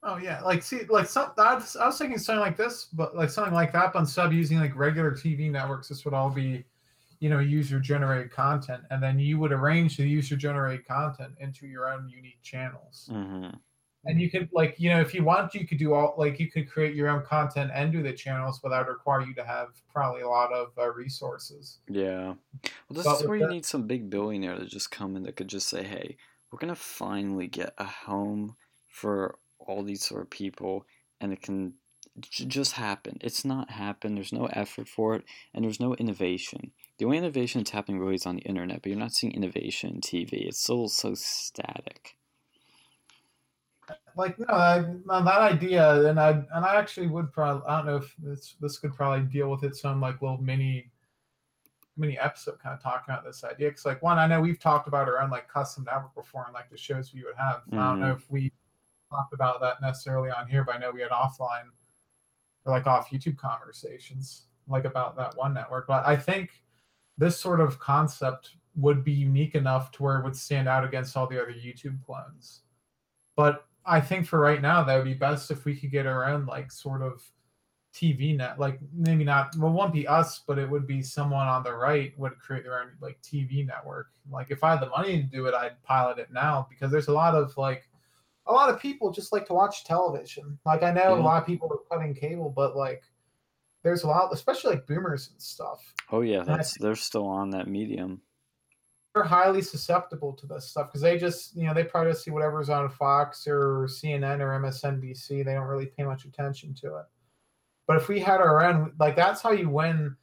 Oh 0.02 0.16
yeah, 0.16 0.40
like 0.40 0.62
see, 0.62 0.84
like 0.88 1.06
some 1.06 1.32
I 1.36 1.56
was, 1.56 1.76
I 1.76 1.84
was 1.84 1.98
thinking 1.98 2.16
something 2.16 2.40
like 2.40 2.56
this, 2.56 2.86
but 2.94 3.14
like 3.14 3.28
something 3.28 3.52
like 3.52 3.70
that, 3.74 3.92
but 3.92 3.98
instead 3.98 4.24
of 4.24 4.32
using 4.32 4.58
like 4.58 4.74
regular 4.74 5.12
TV 5.12 5.50
networks, 5.50 5.88
this 5.88 6.06
would 6.06 6.14
all 6.14 6.30
be, 6.30 6.64
you 7.18 7.28
know, 7.28 7.38
user 7.38 7.80
generated 7.80 8.32
content, 8.32 8.82
and 8.90 9.02
then 9.02 9.18
you 9.18 9.38
would 9.38 9.52
arrange 9.52 9.98
the 9.98 10.08
user 10.08 10.36
generated 10.36 10.86
content 10.86 11.34
into 11.38 11.66
your 11.66 11.92
own 11.92 12.08
unique 12.08 12.40
channels, 12.42 13.10
hmm 13.12 13.48
and 14.04 14.20
you 14.20 14.30
could 14.30 14.48
like 14.52 14.76
you 14.78 14.90
know 14.90 15.00
if 15.00 15.14
you 15.14 15.22
want, 15.24 15.54
you 15.54 15.66
could 15.66 15.78
do 15.78 15.92
all 15.94 16.14
like 16.16 16.38
you 16.40 16.50
could 16.50 16.70
create 16.70 16.94
your 16.94 17.08
own 17.08 17.22
content 17.24 17.70
and 17.74 17.92
do 17.92 18.02
the 18.02 18.12
channels, 18.12 18.58
but 18.62 18.70
that 18.70 18.78
would 18.86 18.92
require 18.92 19.22
you 19.22 19.34
to 19.34 19.44
have 19.44 19.68
probably 19.92 20.22
a 20.22 20.28
lot 20.28 20.52
of 20.52 20.68
uh, 20.78 20.90
resources. 20.92 21.78
Yeah. 21.88 22.34
Well, 22.64 22.94
this 22.94 23.04
But 23.04 23.20
is 23.20 23.26
where 23.26 23.36
you 23.36 23.46
that- 23.46 23.52
need 23.52 23.64
some 23.66 23.86
big 23.86 24.10
billionaire 24.10 24.56
to 24.56 24.66
just 24.66 24.90
come 24.90 25.16
in 25.16 25.22
that 25.24 25.36
could 25.36 25.48
just 25.48 25.68
say, 25.68 25.82
hey, 25.84 26.16
we're 26.50 26.58
going 26.58 26.74
to 26.74 26.80
finally 26.80 27.46
get 27.46 27.74
a 27.78 27.84
home 27.84 28.56
for 28.88 29.36
all 29.58 29.82
these 29.82 30.04
sort 30.04 30.22
of 30.22 30.30
people, 30.30 30.84
and 31.20 31.32
it 31.32 31.42
can 31.42 31.74
j- 32.18 32.44
just 32.46 32.72
happen. 32.72 33.18
It's 33.20 33.44
not 33.44 33.70
happen. 33.70 34.14
There's 34.16 34.32
no 34.32 34.46
effort 34.46 34.88
for 34.88 35.14
it, 35.14 35.24
and 35.54 35.64
there's 35.64 35.78
no 35.78 35.94
innovation. 35.94 36.72
The 36.98 37.04
only 37.04 37.18
innovation 37.18 37.60
that's 37.60 37.70
happening 37.70 38.00
really 38.00 38.16
is 38.16 38.26
on 38.26 38.36
the 38.36 38.42
internet, 38.42 38.82
but 38.82 38.90
you're 38.90 38.98
not 38.98 39.12
seeing 39.12 39.32
innovation 39.32 39.90
in 39.96 40.00
TV. 40.00 40.46
It's 40.48 40.60
still 40.62 40.88
so 40.88 41.14
static. 41.14 42.16
Like 44.16 44.38
no, 44.38 44.46
I, 44.48 44.80
that 45.06 45.40
idea, 45.40 46.08
and 46.08 46.18
I 46.18 46.30
and 46.30 46.64
I 46.64 46.76
actually 46.76 47.08
would 47.08 47.32
probably 47.32 47.62
I 47.68 47.76
don't 47.76 47.86
know 47.86 47.96
if 47.96 48.14
this 48.18 48.56
this 48.60 48.78
could 48.78 48.94
probably 48.94 49.26
deal 49.26 49.50
with 49.50 49.62
its 49.64 49.84
own 49.84 50.00
like 50.00 50.20
little 50.22 50.38
mini 50.38 50.90
mini 51.96 52.18
episode 52.18 52.58
kind 52.60 52.74
of 52.74 52.82
talking 52.82 53.12
about 53.12 53.24
this 53.24 53.44
idea 53.44 53.68
because 53.68 53.84
like 53.84 54.02
one 54.02 54.18
I 54.18 54.26
know 54.26 54.40
we've 54.40 54.58
talked 54.58 54.88
about 54.88 55.08
our 55.08 55.20
own 55.20 55.30
like 55.30 55.48
custom 55.48 55.84
network 55.84 56.14
before 56.14 56.44
and 56.46 56.54
like 56.54 56.70
the 56.70 56.76
shows 56.76 57.12
we 57.12 57.24
would 57.24 57.36
have. 57.36 57.62
I 57.72 57.76
don't 57.76 58.00
know 58.00 58.14
mm. 58.14 58.16
if 58.16 58.30
we 58.30 58.52
talked 59.10 59.34
about 59.34 59.60
that 59.60 59.82
necessarily 59.82 60.30
on 60.30 60.48
here, 60.48 60.64
but 60.64 60.76
I 60.76 60.78
know 60.78 60.90
we 60.90 61.02
had 61.02 61.10
offline 61.10 61.68
or 62.64 62.72
like 62.72 62.86
off 62.86 63.10
YouTube 63.10 63.36
conversations 63.36 64.44
like 64.68 64.84
about 64.84 65.16
that 65.16 65.36
one 65.36 65.52
network. 65.52 65.86
But 65.86 66.06
I 66.06 66.16
think 66.16 66.50
this 67.18 67.38
sort 67.38 67.60
of 67.60 67.78
concept 67.78 68.56
would 68.76 69.04
be 69.04 69.12
unique 69.12 69.54
enough 69.54 69.90
to 69.92 70.02
where 70.02 70.18
it 70.18 70.24
would 70.24 70.36
stand 70.36 70.68
out 70.68 70.84
against 70.84 71.16
all 71.16 71.26
the 71.26 71.40
other 71.40 71.52
YouTube 71.52 72.02
clones. 72.04 72.62
But 73.36 73.66
I 73.84 74.00
think 74.00 74.26
for 74.26 74.40
right 74.40 74.60
now, 74.60 74.82
that 74.84 74.96
would 74.96 75.04
be 75.04 75.14
best 75.14 75.50
if 75.50 75.64
we 75.64 75.74
could 75.74 75.90
get 75.90 76.06
our 76.06 76.24
own 76.26 76.46
like 76.46 76.70
sort 76.70 77.02
of 77.02 77.22
TV 77.94 78.36
net, 78.36 78.58
like 78.58 78.78
maybe 78.92 79.24
not. 79.24 79.54
Well, 79.56 79.70
it 79.70 79.74
won't 79.74 79.92
be 79.92 80.06
us, 80.06 80.42
but 80.46 80.58
it 80.58 80.68
would 80.68 80.86
be 80.86 81.02
someone 81.02 81.46
on 81.46 81.62
the 81.62 81.74
right 81.74 82.16
would 82.18 82.38
create 82.38 82.64
their 82.64 82.80
own 82.80 82.90
like 83.00 83.20
TV 83.22 83.66
network. 83.66 84.08
Like 84.30 84.50
if 84.50 84.62
I 84.62 84.72
had 84.72 84.80
the 84.80 84.88
money 84.90 85.16
to 85.16 85.22
do 85.22 85.46
it, 85.46 85.54
I'd 85.54 85.82
pilot 85.82 86.18
it 86.18 86.32
now 86.32 86.66
because 86.70 86.90
there's 86.92 87.08
a 87.08 87.12
lot 87.12 87.34
of 87.34 87.56
like 87.56 87.88
a 88.46 88.52
lot 88.52 88.68
of 88.68 88.80
people 88.80 89.10
just 89.10 89.32
like 89.32 89.46
to 89.46 89.54
watch 89.54 89.84
television. 89.84 90.58
Like 90.64 90.82
I 90.82 90.92
know 90.92 91.14
a 91.14 91.20
lot 91.20 91.40
of 91.40 91.46
people 91.46 91.68
are 91.72 91.96
cutting 91.96 92.14
cable, 92.14 92.50
but 92.50 92.76
like 92.76 93.02
there's 93.82 94.02
a 94.02 94.06
lot, 94.06 94.32
especially 94.32 94.74
like 94.74 94.86
boomers 94.86 95.30
and 95.30 95.40
stuff. 95.40 95.94
Oh, 96.12 96.20
yeah, 96.20 96.42
that's 96.42 96.78
they're 96.78 96.94
still 96.94 97.26
on 97.26 97.50
that 97.50 97.66
medium. 97.66 98.20
They're 99.14 99.24
highly 99.24 99.62
susceptible 99.62 100.32
to 100.34 100.46
this 100.46 100.70
stuff 100.70 100.88
because 100.88 101.00
they 101.00 101.18
just 101.18 101.56
you 101.56 101.66
know 101.66 101.74
they 101.74 101.84
probably 101.84 102.12
just 102.12 102.24
see 102.24 102.30
whatever's 102.30 102.70
on 102.70 102.88
Fox 102.88 103.46
or 103.46 103.88
CNN 103.90 104.40
or 104.40 104.60
MSNBC. 104.60 105.44
They 105.44 105.54
don't 105.54 105.66
really 105.66 105.86
pay 105.86 106.04
much 106.04 106.24
attention 106.24 106.74
to 106.74 106.96
it. 106.96 107.06
But 107.86 107.96
if 107.96 108.08
we 108.08 108.20
had 108.20 108.40
our 108.40 108.64
own, 108.64 108.92
like 109.00 109.16
that's 109.16 109.42
how 109.42 109.50
you 109.50 109.68
win 109.68 110.16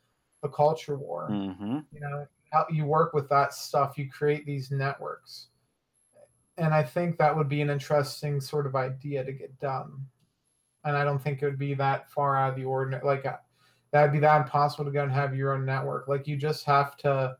a 0.43 0.49
culture 0.49 0.97
war. 0.97 1.27
hmm 1.27 1.79
You 1.91 1.99
know, 1.99 2.25
how 2.53 2.65
you 2.71 2.85
work 2.85 3.13
with 3.13 3.27
that 3.29 3.53
stuff. 3.53 3.97
You 3.97 4.09
create 4.09 4.45
these 4.45 4.71
networks, 4.71 5.47
and 6.57 6.73
I 6.73 6.83
think 6.83 7.17
that 7.17 7.35
would 7.35 7.49
be 7.49 7.61
an 7.61 7.69
interesting 7.69 8.39
sort 8.39 8.67
of 8.67 8.75
idea 8.75 9.23
to 9.23 9.33
get 9.33 9.59
done. 9.59 10.05
And 10.85 10.95
I 10.95 11.03
don't 11.03 11.21
think 11.21 11.41
it 11.41 11.45
would 11.45 11.59
be 11.59 11.73
that 11.73 12.09
far 12.09 12.37
out 12.37 12.51
of 12.51 12.55
the 12.55 12.63
ordinary. 12.63 13.03
Like 13.05 13.25
uh, 13.25 13.35
that'd 13.91 14.13
be 14.13 14.19
that 14.19 14.43
impossible 14.43 14.85
to 14.85 14.91
go 14.91 15.03
and 15.03 15.11
have 15.11 15.35
your 15.35 15.53
own 15.53 15.65
network. 15.65 16.07
Like 16.07 16.25
you 16.25 16.37
just 16.37 16.63
have 16.63 16.95
to 16.97 17.35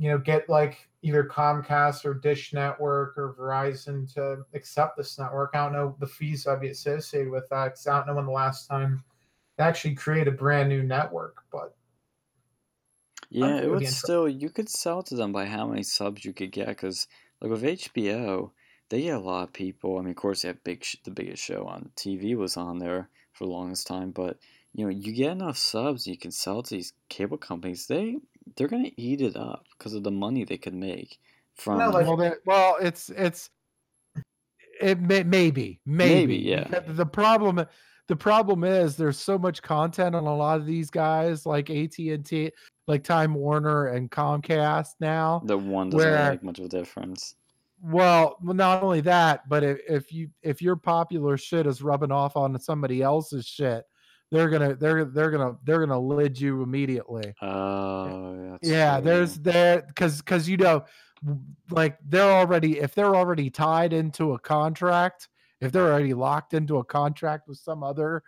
you 0.00 0.10
know, 0.10 0.18
get 0.18 0.48
like 0.48 0.88
either 1.02 1.24
Comcast 1.24 2.06
or 2.06 2.14
Dish 2.14 2.54
Network 2.54 3.18
or 3.18 3.34
Verizon 3.38 4.12
to 4.14 4.44
accept 4.54 4.96
this 4.96 5.18
network. 5.18 5.52
I 5.54 5.64
don't 5.64 5.74
know 5.74 5.96
the 6.00 6.08
fees 6.08 6.44
that'd 6.44 6.62
be 6.62 6.70
associated 6.70 7.30
with 7.30 7.48
that 7.50 7.66
because 7.66 7.86
I 7.86 7.98
don't 7.98 8.08
know 8.08 8.16
when 8.16 8.26
the 8.26 8.32
last 8.32 8.68
time 8.68 9.04
they 9.56 9.64
actually 9.64 9.96
create 9.96 10.28
a 10.28 10.32
brand 10.32 10.68
new 10.70 10.82
network. 10.82 11.44
But 11.52 11.76
Yeah, 13.28 13.60
it 13.62 13.64
it 13.64 13.68
would 13.68 13.70
would 13.70 13.80
be 13.80 13.86
interesting. 13.86 14.16
still, 14.16 14.28
you 14.28 14.50
could 14.50 14.68
sell 14.68 15.02
to 15.04 15.14
them 15.16 15.32
by 15.32 15.46
how 15.46 15.66
many 15.68 15.82
subs 15.82 16.24
you 16.24 16.32
could 16.32 16.52
get, 16.52 16.68
because 16.68 17.06
like 17.40 17.50
with 17.50 17.64
HBO, 17.64 18.52
they 18.88 19.02
get 19.02 19.16
a 19.16 19.20
lot 19.20 19.44
of 19.48 19.52
people. 19.52 19.98
I 19.98 20.02
mean, 20.02 20.10
of 20.10 20.16
course, 20.16 20.42
they 20.42 20.48
have 20.48 20.64
big, 20.64 20.84
sh- 20.84 20.96
the 21.04 21.10
biggest 21.10 21.42
show 21.42 21.66
on 21.66 21.92
TV 21.96 22.34
was 22.34 22.56
on 22.56 22.78
there 22.78 23.08
for 23.32 23.44
the 23.46 23.52
longest 23.52 23.86
time, 23.86 24.10
but 24.10 24.38
you 24.72 24.84
know, 24.84 24.90
you 24.90 25.12
get 25.12 25.32
enough 25.32 25.56
subs, 25.58 26.06
you 26.06 26.16
can 26.18 26.30
sell 26.30 26.62
to 26.62 26.74
these 26.74 26.92
cable 27.08 27.38
companies. 27.38 27.86
They 27.86 28.18
they're 28.56 28.68
gonna 28.68 28.90
eat 28.96 29.20
it 29.20 29.36
up 29.36 29.64
because 29.78 29.94
of 29.94 30.02
the 30.02 30.10
money 30.10 30.44
they 30.44 30.58
could 30.58 30.74
make 30.74 31.18
from. 31.54 31.78
No, 31.78 31.90
like- 31.90 32.06
well, 32.06 32.16
that, 32.18 32.38
well, 32.46 32.76
it's 32.80 33.10
it's 33.10 33.50
it 34.80 34.98
may, 35.00 35.22
maybe 35.22 35.80
maybe 35.84 36.14
Maybe, 36.14 36.36
yeah. 36.36 36.64
because 36.68 36.96
The 36.96 37.06
problem 37.06 37.64
the 38.08 38.16
problem 38.16 38.64
is 38.64 38.96
there's 38.96 39.18
so 39.18 39.38
much 39.38 39.62
content 39.62 40.14
on 40.16 40.24
a 40.26 40.34
lot 40.34 40.58
of 40.58 40.66
these 40.66 40.90
guys 40.90 41.46
like 41.46 41.70
AT 41.70 41.96
and 41.98 42.24
T, 42.24 42.50
like 42.88 43.04
Time 43.04 43.34
Warner 43.34 43.88
and 43.88 44.10
Comcast 44.10 44.94
now. 45.00 45.42
the 45.44 45.56
one 45.58 45.90
doesn't 45.90 46.10
where- 46.10 46.30
make 46.32 46.42
much 46.42 46.58
of 46.58 46.64
a 46.66 46.68
difference. 46.68 47.36
Well, 47.82 48.36
well, 48.42 48.52
not 48.54 48.82
only 48.82 49.00
that, 49.02 49.48
but 49.48 49.62
if, 49.64 49.78
if 49.88 50.12
you 50.12 50.28
if 50.42 50.60
your 50.60 50.76
popular 50.76 51.38
shit 51.38 51.66
is 51.66 51.80
rubbing 51.82 52.12
off 52.12 52.36
on 52.36 52.58
somebody 52.60 53.00
else's 53.00 53.46
shit, 53.46 53.84
they're 54.30 54.48
gonna 54.48 54.74
they're 54.74 55.04
they're 55.04 55.30
gonna 55.30 55.56
they're 55.64 55.80
gonna 55.80 55.98
lid 55.98 56.40
you 56.40 56.62
immediately. 56.62 57.34
Oh, 57.42 58.58
yeah 58.62 58.96
true. 58.96 59.04
there's 59.04 59.36
there 59.36 59.82
because 59.88 60.18
because 60.18 60.48
you 60.48 60.56
know 60.56 60.84
like 61.70 61.98
they're 62.08 62.22
already 62.32 62.78
if 62.78 62.94
they're 62.94 63.14
already 63.16 63.50
tied 63.50 63.92
into 63.92 64.32
a 64.32 64.38
contract 64.38 65.28
if 65.60 65.70
they're 65.72 65.92
already 65.92 66.14
locked 66.14 66.54
into 66.54 66.78
a 66.78 66.84
contract 66.84 67.46
with 67.48 67.58
some 67.58 67.82
other 67.82 68.22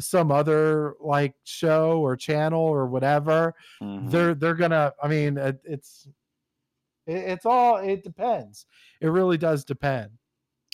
some 0.00 0.32
other 0.32 0.94
like 1.00 1.34
show 1.44 2.00
or 2.00 2.16
channel 2.16 2.60
or 2.62 2.86
whatever 2.86 3.54
Mhm. 3.82 4.10
they're 4.10 4.34
they're 4.34 4.54
gonna 4.54 4.92
i 5.02 5.06
mean 5.06 5.36
it, 5.38 5.60
it's 5.64 6.08
it, 7.06 7.12
it's 7.16 7.46
all 7.46 7.76
it 7.76 8.02
depends 8.02 8.66
it 9.00 9.08
really 9.08 9.36
does 9.38 9.64
depend 9.64 10.10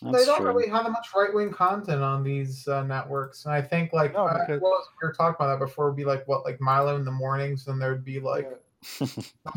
That's 0.03 0.19
they 0.19 0.25
don't 0.25 0.39
true. 0.43 0.47
really 0.53 0.69
have 0.69 0.85
that 0.85 0.91
much 0.93 1.09
right 1.15 1.35
wing 1.35 1.51
content 1.51 2.03
on 2.03 2.23
these 2.23 2.69
uh, 2.69 2.85
networks, 2.85 3.45
and 3.45 3.53
I 3.55 3.61
think 3.61 3.93
like 3.93 4.13
No, 4.13 4.27
uh, 4.27 4.45
well, 4.49 4.59
we 5.03 5.07
were 5.09 5.13
talking 5.13 5.35
about 5.39 5.59
that 5.59 5.65
before. 5.65 5.87
Would 5.89 5.97
be 5.97 6.05
like 6.05 6.27
what 6.29 6.45
like 6.45 6.61
Milo 6.61 6.95
in 6.97 7.05
the 7.05 7.11
mornings, 7.11 7.67
and 7.67 7.83
there'd 7.83 8.05
be 8.05 8.21
like 8.21 8.49
some 8.83 9.09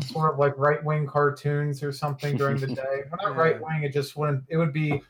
sort 0.06 0.32
of 0.32 0.38
like 0.40 0.54
right 0.58 0.82
wing 0.84 1.06
cartoons 1.06 1.82
or 1.82 1.92
something 1.92 2.36
during 2.36 2.56
the 2.58 2.66
day. 2.66 3.02
Well, 3.10 3.20
not 3.22 3.36
Yeah. 3.36 3.40
right 3.42 3.60
wing. 3.62 3.84
It 3.84 3.92
just 3.92 4.16
wouldn't. 4.16 4.42
It 4.48 4.56
would 4.56 4.72
be 4.72 5.00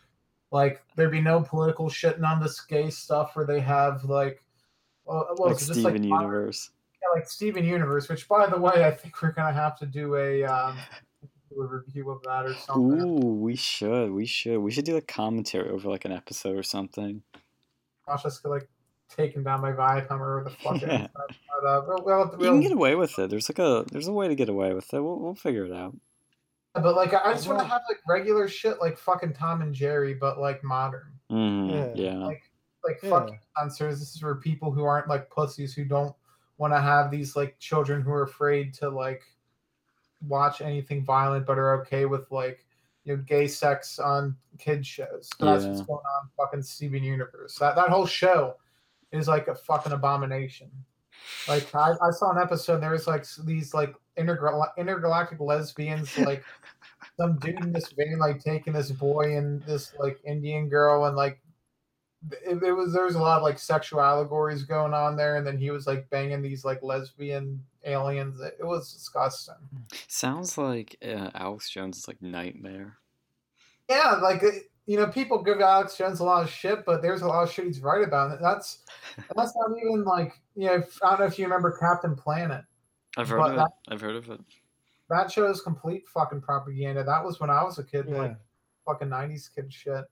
like 0.50 0.82
there'd 0.96 1.10
be 1.10 1.22
no 1.22 1.40
political 1.40 1.88
shitting 1.88 2.28
on 2.28 2.40
this 2.42 2.60
gay 2.60 2.90
stuff 2.90 3.34
where 3.34 3.46
they 3.46 3.60
have 3.60 4.04
like. 4.04 4.42
Well, 5.06 5.26
what 5.30 5.40
like 5.40 5.48
was 5.54 5.66
just 5.66 5.80
Steven 5.80 5.94
like 5.94 6.02
modern- 6.10 6.26
Universe. 6.30 6.70
yeah, 7.00 7.08
like 7.18 7.28
Steven 7.28 7.64
Universe, 7.64 8.08
which 8.08 8.28
by 8.28 8.46
the 8.48 8.58
way, 8.58 8.84
I 8.84 8.90
think 8.90 9.20
we're 9.22 9.32
gonna 9.32 9.52
have 9.54 9.78
to 9.78 9.86
do 9.86 10.14
a 10.16 10.44
um, 10.44 10.76
do 11.54 11.62
a 11.62 11.66
review 11.66 12.10
of 12.10 12.22
that 12.22 12.46
or 12.46 12.54
something. 12.54 13.00
Ooh, 13.02 13.34
we 13.40 13.56
should. 13.56 14.10
We 14.10 14.26
should. 14.26 14.58
We 14.58 14.70
should 14.70 14.84
do 14.84 14.96
a 14.96 15.00
commentary 15.00 15.70
over 15.70 15.88
like 15.88 16.04
an 16.04 16.12
episode 16.12 16.56
or 16.56 16.62
something. 16.62 17.22
Gosh, 18.06 18.22
just 18.22 18.44
like 18.44 18.68
taking 19.08 19.42
down 19.44 19.60
my 19.60 19.72
Viacom 19.72 20.20
or 20.20 20.44
the 20.44 20.50
fuck 20.50 20.76
it 20.76 20.84
is. 20.84 20.88
Yeah. 20.88 21.06
But, 21.14 21.68
uh, 21.68 21.82
we'll, 21.86 22.02
we'll, 22.04 22.34
we'll, 22.38 22.50
can 22.52 22.60
get 22.60 22.72
away 22.72 22.94
with 22.96 23.16
it. 23.18 23.30
There's 23.30 23.48
like 23.48 23.58
a 23.60 23.84
there's 23.92 24.08
a 24.08 24.12
way 24.12 24.26
to 24.28 24.34
get 24.34 24.48
away 24.48 24.74
with 24.74 24.92
it. 24.92 25.00
We'll 25.00 25.18
we'll 25.20 25.34
figure 25.34 25.64
it 25.64 25.72
out. 25.72 25.94
but 26.74 26.96
like 26.96 27.14
I 27.14 27.32
just 27.34 27.46
want 27.46 27.60
to 27.60 27.64
have 27.66 27.82
like 27.88 28.00
regular 28.08 28.48
shit 28.48 28.80
like 28.80 28.98
fucking 28.98 29.34
Tom 29.34 29.62
and 29.62 29.72
Jerry, 29.74 30.14
but 30.14 30.40
like 30.40 30.64
modern. 30.64 31.12
Mhm, 31.30 31.70
Yeah. 31.96 32.04
Yeah. 32.12 32.18
Like 32.18 32.42
like 32.84 32.98
Yeah. 33.02 33.10
fucking 33.10 33.38
censors. 33.58 34.00
This 34.00 34.14
is 34.14 34.18
for 34.20 34.34
people 34.36 34.72
who 34.72 34.82
aren't 34.84 35.06
like 35.08 35.30
pussies 35.30 35.72
who 35.74 35.84
don't 35.84 36.14
want 36.58 36.72
to 36.72 36.80
have 36.80 37.10
these 37.10 37.36
like 37.36 37.56
children 37.60 38.02
who 38.02 38.10
are 38.10 38.22
afraid 38.24 38.74
to 38.74 38.88
like 38.88 39.22
watch 40.26 40.60
anything 40.60 41.04
violent 41.04 41.46
but 41.46 41.58
are 41.58 41.80
okay 41.82 42.04
with 42.04 42.30
like 42.30 42.64
you 43.04 43.16
know 43.16 43.22
gay 43.22 43.46
sex 43.46 43.98
on 43.98 44.36
kid 44.58 44.86
shows. 44.86 45.28
So 45.38 45.46
That's 45.46 45.64
what's 45.64 45.82
going 45.82 45.98
on 45.98 46.30
fucking 46.36 46.62
Steven 46.62 47.02
Universe. 47.02 47.56
That 47.56 47.76
that 47.76 47.88
whole 47.88 48.06
show 48.06 48.56
is 49.12 49.28
like 49.28 49.48
a 49.48 49.54
fucking 49.54 49.92
abomination. 49.92 50.70
Like 51.48 51.72
I, 51.74 51.92
I 52.02 52.10
saw 52.10 52.30
an 52.30 52.42
episode. 52.42 52.80
There 52.80 52.90
was 52.90 53.06
like 53.06 53.24
these 53.44 53.74
like 53.74 53.94
intergal- 54.18 54.76
intergalactic 54.76 55.40
lesbians, 55.40 56.16
like 56.18 56.44
some 57.20 57.38
dude 57.38 57.60
in 57.60 57.72
this 57.72 57.92
van, 57.92 58.18
like 58.18 58.42
taking 58.42 58.72
this 58.72 58.90
boy 58.90 59.36
and 59.36 59.62
this 59.62 59.92
like 59.98 60.20
Indian 60.24 60.68
girl, 60.68 61.06
and 61.06 61.16
like 61.16 61.40
it, 62.30 62.62
it 62.62 62.72
was 62.72 62.92
there 62.92 63.04
was 63.04 63.14
a 63.16 63.20
lot 63.20 63.38
of 63.38 63.42
like 63.42 63.58
sexual 63.58 64.00
allegories 64.00 64.62
going 64.62 64.94
on 64.94 65.16
there, 65.16 65.36
and 65.36 65.46
then 65.46 65.58
he 65.58 65.70
was 65.70 65.86
like 65.86 66.08
banging 66.10 66.42
these 66.42 66.64
like 66.64 66.82
lesbian 66.82 67.62
aliens. 67.84 68.40
It, 68.40 68.56
it 68.60 68.64
was 68.64 68.92
disgusting. 68.92 69.54
Sounds 70.08 70.56
like 70.56 70.96
uh, 71.04 71.30
Alex 71.34 71.70
Jones' 71.70 72.06
like 72.06 72.20
nightmare. 72.22 72.98
Yeah, 73.88 74.12
like 74.22 74.42
you 74.86 74.96
know, 74.96 75.06
people 75.08 75.42
give 75.42 75.60
Alex 75.60 75.96
Jones 75.96 76.20
a 76.20 76.24
lot 76.24 76.42
of 76.44 76.50
shit, 76.50 76.84
but 76.84 77.02
there's 77.02 77.22
a 77.22 77.26
lot 77.26 77.42
of 77.42 77.52
shit 77.52 77.66
he's 77.66 77.80
right 77.80 78.02
about. 78.06 78.32
And 78.32 78.44
that's 78.44 78.78
and 79.16 79.24
that's 79.36 79.54
not 79.56 79.76
even 79.84 80.04
like 80.04 80.32
you 80.54 80.66
know. 80.66 80.82
I 81.02 81.10
don't 81.10 81.20
know 81.20 81.26
if 81.26 81.38
you 81.38 81.44
remember 81.44 81.76
Captain 81.78 82.14
Planet. 82.14 82.64
I've 83.16 83.28
heard 83.28 83.38
But 83.38 83.46
of 83.48 83.52
it. 83.52 83.56
that- 83.56 83.92
I've 83.92 84.00
heard 84.00 84.16
of 84.16 84.30
it. 84.30 84.40
That 85.10 85.30
show 85.30 85.50
is 85.50 85.60
complete 85.60 86.04
fucking 86.08 86.40
propaganda. 86.40 87.04
That 87.04 87.22
was 87.22 87.38
when 87.38 87.50
I 87.50 87.62
was 87.62 87.78
a 87.78 87.84
kid, 87.84 88.06
Yeah. 88.08 88.16
like 88.16 88.36
fucking 88.86 89.10
nineties 89.10 89.50
kid 89.54 89.70
shit. 89.70 90.04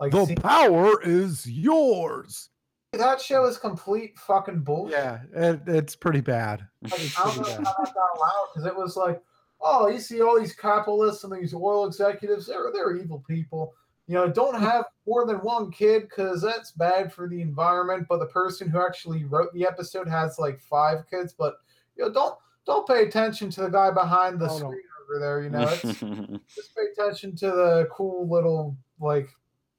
Like 0.00 0.12
the 0.12 0.26
see, 0.26 0.34
power 0.34 1.00
is 1.02 1.48
yours 1.48 2.50
that 2.98 3.20
show 3.20 3.44
is 3.44 3.58
complete 3.58 4.18
fucking 4.18 4.60
bullshit. 4.60 4.98
yeah 4.98 5.18
it, 5.34 5.60
it's 5.66 5.96
pretty 5.96 6.20
bad 6.20 6.66
Like, 6.82 6.92
I 7.18 7.24
don't 7.24 7.38
know 7.38 7.44
how 7.44 7.84
that 7.84 7.94
got 7.94 8.16
allowed 8.16 8.48
because 8.52 8.66
it 8.66 8.76
was 8.76 8.96
like, 8.96 9.20
oh, 9.60 9.88
you 9.88 9.98
see 9.98 10.20
all 10.20 10.38
these 10.38 10.54
capitalists 10.54 11.24
and 11.24 11.32
these 11.32 11.54
oil 11.54 11.86
executives, 11.86 12.46
they're 12.46 12.70
they're 12.72 12.96
evil 12.96 13.24
people. 13.26 13.74
You 14.06 14.14
know, 14.14 14.28
don't 14.28 14.56
hmm. 14.56 14.64
have 14.64 14.84
more 15.06 15.26
than 15.26 15.36
one 15.36 15.70
kid 15.70 16.02
because 16.02 16.42
that's 16.42 16.72
bad 16.72 17.12
for 17.12 17.26
the 17.26 17.40
environment. 17.40 18.06
But 18.08 18.18
the 18.18 18.26
person 18.26 18.68
who 18.68 18.84
actually 18.84 19.24
wrote 19.24 19.52
the 19.54 19.66
episode 19.66 20.08
has 20.08 20.38
like 20.38 20.60
five 20.60 21.08
kids. 21.10 21.34
But 21.36 21.54
you 21.96 22.04
know, 22.04 22.12
don't 22.12 22.34
don't 22.66 22.86
pay 22.86 23.04
attention 23.04 23.50
to 23.50 23.62
the 23.62 23.70
guy 23.70 23.90
behind 23.90 24.38
the 24.38 24.46
Oh, 24.46 24.58
no. 24.58 24.66
screen 24.66 24.82
over 25.02 25.20
there. 25.20 25.42
You 25.42 25.50
know, 25.50 25.62
it's, 25.68 26.54
just 26.54 26.76
pay 26.76 26.82
attention 26.92 27.34
to 27.36 27.46
the 27.46 27.88
cool 27.90 28.28
little 28.28 28.76
like 29.00 29.30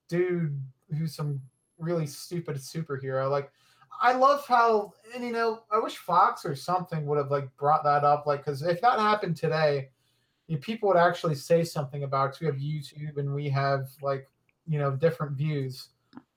dude 0.08 0.60
who's 0.98 1.16
some 1.16 1.42
really 1.78 2.08
stupid 2.08 2.58
superhero. 2.58 3.30
Like 3.30 3.52
I 4.02 4.14
love 4.14 4.46
how 4.48 4.94
and 5.14 5.24
you 5.24 5.32
know 5.32 5.64
I 5.72 5.80
wish 5.80 5.98
Fox 5.98 6.46
or 6.46 6.56
something 6.56 7.06
would 7.06 7.18
have 7.18 7.32
like 7.32 7.56
brought 7.58 7.84
that 7.84 8.04
up. 8.04 8.26
Like 8.26 8.46
because 8.46 8.62
if 8.62 8.82
that 8.82 9.00
happened 9.00 9.38
today, 9.38 9.90
you, 10.48 10.58
people 10.58 10.90
would 10.90 10.98
actually 10.98 11.36
say 11.36 11.64
something 11.64 12.04
about. 12.04 12.36
it. 12.36 12.42
We 12.42 12.48
have 12.48 12.56
YouTube 12.56 13.18
and 13.18 13.34
we 13.34 13.50
have 13.50 13.90
like 14.02 14.28
you 14.68 14.80
know 14.80 14.92
different 14.92 15.38
views. 15.38 15.90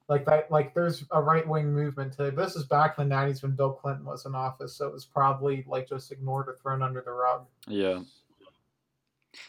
Like 0.08 0.24
that, 0.24 0.50
like 0.50 0.72
there's 0.72 1.04
a 1.10 1.20
right 1.20 1.46
wing 1.46 1.70
movement 1.72 2.12
today. 2.12 2.34
But 2.34 2.46
this 2.46 2.56
is 2.56 2.64
back 2.64 2.98
in 2.98 3.08
the 3.08 3.14
'90s 3.14 3.42
when 3.42 3.52
Bill 3.52 3.72
Clinton 3.72 4.06
was 4.06 4.24
in 4.24 4.34
office, 4.34 4.74
so 4.74 4.86
it 4.86 4.92
was 4.92 5.04
probably 5.04 5.64
like 5.68 5.86
just 5.86 6.10
ignored 6.10 6.48
or 6.48 6.56
thrown 6.62 6.82
under 6.82 7.02
the 7.02 7.12
rug. 7.12 7.46
yeah. 7.66 8.00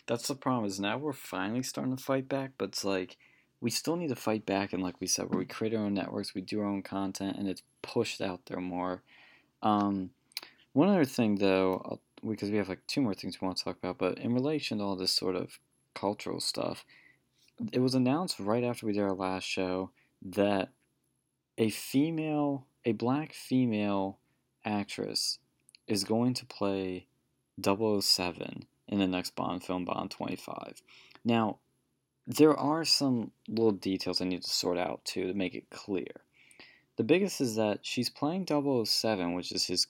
That's 0.07 0.27
the 0.27 0.35
problem. 0.35 0.65
Is 0.65 0.79
now 0.79 0.97
we're 0.97 1.13
finally 1.13 1.63
starting 1.63 1.95
to 1.95 2.03
fight 2.03 2.27
back, 2.27 2.51
but 2.57 2.69
it's 2.69 2.83
like 2.83 3.17
we 3.61 3.69
still 3.69 3.95
need 3.95 4.10
to 4.10 4.15
fight 4.15 4.45
back. 4.45 4.73
And 4.73 4.81
like 4.81 4.99
we 4.99 5.07
said, 5.07 5.30
where 5.30 5.40
we 5.40 5.45
create 5.45 5.73
our 5.73 5.84
own 5.84 5.94
networks, 5.94 6.34
we 6.34 6.41
do 6.41 6.61
our 6.61 6.68
own 6.68 6.81
content, 6.81 7.38
and 7.38 7.48
it's 7.48 7.64
pushed 7.81 8.22
out 8.22 8.41
there 8.45 8.60
more. 8.60 9.02
Um, 9.61 10.11
one 10.73 10.90
other 10.90 11.06
thing, 11.06 11.36
though, 11.36 11.99
because 12.27 12.49
we 12.49 12.57
have 12.57 12.69
like 12.69 12.86
two 12.88 13.02
more 13.02 13.14
things 13.14 13.40
we 13.40 13.45
want 13.45 13.57
to 13.57 13.64
talk 13.64 13.77
about, 13.77 13.98
but 13.98 14.18
in 14.18 14.34
relation 14.34 14.77
to 14.77 14.84
all 14.84 14.95
this 14.95 15.11
sort 15.11 15.36
of 15.36 15.60
cultural 15.94 16.40
stuff, 16.40 16.86
it 17.73 17.80
was 17.80 17.95
announced 17.95 18.40
right 18.40 18.64
after 18.64 18.86
we 18.86 18.94
did 18.94 19.02
our 19.02 19.14
last 19.14 19.44
show 19.44 19.91
that 20.22 20.69
a 21.57 21.69
female, 21.69 22.68
a 22.86 22.94
black 22.94 23.34
female 23.34 24.19
actress 24.64 25.40
is 25.88 26.03
going 26.03 26.34
to 26.36 26.45
play 26.45 27.07
007 27.61 28.65
in 28.88 28.99
the 28.99 29.07
next 29.07 29.36
Bond 29.36 29.64
film, 29.64 29.86
Bond 29.86 30.11
25. 30.11 30.81
Now, 31.26 31.57
there 32.30 32.56
are 32.56 32.85
some 32.85 33.31
little 33.47 33.72
details 33.72 34.22
I 34.22 34.26
need 34.26 34.43
to 34.43 34.49
sort 34.49 34.77
out 34.77 35.03
too 35.03 35.26
to 35.26 35.34
make 35.34 35.56
it 35.56 35.72
clear. 35.72 36.22
The 36.95 37.03
biggest 37.03 37.41
is 37.41 37.56
that 37.56 37.80
she's 37.81 38.10
playing 38.10 38.45
007, 38.45 39.34
which 39.34 39.51
is 39.51 39.65
his 39.65 39.88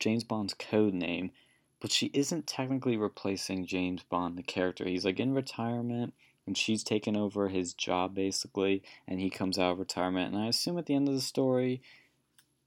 James 0.00 0.24
Bond's 0.24 0.54
code 0.54 0.94
name, 0.94 1.32
but 1.80 1.92
she 1.92 2.10
isn't 2.14 2.46
technically 2.46 2.96
replacing 2.96 3.66
James 3.66 4.02
Bond, 4.04 4.38
the 4.38 4.42
character. 4.42 4.86
He's 4.86 5.04
like 5.04 5.20
in 5.20 5.34
retirement, 5.34 6.14
and 6.46 6.56
she's 6.56 6.82
taken 6.82 7.14
over 7.14 7.48
his 7.48 7.74
job 7.74 8.14
basically, 8.14 8.82
and 9.06 9.20
he 9.20 9.28
comes 9.28 9.58
out 9.58 9.72
of 9.72 9.78
retirement. 9.78 10.32
And 10.32 10.42
I 10.42 10.46
assume 10.46 10.78
at 10.78 10.86
the 10.86 10.94
end 10.94 11.08
of 11.08 11.14
the 11.14 11.20
story, 11.20 11.82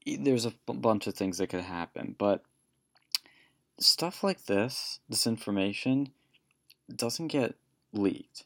there's 0.05 0.45
a 0.45 0.51
b- 0.51 0.73
bunch 0.73 1.07
of 1.07 1.15
things 1.15 1.39
that 1.39 1.47
could 1.47 1.61
happen, 1.61 2.13
but 2.19 2.43
stuff 3.79 4.23
like 4.23 4.45
this, 4.45 4.99
this 5.09 5.25
information, 5.25 6.09
doesn't 6.95 7.29
get 7.29 7.55
leaked 7.91 8.43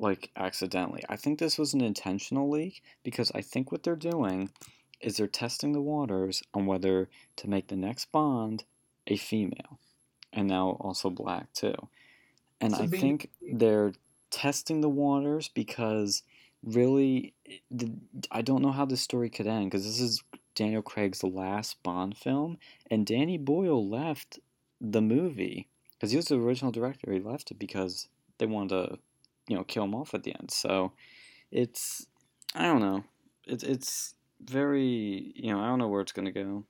like 0.00 0.30
accidentally. 0.36 1.02
I 1.08 1.16
think 1.16 1.38
this 1.38 1.58
was 1.58 1.74
an 1.74 1.80
intentional 1.80 2.48
leak 2.50 2.82
because 3.02 3.30
I 3.34 3.42
think 3.42 3.70
what 3.70 3.82
they're 3.82 3.96
doing 3.96 4.50
is 5.00 5.16
they're 5.16 5.26
testing 5.26 5.72
the 5.72 5.80
waters 5.80 6.42
on 6.52 6.66
whether 6.66 7.08
to 7.36 7.48
make 7.48 7.68
the 7.68 7.76
next 7.76 8.10
Bond 8.12 8.64
a 9.06 9.16
female 9.16 9.78
and 10.32 10.48
now 10.48 10.76
also 10.80 11.10
black 11.10 11.52
too. 11.52 11.74
And 12.60 12.74
So 12.74 12.82
I 12.82 12.86
be- 12.86 12.98
think 12.98 13.30
they're 13.52 13.92
testing 14.30 14.80
the 14.80 14.88
waters 14.88 15.48
because 15.48 16.22
really 16.62 17.34
the, 17.70 17.92
I 18.30 18.42
don't 18.42 18.62
know 18.62 18.72
how 18.72 18.84
this 18.84 19.00
story 19.00 19.30
could 19.30 19.46
end 19.46 19.70
because 19.70 19.84
this 19.84 20.00
is 20.00 20.22
Daniel 20.54 20.82
Craig's 20.82 21.22
last 21.22 21.82
Bond 21.82 22.16
film 22.16 22.58
and 22.90 23.06
Danny 23.06 23.38
Boyle 23.38 23.86
left 23.88 24.38
the 24.80 25.00
movie 25.00 25.68
because 25.92 26.10
he 26.10 26.16
was 26.16 26.26
the 26.26 26.36
original 26.36 26.72
director. 26.72 27.12
He 27.12 27.20
left 27.20 27.50
it 27.50 27.58
because 27.58 28.08
they 28.38 28.46
wanted 28.46 28.68
to, 28.70 28.98
you 29.50 29.56
know, 29.56 29.64
kill 29.64 29.82
him 29.82 29.96
off 29.96 30.14
at 30.14 30.22
the 30.22 30.32
end. 30.38 30.50
So 30.50 30.92
it's 31.50 32.06
I 32.54 32.62
don't 32.62 32.80
know. 32.80 33.02
It's 33.46 33.64
it's 33.64 34.14
very 34.40 35.32
you 35.34 35.52
know 35.52 35.60
I 35.60 35.66
don't 35.66 35.80
know 35.80 35.88
where 35.88 36.00
it's 36.00 36.12
gonna 36.12 36.30
go. 36.30 36.64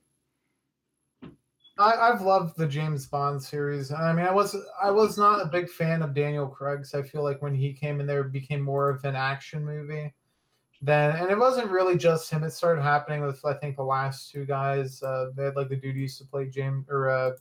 I, 1.77 1.93
I've 1.93 2.21
loved 2.21 2.57
the 2.57 2.67
James 2.67 3.05
Bond 3.05 3.41
series. 3.41 3.91
I 3.91 4.13
mean, 4.13 4.25
I 4.25 4.31
was 4.31 4.55
I 4.81 4.89
was 4.89 5.17
not 5.17 5.41
a 5.41 5.49
big 5.49 5.69
fan 5.69 6.01
of 6.01 6.15
Daniel 6.15 6.47
Craig's. 6.47 6.95
I 6.95 7.03
feel 7.03 7.23
like 7.23 7.41
when 7.41 7.53
he 7.53 7.71
came 7.71 7.99
in 7.99 8.07
there, 8.07 8.21
it 8.21 8.31
became 8.31 8.61
more 8.61 8.89
of 8.89 9.05
an 9.05 9.15
action 9.15 9.63
movie. 9.63 10.13
Then, 10.81 11.15
and 11.15 11.29
it 11.29 11.37
wasn't 11.37 11.69
really 11.69 11.95
just 11.95 12.31
him. 12.31 12.43
It 12.43 12.49
started 12.49 12.81
happening 12.81 13.21
with 13.21 13.45
I 13.45 13.53
think 13.53 13.75
the 13.75 13.83
last 13.83 14.31
two 14.31 14.45
guys. 14.45 15.03
Uh, 15.03 15.27
they 15.35 15.45
had 15.45 15.55
like 15.55 15.69
the 15.69 15.79
used 15.83 16.17
to 16.17 16.25
play 16.25 16.47
James 16.49 16.87
or 16.89 17.11
uh, 17.11 17.31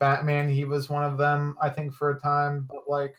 Batman. 0.00 0.48
He 0.48 0.64
was 0.64 0.90
one 0.90 1.04
of 1.04 1.16
them, 1.16 1.56
I 1.62 1.70
think, 1.70 1.94
for 1.94 2.10
a 2.10 2.20
time. 2.20 2.68
But 2.68 2.88
like, 2.88 3.14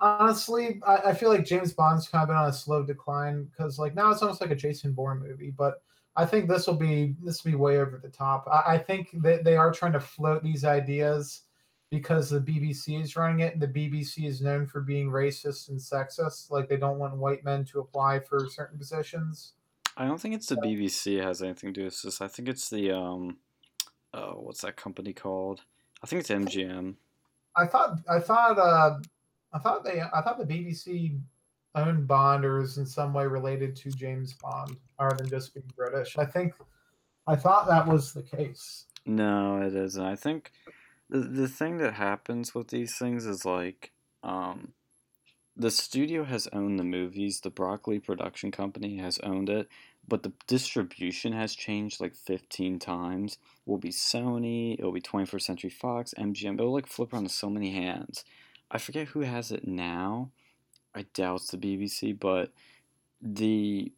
honestly, 0.00 0.80
I, 0.86 0.96
I, 0.96 1.14
feel 1.14 1.28
like 1.28 1.44
James 1.44 1.72
Bond's 1.72 2.08
kind 2.08 2.22
of 2.22 2.28
been 2.28 2.36
on 2.36 2.48
a 2.48 2.52
slow 2.52 2.82
decline 2.82 3.44
because 3.44 3.78
like 3.78 3.94
now 3.94 4.10
it's 4.10 4.22
almost 4.22 4.40
like 4.40 4.50
a 4.50 4.56
Jason 4.56 4.92
Bourne 4.92 5.20
movie. 5.20 5.52
But 5.56 5.82
I 6.16 6.26
think 6.26 6.48
this 6.48 6.66
will 6.66 6.74
be 6.74 7.14
this 7.22 7.44
will 7.44 7.52
be 7.52 7.56
way 7.56 7.78
over 7.78 8.00
the 8.02 8.08
top. 8.08 8.46
I, 8.50 8.74
I 8.74 8.78
think 8.78 9.08
that 9.22 9.44
they 9.44 9.56
are 9.56 9.72
trying 9.72 9.92
to 9.92 10.00
float 10.00 10.42
these 10.42 10.64
ideas 10.64 11.42
because 11.90 12.30
the 12.30 12.40
BBC 12.40 13.02
is 13.02 13.16
running 13.16 13.40
it, 13.40 13.52
and 13.52 13.62
the 13.62 13.68
BBC 13.68 14.24
is 14.26 14.40
known 14.40 14.66
for 14.66 14.80
being 14.80 15.10
racist 15.10 15.68
and 15.68 15.78
sexist. 15.78 16.50
Like 16.50 16.68
they 16.68 16.76
don't 16.76 16.98
want 16.98 17.16
white 17.16 17.44
men 17.44 17.64
to 17.66 17.80
apply 17.80 18.20
for 18.20 18.48
certain 18.48 18.78
positions. 18.78 19.52
I 19.96 20.06
don't 20.06 20.20
think 20.20 20.34
it's 20.34 20.46
the 20.46 20.56
BBC 20.56 21.22
has 21.22 21.42
anything 21.42 21.74
to 21.74 21.80
do 21.80 21.84
with 21.84 22.00
this. 22.02 22.20
I 22.20 22.28
think 22.28 22.48
it's 22.48 22.70
the 22.70 22.92
um, 22.92 23.38
oh, 24.14 24.40
what's 24.40 24.62
that 24.62 24.76
company 24.76 25.12
called? 25.12 25.62
I 26.02 26.06
think 26.06 26.20
it's 26.20 26.30
MGM. 26.30 26.94
I 27.56 27.66
thought 27.66 27.98
I 28.08 28.20
thought 28.20 28.58
uh, 28.58 28.98
I 29.52 29.58
thought 29.58 29.84
they 29.84 30.00
I 30.00 30.20
thought 30.22 30.38
the 30.38 30.44
BBC 30.44 31.20
owned 31.74 32.06
Bond 32.06 32.44
or 32.44 32.60
is 32.60 32.78
in 32.78 32.86
some 32.86 33.12
way 33.12 33.26
related 33.26 33.76
to 33.76 33.90
James 33.90 34.34
Bond, 34.34 34.76
other 34.98 35.16
than 35.16 35.28
just 35.28 35.54
being 35.54 35.70
British. 35.76 36.18
I 36.18 36.24
think 36.24 36.54
I 37.26 37.36
thought 37.36 37.68
that 37.68 37.86
was 37.86 38.12
the 38.12 38.22
case. 38.22 38.86
No, 39.06 39.62
it 39.62 39.74
isn't. 39.74 40.02
I 40.02 40.16
think 40.16 40.52
the 41.08 41.20
the 41.20 41.48
thing 41.48 41.78
that 41.78 41.94
happens 41.94 42.54
with 42.54 42.68
these 42.68 42.96
things 42.96 43.26
is 43.26 43.44
like 43.44 43.92
um, 44.22 44.72
the 45.56 45.70
studio 45.70 46.24
has 46.24 46.48
owned 46.52 46.78
the 46.78 46.84
movies. 46.84 47.40
The 47.40 47.50
Broccoli 47.50 47.98
production 47.98 48.50
company 48.50 48.98
has 48.98 49.18
owned 49.18 49.48
it, 49.48 49.68
but 50.06 50.22
the 50.22 50.32
distribution 50.46 51.32
has 51.32 51.54
changed 51.54 52.00
like 52.00 52.14
15 52.14 52.78
times. 52.78 53.34
It 53.34 53.70
will 53.70 53.78
be 53.78 53.90
Sony, 53.90 54.78
it'll 54.78 54.92
be 54.92 55.00
21st 55.00 55.42
Century 55.42 55.70
Fox, 55.70 56.14
MGM. 56.18 56.54
It'll 56.54 56.72
like 56.72 56.86
flip 56.86 57.12
around 57.12 57.24
to 57.24 57.28
so 57.28 57.50
many 57.50 57.72
hands. 57.72 58.24
I 58.70 58.78
forget 58.78 59.08
who 59.08 59.20
has 59.20 59.50
it 59.50 59.66
now. 59.66 60.30
I 60.94 61.02
doubt 61.14 61.36
it's 61.36 61.50
the 61.50 61.58
BBC, 61.58 62.18
but 62.18 62.52
the 63.20 63.92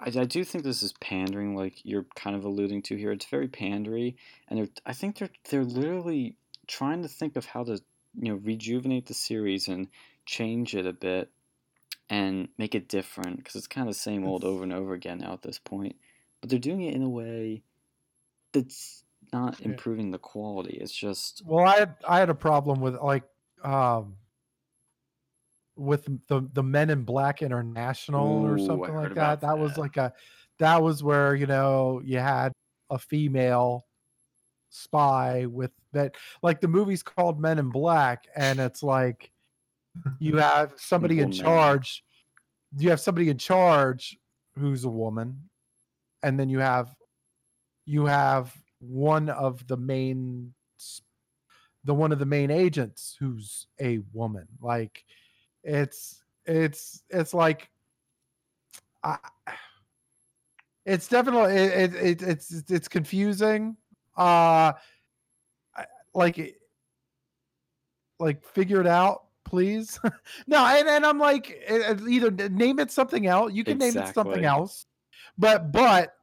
I, 0.00 0.06
I 0.06 0.24
do 0.24 0.44
think 0.44 0.64
this 0.64 0.82
is 0.82 0.92
pandering, 0.94 1.56
like 1.56 1.84
you're 1.84 2.06
kind 2.14 2.36
of 2.36 2.44
alluding 2.44 2.82
to 2.82 2.96
here. 2.96 3.12
It's 3.12 3.26
very 3.26 3.48
pandery, 3.48 4.14
and 4.48 4.58
they're, 4.58 4.68
I 4.86 4.92
think 4.92 5.18
they're 5.18 5.30
they're 5.50 5.64
literally 5.64 6.36
trying 6.66 7.02
to 7.02 7.08
think 7.08 7.36
of 7.36 7.46
how 7.46 7.64
to 7.64 7.80
you 8.14 8.32
know 8.32 8.40
rejuvenate 8.42 9.06
the 9.06 9.14
series 9.14 9.68
and 9.68 9.88
change 10.26 10.74
it 10.74 10.86
a 10.86 10.92
bit 10.92 11.30
and 12.08 12.48
make 12.58 12.74
it 12.74 12.88
different 12.88 13.38
because 13.38 13.56
it's 13.56 13.66
kind 13.66 13.88
of 13.88 13.94
the 13.94 14.00
same 14.00 14.24
old 14.24 14.44
over 14.44 14.62
and 14.62 14.72
over 14.72 14.92
again 14.92 15.18
now 15.18 15.32
at 15.32 15.42
this 15.42 15.58
point. 15.58 15.96
But 16.40 16.50
they're 16.50 16.58
doing 16.58 16.82
it 16.82 16.94
in 16.94 17.02
a 17.02 17.08
way 17.08 17.62
that's 18.52 19.04
not 19.32 19.60
improving 19.60 20.10
the 20.10 20.18
quality. 20.18 20.78
It's 20.80 20.92
just 20.92 21.42
well, 21.44 21.66
I 21.66 21.78
had 21.78 21.94
I 22.06 22.18
had 22.18 22.30
a 22.30 22.34
problem 22.34 22.80
with 22.80 22.96
like 22.96 23.24
um 23.64 24.16
with 25.76 26.04
the 26.28 26.48
the 26.52 26.62
Men 26.62 26.90
in 26.90 27.02
Black 27.04 27.42
International 27.42 28.44
Ooh, 28.44 28.46
or 28.46 28.58
something 28.58 28.94
like 28.94 29.14
that. 29.14 29.40
that. 29.40 29.46
That 29.46 29.58
was 29.58 29.78
like 29.78 29.96
a 29.96 30.12
that 30.58 30.82
was 30.82 31.02
where 31.02 31.34
you 31.34 31.46
know 31.46 32.00
you 32.04 32.18
had 32.18 32.52
a 32.90 32.98
female 32.98 33.86
spy 34.70 35.46
with 35.46 35.70
that 35.92 36.14
like 36.42 36.60
the 36.60 36.68
movie's 36.68 37.02
called 37.02 37.40
Men 37.40 37.58
in 37.58 37.68
Black 37.68 38.24
and 38.34 38.58
it's 38.58 38.82
like 38.82 39.30
you 40.18 40.36
have 40.38 40.72
somebody 40.76 41.20
in 41.20 41.30
charge 41.30 42.02
you 42.78 42.90
have 42.90 43.00
somebody 43.00 43.28
in 43.28 43.36
charge 43.36 44.16
who's 44.58 44.84
a 44.84 44.88
woman 44.88 45.48
and 46.22 46.38
then 46.38 46.48
you 46.48 46.58
have 46.58 46.94
you 47.84 48.06
have 48.06 48.54
one 48.78 49.28
of 49.28 49.66
the 49.66 49.76
main 49.76 50.54
the 51.84 51.94
one 51.94 52.12
of 52.12 52.18
the 52.18 52.26
main 52.26 52.50
agents 52.50 53.16
who's 53.18 53.66
a 53.80 53.98
woman 54.12 54.46
like 54.60 55.04
it's 55.64 56.22
it's 56.46 57.02
it's 57.10 57.34
like 57.34 57.70
I, 59.02 59.18
it's 60.84 61.08
definitely 61.08 61.54
it, 61.54 61.94
it, 61.94 62.22
it's 62.22 62.70
it's 62.70 62.88
confusing 62.88 63.76
uh 64.16 64.72
like 66.14 66.56
like 68.18 68.44
figure 68.44 68.80
it 68.80 68.86
out 68.86 69.24
please 69.44 69.98
no 70.46 70.64
and, 70.64 70.88
and 70.88 71.04
i'm 71.04 71.18
like 71.18 71.62
either 72.08 72.30
name 72.30 72.78
it 72.78 72.90
something 72.90 73.26
else 73.26 73.52
you 73.52 73.64
can 73.64 73.80
exactly. 73.80 74.00
name 74.00 74.08
it 74.08 74.14
something 74.14 74.44
else 74.44 74.86
but 75.38 75.72
but 75.72 76.14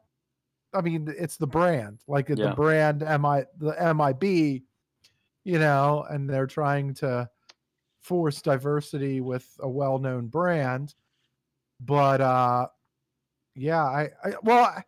i 0.73 0.81
mean 0.81 1.13
it's 1.17 1.37
the 1.37 1.47
brand 1.47 1.99
like 2.07 2.29
yeah. 2.29 2.35
the 2.35 2.51
brand 2.51 3.01
mi 3.01 3.43
the 3.57 3.93
mib 3.93 4.61
you 5.49 5.57
know 5.57 6.05
and 6.11 6.29
they're 6.29 6.45
trying 6.45 6.93
to 6.93 7.27
force 8.01 8.39
diversity 8.39 9.19
with 9.19 9.47
a 9.61 9.67
well-known 9.67 10.27
brand 10.27 10.93
but 11.79 12.21
uh 12.21 12.67
yeah 13.55 13.83
i, 13.83 14.09
I 14.23 14.33
well 14.43 14.65
I, 14.65 14.83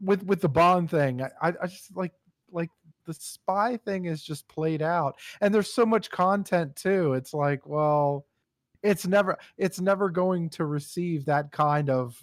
with 0.00 0.22
with 0.24 0.40
the 0.40 0.48
bond 0.48 0.90
thing 0.90 1.22
I, 1.22 1.52
I 1.62 1.66
just 1.66 1.94
like 1.94 2.12
like 2.50 2.70
the 3.04 3.12
spy 3.12 3.76
thing 3.76 4.06
is 4.06 4.22
just 4.22 4.48
played 4.48 4.80
out 4.80 5.18
and 5.42 5.54
there's 5.54 5.72
so 5.72 5.84
much 5.84 6.10
content 6.10 6.74
too 6.74 7.12
it's 7.12 7.34
like 7.34 7.66
well 7.66 8.26
it's 8.82 9.06
never 9.06 9.36
it's 9.58 9.80
never 9.80 10.08
going 10.08 10.48
to 10.50 10.64
receive 10.64 11.26
that 11.26 11.52
kind 11.52 11.90
of 11.90 12.18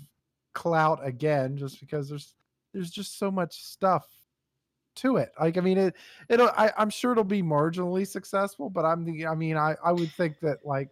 clout 0.54 1.06
again 1.06 1.56
just 1.56 1.80
because 1.80 2.10
there's 2.10 2.34
there's 2.74 2.90
just 2.90 3.20
so 3.20 3.30
much 3.30 3.64
stuff 3.64 4.08
to 4.96 5.18
it. 5.18 5.32
Like, 5.40 5.58
I 5.58 5.62
mean, 5.62 5.78
it, 5.78 5.96
it'll, 6.30 6.48
uh, 6.48 6.54
I, 6.56 6.72
I'm 6.78 6.90
sure 6.90 7.12
it'll 7.12 7.24
be 7.24 7.44
marginally 7.44 8.08
successful, 8.08 8.70
but 8.70 8.86
I'm 8.86 9.04
the, 9.04 9.28
I 9.28 9.36
mean, 9.36 9.58
I, 9.58 9.76
I 9.84 9.92
would 9.92 10.12
think 10.12 10.40
that 10.42 10.60
like, 10.66 10.90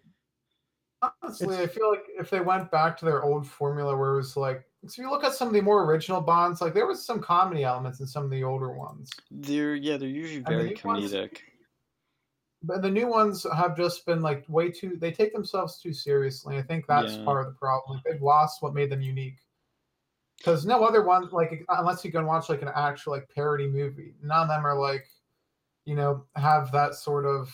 honestly, 1.01 1.57
I 1.57 1.67
feel 1.67 1.89
like 1.89 2.03
if 2.19 2.29
they 2.29 2.39
went 2.39 2.71
back 2.71 2.97
to 2.97 3.05
their 3.05 3.23
old 3.23 3.47
formula 3.47 3.95
where 3.95 4.13
it 4.13 4.17
was 4.17 4.37
like, 4.37 4.63
so 4.87 5.01
you 5.01 5.09
look 5.09 5.23
at 5.23 5.33
some 5.33 5.47
of 5.47 5.53
the 5.53 5.61
more 5.61 5.83
original 5.83 6.21
bonds, 6.21 6.61
like 6.61 6.73
there 6.73 6.87
was 6.87 7.05
some 7.05 7.21
comedy 7.21 7.63
elements 7.63 7.99
in 7.99 8.07
some 8.07 8.23
of 8.23 8.31
the 8.31 8.43
older 8.43 8.71
ones. 8.71 9.09
They're, 9.29 9.75
yeah, 9.75 9.97
they're 9.97 10.09
usually 10.09 10.43
very 10.47 10.71
comedic. 10.71 10.85
Ones, 10.85 11.13
but 12.63 12.81
the 12.81 12.89
new 12.89 13.07
ones 13.07 13.45
have 13.55 13.75
just 13.75 14.05
been 14.05 14.21
like 14.21 14.45
way 14.47 14.69
too, 14.69 14.97
they 14.99 15.11
take 15.11 15.33
themselves 15.33 15.79
too 15.81 15.93
seriously. 15.93 16.57
I 16.57 16.61
think 16.61 16.85
that's 16.87 17.13
yeah. 17.13 17.23
part 17.23 17.45
of 17.45 17.53
the 17.53 17.57
problem. 17.57 18.01
They've 18.05 18.21
lost 18.21 18.61
what 18.61 18.73
made 18.73 18.91
them 18.91 19.01
unique 19.01 19.39
because 20.41 20.65
no 20.65 20.83
other 20.83 21.03
one 21.03 21.29
like 21.31 21.63
unless 21.69 22.03
you 22.03 22.11
go 22.11 22.19
and 22.19 22.27
watch 22.27 22.49
like 22.49 22.61
an 22.61 22.71
actual 22.75 23.13
like 23.13 23.29
parody 23.33 23.67
movie 23.67 24.13
none 24.23 24.43
of 24.43 24.47
them 24.47 24.65
are 24.65 24.79
like 24.79 25.05
you 25.85 25.95
know 25.95 26.23
have 26.35 26.71
that 26.71 26.95
sort 26.95 27.25
of 27.25 27.53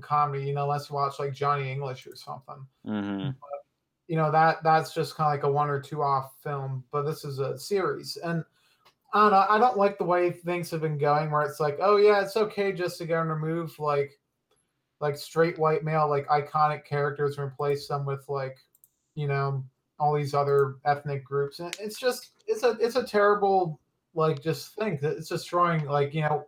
comedy 0.00 0.44
you 0.46 0.54
know 0.54 0.62
unless 0.62 0.88
you 0.88 0.94
watch 0.96 1.18
like 1.18 1.34
johnny 1.34 1.70
english 1.70 2.06
or 2.06 2.16
something 2.16 2.66
mm-hmm. 2.86 3.26
but, 3.26 3.60
you 4.08 4.16
know 4.16 4.30
that 4.30 4.62
that's 4.62 4.94
just 4.94 5.14
kind 5.14 5.28
of 5.28 5.38
like 5.38 5.48
a 5.48 5.52
one 5.52 5.68
or 5.68 5.80
two 5.80 6.02
off 6.02 6.32
film 6.42 6.82
but 6.90 7.02
this 7.02 7.24
is 7.24 7.38
a 7.38 7.58
series 7.58 8.16
and 8.24 8.44
I 9.12 9.20
don't 9.20 9.30
know. 9.32 9.46
I 9.48 9.58
don't 9.58 9.76
like 9.76 9.98
the 9.98 10.04
way 10.04 10.30
things 10.30 10.70
have 10.70 10.80
been 10.80 10.96
going, 10.96 11.30
where 11.30 11.42
it's 11.42 11.60
like, 11.60 11.78
oh 11.82 11.98
yeah, 11.98 12.22
it's 12.22 12.36
okay 12.36 12.72
just 12.72 12.96
to 12.98 13.04
go 13.04 13.20
and 13.20 13.28
remove 13.28 13.78
like, 13.78 14.18
like 15.00 15.16
straight 15.16 15.58
white 15.58 15.84
male 15.84 16.08
like 16.08 16.26
iconic 16.28 16.86
characters 16.86 17.36
and 17.36 17.46
replace 17.46 17.86
them 17.88 18.06
with 18.06 18.26
like, 18.28 18.56
you 19.14 19.26
know, 19.26 19.62
all 20.02 20.14
these 20.14 20.34
other 20.34 20.74
ethnic 20.84 21.24
groups. 21.24 21.60
And 21.60 21.74
it's 21.78 21.98
just 21.98 22.32
it's 22.48 22.64
a 22.64 22.76
it's 22.80 22.96
a 22.96 23.04
terrible 23.04 23.80
like 24.14 24.42
just 24.42 24.74
thing 24.74 24.98
it's 25.00 25.28
destroying 25.28 25.86
like 25.86 26.12
you 26.12 26.22
know 26.22 26.44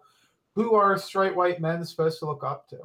who 0.56 0.74
are 0.74 0.98
straight 0.98 1.34
white 1.34 1.60
men 1.60 1.84
supposed 1.84 2.18
to 2.18 2.26
look 2.26 2.42
up 2.42 2.68
to 2.70 2.78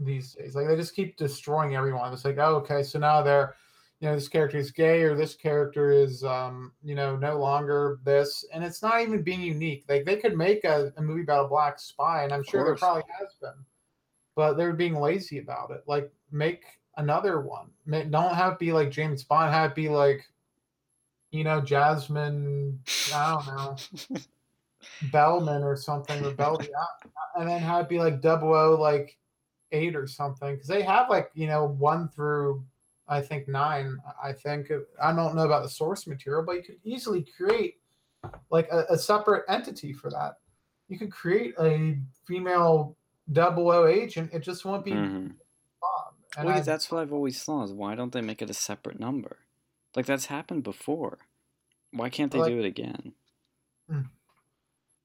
these 0.00 0.34
days? 0.34 0.56
Like 0.56 0.66
they 0.66 0.74
just 0.74 0.96
keep 0.96 1.16
destroying 1.16 1.76
everyone. 1.76 2.12
It's 2.12 2.24
like 2.24 2.38
oh 2.38 2.56
okay 2.56 2.82
so 2.82 2.98
now 2.98 3.22
they're 3.22 3.54
you 4.00 4.08
know 4.08 4.16
this 4.16 4.26
character 4.26 4.58
is 4.58 4.72
gay 4.72 5.02
or 5.02 5.14
this 5.14 5.36
character 5.36 5.92
is 5.92 6.24
um 6.24 6.72
you 6.82 6.96
know 6.96 7.14
no 7.14 7.38
longer 7.38 8.00
this. 8.02 8.44
And 8.52 8.64
it's 8.64 8.82
not 8.82 9.02
even 9.02 9.22
being 9.22 9.40
unique. 9.40 9.84
Like 9.88 10.04
they 10.04 10.16
could 10.16 10.36
make 10.36 10.64
a, 10.64 10.92
a 10.96 11.02
movie 11.02 11.22
about 11.22 11.46
a 11.46 11.48
black 11.48 11.78
spy 11.78 12.24
and 12.24 12.32
i'm 12.32 12.42
sure 12.42 12.64
there 12.64 12.74
probably 12.74 13.04
has 13.20 13.36
been. 13.40 13.64
But 14.34 14.54
they're 14.54 14.72
being 14.72 14.96
lazy 14.96 15.38
about 15.38 15.70
it. 15.70 15.84
Like 15.86 16.10
make 16.32 16.64
another 16.96 17.40
one. 17.40 17.70
Don't 18.10 18.34
have 18.34 18.58
be 18.58 18.72
like 18.72 18.90
James 18.90 19.24
Bond. 19.24 19.52
Have 19.52 19.74
be 19.74 19.88
like, 19.88 20.24
you 21.30 21.44
know, 21.44 21.60
Jasmine. 21.60 22.78
I 23.14 23.30
don't 23.30 23.46
know, 23.46 24.18
Bellman 25.12 25.62
or 25.62 25.76
something, 25.76 26.24
or 26.24 26.32
Bell, 26.32 26.60
and 27.36 27.48
then 27.48 27.60
have 27.60 27.88
be 27.88 27.98
like 27.98 28.20
double 28.20 28.54
O 28.54 28.74
like 28.74 29.16
eight 29.72 29.96
or 29.96 30.06
something 30.06 30.54
because 30.54 30.68
they 30.68 30.82
have 30.82 31.08
like 31.08 31.30
you 31.34 31.46
know 31.46 31.66
one 31.66 32.08
through 32.08 32.62
I 33.08 33.20
think 33.20 33.48
nine. 33.48 33.98
I 34.22 34.32
think 34.32 34.70
I 35.00 35.12
don't 35.12 35.34
know 35.34 35.44
about 35.44 35.62
the 35.62 35.68
source 35.68 36.06
material, 36.06 36.44
but 36.44 36.56
you 36.56 36.62
could 36.62 36.78
easily 36.84 37.26
create 37.36 37.76
like 38.50 38.68
a, 38.70 38.86
a 38.90 38.98
separate 38.98 39.44
entity 39.48 39.92
for 39.92 40.10
that. 40.10 40.36
You 40.88 40.98
could 40.98 41.10
create 41.10 41.54
a 41.58 41.98
female 42.26 42.96
double 43.32 43.70
O 43.70 43.86
agent. 43.86 44.30
It 44.32 44.40
just 44.40 44.64
won't 44.64 44.84
be 44.84 44.92
mm-hmm. 44.92 45.28
And 46.36 46.46
well, 46.46 46.56
I, 46.56 46.60
that's 46.60 46.90
what 46.90 47.02
I've 47.02 47.12
always 47.12 47.42
thought. 47.42 47.64
Is 47.64 47.72
why 47.72 47.94
don't 47.94 48.12
they 48.12 48.20
make 48.20 48.42
it 48.42 48.50
a 48.50 48.54
separate 48.54 48.98
number? 48.98 49.38
Like 49.94 50.06
that's 50.06 50.26
happened 50.26 50.62
before. 50.62 51.18
Why 51.92 52.08
can't 52.08 52.32
they 52.32 52.38
like, 52.38 52.50
do 52.50 52.58
it 52.58 52.64
again? 52.64 53.12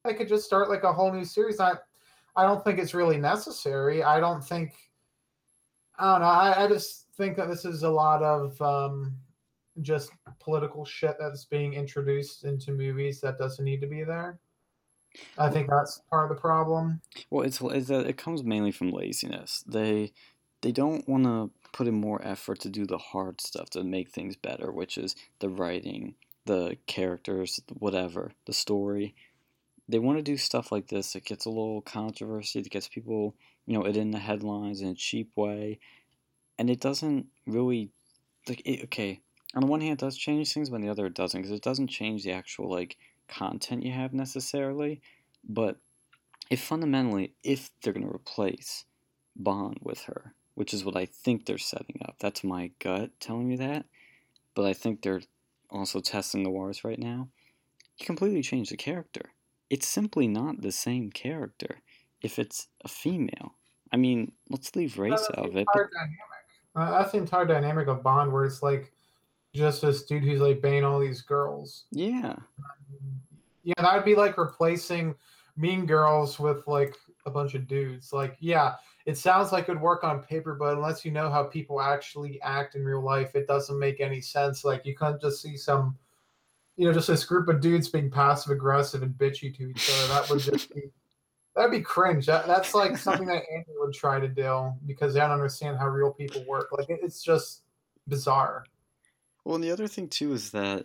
I 0.04 0.12
could 0.14 0.28
just 0.28 0.46
start 0.46 0.70
like 0.70 0.84
a 0.84 0.92
whole 0.92 1.12
new 1.12 1.24
series. 1.24 1.60
I, 1.60 1.72
I 2.34 2.44
don't 2.44 2.64
think 2.64 2.78
it's 2.78 2.94
really 2.94 3.18
necessary. 3.18 4.02
I 4.02 4.20
don't 4.20 4.42
think. 4.42 4.72
I 5.98 6.12
don't 6.12 6.20
know. 6.20 6.26
I, 6.28 6.64
I 6.64 6.68
just 6.68 7.06
think 7.16 7.36
that 7.36 7.48
this 7.48 7.64
is 7.64 7.82
a 7.82 7.90
lot 7.90 8.22
of 8.22 8.60
um, 8.62 9.16
just 9.82 10.10
political 10.40 10.84
shit 10.84 11.16
that's 11.18 11.44
being 11.44 11.74
introduced 11.74 12.44
into 12.44 12.72
movies 12.72 13.20
that 13.20 13.36
doesn't 13.36 13.64
need 13.64 13.80
to 13.80 13.86
be 13.86 14.04
there. 14.04 14.38
I 15.36 15.50
think 15.50 15.68
that's 15.68 16.00
part 16.10 16.30
of 16.30 16.36
the 16.36 16.40
problem. 16.40 17.00
Well, 17.30 17.44
it's, 17.44 17.60
it's 17.60 17.88
that 17.88 18.06
it 18.06 18.16
comes 18.16 18.44
mainly 18.44 18.70
from 18.70 18.90
laziness. 18.90 19.64
They 19.66 20.12
they 20.60 20.72
don't 20.72 21.08
want 21.08 21.24
to 21.24 21.50
put 21.72 21.86
in 21.86 21.94
more 21.94 22.20
effort 22.24 22.60
to 22.60 22.68
do 22.68 22.86
the 22.86 22.98
hard 22.98 23.40
stuff 23.40 23.70
to 23.70 23.84
make 23.84 24.10
things 24.10 24.36
better, 24.36 24.72
which 24.72 24.98
is 24.98 25.14
the 25.38 25.48
writing, 25.48 26.14
the 26.46 26.76
characters, 26.86 27.60
whatever, 27.78 28.32
the 28.46 28.52
story. 28.52 29.14
They 29.88 29.98
want 29.98 30.18
to 30.18 30.22
do 30.22 30.36
stuff 30.36 30.72
like 30.72 30.88
this. 30.88 31.14
It 31.14 31.24
gets 31.24 31.46
a 31.46 31.50
little 31.50 31.80
controversy. 31.82 32.58
It 32.58 32.70
gets 32.70 32.88
people, 32.88 33.34
you 33.66 33.74
know, 33.74 33.84
it 33.84 33.96
in 33.96 34.10
the 34.10 34.18
headlines 34.18 34.80
in 34.80 34.88
a 34.88 34.94
cheap 34.94 35.30
way, 35.36 35.78
and 36.58 36.68
it 36.68 36.80
doesn't 36.80 37.26
really 37.46 37.90
like. 38.48 38.60
It, 38.64 38.84
okay, 38.84 39.20
on 39.54 39.62
the 39.62 39.66
one 39.66 39.80
hand, 39.80 39.94
it 39.94 40.04
does 40.04 40.16
change 40.16 40.52
things, 40.52 40.68
but 40.68 40.76
on 40.76 40.82
the 40.82 40.90
other, 40.90 41.06
it 41.06 41.14
doesn't 41.14 41.40
because 41.40 41.56
it 41.56 41.62
doesn't 41.62 41.88
change 41.88 42.24
the 42.24 42.32
actual 42.32 42.70
like 42.70 42.96
content 43.28 43.84
you 43.84 43.92
have 43.92 44.12
necessarily. 44.12 45.00
But 45.48 45.78
if 46.50 46.60
fundamentally, 46.60 47.34
if 47.42 47.70
they're 47.80 47.92
going 47.92 48.06
to 48.06 48.14
replace 48.14 48.84
Bond 49.36 49.78
with 49.82 50.02
her, 50.02 50.34
which 50.58 50.74
is 50.74 50.84
what 50.84 50.96
I 50.96 51.06
think 51.06 51.46
they're 51.46 51.56
setting 51.56 52.00
up. 52.04 52.16
That's 52.18 52.42
my 52.42 52.72
gut 52.80 53.12
telling 53.20 53.48
me 53.48 53.54
that. 53.58 53.84
But 54.56 54.64
I 54.64 54.72
think 54.72 55.02
they're 55.02 55.22
also 55.70 56.00
testing 56.00 56.42
the 56.42 56.50
waters 56.50 56.82
right 56.82 56.98
now. 56.98 57.28
You 57.96 58.04
completely 58.04 58.42
change 58.42 58.70
the 58.70 58.76
character. 58.76 59.30
It's 59.70 59.86
simply 59.86 60.26
not 60.26 60.60
the 60.60 60.72
same 60.72 61.12
character 61.12 61.78
if 62.22 62.40
it's 62.40 62.66
a 62.84 62.88
female. 62.88 63.54
I 63.92 63.98
mean, 63.98 64.32
let's 64.50 64.74
leave 64.74 64.98
race 64.98 65.28
out 65.36 65.48
of 65.48 65.56
it. 65.56 65.68
but-. 65.72 65.90
Uh, 66.74 66.90
that's 66.90 67.12
the 67.12 67.18
entire 67.18 67.44
dynamic 67.44 67.86
of 67.86 68.02
Bond, 68.02 68.32
where 68.32 68.44
it's 68.44 68.60
like 68.60 68.92
just 69.54 69.82
this 69.82 70.06
dude 70.06 70.24
who's 70.24 70.40
like 70.40 70.60
banging 70.60 70.84
all 70.84 70.98
these 70.98 71.22
girls. 71.22 71.84
yeah. 71.92 72.34
Yeah, 73.62 73.74
that 73.78 73.94
would 73.94 74.04
be 74.04 74.16
like 74.16 74.36
replacing 74.36 75.14
Mean 75.56 75.86
Girls 75.86 76.40
with 76.40 76.66
like 76.66 76.96
a 77.26 77.30
bunch 77.30 77.54
of 77.54 77.68
dudes. 77.68 78.12
Like, 78.12 78.36
yeah, 78.40 78.74
it 79.08 79.16
sounds 79.16 79.52
like 79.52 79.70
it 79.70 79.72
would 79.72 79.80
work 79.80 80.04
on 80.04 80.22
paper, 80.22 80.54
but 80.54 80.74
unless 80.74 81.02
you 81.02 81.10
know 81.10 81.30
how 81.30 81.42
people 81.42 81.80
actually 81.80 82.38
act 82.42 82.74
in 82.74 82.84
real 82.84 83.00
life, 83.00 83.34
it 83.34 83.46
doesn't 83.46 83.78
make 83.78 84.02
any 84.02 84.20
sense. 84.20 84.66
Like, 84.66 84.84
you 84.84 84.94
can't 84.94 85.18
just 85.18 85.40
see 85.40 85.56
some, 85.56 85.96
you 86.76 86.86
know, 86.86 86.92
just 86.92 87.08
this 87.08 87.24
group 87.24 87.48
of 87.48 87.62
dudes 87.62 87.88
being 87.88 88.10
passive 88.10 88.52
aggressive 88.52 89.02
and 89.02 89.14
bitchy 89.14 89.56
to 89.56 89.70
each 89.70 89.90
other. 89.90 90.08
That 90.08 90.28
would 90.28 90.40
just 90.40 90.74
be. 90.74 90.82
That'd 91.56 91.70
be 91.70 91.80
cringe. 91.80 92.26
That, 92.26 92.46
that's 92.46 92.74
like 92.74 92.98
something 92.98 93.26
that 93.28 93.44
Andy 93.50 93.72
would 93.78 93.94
try 93.94 94.20
to 94.20 94.28
do 94.28 94.74
because 94.86 95.14
they 95.14 95.20
don't 95.20 95.30
understand 95.30 95.78
how 95.78 95.88
real 95.88 96.12
people 96.12 96.44
work. 96.46 96.68
Like 96.70 96.90
it, 96.90 97.00
it's 97.02 97.22
just 97.22 97.62
bizarre. 98.08 98.66
Well, 99.42 99.54
and 99.54 99.64
the 99.64 99.70
other 99.70 99.88
thing 99.88 100.08
too 100.08 100.34
is 100.34 100.50
that, 100.50 100.84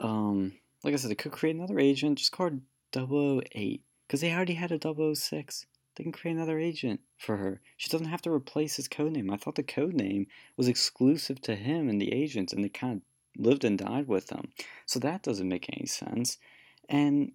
um, 0.00 0.54
like 0.82 0.92
I 0.92 0.96
said, 0.96 1.12
it 1.12 1.18
could 1.18 1.30
create 1.30 1.54
another 1.54 1.78
agent. 1.78 2.18
Just 2.18 2.32
call 2.32 2.50
her 2.50 2.58
008 2.92 3.80
because 4.08 4.20
they 4.20 4.34
already 4.34 4.54
had 4.54 4.72
a 4.72 5.14
006. 5.14 5.66
They 5.96 6.04
can 6.04 6.12
create 6.12 6.34
another 6.34 6.58
agent 6.58 7.00
for 7.18 7.36
her. 7.36 7.60
She 7.76 7.88
doesn't 7.88 8.08
have 8.08 8.22
to 8.22 8.32
replace 8.32 8.76
his 8.76 8.88
code 8.88 9.12
name. 9.12 9.30
I 9.30 9.36
thought 9.36 9.54
the 9.54 9.62
code 9.62 9.94
name 9.94 10.26
was 10.56 10.68
exclusive 10.68 11.40
to 11.42 11.54
him 11.54 11.88
and 11.88 12.00
the 12.00 12.12
agents, 12.12 12.52
and 12.52 12.64
they 12.64 12.68
kind 12.68 13.00
of 13.00 13.42
lived 13.44 13.64
and 13.64 13.78
died 13.78 14.08
with 14.08 14.28
them. 14.28 14.52
So 14.86 14.98
that 15.00 15.22
doesn't 15.22 15.48
make 15.48 15.68
any 15.72 15.86
sense. 15.86 16.38
And 16.88 17.32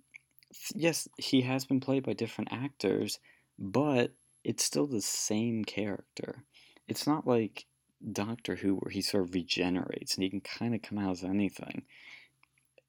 yes, 0.75 1.07
he 1.17 1.41
has 1.41 1.65
been 1.65 1.79
played 1.79 2.03
by 2.03 2.13
different 2.13 2.51
actors, 2.51 3.19
but 3.57 4.11
it's 4.43 4.63
still 4.63 4.87
the 4.87 5.01
same 5.01 5.63
character. 5.63 6.43
It's 6.87 7.07
not 7.07 7.27
like 7.27 7.65
Doctor 8.11 8.55
Who 8.55 8.75
where 8.75 8.91
he 8.91 9.01
sort 9.01 9.27
of 9.27 9.33
regenerates 9.33 10.15
and 10.15 10.23
he 10.23 10.29
can 10.29 10.41
kind 10.41 10.73
of 10.73 10.81
come 10.81 10.97
out 10.97 11.11
as 11.11 11.23
anything. 11.23 11.83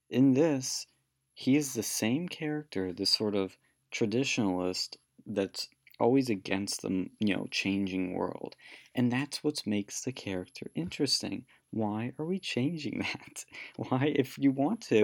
In 0.09 0.35
this, 0.35 0.87
he 1.35 1.57
is 1.57 1.75
the 1.75 1.83
same 1.83 2.29
character, 2.29 2.93
this 2.93 3.11
sort 3.11 3.35
of 3.35 3.57
traditionalist 3.93 4.97
that's 5.27 5.69
always 5.99 6.31
against 6.31 6.83
the 6.83 7.07
you 7.21 7.35
know 7.37 7.47
changing 7.51 8.15
world 8.15 8.57
and 8.95 9.13
that's 9.13 9.45
what 9.45 9.61
makes 9.67 10.01
the 10.03 10.13
character 10.13 10.71
interesting 10.75 11.45
why 11.73 12.11
are 12.19 12.25
we 12.25 12.39
changing 12.39 12.99
that 13.13 13.45
why 13.77 14.13
if 14.17 14.39
you 14.39 14.51
want 14.51 14.81
to 14.81 15.01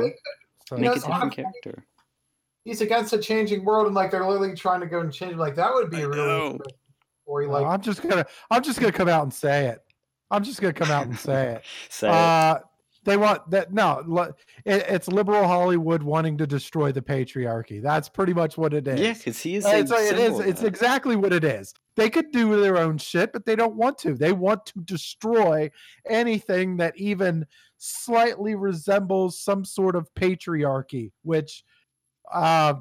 So- 0.68 0.76
make 0.76 0.86
a 0.86 0.88
That's 0.88 1.00
different 1.02 1.22
awesome. 1.22 1.30
character 1.30 1.86
He's 2.64 2.80
against 2.80 3.12
a 3.12 3.18
changing 3.18 3.64
world, 3.64 3.86
and 3.86 3.94
like 3.94 4.10
they're 4.10 4.26
literally 4.26 4.56
trying 4.56 4.80
to 4.80 4.88
go 4.88 4.98
and 4.98 5.12
change. 5.12 5.36
Like 5.36 5.54
that 5.54 5.72
would 5.72 5.88
be 5.88 5.98
I 5.98 6.00
a 6.00 6.08
really 6.08 6.26
know. 6.26 6.46
interesting 6.50 6.78
story. 7.24 7.46
Well, 7.46 7.64
I'm 7.64 7.80
just 7.80 8.02
gonna 8.02 8.26
I'm 8.50 8.60
just 8.64 8.80
gonna 8.80 8.90
come 8.90 9.08
out 9.08 9.22
and 9.22 9.32
say 9.32 9.66
it. 9.68 9.84
I'm 10.32 10.42
just 10.42 10.60
gonna 10.60 10.72
come 10.72 10.90
out 10.90 11.06
and 11.06 11.16
say 11.16 11.52
it. 11.52 11.62
say 11.90 12.08
it. 12.08 12.12
Uh, 12.12 12.58
They 13.06 13.16
want 13.16 13.48
that 13.52 13.72
no, 13.72 14.34
it, 14.64 14.84
it's 14.88 15.06
liberal 15.06 15.46
Hollywood 15.46 16.02
wanting 16.02 16.36
to 16.38 16.46
destroy 16.46 16.90
the 16.90 17.00
patriarchy. 17.00 17.80
That's 17.80 18.08
pretty 18.08 18.34
much 18.34 18.58
what 18.58 18.74
it 18.74 18.88
is. 18.88 19.00
yeah 19.00 19.12
because 19.12 19.40
he 19.40 19.54
is 19.54 19.64
It's, 19.64 19.92
it 19.92 20.18
is. 20.18 20.40
It's 20.40 20.62
exactly 20.64 21.14
what 21.14 21.32
it 21.32 21.44
is. 21.44 21.72
They 21.94 22.10
could 22.10 22.32
do 22.32 22.60
their 22.60 22.78
own 22.78 22.98
shit, 22.98 23.32
but 23.32 23.46
they 23.46 23.54
don't 23.54 23.76
want 23.76 23.96
to. 23.98 24.14
They 24.14 24.32
want 24.32 24.66
to 24.66 24.80
destroy 24.80 25.70
anything 26.04 26.78
that 26.78 26.96
even 26.96 27.46
slightly 27.78 28.56
resembles 28.56 29.38
some 29.40 29.64
sort 29.64 29.94
of 29.94 30.12
patriarchy. 30.14 31.12
Which, 31.22 31.62
uh, 32.34 32.74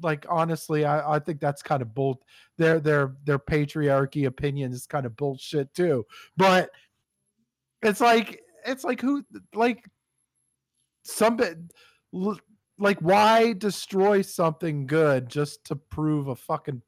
like 0.00 0.26
honestly, 0.28 0.84
I, 0.84 1.16
I 1.16 1.18
think 1.18 1.40
that's 1.40 1.60
kind 1.60 1.82
of 1.82 1.92
bull. 1.92 2.22
Their 2.56 2.78
their 2.78 3.16
their 3.24 3.40
patriarchy 3.40 4.26
opinion 4.26 4.72
is 4.72 4.86
kind 4.86 5.06
of 5.06 5.16
bullshit 5.16 5.74
too. 5.74 6.06
But 6.36 6.70
it's 7.82 8.00
like 8.00 8.44
it's 8.66 8.84
like 8.84 9.00
who 9.00 9.24
like 9.54 9.84
some 11.04 11.38
like 12.78 12.98
why 13.00 13.52
destroy 13.52 14.22
something 14.22 14.86
good 14.86 15.28
just 15.28 15.64
to 15.66 15.76
prove 15.76 16.28
a 16.28 16.36
fucking 16.36 16.82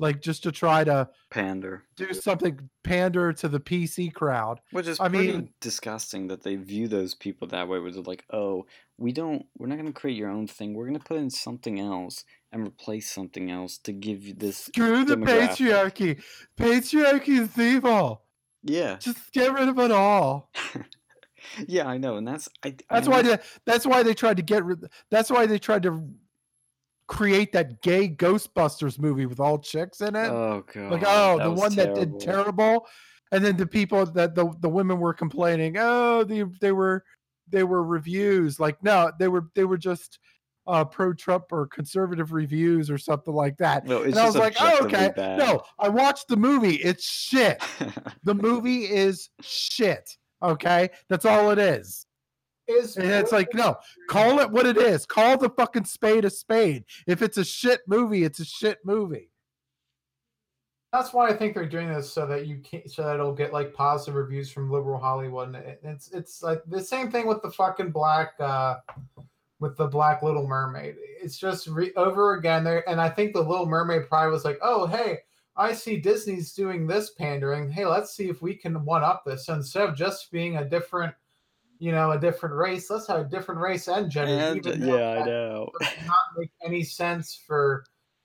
like 0.00 0.20
just 0.20 0.42
to 0.42 0.50
try 0.50 0.82
to 0.82 1.08
pander 1.30 1.84
do 1.96 2.12
something 2.12 2.68
pander 2.82 3.32
to 3.32 3.48
the 3.48 3.60
PC 3.60 4.12
crowd. 4.12 4.60
Which 4.72 4.88
is 4.88 4.98
I 4.98 5.08
pretty 5.08 5.32
mean- 5.32 5.50
disgusting 5.60 6.26
that 6.28 6.42
they 6.42 6.56
view 6.56 6.88
those 6.88 7.14
people 7.14 7.46
that 7.48 7.68
way, 7.68 7.78
where 7.78 7.92
they're 7.92 8.02
like, 8.02 8.24
"Oh, 8.32 8.66
we 8.98 9.12
don't, 9.12 9.46
we're 9.56 9.68
not 9.68 9.76
going 9.78 9.86
to 9.86 9.92
create 9.92 10.16
your 10.16 10.30
own 10.30 10.48
thing. 10.48 10.74
We're 10.74 10.86
going 10.86 10.98
to 10.98 11.04
put 11.04 11.18
in 11.18 11.30
something 11.30 11.78
else 11.78 12.24
and 12.50 12.66
replace 12.66 13.10
something 13.10 13.50
else 13.52 13.78
to 13.78 13.92
give 13.92 14.24
you 14.26 14.34
this." 14.34 14.64
Screw 14.64 15.04
the 15.04 15.16
patriarchy. 15.16 16.20
Patriarchy 16.58 17.38
is 17.40 17.56
evil. 17.56 18.22
Yeah, 18.64 18.96
Just 18.96 19.30
get 19.32 19.52
rid 19.52 19.68
of 19.68 19.78
it 19.78 19.92
all. 19.92 20.50
yeah, 21.68 21.86
I 21.86 21.98
know, 21.98 22.16
and 22.16 22.26
that's 22.26 22.48
I. 22.64 22.74
That's 22.90 23.08
I 23.08 23.10
why 23.10 23.22
they, 23.22 23.38
that's 23.66 23.86
why 23.86 24.02
they 24.02 24.14
tried 24.14 24.36
to 24.38 24.42
get 24.42 24.64
rid 24.64 24.84
that's 25.10 25.30
why 25.30 25.46
they 25.46 25.58
tried 25.58 25.82
to 25.84 26.08
create 27.06 27.52
that 27.52 27.82
gay 27.82 28.08
Ghostbusters 28.08 28.98
movie 28.98 29.26
with 29.26 29.40
all 29.40 29.58
chicks 29.58 30.00
in 30.00 30.16
it. 30.16 30.28
Oh 30.28 30.64
god. 30.72 30.90
like 30.92 31.04
oh 31.06 31.38
the 31.38 31.50
one 31.50 31.74
that 31.76 31.94
did 31.94 32.18
terrible 32.18 32.86
and 33.32 33.44
then 33.44 33.56
the 33.56 33.66
people 33.66 34.06
that 34.06 34.34
the, 34.34 34.52
the 34.60 34.68
women 34.68 34.98
were 34.98 35.12
complaining 35.12 35.76
oh 35.78 36.24
they, 36.24 36.44
they 36.60 36.72
were 36.72 37.04
they 37.50 37.62
were 37.64 37.82
reviews 37.84 38.58
like 38.58 38.82
no 38.82 39.10
they 39.18 39.28
were 39.28 39.48
they 39.54 39.64
were 39.64 39.76
just 39.76 40.18
uh 40.66 40.84
pro 40.84 41.12
trump 41.12 41.44
or 41.52 41.66
conservative 41.66 42.32
reviews 42.32 42.90
or 42.90 42.96
something 42.96 43.34
like 43.34 43.56
that 43.58 43.86
No, 43.86 43.98
it's 44.02 44.12
and 44.16 44.18
i 44.18 44.24
was 44.26 44.36
like 44.36 44.56
oh 44.60 44.86
okay 44.86 45.12
bad. 45.14 45.38
no 45.38 45.62
i 45.78 45.88
watched 45.90 46.28
the 46.28 46.36
movie 46.38 46.76
it's 46.76 47.04
shit 47.04 47.62
the 48.24 48.34
movie 48.34 48.84
is 48.84 49.28
shit 49.42 50.16
okay 50.44 50.90
that's 51.08 51.24
all 51.24 51.50
it 51.50 51.58
is 51.58 52.06
is 52.66 52.96
and 52.96 53.10
it's 53.10 53.32
like 53.32 53.52
no 53.54 53.76
call 54.08 54.38
it 54.38 54.50
what 54.50 54.66
it 54.66 54.76
is 54.76 55.04
call 55.04 55.36
the 55.36 55.50
fucking 55.50 55.84
spade 55.84 56.24
a 56.24 56.30
spade 56.30 56.84
if 57.06 57.22
it's 57.22 57.36
a 57.36 57.44
shit 57.44 57.80
movie 57.86 58.24
it's 58.24 58.40
a 58.40 58.44
shit 58.44 58.78
movie 58.84 59.30
that's 60.94 61.12
why 61.12 61.28
I 61.28 61.32
think 61.32 61.54
they're 61.54 61.68
doing 61.68 61.92
this 61.92 62.08
so 62.08 62.24
that 62.26 62.46
you 62.46 62.58
can 62.58 62.88
so 62.88 63.02
that 63.02 63.14
it'll 63.14 63.34
get 63.34 63.52
like 63.52 63.74
positive 63.74 64.14
reviews 64.14 64.48
from 64.48 64.70
liberal 64.70 65.00
Hollywood. 65.00 65.52
And 65.52 65.76
it's 65.82 66.12
it's 66.12 66.40
like 66.40 66.62
the 66.68 66.80
same 66.80 67.10
thing 67.10 67.26
with 67.26 67.42
the 67.42 67.50
fucking 67.50 67.90
black 67.90 68.34
uh 68.38 68.76
with 69.58 69.76
the 69.76 69.88
Black 69.88 70.22
Little 70.22 70.46
Mermaid. 70.46 70.94
It's 71.20 71.36
just 71.36 71.66
re- 71.66 71.92
over 71.96 72.34
again 72.34 72.62
there. 72.62 72.88
And 72.88 73.00
I 73.00 73.08
think 73.08 73.32
the 73.32 73.40
Little 73.40 73.66
Mermaid 73.66 74.08
probably 74.08 74.30
was 74.30 74.44
like, 74.44 74.60
oh 74.62 74.86
hey, 74.86 75.18
I 75.56 75.72
see 75.72 75.98
Disney's 75.98 76.52
doing 76.52 76.86
this 76.86 77.10
pandering. 77.10 77.70
Hey, 77.70 77.86
let's 77.86 78.14
see 78.14 78.28
if 78.28 78.42
we 78.42 78.54
can 78.54 78.84
one 78.84 79.04
up 79.04 79.24
this. 79.24 79.46
So 79.46 79.54
instead 79.54 79.88
of 79.88 79.96
just 79.96 80.30
being 80.32 80.56
a 80.56 80.68
different, 80.68 81.14
you 81.78 81.92
know, 81.92 82.10
a 82.10 82.18
different 82.18 82.56
race, 82.56 82.90
let's 82.90 83.06
have 83.06 83.20
a 83.20 83.28
different 83.28 83.60
race 83.60 83.88
and 83.88 84.10
gender. 84.10 84.32
And, 84.32 84.56
even 84.56 84.82
uh, 84.82 84.96
yeah, 84.96 85.10
I 85.10 85.24
know. 85.24 85.70
does 85.80 86.06
not 86.06 86.16
make 86.36 86.50
any 86.64 86.82
sense 86.82 87.40
for 87.46 87.84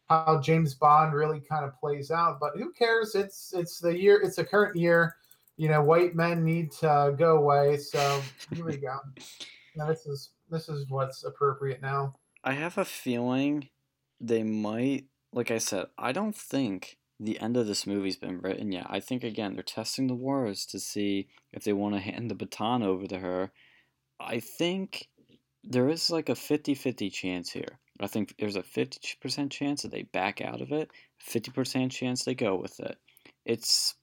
how 0.09 0.39
James 0.41 0.73
Bond 0.73 1.13
really 1.13 1.39
kind 1.39 1.63
of 1.63 1.79
plays 1.79 2.09
out. 2.09 2.39
But 2.39 2.57
who 2.57 2.71
cares? 2.71 3.13
It's 3.13 3.53
it's 3.53 3.79
the 3.79 3.95
year. 3.95 4.19
It's 4.21 4.37
the 4.37 4.45
current 4.45 4.75
year. 4.75 5.15
You 5.57 5.69
know, 5.69 5.83
white 5.83 6.15
men 6.15 6.43
need 6.43 6.71
to 6.73 7.13
go 7.17 7.37
away. 7.37 7.77
So 7.77 8.21
here 8.51 8.65
we 8.65 8.77
go. 8.77 8.97
Now 9.75 9.87
this 9.87 10.05
is 10.07 10.31
this 10.49 10.67
is 10.67 10.89
what's 10.89 11.23
appropriate 11.23 11.81
now. 11.81 12.15
I 12.43 12.53
have 12.53 12.77
a 12.77 12.85
feeling 12.85 13.69
they 14.19 14.43
might, 14.43 15.05
like 15.33 15.51
I 15.51 15.57
said, 15.57 15.87
I 15.97 16.11
don't 16.11 16.35
think 16.35 16.97
the 17.19 17.39
end 17.39 17.57
of 17.57 17.67
this 17.67 17.85
movie's 17.85 18.15
been 18.15 18.39
written 18.39 18.71
yet. 18.71 18.87
I 18.89 18.99
think 18.99 19.23
again 19.23 19.55
they're 19.55 19.63
testing 19.63 20.07
the 20.07 20.15
waters 20.15 20.65
to 20.67 20.79
see 20.79 21.27
if 21.51 21.63
they 21.63 21.73
want 21.73 21.95
to 21.95 22.01
hand 22.01 22.31
the 22.31 22.35
baton 22.35 22.81
over 22.81 23.07
to 23.07 23.19
her. 23.19 23.51
I 24.19 24.39
think 24.39 25.07
there 25.63 25.89
is 25.89 26.09
like 26.09 26.29
a 26.29 26.33
50-50 26.33 27.11
chance 27.11 27.51
here. 27.51 27.79
I 27.99 28.07
think 28.07 28.35
there's 28.39 28.55
a 28.55 28.63
50% 28.63 29.51
chance 29.51 29.81
that 29.81 29.91
they 29.91 30.03
back 30.03 30.39
out 30.41 30.61
of 30.61 30.71
it, 30.71 30.89
50% 31.27 31.91
chance 31.91 32.23
they 32.23 32.35
go 32.35 32.55
with 32.55 32.79
it. 32.79 32.97
It's 33.45 33.95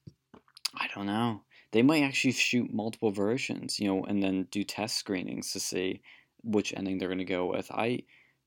I 0.75 0.87
don't 0.93 1.07
know. 1.07 1.41
They 1.71 1.81
might 1.81 2.03
actually 2.03 2.33
shoot 2.33 2.71
multiple 2.71 3.11
versions, 3.11 3.79
you 3.79 3.87
know, 3.87 4.03
and 4.03 4.21
then 4.21 4.47
do 4.51 4.63
test 4.63 4.97
screenings 4.97 5.51
to 5.51 5.59
see 5.59 6.01
which 6.43 6.73
ending 6.75 6.97
they're 6.97 7.09
going 7.09 7.17
to 7.17 7.25
go 7.25 7.47
with. 7.47 7.71
I 7.71 8.03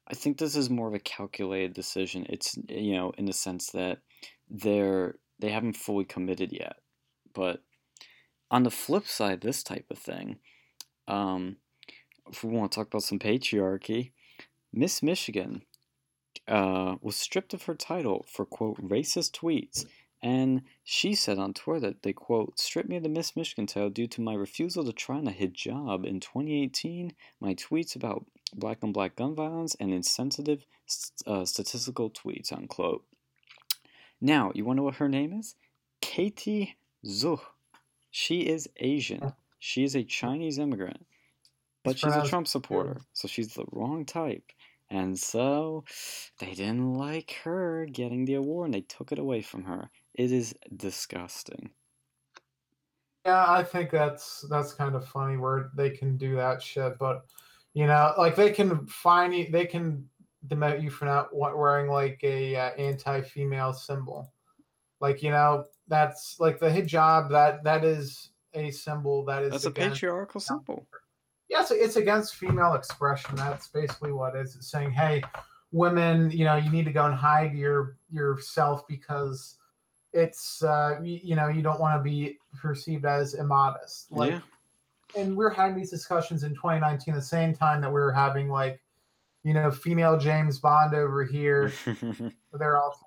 I 0.06 0.14
think 0.14 0.38
this 0.38 0.56
is 0.56 0.70
more 0.70 0.88
of 0.88 0.94
a 0.94 1.00
calculated 1.00 1.74
decision. 1.74 2.26
It's 2.28 2.56
you 2.68 2.94
know, 2.94 3.12
in 3.18 3.26
the 3.26 3.32
sense 3.32 3.70
that 3.72 3.98
they're 4.50 5.16
they 5.38 5.50
haven't 5.50 5.76
fully 5.76 6.04
committed 6.04 6.52
yet. 6.52 6.76
But 7.32 7.62
on 8.50 8.64
the 8.64 8.70
flip 8.70 9.06
side, 9.06 9.40
this 9.40 9.62
type 9.62 9.86
of 9.90 9.98
thing, 9.98 10.38
um, 11.08 11.56
if 12.30 12.44
we 12.44 12.50
want 12.50 12.72
to 12.72 12.76
talk 12.76 12.88
about 12.88 13.02
some 13.02 13.18
patriarchy, 13.18 14.10
Miss 14.72 15.02
Michigan 15.02 15.62
uh, 16.46 16.96
was 17.00 17.16
stripped 17.16 17.54
of 17.54 17.64
her 17.64 17.74
title 17.74 18.26
for 18.28 18.44
quote 18.44 18.76
racist 18.80 19.32
tweets. 19.32 19.86
And 20.22 20.62
she 20.84 21.14
said 21.14 21.38
on 21.38 21.54
Twitter 21.54 21.80
that 21.80 22.02
they 22.02 22.12
quote 22.12 22.58
stripped 22.58 22.88
me 22.88 22.96
of 22.96 23.02
the 23.02 23.08
Miss 23.08 23.34
Michigan 23.34 23.66
title 23.66 23.88
due 23.88 24.06
to 24.08 24.20
my 24.20 24.34
refusal 24.34 24.84
to 24.84 24.92
try 24.92 25.16
on 25.16 25.28
a 25.28 25.32
hijab 25.32 26.04
in 26.04 26.20
2018. 26.20 27.14
My 27.40 27.54
tweets 27.54 27.96
about 27.96 28.26
black 28.54 28.78
on 28.82 28.92
black 28.92 29.16
gun 29.16 29.34
violence 29.34 29.74
and 29.80 29.94
insensitive 29.94 30.66
uh, 31.26 31.44
statistical 31.44 32.10
tweets 32.10 32.52
unquote. 32.52 33.04
Now, 34.20 34.52
you 34.54 34.64
want 34.64 34.76
to 34.76 34.80
know 34.80 34.84
what 34.84 34.96
her 34.96 35.08
name 35.08 35.32
is? 35.32 35.54
Kathy 36.00 36.76
Zhu. 37.04 37.40
She 38.10 38.40
is 38.40 38.68
Asian. 38.78 39.32
She 39.58 39.84
is 39.84 39.94
a 39.94 40.02
Chinese 40.02 40.58
immigrant, 40.58 41.06
but 41.84 41.98
she's 41.98 42.16
a 42.16 42.26
Trump 42.26 42.48
supporter, 42.48 43.00
so 43.12 43.28
she's 43.28 43.54
the 43.54 43.66
wrong 43.72 44.04
type. 44.04 44.52
And 44.90 45.18
so 45.18 45.84
they 46.40 46.54
didn't 46.54 46.94
like 46.94 47.36
her 47.44 47.86
getting 47.86 48.24
the 48.24 48.34
award 48.34 48.66
and 48.66 48.74
they 48.74 48.80
took 48.80 49.12
it 49.12 49.18
away 49.20 49.40
from 49.42 49.64
her. 49.64 49.90
It 50.14 50.32
is 50.32 50.54
disgusting. 50.76 51.70
Yeah, 53.24 53.44
I 53.46 53.62
think 53.62 53.90
that's 53.90 54.44
that's 54.50 54.72
kind 54.72 54.96
of 54.96 55.06
funny 55.06 55.36
where 55.36 55.70
they 55.76 55.90
can 55.90 56.16
do 56.16 56.34
that 56.36 56.62
shit, 56.62 56.98
but 56.98 57.26
you 57.74 57.86
know, 57.86 58.14
like 58.18 58.34
they 58.34 58.50
can 58.50 58.86
find 58.86 59.34
you, 59.34 59.48
they 59.50 59.66
can 59.66 60.08
demote 60.46 60.82
you 60.82 60.90
for 60.90 61.04
not 61.04 61.34
wearing 61.34 61.90
like 61.90 62.20
a 62.22 62.56
uh, 62.56 62.70
anti-female 62.70 63.72
symbol. 63.72 64.32
Like 65.00 65.22
you 65.22 65.30
know, 65.30 65.64
that's 65.88 66.36
like 66.38 66.58
the 66.58 66.68
hijab. 66.68 67.30
That 67.30 67.64
that 67.64 67.84
is 67.84 68.30
a 68.54 68.70
symbol 68.70 69.24
that 69.26 69.42
is 69.42 69.52
that's 69.52 69.64
a 69.64 69.70
patriarchal 69.70 70.40
symbol. 70.40 70.86
Yes, 71.48 71.72
yeah, 71.74 71.84
it's 71.84 71.96
against 71.96 72.36
female 72.36 72.74
expression. 72.74 73.34
That's 73.36 73.68
basically 73.68 74.12
what 74.12 74.36
it 74.36 74.40
is. 74.40 74.56
It's 74.56 74.70
saying, 74.70 74.92
hey, 74.92 75.22
women, 75.72 76.30
you 76.30 76.44
know, 76.44 76.56
you 76.56 76.70
need 76.70 76.84
to 76.84 76.92
go 76.92 77.06
and 77.06 77.14
hide 77.14 77.54
your 77.54 77.96
yourself 78.10 78.86
because 78.86 79.56
it's 80.12 80.62
uh, 80.62 80.98
you, 81.02 81.20
you 81.22 81.36
know 81.36 81.48
you 81.48 81.62
don't 81.62 81.80
want 81.80 81.98
to 81.98 82.02
be 82.02 82.38
perceived 82.60 83.04
as 83.04 83.34
immodest. 83.34 84.10
Like, 84.10 84.32
yeah. 84.32 84.40
and 85.16 85.36
we 85.36 85.44
are 85.44 85.50
having 85.50 85.76
these 85.76 85.90
discussions 85.90 86.42
in 86.42 86.54
2019, 86.54 87.14
the 87.14 87.22
same 87.22 87.54
time 87.54 87.80
that 87.80 87.88
we 87.88 88.00
were 88.00 88.12
having 88.12 88.48
like, 88.48 88.80
you 89.42 89.54
know, 89.54 89.70
female 89.70 90.18
James 90.18 90.58
Bond 90.58 90.94
over 90.94 91.24
here. 91.24 91.72
they're 92.52 92.76
all 92.76 92.98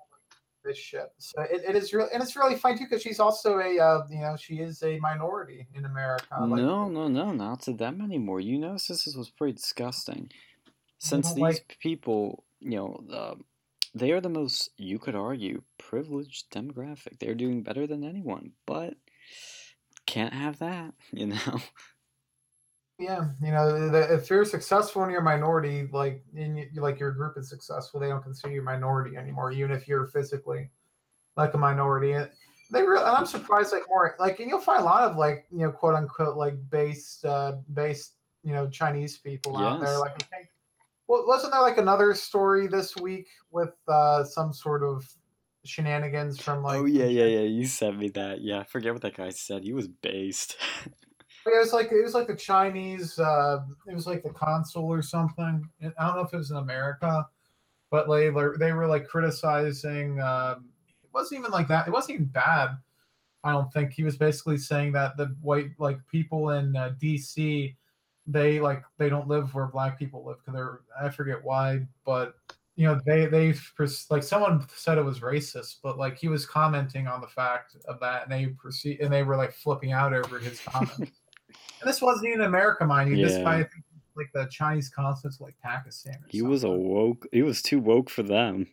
this 0.64 0.78
shit. 0.78 1.12
So 1.18 1.42
it, 1.42 1.62
it 1.68 1.76
is 1.76 1.92
real, 1.92 2.08
and 2.12 2.22
it's 2.22 2.36
really 2.36 2.56
fun 2.56 2.78
too 2.78 2.84
because 2.84 3.02
she's 3.02 3.20
also 3.20 3.58
a 3.58 3.78
uh, 3.78 4.06
you 4.10 4.20
know 4.20 4.36
she 4.36 4.56
is 4.56 4.82
a 4.82 4.98
minority 4.98 5.66
in 5.74 5.84
America. 5.84 6.26
Like, 6.40 6.62
no, 6.62 6.88
no, 6.88 7.08
no, 7.08 7.32
not 7.32 7.62
to 7.62 7.72
them 7.72 8.00
anymore. 8.00 8.40
You 8.40 8.58
know, 8.58 8.72
this 8.72 9.14
was 9.16 9.30
pretty 9.30 9.54
disgusting. 9.54 10.30
Since 10.98 11.34
these 11.34 11.42
like, 11.42 11.76
people, 11.80 12.44
you 12.60 12.76
know, 12.76 13.04
uh, 13.12 13.34
they 13.94 14.10
are 14.12 14.20
the 14.20 14.30
most, 14.30 14.70
you 14.78 14.98
could 14.98 15.14
argue, 15.14 15.62
privileged 15.78 16.50
demographic. 16.50 17.18
They're 17.20 17.34
doing 17.34 17.62
better 17.62 17.86
than 17.86 18.02
anyone, 18.02 18.52
but 18.66 18.94
can't 20.06 20.32
have 20.32 20.58
that, 20.60 20.94
you 21.12 21.26
know? 21.26 21.60
Yeah, 22.98 23.24
you 23.42 23.50
know, 23.50 23.92
if 23.92 24.30
you're 24.30 24.44
successful 24.44 25.02
in 25.02 25.10
your 25.10 25.20
minority, 25.20 25.88
like 25.92 26.22
in 26.36 26.68
like 26.76 27.00
your 27.00 27.10
group 27.10 27.36
is 27.36 27.48
successful, 27.48 27.98
they 27.98 28.08
don't 28.08 28.22
consider 28.22 28.54
you 28.54 28.60
a 28.60 28.64
minority 28.64 29.16
anymore, 29.16 29.50
even 29.50 29.72
if 29.72 29.88
you're 29.88 30.06
physically 30.06 30.70
like 31.36 31.54
a 31.54 31.58
minority. 31.58 32.12
They 32.70 32.82
really, 32.82 33.04
I'm 33.04 33.26
surprised, 33.26 33.72
like 33.72 33.82
more, 33.88 34.14
like, 34.20 34.38
and 34.38 34.48
you'll 34.48 34.60
find 34.60 34.80
a 34.80 34.84
lot 34.84 35.10
of 35.10 35.16
like, 35.16 35.46
you 35.50 35.58
know, 35.58 35.72
quote 35.72 35.94
unquote, 35.94 36.36
like 36.36 36.54
based, 36.70 37.24
uh, 37.24 37.56
based, 37.72 38.12
you 38.44 38.52
know, 38.52 38.68
Chinese 38.68 39.18
people 39.18 39.52
yes. 39.54 39.62
out 39.62 39.80
there. 39.80 39.98
Like, 39.98 40.24
well, 41.08 41.24
wasn't 41.26 41.52
there 41.52 41.62
like 41.62 41.78
another 41.78 42.14
story 42.14 42.68
this 42.68 42.96
week 42.96 43.26
with 43.50 43.74
uh, 43.88 44.22
some 44.22 44.52
sort 44.52 44.84
of 44.84 45.04
shenanigans 45.64 46.40
from 46.40 46.62
like? 46.62 46.78
Oh 46.78 46.84
yeah, 46.84 47.06
yeah, 47.06 47.26
yeah. 47.26 47.40
You 47.40 47.66
sent 47.66 47.98
me 47.98 48.08
that. 48.10 48.40
Yeah, 48.40 48.60
I 48.60 48.64
forget 48.64 48.92
what 48.92 49.02
that 49.02 49.16
guy 49.16 49.30
said. 49.30 49.64
He 49.64 49.72
was 49.72 49.88
based. 49.88 50.56
it 51.46 51.58
was 51.58 51.72
like 51.72 51.92
it 51.92 52.02
was 52.02 52.14
like 52.14 52.26
the 52.26 52.36
Chinese. 52.36 53.18
Uh, 53.18 53.60
it 53.86 53.94
was 53.94 54.06
like 54.06 54.22
the 54.22 54.30
consul 54.30 54.84
or 54.84 55.02
something. 55.02 55.68
I 55.82 56.06
don't 56.06 56.16
know 56.16 56.22
if 56.22 56.32
it 56.32 56.38
was 56.38 56.50
in 56.50 56.56
America, 56.56 57.26
but 57.90 58.08
like 58.08 58.32
they 58.58 58.72
were 58.72 58.86
like 58.86 59.06
criticizing. 59.06 60.20
Um, 60.20 60.66
it 61.02 61.10
wasn't 61.12 61.40
even 61.40 61.50
like 61.50 61.68
that. 61.68 61.86
It 61.86 61.92
wasn't 61.92 62.14
even 62.14 62.26
bad. 62.26 62.70
I 63.42 63.52
don't 63.52 63.70
think 63.72 63.92
he 63.92 64.04
was 64.04 64.16
basically 64.16 64.56
saying 64.56 64.92
that 64.92 65.16
the 65.16 65.36
white 65.42 65.70
like 65.78 65.98
people 66.10 66.50
in 66.50 66.74
uh, 66.76 66.92
D.C 66.98 67.76
they 68.26 68.60
like 68.60 68.84
they 68.98 69.08
don't 69.08 69.28
live 69.28 69.54
where 69.54 69.66
black 69.66 69.98
people 69.98 70.24
live 70.24 70.38
because 70.38 70.54
they're 70.54 70.80
I 71.00 71.10
forget 71.10 71.42
why, 71.42 71.80
but 72.04 72.34
you 72.76 72.86
know 72.86 73.00
they 73.06 73.26
they 73.26 73.54
like 74.10 74.22
someone 74.22 74.66
said 74.74 74.98
it 74.98 75.04
was 75.04 75.20
racist, 75.20 75.76
but 75.82 75.98
like 75.98 76.16
he 76.16 76.28
was 76.28 76.46
commenting 76.46 77.06
on 77.06 77.20
the 77.20 77.26
fact 77.26 77.76
of 77.86 78.00
that, 78.00 78.24
and 78.24 78.32
they 78.32 78.46
proceed 78.54 79.00
and 79.00 79.12
they 79.12 79.22
were 79.22 79.36
like 79.36 79.52
flipping 79.52 79.92
out 79.92 80.14
over 80.14 80.38
his 80.38 80.60
comment. 80.66 81.12
And 81.80 81.88
this 81.88 82.00
wasn't 82.00 82.28
even 82.28 82.42
America, 82.42 82.84
mind 82.84 83.10
you. 83.10 83.16
Yeah. 83.16 83.26
This 83.26 83.38
guy, 83.38 83.68
like 84.16 84.30
the 84.32 84.46
Chinese 84.50 84.88
consulate, 84.88 85.40
like 85.40 85.56
Pakistan. 85.62 86.16
he 86.28 86.38
something. 86.38 86.50
was 86.50 86.64
a 86.64 86.70
woke. 86.70 87.26
He 87.32 87.42
was 87.42 87.62
too 87.62 87.78
woke 87.78 88.10
for 88.10 88.22
them. 88.22 88.66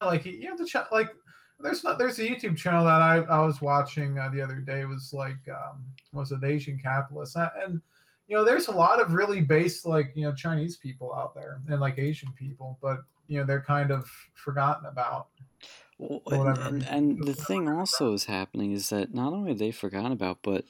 Like 0.00 0.24
you 0.24 0.44
know 0.44 0.56
the 0.56 0.86
like 0.90 1.10
there's 1.58 1.84
not 1.84 1.98
there's 1.98 2.18
a 2.18 2.22
YouTube 2.22 2.56
channel 2.56 2.84
that 2.84 3.02
I, 3.02 3.16
I 3.18 3.44
was 3.44 3.60
watching 3.60 4.18
uh, 4.18 4.30
the 4.30 4.40
other 4.40 4.56
day 4.56 4.80
it 4.80 4.88
was 4.88 5.12
like 5.12 5.36
um 5.50 5.84
was 6.12 6.32
it 6.32 6.42
Asian 6.42 6.78
capitalist 6.78 7.36
and 7.36 7.82
you 8.30 8.36
know, 8.36 8.44
there's 8.44 8.68
a 8.68 8.72
lot 8.72 9.00
of 9.00 9.12
really 9.12 9.40
based 9.40 9.84
like 9.84 10.12
you 10.14 10.22
know 10.22 10.32
Chinese 10.32 10.76
people 10.76 11.12
out 11.12 11.34
there 11.34 11.60
and 11.68 11.80
like 11.80 11.98
Asian 11.98 12.32
people, 12.38 12.78
but 12.80 13.00
you 13.26 13.38
know 13.38 13.44
they're 13.44 13.60
kind 13.60 13.90
of 13.90 14.08
forgotten 14.34 14.86
about. 14.86 15.26
Well, 15.98 16.22
and, 16.30 16.58
and, 16.58 16.82
and 16.84 17.24
the 17.24 17.34
thing 17.34 17.68
also 17.68 18.14
is 18.14 18.24
happening 18.24 18.70
is 18.70 18.88
that 18.90 19.12
not 19.12 19.32
only 19.32 19.50
are 19.50 19.56
they 19.56 19.72
forgotten 19.72 20.12
about, 20.12 20.38
but 20.42 20.64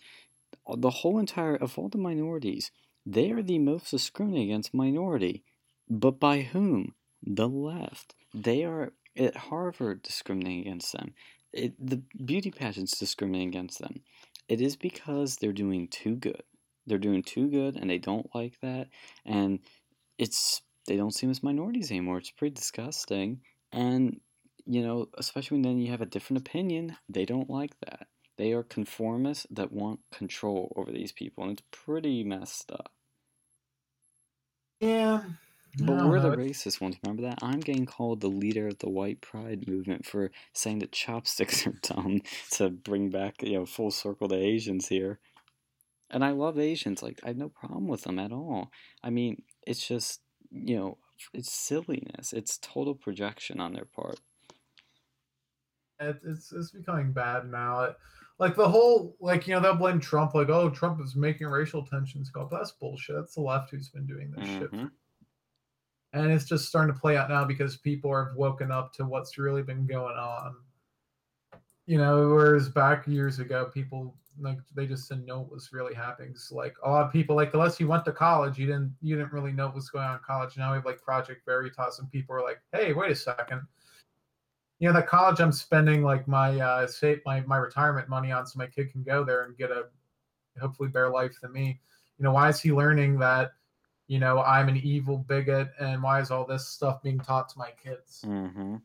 Uh, 0.70 0.76
the 0.78 0.90
whole 0.90 1.18
entire 1.18 1.56
of 1.56 1.78
all 1.78 1.88
the 1.88 1.98
minorities, 1.98 2.70
they 3.04 3.30
are 3.30 3.42
the 3.42 3.58
most 3.58 3.90
discriminated 3.90 4.48
against 4.48 4.74
minority. 4.74 5.42
But 5.88 6.20
by 6.20 6.42
whom? 6.42 6.94
The 7.22 7.48
left. 7.48 8.14
They 8.32 8.64
are 8.64 8.92
at 9.16 9.36
Harvard 9.36 10.02
discriminating 10.02 10.60
against 10.60 10.92
them. 10.92 11.14
It, 11.52 11.74
the 11.84 12.02
beauty 12.24 12.50
pageants 12.50 12.98
discriminating 12.98 13.48
against 13.48 13.80
them. 13.80 14.00
It 14.48 14.60
is 14.60 14.76
because 14.76 15.36
they're 15.36 15.52
doing 15.52 15.88
too 15.88 16.14
good 16.16 16.42
they're 16.86 16.98
doing 16.98 17.22
too 17.22 17.48
good 17.48 17.76
and 17.76 17.88
they 17.88 17.98
don't 17.98 18.28
like 18.34 18.58
that 18.60 18.88
and 19.24 19.60
it's 20.18 20.62
they 20.86 20.96
don't 20.96 21.14
seem 21.14 21.30
as 21.30 21.42
minorities 21.42 21.90
anymore 21.90 22.18
it's 22.18 22.30
pretty 22.30 22.54
disgusting 22.54 23.40
and 23.72 24.20
you 24.66 24.82
know 24.82 25.08
especially 25.16 25.56
when 25.56 25.62
then 25.62 25.78
you 25.78 25.90
have 25.90 26.00
a 26.00 26.06
different 26.06 26.40
opinion 26.40 26.96
they 27.08 27.24
don't 27.24 27.48
like 27.48 27.78
that 27.80 28.08
they 28.40 28.52
are 28.52 28.62
conformists 28.62 29.46
that 29.50 29.72
want 29.72 30.00
control 30.10 30.72
over 30.76 30.90
these 30.90 31.12
people 31.12 31.44
and 31.44 31.52
it's 31.52 31.62
pretty 31.70 32.24
messed 32.24 32.70
up 32.72 32.92
yeah 34.80 35.22
but 35.78 36.06
we're 36.06 36.20
the 36.20 36.36
racist 36.36 36.80
ones. 36.80 36.96
Remember 37.02 37.22
that? 37.22 37.38
I'm 37.42 37.60
getting 37.60 37.86
called 37.86 38.20
the 38.20 38.28
leader 38.28 38.66
of 38.66 38.78
the 38.78 38.88
white 38.88 39.20
pride 39.20 39.68
movement 39.68 40.04
for 40.04 40.30
saying 40.52 40.80
that 40.80 40.92
chopsticks 40.92 41.66
are 41.66 41.74
dumb 41.82 42.22
to 42.52 42.70
bring 42.70 43.10
back, 43.10 43.42
you 43.42 43.58
know, 43.58 43.66
full 43.66 43.90
circle 43.90 44.28
to 44.28 44.34
Asians 44.34 44.88
here. 44.88 45.20
And 46.10 46.24
I 46.24 46.30
love 46.30 46.58
Asians. 46.58 47.02
Like 47.02 47.20
I 47.22 47.28
have 47.28 47.36
no 47.36 47.48
problem 47.48 47.86
with 47.86 48.02
them 48.02 48.18
at 48.18 48.32
all. 48.32 48.72
I 49.02 49.10
mean, 49.10 49.42
it's 49.64 49.86
just 49.86 50.20
you 50.50 50.76
know, 50.76 50.98
it's 51.32 51.52
silliness. 51.52 52.32
It's 52.32 52.58
total 52.58 52.96
projection 52.96 53.60
on 53.60 53.72
their 53.72 53.84
part. 53.84 54.18
it's 56.00 56.52
it's 56.52 56.72
becoming 56.72 57.12
bad 57.12 57.48
now. 57.48 57.84
It, 57.84 57.96
like 58.40 58.56
the 58.56 58.68
whole 58.68 59.14
like 59.20 59.46
you 59.46 59.54
know 59.54 59.60
they'll 59.60 59.74
blame 59.76 60.00
Trump 60.00 60.34
like 60.34 60.48
oh 60.48 60.70
Trump 60.70 61.00
is 61.00 61.14
making 61.14 61.46
racial 61.46 61.86
tensions 61.86 62.30
go. 62.30 62.48
That's 62.50 62.72
bullshit. 62.72 63.14
That's 63.16 63.34
the 63.34 63.42
left 63.42 63.70
who's 63.70 63.90
been 63.90 64.06
doing 64.06 64.32
this 64.32 64.48
mm-hmm. 64.48 64.78
shit. 64.80 64.90
And 66.12 66.32
it's 66.32 66.46
just 66.46 66.66
starting 66.66 66.92
to 66.92 66.98
play 67.00 67.16
out 67.16 67.28
now 67.28 67.44
because 67.44 67.76
people 67.76 68.10
are 68.10 68.32
woken 68.34 68.72
up 68.72 68.92
to 68.94 69.04
what's 69.04 69.38
really 69.38 69.62
been 69.62 69.86
going 69.86 70.16
on. 70.16 70.56
you 71.86 71.98
know, 71.98 72.30
whereas 72.30 72.68
back 72.68 73.06
years 73.06 73.38
ago, 73.38 73.70
people 73.72 74.16
like 74.40 74.58
they 74.74 74.86
just 74.86 75.08
didn't 75.08 75.26
know 75.26 75.40
what 75.40 75.52
was 75.52 75.72
really 75.72 75.94
happening. 75.94 76.34
So 76.34 76.56
like 76.56 76.74
a 76.84 76.90
lot 76.90 77.04
of 77.04 77.12
people, 77.12 77.36
like 77.36 77.52
unless 77.52 77.78
you 77.78 77.88
went 77.88 78.04
to 78.06 78.12
college, 78.12 78.58
you 78.58 78.66
didn't 78.66 78.94
you 79.02 79.16
didn't 79.16 79.32
really 79.32 79.52
know 79.52 79.66
what 79.66 79.74
was 79.74 79.90
going 79.90 80.04
on 80.06 80.14
in 80.14 80.20
college. 80.26 80.56
Now 80.56 80.70
we 80.70 80.76
have 80.76 80.86
like 80.86 81.02
Project 81.02 81.44
Veritas, 81.44 81.98
and 81.98 82.10
people 82.10 82.34
are 82.34 82.42
like, 82.42 82.60
hey, 82.72 82.94
wait 82.94 83.10
a 83.10 83.14
second. 83.14 83.62
You 84.80 84.88
know, 84.88 84.94
that 84.94 85.06
college 85.08 85.40
I'm 85.40 85.52
spending 85.52 86.02
like 86.02 86.26
my 86.26 86.58
uh 86.58 86.86
save 86.88 87.20
my 87.26 87.40
my 87.42 87.58
retirement 87.58 88.08
money 88.08 88.32
on 88.32 88.46
so 88.46 88.58
my 88.58 88.66
kid 88.66 88.90
can 88.90 89.02
go 89.04 89.22
there 89.24 89.44
and 89.44 89.56
get 89.56 89.70
a 89.70 89.84
hopefully 90.60 90.88
better 90.88 91.10
life 91.10 91.36
than 91.40 91.52
me. 91.52 91.80
You 92.18 92.24
know, 92.24 92.32
why 92.32 92.48
is 92.48 92.60
he 92.60 92.72
learning 92.72 93.18
that, 93.20 93.52
you 94.08 94.18
know, 94.18 94.40
I'm 94.42 94.68
an 94.68 94.76
evil 94.78 95.18
bigot 95.18 95.68
and 95.78 96.02
why 96.02 96.20
is 96.20 96.30
all 96.30 96.46
this 96.46 96.66
stuff 96.68 97.02
being 97.02 97.20
taught 97.20 97.48
to 97.50 97.58
my 97.58 97.70
kids? 97.82 98.22
Mm-hmm. 98.26 98.76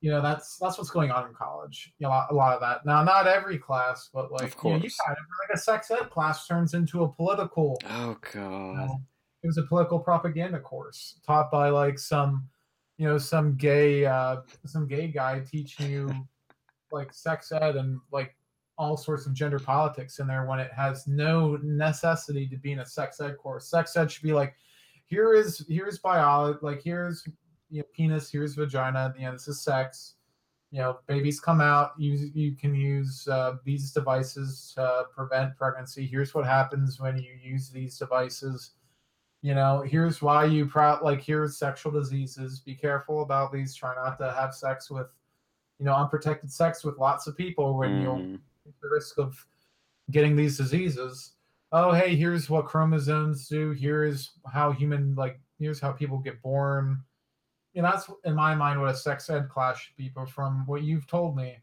you 0.00 0.10
know 0.10 0.20
that's 0.22 0.56
that's 0.58 0.78
what's 0.78 0.90
going 0.90 1.10
on 1.10 1.26
in 1.28 1.34
college 1.34 1.92
you 1.98 2.06
know, 2.06 2.10
a 2.10 2.14
lot, 2.14 2.30
a 2.30 2.34
lot 2.34 2.54
of 2.54 2.60
that 2.60 2.86
now 2.86 3.02
not 3.02 3.26
every 3.26 3.58
class 3.58 4.08
but 4.12 4.30
like 4.30 4.44
Of 4.44 4.56
you, 4.62 4.70
know, 4.70 4.76
you 4.76 4.82
course. 4.82 4.96
kind 5.04 5.16
of 5.18 5.24
like 5.48 5.56
a 5.56 5.60
sex 5.60 5.90
ed 5.90 6.08
class 6.10 6.46
turns 6.46 6.74
into 6.74 7.02
a 7.02 7.08
political 7.12 7.76
Oh 7.90 8.10
you 8.10 8.16
god. 8.32 8.76
know, 8.76 9.00
it 9.42 9.46
was 9.48 9.58
a 9.58 9.62
political 9.62 9.98
propaganda 9.98 10.60
course 10.60 11.18
taught 11.26 11.50
by 11.50 11.68
like 11.70 11.98
some 11.98 12.48
you 12.98 13.06
know 13.06 13.16
some 13.16 13.56
gay 13.56 14.04
uh 14.04 14.38
some 14.66 14.86
gay 14.86 15.08
guy 15.08 15.40
teaching 15.40 15.90
you 15.90 16.10
like 16.92 17.12
sex 17.12 17.52
ed 17.52 17.76
and 17.76 17.98
like 18.12 18.34
all 18.76 18.96
sorts 18.96 19.26
of 19.26 19.34
gender 19.34 19.58
politics 19.58 20.18
in 20.18 20.26
there 20.26 20.44
when 20.46 20.60
it 20.60 20.72
has 20.72 21.06
no 21.06 21.58
necessity 21.62 22.46
to 22.46 22.56
be 22.56 22.72
in 22.72 22.78
a 22.78 22.86
sex 22.86 23.20
ed 23.20 23.36
course. 23.36 23.68
Sex 23.68 23.96
ed 23.96 24.10
should 24.10 24.22
be 24.22 24.32
like 24.32 24.54
here 25.06 25.34
is 25.34 25.64
here's 25.68 25.98
biology 25.98 26.58
like 26.62 26.82
here's 26.82 27.26
you 27.70 27.80
know 27.80 27.84
penis 27.94 28.30
here's 28.30 28.54
vagina 28.54 29.12
you 29.16 29.24
know 29.24 29.32
this 29.32 29.48
is 29.48 29.62
sex. 29.62 30.14
You 30.70 30.80
know 30.80 30.98
babies 31.06 31.40
come 31.40 31.60
out 31.60 31.92
you 31.98 32.30
you 32.34 32.54
can 32.54 32.74
use 32.74 33.26
uh, 33.28 33.54
these 33.64 33.90
devices 33.90 34.72
to 34.74 35.04
prevent 35.14 35.56
pregnancy. 35.56 36.06
Here's 36.06 36.34
what 36.34 36.46
happens 36.46 37.00
when 37.00 37.16
you 37.16 37.32
use 37.40 37.70
these 37.70 37.98
devices 37.98 38.72
you 39.42 39.54
know 39.54 39.82
here's 39.82 40.20
why 40.20 40.44
you 40.44 40.66
pro 40.66 40.98
like 41.02 41.22
here's 41.22 41.56
sexual 41.56 41.92
diseases. 41.92 42.60
Be 42.60 42.74
careful 42.74 43.22
about 43.22 43.52
these. 43.52 43.74
Try 43.74 43.94
not 43.94 44.18
to 44.18 44.32
have 44.32 44.54
sex 44.54 44.90
with 44.90 45.14
you 45.78 45.84
know 45.86 45.94
unprotected 45.94 46.50
sex 46.50 46.84
with 46.84 46.98
lots 46.98 47.26
of 47.26 47.36
people 47.36 47.76
when 47.78 48.02
you'll 48.02 48.16
Mhm. 48.18 48.40
take 48.64 48.80
the 48.80 48.88
risk 48.90 49.18
of 49.18 49.46
getting 50.10 50.34
these 50.36 50.56
diseases. 50.56 51.34
Oh 51.70 51.92
hey 51.92 52.16
here's 52.16 52.48
what 52.50 52.66
chromosomes 52.66 53.48
do. 53.48 53.70
Here's 53.72 54.32
how 54.52 54.72
human 54.72 55.14
like 55.14 55.38
here's 55.58 55.78
how 55.80 55.92
people 55.92 56.18
get 56.18 56.40
born. 56.42 57.02
And 57.74 57.84
that's 57.84 58.10
in 58.24 58.34
my 58.34 58.54
mind 58.56 58.80
what 58.80 58.90
a 58.90 58.96
sex 58.96 59.28
ed 59.30 59.48
class 59.48 59.78
should 59.78 59.94
be. 59.96 60.08
But 60.08 60.30
from 60.30 60.66
what 60.66 60.82
you've 60.82 61.06
told 61.06 61.36
me 61.36 61.58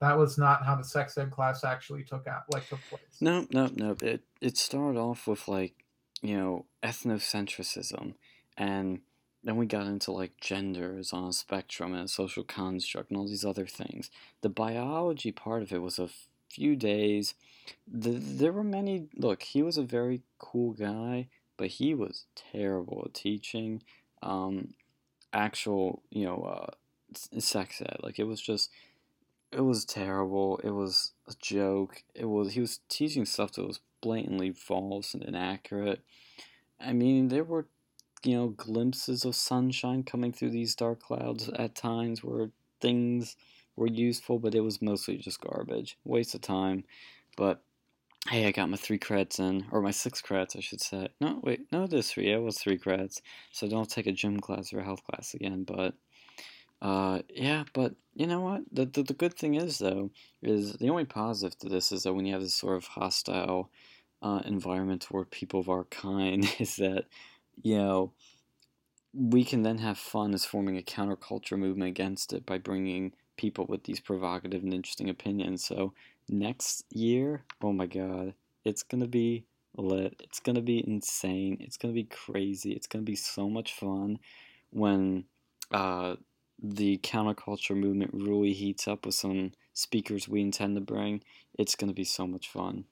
that 0.00 0.16
was 0.16 0.38
not 0.38 0.64
how 0.64 0.76
the 0.76 0.84
sex 0.84 1.18
ed 1.18 1.30
class 1.30 1.64
actually 1.64 2.04
took 2.04 2.26
out 2.26 2.44
like 2.52 2.66
took 2.68 2.80
place. 2.88 3.02
No, 3.20 3.46
no, 3.52 3.66
no. 3.74 3.94
It 4.00 4.22
it 4.40 4.56
started 4.56 4.98
off 4.98 5.26
with 5.26 5.46
like, 5.48 5.84
you 6.22 6.36
know, 6.36 6.66
ethnocentrism 6.82 8.14
and 8.56 9.00
then 9.42 9.56
we 9.56 9.66
got 9.66 9.86
into 9.86 10.12
like 10.12 10.38
genders 10.40 11.12
on 11.12 11.28
a 11.28 11.32
spectrum 11.32 11.94
and 11.94 12.04
a 12.04 12.08
social 12.08 12.44
construct 12.44 13.10
and 13.10 13.18
all 13.18 13.26
these 13.26 13.44
other 13.44 13.66
things. 13.66 14.10
The 14.42 14.50
biology 14.50 15.32
part 15.32 15.62
of 15.62 15.72
it 15.72 15.80
was 15.80 15.98
a 15.98 16.10
few 16.50 16.76
days. 16.76 17.34
The, 17.90 18.10
there 18.10 18.52
were 18.52 18.64
many. 18.64 19.08
Look, 19.16 19.42
he 19.42 19.62
was 19.62 19.78
a 19.78 19.82
very 19.82 20.22
cool 20.38 20.72
guy, 20.72 21.28
but 21.56 21.68
he 21.68 21.94
was 21.94 22.26
terrible 22.52 23.02
at 23.06 23.14
teaching. 23.14 23.82
Um, 24.22 24.74
actual, 25.32 26.02
you 26.10 26.26
know, 26.26 26.42
uh, 26.42 27.40
sex 27.40 27.80
ed. 27.80 27.96
Like 28.02 28.18
it 28.18 28.24
was 28.24 28.40
just 28.40 28.70
it 29.52 29.60
was 29.60 29.84
terrible. 29.84 30.60
It 30.62 30.70
was 30.70 31.12
a 31.28 31.32
joke. 31.40 32.02
It 32.14 32.26
was 32.26 32.52
he 32.52 32.60
was 32.60 32.80
teaching 32.88 33.24
stuff 33.24 33.52
that 33.52 33.66
was 33.66 33.80
blatantly 34.00 34.52
false 34.52 35.14
and 35.14 35.22
inaccurate. 35.22 36.00
I 36.80 36.92
mean, 36.92 37.28
there 37.28 37.44
were 37.44 37.66
you 38.22 38.36
know 38.36 38.48
glimpses 38.48 39.24
of 39.24 39.34
sunshine 39.34 40.04
coming 40.04 40.32
through 40.32 40.50
these 40.50 40.74
dark 40.74 41.00
clouds 41.00 41.48
at 41.56 41.74
times 41.74 42.22
where 42.22 42.50
things 42.80 43.36
were 43.76 43.88
useful, 43.88 44.38
but 44.38 44.54
it 44.54 44.60
was 44.60 44.82
mostly 44.82 45.16
just 45.16 45.40
garbage, 45.40 45.98
waste 46.04 46.34
of 46.34 46.42
time. 46.42 46.84
But 47.36 47.62
hey, 48.28 48.46
I 48.46 48.52
got 48.52 48.70
my 48.70 48.76
three 48.76 48.98
credits 48.98 49.38
in, 49.38 49.66
or 49.72 49.80
my 49.82 49.90
six 49.90 50.20
credits, 50.20 50.54
I 50.56 50.60
should 50.60 50.80
say. 50.80 51.08
No, 51.20 51.40
wait, 51.42 51.62
no, 51.72 51.84
it 51.84 51.92
is 51.92 52.10
three. 52.10 52.30
It 52.30 52.42
was 52.42 52.58
three 52.58 52.78
credits, 52.78 53.20
so 53.52 53.68
don't 53.68 53.90
take 53.90 54.06
a 54.06 54.12
gym 54.12 54.38
class 54.40 54.72
or 54.72 54.80
a 54.80 54.84
health 54.84 55.02
class 55.04 55.34
again. 55.34 55.64
But 55.64 55.94
uh, 56.82 57.20
yeah, 57.28 57.64
but 57.72 57.94
you 58.14 58.26
know 58.26 58.40
what? 58.40 58.62
The, 58.72 58.86
the 58.86 59.02
the 59.02 59.14
good 59.14 59.34
thing 59.34 59.54
is 59.54 59.78
though 59.78 60.10
is 60.42 60.74
the 60.74 60.88
only 60.88 61.04
positive 61.04 61.58
to 61.60 61.68
this 61.68 61.92
is 61.92 62.02
that 62.04 62.14
when 62.14 62.26
you 62.26 62.32
have 62.32 62.42
this 62.42 62.54
sort 62.54 62.76
of 62.76 62.86
hostile 62.86 63.70
uh, 64.22 64.40
environment 64.44 65.02
toward 65.02 65.30
people 65.30 65.60
of 65.60 65.68
our 65.68 65.84
kind, 65.84 66.50
is 66.58 66.76
that 66.76 67.04
you 67.62 67.76
know 67.76 68.12
we 69.12 69.44
can 69.44 69.62
then 69.62 69.78
have 69.78 69.98
fun 69.98 70.34
as 70.34 70.44
forming 70.44 70.78
a 70.78 70.82
counterculture 70.82 71.58
movement 71.58 71.88
against 71.88 72.32
it 72.32 72.46
by 72.46 72.58
bringing 72.58 73.12
people 73.36 73.66
with 73.66 73.84
these 73.84 74.00
provocative 74.00 74.62
and 74.62 74.72
interesting 74.72 75.10
opinions. 75.10 75.64
So 75.64 75.92
next 76.28 76.84
year, 76.90 77.42
oh 77.62 77.72
my 77.72 77.86
god, 77.86 78.34
it's 78.64 78.82
gonna 78.82 79.08
be 79.08 79.44
lit. 79.76 80.20
It's 80.20 80.40
gonna 80.40 80.60
be 80.60 80.86
insane. 80.86 81.56
It's 81.60 81.76
gonna 81.76 81.94
be 81.94 82.04
crazy. 82.04 82.72
It's 82.72 82.86
gonna 82.86 83.04
be 83.04 83.16
so 83.16 83.48
much 83.48 83.74
fun 83.74 84.18
when 84.70 85.24
uh, 85.72 86.16
the 86.62 86.98
counterculture 86.98 87.76
movement 87.76 88.12
really 88.14 88.52
heats 88.52 88.86
up 88.86 89.06
with 89.06 89.14
some 89.14 89.52
speakers 89.72 90.28
we 90.28 90.40
intend 90.40 90.74
to 90.76 90.80
bring. 90.80 91.22
It's 91.58 91.74
gonna 91.74 91.92
be 91.92 92.04
so 92.04 92.26
much 92.26 92.48
fun. 92.48 92.84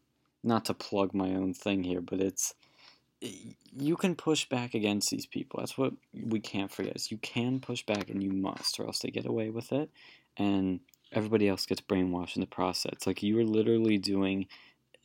Not 0.42 0.64
to 0.66 0.74
plug 0.74 1.14
my 1.14 1.30
own 1.30 1.54
thing 1.54 1.84
here, 1.84 2.00
but 2.00 2.20
it's 2.20 2.54
you 3.20 3.96
can 3.96 4.14
push 4.14 4.48
back 4.48 4.74
against 4.74 5.10
these 5.10 5.26
people. 5.26 5.60
That's 5.60 5.76
what 5.76 5.92
we 6.12 6.40
can't 6.40 6.70
forget. 6.70 6.96
Is 6.96 7.10
you 7.10 7.18
can 7.18 7.60
push 7.60 7.84
back 7.84 8.10
and 8.10 8.22
you 8.22 8.30
must, 8.30 8.78
or 8.78 8.86
else 8.86 9.00
they 9.00 9.10
get 9.10 9.26
away 9.26 9.50
with 9.50 9.72
it, 9.72 9.90
and 10.36 10.80
everybody 11.12 11.48
else 11.48 11.66
gets 11.66 11.80
brainwashed 11.80 12.36
in 12.36 12.40
the 12.40 12.46
process. 12.46 13.06
Like 13.06 13.22
you 13.22 13.38
are 13.38 13.44
literally 13.44 13.98
doing 13.98 14.46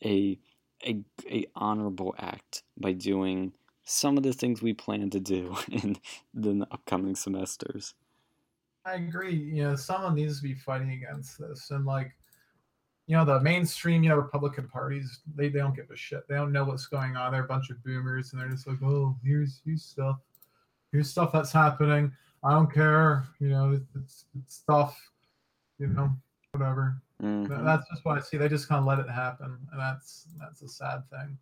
a 0.04 0.38
a 0.86 1.00
a 1.28 1.46
honorable 1.56 2.14
act 2.18 2.62
by 2.76 2.92
doing 2.92 3.52
some 3.84 4.16
of 4.16 4.22
the 4.22 4.32
things 4.32 4.62
we 4.62 4.72
plan 4.72 5.10
to 5.10 5.20
do 5.20 5.56
in 5.70 5.96
the 6.32 6.66
upcoming 6.70 7.16
semesters. 7.16 7.94
I 8.84 8.94
agree. 8.94 9.34
You 9.34 9.64
know, 9.64 9.76
someone 9.76 10.14
needs 10.14 10.38
to 10.38 10.42
be 10.42 10.54
fighting 10.54 10.90
against 10.92 11.38
this. 11.38 11.70
And 11.70 11.86
like, 11.86 12.12
you 13.06 13.16
know, 13.16 13.24
the 13.24 13.40
mainstream, 13.40 14.02
you 14.02 14.10
know, 14.10 14.16
Republican 14.16 14.68
parties, 14.68 15.20
they, 15.34 15.48
they 15.48 15.58
don't 15.58 15.76
give 15.76 15.90
a 15.90 15.96
shit. 15.96 16.26
They 16.28 16.34
don't 16.34 16.52
know 16.52 16.64
what's 16.64 16.86
going 16.86 17.16
on. 17.16 17.32
They're 17.32 17.44
a 17.44 17.48
bunch 17.48 17.70
of 17.70 17.82
boomers 17.84 18.32
and 18.32 18.40
they're 18.40 18.48
just 18.48 18.66
like, 18.66 18.82
oh, 18.82 19.16
here's 19.24 19.60
here's 19.64 19.82
stuff. 19.84 20.18
Here's 20.92 21.10
stuff 21.10 21.32
that's 21.32 21.52
happening. 21.52 22.12
I 22.42 22.50
don't 22.52 22.72
care. 22.72 23.24
You 23.40 23.48
know, 23.48 23.80
it's, 23.94 24.26
it's 24.38 24.56
stuff, 24.56 24.98
you 25.78 25.88
know, 25.88 26.10
whatever. 26.52 27.00
Mhm. 27.22 27.64
That's 27.64 27.88
just 27.88 28.04
what 28.04 28.18
I 28.18 28.20
see. 28.20 28.36
They 28.36 28.48
just 28.48 28.68
kind 28.68 28.80
of 28.80 28.86
let 28.86 28.98
it 28.98 29.10
happen. 29.10 29.58
And 29.72 29.80
that's 29.80 30.26
that's 30.38 30.62
a 30.62 30.68
sad 30.68 31.08
thing. 31.10 31.38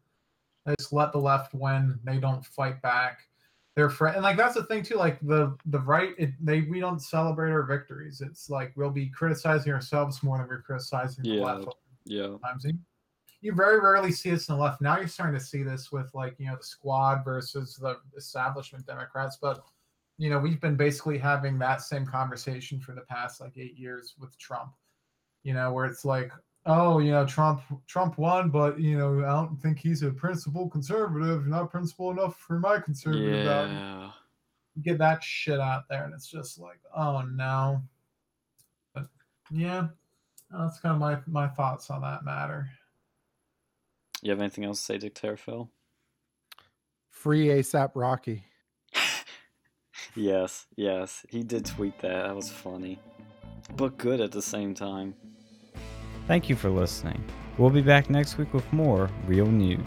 They 0.64 0.74
just 0.78 0.92
let 0.92 1.12
the 1.12 1.18
left 1.18 1.54
win. 1.54 1.98
They 2.04 2.18
don't 2.18 2.44
fight 2.46 2.80
back 2.82 3.20
they're 3.74 3.90
friend 3.90 4.16
and 4.16 4.22
like 4.22 4.36
that's 4.36 4.54
the 4.54 4.64
thing 4.64 4.82
too 4.82 4.96
like 4.96 5.18
the 5.20 5.56
the 5.66 5.78
right 5.80 6.10
it, 6.18 6.30
they 6.40 6.62
we 6.62 6.80
don't 6.80 7.00
celebrate 7.00 7.50
our 7.50 7.62
victories. 7.62 8.20
It's 8.20 8.50
like 8.50 8.72
we'll 8.76 8.90
be 8.90 9.08
criticizing 9.08 9.72
ourselves 9.72 10.22
more 10.22 10.38
than 10.38 10.48
we're 10.48 10.62
criticizing 10.62 11.24
the 11.24 11.40
left. 11.40 11.68
Yeah. 12.04 12.24
sometimes 12.24 12.66
you 13.40 13.52
very 13.52 13.80
rarely 13.80 14.12
see 14.12 14.30
this 14.30 14.48
in 14.48 14.56
the 14.56 14.62
left. 14.62 14.80
Now 14.80 14.98
you're 14.98 15.08
starting 15.08 15.38
to 15.38 15.44
see 15.44 15.62
this 15.62 15.90
with 15.90 16.10
like 16.14 16.34
you 16.38 16.46
know 16.46 16.56
the 16.56 16.64
squad 16.64 17.24
versus 17.24 17.76
the 17.76 17.96
establishment 18.16 18.86
democrats 18.86 19.38
but 19.40 19.62
you 20.18 20.28
know 20.28 20.38
we've 20.38 20.60
been 20.60 20.76
basically 20.76 21.18
having 21.18 21.58
that 21.58 21.80
same 21.80 22.06
conversation 22.06 22.78
for 22.78 22.94
the 22.94 23.00
past 23.02 23.40
like 23.40 23.56
eight 23.56 23.78
years 23.78 24.14
with 24.18 24.36
trump. 24.38 24.72
You 25.44 25.54
know 25.54 25.72
where 25.72 25.86
it's 25.86 26.04
like 26.04 26.30
oh 26.66 26.98
you 27.00 27.10
know 27.10 27.26
trump 27.26 27.60
trump 27.86 28.16
won 28.18 28.48
but 28.50 28.78
you 28.78 28.96
know 28.96 29.18
i 29.24 29.30
don't 29.32 29.56
think 29.60 29.78
he's 29.78 30.02
a 30.02 30.10
principled 30.10 30.70
conservative 30.70 31.46
not 31.46 31.70
principled 31.70 32.16
enough 32.18 32.36
for 32.38 32.58
my 32.60 32.78
conservative 32.78 33.44
values 33.44 33.72
Yeah. 33.78 34.10
get 34.82 34.98
that 34.98 35.22
shit 35.24 35.58
out 35.58 35.88
there 35.90 36.04
and 36.04 36.14
it's 36.14 36.28
just 36.28 36.58
like 36.60 36.78
oh 36.96 37.22
no 37.22 37.82
but 38.94 39.06
yeah 39.50 39.88
that's 40.52 40.78
kind 40.78 40.94
of 40.94 41.00
my 41.00 41.18
my 41.26 41.48
thoughts 41.48 41.90
on 41.90 42.02
that 42.02 42.24
matter 42.24 42.68
You 44.22 44.30
have 44.30 44.40
anything 44.40 44.64
else 44.64 44.78
to 44.78 44.84
say, 44.84 44.98
Dick 44.98 45.14
Terrafell? 45.16 45.68
Free 47.10 47.46
ASAP 47.48 47.90
Rocky. 47.96 48.44
Yes, 50.14 50.66
yes. 50.76 51.24
He 51.30 51.42
did 51.42 51.64
tweet 51.64 51.98
that. 52.00 52.26
That 52.26 52.36
was 52.36 52.50
funny. 52.50 52.98
But 53.76 53.96
good 53.96 54.20
at 54.20 54.30
the 54.30 54.42
same 54.42 54.74
time. 54.74 55.14
Thank 56.26 56.48
you 56.48 56.56
for 56.56 56.70
listening. 56.70 57.22
We'll 57.58 57.70
be 57.70 57.82
back 57.82 58.08
next 58.08 58.38
week 58.38 58.54
with 58.54 58.70
more 58.72 59.10
real 59.26 59.46
news. 59.46 59.80